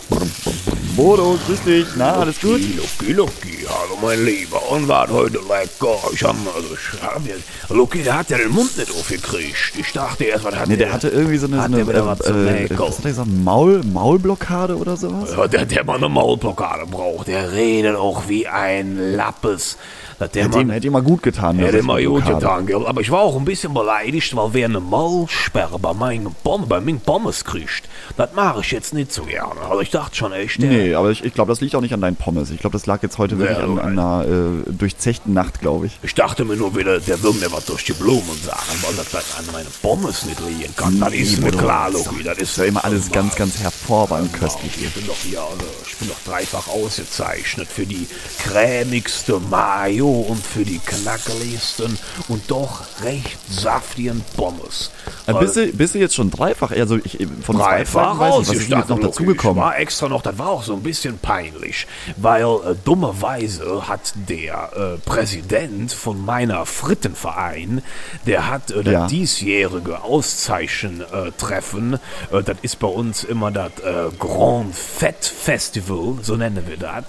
Bodo, 0.97 1.37
grüß 1.45 1.61
dich. 1.61 1.85
Na, 1.95 2.13
alles 2.13 2.41
gut? 2.41 2.59
Lucky, 2.75 3.13
Lucky, 3.13 3.67
hallo 3.69 3.99
mein 4.01 4.25
Lieber. 4.25 4.59
Und 4.71 4.87
war 4.87 5.07
heute 5.07 5.37
lecker. 5.37 5.95
Ich 6.11 6.23
hab, 6.23 6.35
also, 6.55 6.69
ich 6.73 7.01
hab 7.03 7.23
jetzt, 7.23 7.43
Lucky, 7.69 8.01
der 8.01 8.17
hat 8.17 8.31
ja 8.31 8.37
den 8.39 8.49
Mund 8.49 8.75
nicht 8.75 8.89
aufgekriegt. 8.89 9.73
Ich 9.77 9.93
dachte 9.93 10.23
erst, 10.23 10.43
was 10.43 10.55
hat 10.55 10.67
Nee, 10.67 10.75
der 10.75 10.91
hatte 10.91 11.09
irgendwie 11.09 11.37
so 11.37 11.45
eine, 11.45 11.57
so 11.57 11.61
Hat 11.61 11.67
eine 11.67 11.77
der 11.77 11.87
wieder 11.87 12.05
was 12.07 12.17
zum 12.17 12.47
äh, 12.47 12.51
Mäkeln? 12.51 12.79
was 12.79 12.97
hat 12.97 13.05
er 13.05 13.11
gesagt, 13.11 13.27
Maul, 13.29 13.83
Maulblockade 13.83 14.75
oder 14.75 14.97
sowas? 14.97 15.29
Ja, 15.37 15.47
der, 15.47 15.65
der 15.67 15.83
mal 15.83 15.97
eine 15.97 16.09
Maulblockade 16.09 16.87
braucht. 16.87 17.27
Der 17.27 17.51
redet 17.51 17.95
auch 17.95 18.27
wie 18.27 18.47
ein 18.47 18.97
Lappes. 19.15 19.77
Der 20.19 20.45
Hätte 20.45 20.59
ihm, 20.59 20.67
mal, 20.67 20.73
hätte 20.75 20.87
ihm 20.87 20.93
mal 20.93 21.03
gut 21.03 21.21
getan. 21.21 21.57
hätte 21.59 21.77
das 21.77 21.85
mal 21.85 22.03
gut 22.03 22.25
getan, 22.25 22.65
gell? 22.65 22.85
Aber 22.87 23.01
ich 23.01 23.11
war 23.11 23.21
auch 23.21 23.37
ein 23.37 23.45
bisschen 23.45 23.73
beleidigt, 23.73 24.35
weil 24.35 24.49
wer 24.53 24.65
eine 24.65 24.79
Maulsperre 24.79 25.77
bei 25.77 25.93
meinen 25.93 26.35
Pommes, 26.43 26.67
bei 26.67 26.79
meinen 26.81 26.99
Pommes 26.99 27.45
kriegt, 27.45 27.83
das 28.17 28.33
mache 28.33 28.61
ich 28.61 28.71
jetzt 28.71 28.93
nicht 28.93 29.13
so 29.13 29.23
gerne. 29.23 29.61
Also 29.61 29.81
ich 29.81 29.91
dachte 29.91 30.15
schon 30.15 30.33
echt, 30.33 30.61
der, 30.61 30.69
Nee, 30.69 30.93
aber 30.95 31.11
ich, 31.11 31.23
ich 31.23 31.33
glaube, 31.35 31.51
das 31.51 31.61
liegt 31.61 31.75
auch 31.75 31.81
nicht 31.81 31.93
an 31.93 32.01
deinen 32.01 32.15
Pommes. 32.15 32.49
Ich 32.49 32.59
glaube, 32.59 32.73
das 32.73 32.87
lag 32.87 33.03
jetzt 33.03 33.19
heute 33.19 33.37
wirklich 33.37 33.59
an, 33.59 33.77
an 33.77 33.99
einer 33.99 34.25
äh, 34.25 34.71
durchzechten 34.71 35.33
Nacht, 35.33 35.59
glaube 35.61 35.85
ich. 35.85 35.99
Ich 36.01 36.15
dachte 36.15 36.45
mir 36.45 36.55
nur 36.55 36.75
wieder, 36.75 36.99
der 36.99 37.21
will 37.21 37.33
mir 37.33 37.51
was 37.51 37.65
durch 37.65 37.83
die 37.85 37.93
Blumen 37.93 38.23
sagen, 38.43 38.57
weil 38.81 38.95
das 38.95 39.37
an 39.37 39.45
meine 39.53 39.69
Pommes 39.83 40.25
nicht 40.25 40.39
liegen 40.39 40.75
kann. 40.75 40.99
Das 40.99 41.13
ist 41.13 41.39
mir 41.41 41.51
klar, 41.51 41.91
das 41.91 42.05
Lucky. 42.05 42.23
Das 42.23 42.37
ist 42.39 42.57
Ja, 42.57 42.63
immer 42.63 42.83
alles 42.83 43.11
ganz, 43.11 43.35
ganz 43.35 43.59
hervorragend 43.59 44.33
köstlich 44.33 44.71
Ich 44.81 44.93
bin 44.93 45.05
doch 45.05 45.15
hier, 45.23 45.41
also, 45.41 45.65
ich 45.87 45.95
bin 45.97 46.09
doch 46.09 46.19
dreifach 46.25 46.67
ausgezeichnet 46.67 47.67
für 47.67 47.85
die 47.85 48.07
cremigste 48.39 49.39
Mayo 49.51 50.06
und 50.11 50.45
für 50.45 50.63
die 50.65 50.79
knackeligsten 50.79 51.97
und 52.27 52.49
doch 52.49 52.81
recht 53.03 53.37
saftigen 53.49 54.23
Pommes. 54.35 54.91
Äh, 55.25 55.33
bist, 55.33 55.55
du, 55.55 55.67
bist 55.73 55.95
du 55.95 55.99
jetzt 55.99 56.15
schon 56.15 56.29
dreifach? 56.31 56.71
Also 56.71 56.97
ich, 56.97 57.17
von 57.41 57.57
Fragen 57.57 58.19
weiß 58.19 58.33
ich, 58.41 58.47
was 58.49 58.55
ist 58.55 58.69
jetzt 58.69 58.89
noch 58.89 58.99
dazugekommen? 58.99 59.61
War 59.63 59.77
extra 59.79 60.07
noch, 60.09 60.21
das 60.21 60.37
war 60.37 60.49
auch 60.49 60.63
so 60.63 60.73
ein 60.73 60.83
bisschen 60.83 61.17
peinlich, 61.19 61.87
weil 62.17 62.43
äh, 62.43 62.75
dummerweise 62.85 63.87
hat 63.87 64.13
der 64.15 64.71
äh, 64.75 64.97
Präsident 65.09 65.91
von 65.93 66.23
meiner 66.23 66.65
Frittenverein, 66.65 67.81
der 68.25 68.47
hat 68.49 68.71
äh, 68.71 68.83
das 68.83 68.93
Ja. 68.93 69.07
diesjährige 69.07 70.03
Auszeichen-Treffen, 70.03 71.93
äh, 72.31 72.43
das 72.43 72.57
ist 72.61 72.79
bei 72.79 72.87
uns 72.87 73.23
immer 73.23 73.51
das 73.51 73.71
äh, 73.83 74.09
Grand 74.17 74.73
Fett 74.75 75.25
Festival, 75.25 76.15
so 76.21 76.35
nennen 76.35 76.63
wir 76.67 76.77
das. 76.77 77.03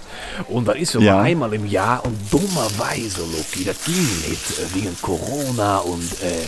Und 0.47 0.67
das 0.67 0.75
ist 0.77 0.95
immer 0.95 1.05
Ja. 1.05 1.21
einmal 1.21 1.53
im 1.53 1.65
Jahr 1.65 2.03
und 2.05 2.17
dummerweise, 2.31 2.88
Loki, 2.97 3.63
das 3.65 3.83
ging 3.85 3.95
nicht 4.27 4.51
äh, 4.59 4.75
wegen 4.75 4.95
Corona 5.01 5.77
und 5.79 6.11
äh, 6.23 6.47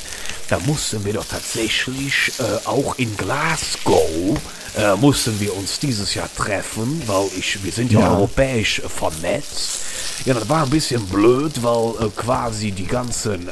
da 0.50 0.60
mussten 0.66 1.04
wir 1.06 1.14
doch 1.14 1.26
tatsächlich 1.26 2.32
äh, 2.40 2.68
auch 2.68 2.98
in 2.98 3.16
Glasgow 3.18 4.40
äh, 4.78 4.96
mussten 4.96 5.38
wir 5.42 5.56
uns 5.56 5.80
dieses 5.80 6.14
Jahr 6.16 6.30
treffen, 6.36 7.02
weil 7.06 7.28
ich, 7.38 7.62
wir 7.64 7.72
sind 7.74 7.92
ja, 7.92 8.00
Ja. 8.00 8.12
europäisch 8.14 8.80
äh, 8.80 8.88
vernetzt. 8.90 9.80
Ja, 10.26 10.34
das 10.34 10.48
war 10.48 10.64
ein 10.64 10.70
bisschen 10.70 11.06
blöd, 11.08 11.62
weil 11.62 12.08
äh, 12.08 12.10
quasi 12.16 12.72
die 12.72 12.86
ganzen 12.88 13.48
äh, 13.50 13.52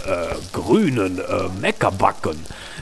grünen 0.54 1.20
äh, 1.20 1.24
Meckerbacken, 1.60 2.38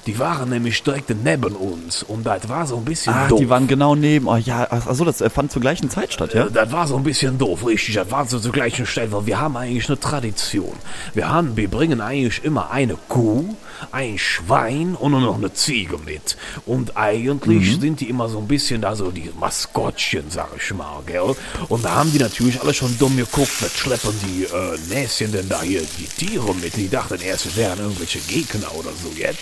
die 0.05 0.17
waren 0.19 0.49
nämlich 0.49 0.81
direkt 0.83 1.09
neben 1.23 1.53
uns 1.55 2.03
und 2.03 2.23
das 2.25 2.47
war 2.47 2.65
so 2.67 2.77
ein 2.77 2.85
bisschen 2.85 3.11
Ah, 3.13 3.27
doof. 3.27 3.39
die 3.39 3.49
waren 3.49 3.67
genau 3.67 3.93
neben. 3.95 4.27
Oh 4.27 4.37
ja, 4.37 4.67
achso, 4.71 5.03
das 5.03 5.19
äh, 5.19 5.29
fand 5.29 5.51
zur 5.51 5.61
gleichen 5.61 5.89
Zeit 5.89 6.13
statt, 6.13 6.33
ja? 6.33 6.45
Das 6.45 6.71
war 6.71 6.87
so 6.87 6.95
ein 6.95 7.03
bisschen 7.03 7.37
doof, 7.37 7.65
richtig. 7.65 7.95
Das 7.95 8.09
war 8.11 8.25
so 8.25 8.39
zur 8.39 8.51
gleichen 8.53 8.85
Stelle, 8.85 9.11
weil 9.11 9.25
wir 9.25 9.39
haben 9.39 9.57
eigentlich 9.57 9.89
eine 9.89 9.96
Tradition. 9.99 10.73
Wir 11.13 11.29
haben, 11.29 11.55
wir 11.57 11.69
bringen 11.69 12.01
eigentlich 12.01 12.43
immer 12.43 12.71
eine 12.71 12.95
Kuh, 13.07 13.55
ein 13.91 14.17
Schwein 14.17 14.95
und 14.95 15.11
nur 15.11 15.21
noch 15.21 15.35
eine 15.35 15.53
Ziege 15.53 15.97
mit. 15.99 16.35
Und 16.65 16.97
eigentlich 16.97 17.79
sind 17.79 17.99
die 17.99 18.09
immer 18.09 18.27
so 18.29 18.39
ein 18.39 18.47
bisschen 18.47 18.81
da 18.81 18.95
so 18.95 19.11
die 19.11 19.29
Maskottchen, 19.39 20.25
sag 20.29 20.49
ich 20.57 20.73
mal, 20.73 21.01
gell? 21.05 21.35
Und 21.69 21.85
da 21.85 21.95
haben 21.95 22.11
die 22.11 22.19
natürlich 22.19 22.59
alle 22.61 22.73
schon 22.73 22.97
dumm 22.97 23.17
geguckt, 23.17 23.51
was 23.61 23.73
schleppen 23.77 24.13
die 24.25 24.43
äh, 24.45 24.77
Näschen 24.93 25.31
denn 25.31 25.47
da 25.47 25.61
hier 25.61 25.81
die 25.97 26.05
Tiere 26.05 26.53
mit? 26.55 26.75
Die 26.75 26.89
dachten 26.89 27.19
erst, 27.21 27.45
wir 27.45 27.63
wären 27.63 27.79
irgendwelche 27.79 28.19
Gegner 28.19 28.73
oder 28.75 28.89
so 28.91 29.11
jetzt. 29.17 29.39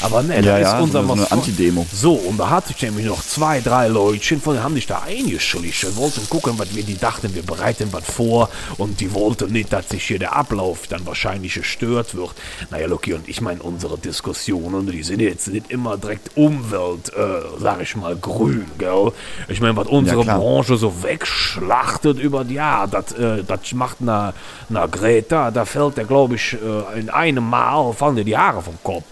Aber 0.00 0.22
ne, 0.22 0.36
Ja, 0.36 0.58
das 0.58 0.60
ja, 0.60 0.76
ist 0.78 0.82
unser 0.82 1.04
so 1.06 1.12
eine 1.12 1.30
Antidemo. 1.32 1.86
so, 1.92 2.14
und 2.14 2.38
da 2.38 2.50
hatte 2.50 2.72
ich 2.76 2.82
nämlich 2.82 3.06
noch 3.06 3.24
zwei, 3.24 3.60
drei 3.60 3.88
Leutchen, 3.88 4.40
von 4.40 4.54
denen 4.54 4.64
haben 4.64 4.74
sich 4.74 4.86
da 4.86 5.02
eingeschlichen, 5.02 5.94
wollten 5.96 6.28
gucken, 6.28 6.54
was 6.58 6.74
wir, 6.74 6.82
die 6.82 6.96
dachten, 6.98 7.34
wir 7.34 7.42
bereiten 7.42 7.88
was 7.92 8.04
vor 8.04 8.48
und 8.78 9.00
die 9.00 9.12
wollten 9.12 9.52
nicht, 9.52 9.72
dass 9.72 9.86
sich 9.96 10.06
hier 10.06 10.18
der 10.18 10.36
Ablauf 10.36 10.86
dann 10.86 11.06
wahrscheinlich 11.06 11.54
gestört 11.54 12.14
wird. 12.14 12.34
Naja, 12.70 12.86
Lucky, 12.86 13.14
und 13.14 13.28
ich 13.28 13.40
meine, 13.40 13.62
unsere 13.62 13.98
Diskussionen, 13.98 14.86
die 14.86 15.02
sind 15.02 15.20
jetzt 15.20 15.48
nicht 15.48 15.70
immer 15.70 15.96
direkt 15.96 16.36
Umwelt, 16.36 17.12
äh, 17.14 17.40
sag 17.58 17.80
ich 17.82 17.96
mal, 17.96 18.14
grün, 18.16 18.66
gell? 18.78 19.12
Ich 19.48 19.60
meine, 19.60 19.76
was 19.76 19.88
unsere 19.88 20.22
klar. 20.22 20.38
Branche 20.38 20.76
so 20.76 21.02
wegschlachtet 21.02 22.18
über 22.18 22.44
die 22.44 22.54
Jahre, 22.54 22.88
das, 22.88 23.12
äh, 23.12 23.42
das 23.42 23.72
macht 23.72 23.98
na, 24.00 24.34
na 24.68 24.86
Greta, 24.86 25.50
da 25.50 25.64
fällt 25.64 25.96
der, 25.96 26.04
glaube 26.04 26.34
ich, 26.34 26.54
äh, 26.54 27.00
in 27.00 27.10
einem 27.10 27.48
Mal 27.48 27.92
fallen 27.94 28.16
dir 28.16 28.24
die 28.24 28.36
Haare 28.36 28.62
vom 28.62 28.78
Kopf. 28.82 29.06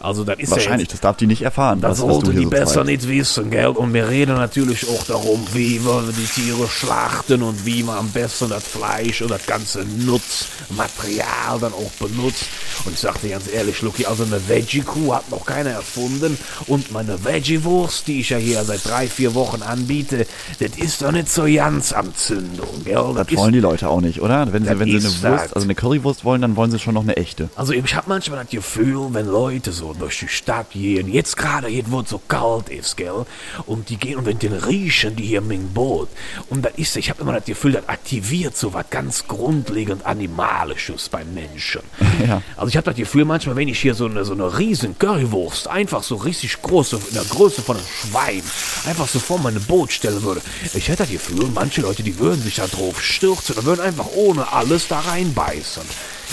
Also 0.00 0.24
das 0.24 0.34
ist 0.38 0.50
ja 0.50 0.56
jetzt, 0.56 0.66
Wahrscheinlich, 0.66 0.88
das 0.88 1.00
darf 1.00 1.16
die 1.16 1.26
nicht 1.26 1.42
erfahren. 1.42 1.80
das 1.80 2.00
hier 2.02 2.20
die 2.32 2.44
so 2.44 2.50
besser 2.50 2.74
treibst. 2.84 2.86
nicht 2.90 3.08
wissen, 3.08 3.50
gell? 3.50 3.66
Und 3.68 3.92
wir 3.94 4.08
reden 4.08 4.36
natürlich 4.36 4.88
auch 4.88 5.04
darum, 5.04 5.44
wie 5.52 5.84
wir 5.84 6.04
die 6.16 6.24
Tiere 6.26 6.68
schlachten 6.68 7.42
und 7.42 7.64
wie 7.66 7.82
man 7.82 7.98
am 7.98 8.08
besten 8.10 8.48
das 8.50 8.64
Fleisch 8.64 9.22
und 9.22 9.30
das 9.30 9.44
ganze 9.46 9.84
Nutzmaterial 9.84 11.58
dann 11.60 11.72
auch 11.72 11.90
benutzt. 11.98 12.44
Und 12.84 12.92
ich 12.94 13.00
sagte 13.00 13.28
ganz 13.28 13.44
ehrlich, 13.52 13.80
Lucky, 13.82 14.06
also 14.06 14.24
eine 14.24 14.40
Veggie-Kuh 14.48 15.14
hat 15.14 15.30
noch 15.30 15.44
keiner 15.44 15.70
erfunden. 15.70 16.38
Und 16.66 16.92
meine 16.92 17.22
Veggie-Wurst, 17.24 18.06
die 18.06 18.20
ich 18.20 18.30
ja 18.30 18.36
hier 18.38 18.62
seit 18.64 18.84
drei, 18.86 19.08
vier 19.08 19.34
Wochen 19.34 19.62
anbiete, 19.62 20.26
das 20.58 20.70
ist 20.76 21.02
doch 21.02 21.12
nicht 21.12 21.30
so 21.30 21.44
ganz 21.46 21.92
am 21.92 22.14
Zündung, 22.14 22.84
gell? 22.84 23.12
Das 23.14 23.28
ist- 23.28 23.36
wollen 23.36 23.52
die 23.52 23.60
Leute 23.60 23.88
auch 23.88 24.00
nicht, 24.00 24.20
oder? 24.20 24.52
Wenn 24.52 24.64
sie, 24.64 24.70
Das 24.70 24.78
wenn 24.78 24.88
sie 24.88 24.96
eine 24.96 25.04
Wurst, 25.04 25.24
das. 25.24 25.52
also 25.52 25.64
eine 25.64 25.74
Currywurst 25.74 26.24
wollen, 26.24 26.42
dann 26.42 26.56
wollen 26.56 26.70
sie 26.70 26.78
schon 26.78 26.94
noch 26.94 27.02
eine 27.02 27.16
echte. 27.16 27.48
Also 27.56 27.72
ich 27.72 27.94
habe 27.94 28.08
manchmal 28.08 28.40
das 28.42 28.50
Gefühl, 28.50 29.08
wenn 29.12 29.26
Leute 29.26 29.72
so 29.72 29.85
so 29.86 29.94
durch 29.94 30.18
die 30.20 30.28
Stadt 30.28 30.70
gehen. 30.70 31.12
Jetzt 31.12 31.36
gerade, 31.36 31.68
jetzt 31.68 31.90
wo 31.90 32.00
es 32.00 32.10
so 32.10 32.20
kalt 32.26 32.68
ist, 32.68 32.96
gell? 32.96 33.26
Und 33.66 33.88
die 33.88 33.96
gehen 33.96 34.16
und 34.16 34.26
wenn 34.26 34.38
den 34.38 34.52
riechen, 34.52 35.16
die 35.16 35.24
hier 35.24 35.40
mein 35.40 35.68
Boot. 35.72 36.08
Und 36.48 36.64
das 36.64 36.72
ist, 36.76 36.96
ich 36.96 37.10
habe 37.10 37.22
immer 37.22 37.32
das 37.32 37.44
Gefühl, 37.44 37.72
das 37.72 37.88
aktiviert 37.88 38.56
so 38.56 38.72
was 38.72 38.86
ganz 38.90 39.26
grundlegend 39.26 40.04
Animalisches 40.06 41.08
beim 41.08 41.32
Menschen. 41.34 41.82
Ja. 42.26 42.40
Also 42.56 42.70
ich 42.70 42.76
habe 42.76 42.86
das 42.86 42.96
Gefühl, 42.96 43.26
manchmal, 43.26 43.56
wenn 43.56 43.68
ich 43.68 43.78
hier 43.78 43.94
so 43.94 44.06
eine, 44.06 44.24
so 44.24 44.32
eine 44.32 44.58
riesen 44.58 44.98
Currywurst, 44.98 45.68
einfach 45.68 46.02
so 46.02 46.16
richtig 46.16 46.60
große, 46.62 46.96
in 47.08 47.14
der 47.14 47.24
Größe 47.24 47.60
von 47.60 47.76
einem 47.76 47.86
Schwein, 47.86 48.42
einfach 48.86 49.06
so 49.06 49.18
vor 49.18 49.38
meine 49.38 49.60
Boot 49.60 49.92
stellen 49.92 50.22
würde, 50.22 50.40
ich 50.72 50.88
hätte 50.88 51.02
das 51.02 51.10
Gefühl, 51.10 51.46
manche 51.54 51.82
Leute, 51.82 52.02
die 52.02 52.18
würden 52.18 52.40
sich 52.42 52.56
da 52.56 52.66
drauf 52.66 53.02
stürzen 53.02 53.56
und 53.56 53.66
würden 53.66 53.82
einfach 53.82 54.06
ohne 54.14 54.50
alles 54.50 54.88
da 54.88 55.00
reinbeißen. 55.00 55.82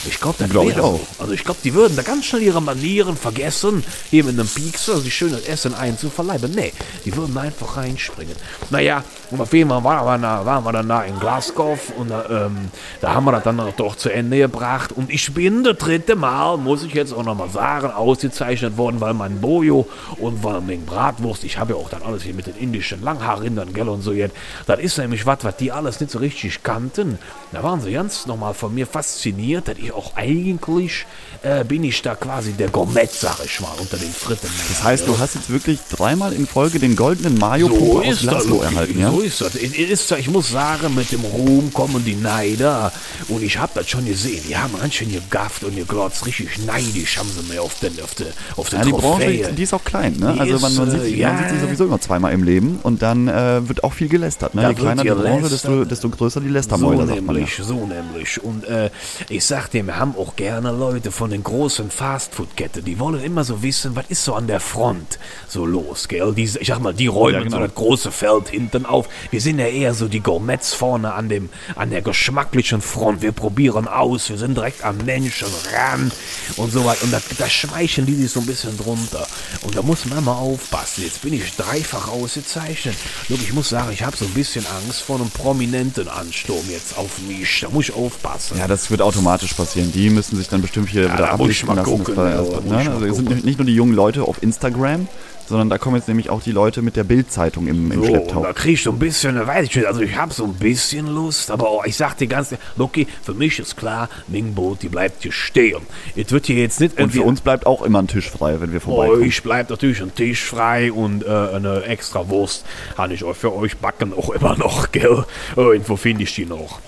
Ich 0.06 0.20
glaube, 0.20 0.38
das 0.39 0.49
Glaub 0.49 0.70
ich 0.70 0.76
auch. 0.80 0.99
so. 0.99 1.08
Also 1.20 1.34
ich 1.34 1.43
glaube, 1.43 1.60
die 1.64 1.74
würden 1.74 1.95
da 1.95 2.01
ganz 2.01 2.26
schnell 2.26 2.41
ihre 2.41 2.62
Manieren 2.62 3.16
vergessen, 3.16 3.84
hier 4.10 4.24
mit 4.24 4.38
einem 4.38 4.47
Piekser 4.47 4.99
sich 4.99 5.14
schön 5.16 5.32
das 5.32 5.43
Essen 5.43 5.74
einzuverleiben. 5.74 6.51
Nee, 6.54 6.74
die 7.06 7.16
würden 7.16 7.38
einfach 7.38 7.78
reinspringen. 7.78 8.36
Naja, 8.70 9.04
und 9.34 9.42
auf 9.42 9.52
jeden 9.52 9.68
Fall 9.68 9.84
waren 9.84 10.22
wir, 10.22 10.28
da, 10.28 10.46
waren 10.46 10.64
wir 10.64 10.72
dann 10.72 10.88
da 10.88 11.02
in 11.02 11.20
Glasgow 11.20 11.80
und 11.98 12.12
da, 12.12 12.46
ähm, 12.46 12.70
da 13.02 13.16
haben 13.16 13.26
wir 13.26 13.32
das 13.32 13.42
dann 13.42 13.60
doch 13.76 13.96
zu 13.96 14.14
Ende 14.14 14.38
gebracht. 14.38 14.92
Und 14.92 15.10
ich 15.10 15.34
bin 15.34 15.64
das 15.64 15.80
dritte 15.80 16.16
Mal, 16.16 16.58
muss 16.58 16.84
ich 16.84 16.94
jetzt 16.94 17.12
auch 17.12 17.24
nochmal 17.24 17.50
sagen, 17.50 17.90
ausgezeichnet 17.90 18.78
worden, 18.78 19.02
weil 19.02 19.16
mein 19.16 19.42
Bojo 19.42 19.88
und 20.20 20.44
weil 20.44 20.62
mein 20.62 20.86
Bratwurst, 20.86 21.46
ich 21.46 21.58
habe 21.58 21.74
ja 21.74 21.80
auch 21.80 21.90
dann 21.90 22.04
alles 22.04 22.22
hier 22.22 22.36
mit 22.36 22.46
den 22.46 22.56
indischen 22.58 23.02
Langhaarrindern, 23.02 23.74
gell, 23.74 23.90
und 23.90 24.04
so 24.04 24.12
jetzt. 24.12 24.36
Das 24.68 24.80
ist 24.80 25.00
nämlich 25.00 25.26
was, 25.26 25.40
was 25.42 25.58
die 25.58 25.72
alles 25.72 26.00
nicht 26.00 26.12
so 26.12 26.20
richtig 26.20 26.62
kannten. 26.62 27.18
Da 27.52 27.64
waren 27.64 27.82
sie 27.82 27.92
ganz 27.92 28.28
nochmal 28.28 28.54
von 28.54 28.76
mir 28.76 28.86
fasziniert, 28.86 29.68
dass 29.68 29.80
ich 29.80 29.92
auch 29.92 30.16
eigentlich 30.16 31.08
äh, 31.42 31.64
bin 31.64 31.84
ich 31.84 32.04
da 32.04 32.14
quasi 32.14 32.54
der 32.54 32.70
Gourmet, 32.70 33.10
sag 33.12 33.44
ich 33.44 33.60
mal, 33.62 33.72
unter 33.80 33.98
den 33.98 34.14
Fritten. 34.14 34.48
Das 34.70 34.84
heißt, 34.84 35.08
du 35.08 35.18
hast 35.18 35.34
jetzt 35.34 35.50
wirklich 35.50 35.80
dreimal 35.90 36.34
in 36.34 36.46
Folge 36.46 36.78
den 36.78 36.96
goldenen 36.96 37.40
Mayo 37.40 37.68
so 37.68 38.00
aus 38.00 38.20
Glasgow 38.20 38.64
erhalten, 38.64 39.00
ja? 39.00 39.10
So 39.10 39.23
ist 39.24 39.42
das. 39.42 39.56
Es 39.56 39.74
Ist, 39.74 40.12
ich 40.12 40.30
muss 40.30 40.50
sagen, 40.50 40.94
mit 40.96 41.12
dem 41.12 41.22
Ruhm 41.22 41.72
kommen 41.74 42.04
die 42.06 42.16
Neider. 42.16 42.92
Und 43.28 43.42
ich 43.44 43.58
habe 43.58 43.72
das 43.76 43.90
schon 43.90 44.06
gesehen. 44.06 44.42
Die 44.48 44.56
haben 44.58 44.78
ganz 44.80 44.94
schön 44.94 45.12
gegafft 45.12 45.64
und 45.64 45.76
geglotzt. 45.76 46.26
Richtig 46.26 46.66
neidisch 46.66 47.18
haben 47.18 47.30
sie 47.30 47.42
mir 47.52 47.62
auf 47.62 47.80
den, 47.80 48.00
auf 48.02 48.14
den, 48.16 48.28
auf 48.58 48.70
den 48.70 48.80
Ja, 48.80 48.86
die 48.86 48.92
Branche, 48.92 49.54
die 49.54 49.64
ist 49.64 49.74
auch 49.74 49.84
klein, 49.84 50.16
ne? 50.18 50.34
Die 50.34 50.40
Also 50.40 50.60
man, 50.60 50.76
man, 50.76 50.92
sieht, 50.92 51.00
äh, 51.00 51.04
sich- 51.06 51.18
ja. 51.18 51.34
man 51.34 51.38
sieht 51.44 51.50
sich 51.52 51.62
sowieso 51.62 51.86
immer 51.86 52.00
zweimal 52.02 52.34
im 52.34 52.44
Leben 52.44 52.80
und 52.84 53.02
dann 53.02 53.28
äh, 53.28 53.68
wird 53.68 53.84
auch 53.84 53.94
viel 53.94 54.08
gelästert. 54.10 54.54
Ne? 54.56 54.62
Da 54.62 54.70
Je 54.70 54.76
kleiner 54.76 55.04
die 55.04 55.10
Branche, 55.10 55.50
desto, 55.50 55.86
desto 55.86 56.10
größer 56.10 56.40
die 56.42 56.48
So 56.48 56.54
Lästermäuler, 56.54 57.08
sagt 57.08 57.22
man 57.22 57.36
ja. 57.36 57.42
nämlich, 57.42 57.56
so 57.56 57.86
nämlich. 57.88 58.44
Und 58.44 58.66
äh, 58.66 58.90
ich 59.30 59.46
sag 59.46 59.70
dir, 59.72 59.86
wir 59.86 59.98
haben 59.98 60.16
auch 60.18 60.36
gerne 60.36 60.72
Leute 60.72 61.12
von 61.12 61.30
den 61.30 61.44
großen 61.44 61.90
Fastfood-Ketten, 61.92 62.84
die 62.86 63.00
wollen 63.00 63.24
immer 63.24 63.44
so 63.44 63.62
wissen, 63.64 63.96
was 63.96 64.06
ist 64.10 64.24
so 64.24 64.34
an 64.36 64.48
der 64.48 64.60
Front 64.60 65.20
so 65.48 65.66
los, 65.66 66.08
gell? 66.08 66.34
Die, 66.36 66.44
ich 66.44 66.68
sag 66.68 66.80
mal, 66.82 66.94
die 66.94 67.08
räumen 67.08 67.34
Ja, 67.36 67.44
genau. 67.44 67.58
so 67.58 67.64
das 67.64 67.76
große 67.76 68.12
Feld 68.12 68.50
hinten 68.50 68.86
auf. 68.86 69.08
Wir 69.32 69.41
sind 69.41 69.59
ja 69.59 69.68
eher 69.68 69.93
so 69.93 70.07
die 70.07 70.20
Gourmets 70.20 70.74
vorne 70.74 71.14
an 71.14 71.30
dem, 71.30 71.49
an 71.76 71.89
der 71.89 72.01
geschmacklichen 72.01 72.82
Front. 72.82 73.22
Wir 73.22 73.32
probieren 73.32 73.88
aus, 73.88 74.30
wir 74.30 74.38
sind 74.38 74.55
direkt 74.55 74.84
am 74.84 74.97
Menschen 74.97 75.47
ran 75.74 76.11
und 76.57 76.72
so 76.72 76.86
weiter. 76.86 77.03
Und 77.03 77.11
da, 77.11 77.22
da 77.38 77.49
schmeicheln 77.49 78.05
die 78.05 78.16
sich 78.16 78.32
so 78.32 78.39
ein 78.39 78.45
bisschen 78.45 78.78
drunter. 78.78 79.26
Und 79.61 79.76
da 79.76 79.82
muss 79.82 80.05
man 80.05 80.24
mal 80.24 80.34
aufpassen. 80.36 81.03
Jetzt 81.03 81.22
bin 81.22 81.34
ich 81.34 81.55
dreifach 81.55 82.07
ausgezeichnet. 82.09 82.95
Look, 83.30 83.41
ich 83.41 83.53
muss 83.53 83.70
sagen, 83.70 83.91
ich 83.91 84.03
habe 84.03 84.16
so 84.18 84.26
ein 84.26 84.34
bisschen 84.34 84.66
Angst 84.66 85.01
vor 85.01 85.18
einem 85.18 85.30
prominenten 85.30 86.07
Ansturm 86.07 86.64
jetzt 86.70 86.97
auf 86.97 87.20
mich. 87.28 87.61
Da 87.61 87.70
muss 87.70 87.89
ich 87.89 87.95
aufpassen. 87.95 88.57
Ja, 88.57 88.68
das 88.68 88.89
wird 88.91 89.01
automatisch 89.01 89.53
passieren. 89.53 89.91
Die 89.91 90.09
müssen 90.09 90.38
sich 90.38 90.47
dann 90.49 90.61
bestimmt 90.61 90.89
hier 90.89 91.05
wieder 91.11 91.28
da 91.28 91.38
muss 91.38 91.49
ich 91.49 91.66
mal 91.66 91.76
lassen. 91.76 91.89
gucken, 91.89 92.16
Das 92.16 92.18
war 92.18 92.30
ja, 92.30 92.84
ne? 92.84 92.91
Also 92.91 93.05
es 93.05 93.18
sind 93.18 93.45
nicht 93.45 93.57
nur 93.57 93.66
die 93.66 93.76
jungen 93.76 93.93
Leute 93.93 94.24
auf 94.24 94.41
Instagram, 94.41 95.07
sondern 95.48 95.70
da 95.70 95.78
kommen 95.78 95.96
jetzt 95.98 96.08
nämlich 96.08 96.30
auch 96.30 96.41
die 96.41 96.52
Leute 96.52 96.82
mit 96.82 96.96
der 96.96 97.04
Bildzeitung 97.04 97.68
im, 97.68 97.91
im 97.91 98.00
So, 98.02 98.06
Schlepptau. 98.08 98.44
da 98.44 98.54
krieg 98.54 98.74
ich 98.76 98.84
so 98.84 98.91
ein 98.91 99.00
bisschen, 99.00 99.36
weiß 99.46 99.68
ich 99.68 99.76
nicht, 99.76 99.86
also 99.88 100.02
ich 100.02 100.16
habe 100.16 100.34
so 100.34 100.44
ein 100.46 100.54
bisschen 100.54 101.08
Lust, 101.08 101.52
aber 101.52 101.70
auch, 101.70 101.86
ich 101.86 101.96
sag 101.96 102.18
dir 102.18 102.28
ganz, 102.28 102.56
Loki, 102.76 103.08
für 103.24 103.34
mich 103.34 103.60
ist 103.60 103.76
klar, 103.78 104.10
Mingboot, 104.28 104.82
die 104.82 104.89
bleibt 104.89 105.24
hier 105.24 105.32
stehen. 105.32 105.82
Es 106.16 106.32
wird 106.32 106.46
hier 106.48 106.56
jetzt 106.58 106.80
nicht 106.80 107.00
Und 107.00 107.12
für 107.12 107.24
uns 107.24 107.41
bleibt 107.41 107.66
auch 107.66 107.82
immer 107.82 108.00
ein 108.02 108.08
Tisch 108.08 108.30
frei, 108.30 108.60
wenn 108.62 108.72
wir 108.72 108.82
vorbeikommen. 108.82 109.24
euch 109.24 109.44
bleibt 109.44 109.70
natürlich 109.70 110.02
ein 110.02 110.14
Tisch 110.16 110.44
frei 110.44 110.91
und 110.91 111.24
äh, 111.24 111.28
eine 111.28 111.84
extra 111.84 112.30
Wurst 112.30 112.66
habe 112.98 113.14
ich 113.14 113.24
euch 113.24 113.38
für 113.38 113.54
euch 113.54 113.78
backen 113.78 114.14
auch 114.14 114.30
immer 114.30 114.58
noch, 114.58 114.91
gell? 114.91 115.26
Irgendwo 115.56 115.96
finde 115.96 116.24
ich 116.24 116.34
die 116.36 116.46
noch. 116.46 116.80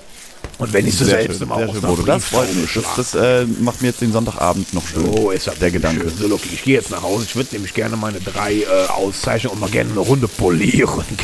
Und 0.57 0.71
wenn 0.71 0.87
ich 0.87 0.97
sie 0.97 1.03
Sehr 1.03 1.17
selbst 1.17 1.39
schön, 1.39 1.49
sehr 1.49 1.67
schön, 1.71 1.81
Bodo. 1.81 2.03
Das 2.03 2.25
freut 2.25 2.53
mich. 2.55 2.73
Das, 2.73 2.95
das 2.95 3.15
äh, 3.15 3.45
macht 3.59 3.81
mir 3.81 3.89
jetzt 3.89 4.01
den 4.01 4.13
Sonntagabend 4.13 4.73
noch 4.73 4.87
schön. 4.87 5.05
Oh, 5.09 5.31
ist 5.31 5.47
das 5.47 5.59
der 5.59 5.71
Gedanke. 5.71 6.09
Schön. 6.09 6.17
So, 6.17 6.27
Loki, 6.27 6.49
ich 6.53 6.63
gehe 6.63 6.75
jetzt 6.75 6.91
nach 6.91 7.03
Hause. 7.03 7.25
Ich 7.27 7.35
würde 7.35 7.49
nämlich 7.53 7.73
gerne 7.73 7.97
meine 7.97 8.19
drei 8.21 8.53
äh, 8.61 8.65
Auszeichnungen 8.87 9.55
und 9.55 9.59
mal 9.61 9.69
gerne 9.69 9.91
eine 9.91 9.99
Runde 9.99 10.27
polieren. 10.27 11.03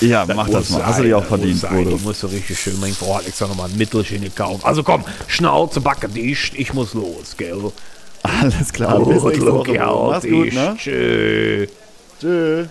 Ja, 0.00 0.26
mach 0.26 0.48
das 0.50 0.70
mal. 0.70 0.84
Hast 0.84 0.98
du 0.98 1.04
dir 1.04 1.16
auch 1.16 1.20
das 1.20 1.28
verdient, 1.28 1.52
muss 1.52 1.60
sein. 1.62 1.84
Bodo. 1.84 1.96
Ich 1.96 2.02
muss 2.02 2.20
so 2.20 2.26
richtig 2.26 2.58
schön, 2.58 2.78
mein 2.80 2.92
Frau 2.92 3.16
hat 3.16 3.26
extra 3.26 3.46
nochmal 3.46 3.70
ein 3.70 3.76
Mittelchen 3.78 4.22
gekauft. 4.22 4.64
Also 4.64 4.82
komm, 4.82 5.04
Schnauze, 5.28 5.80
Backe 5.80 6.08
dicht, 6.08 6.54
ich 6.56 6.74
muss 6.74 6.94
los, 6.94 7.36
gell? 7.36 7.72
Alles 8.22 8.72
klar. 8.72 8.98
Gut, 9.00 9.36
Loki, 9.36 9.78
Mach's 9.78 10.24
gut, 10.26 10.46
dich. 10.46 10.54
ne? 10.54 10.74
Tschüss. 10.76 11.68
Tschüss. 12.20 12.68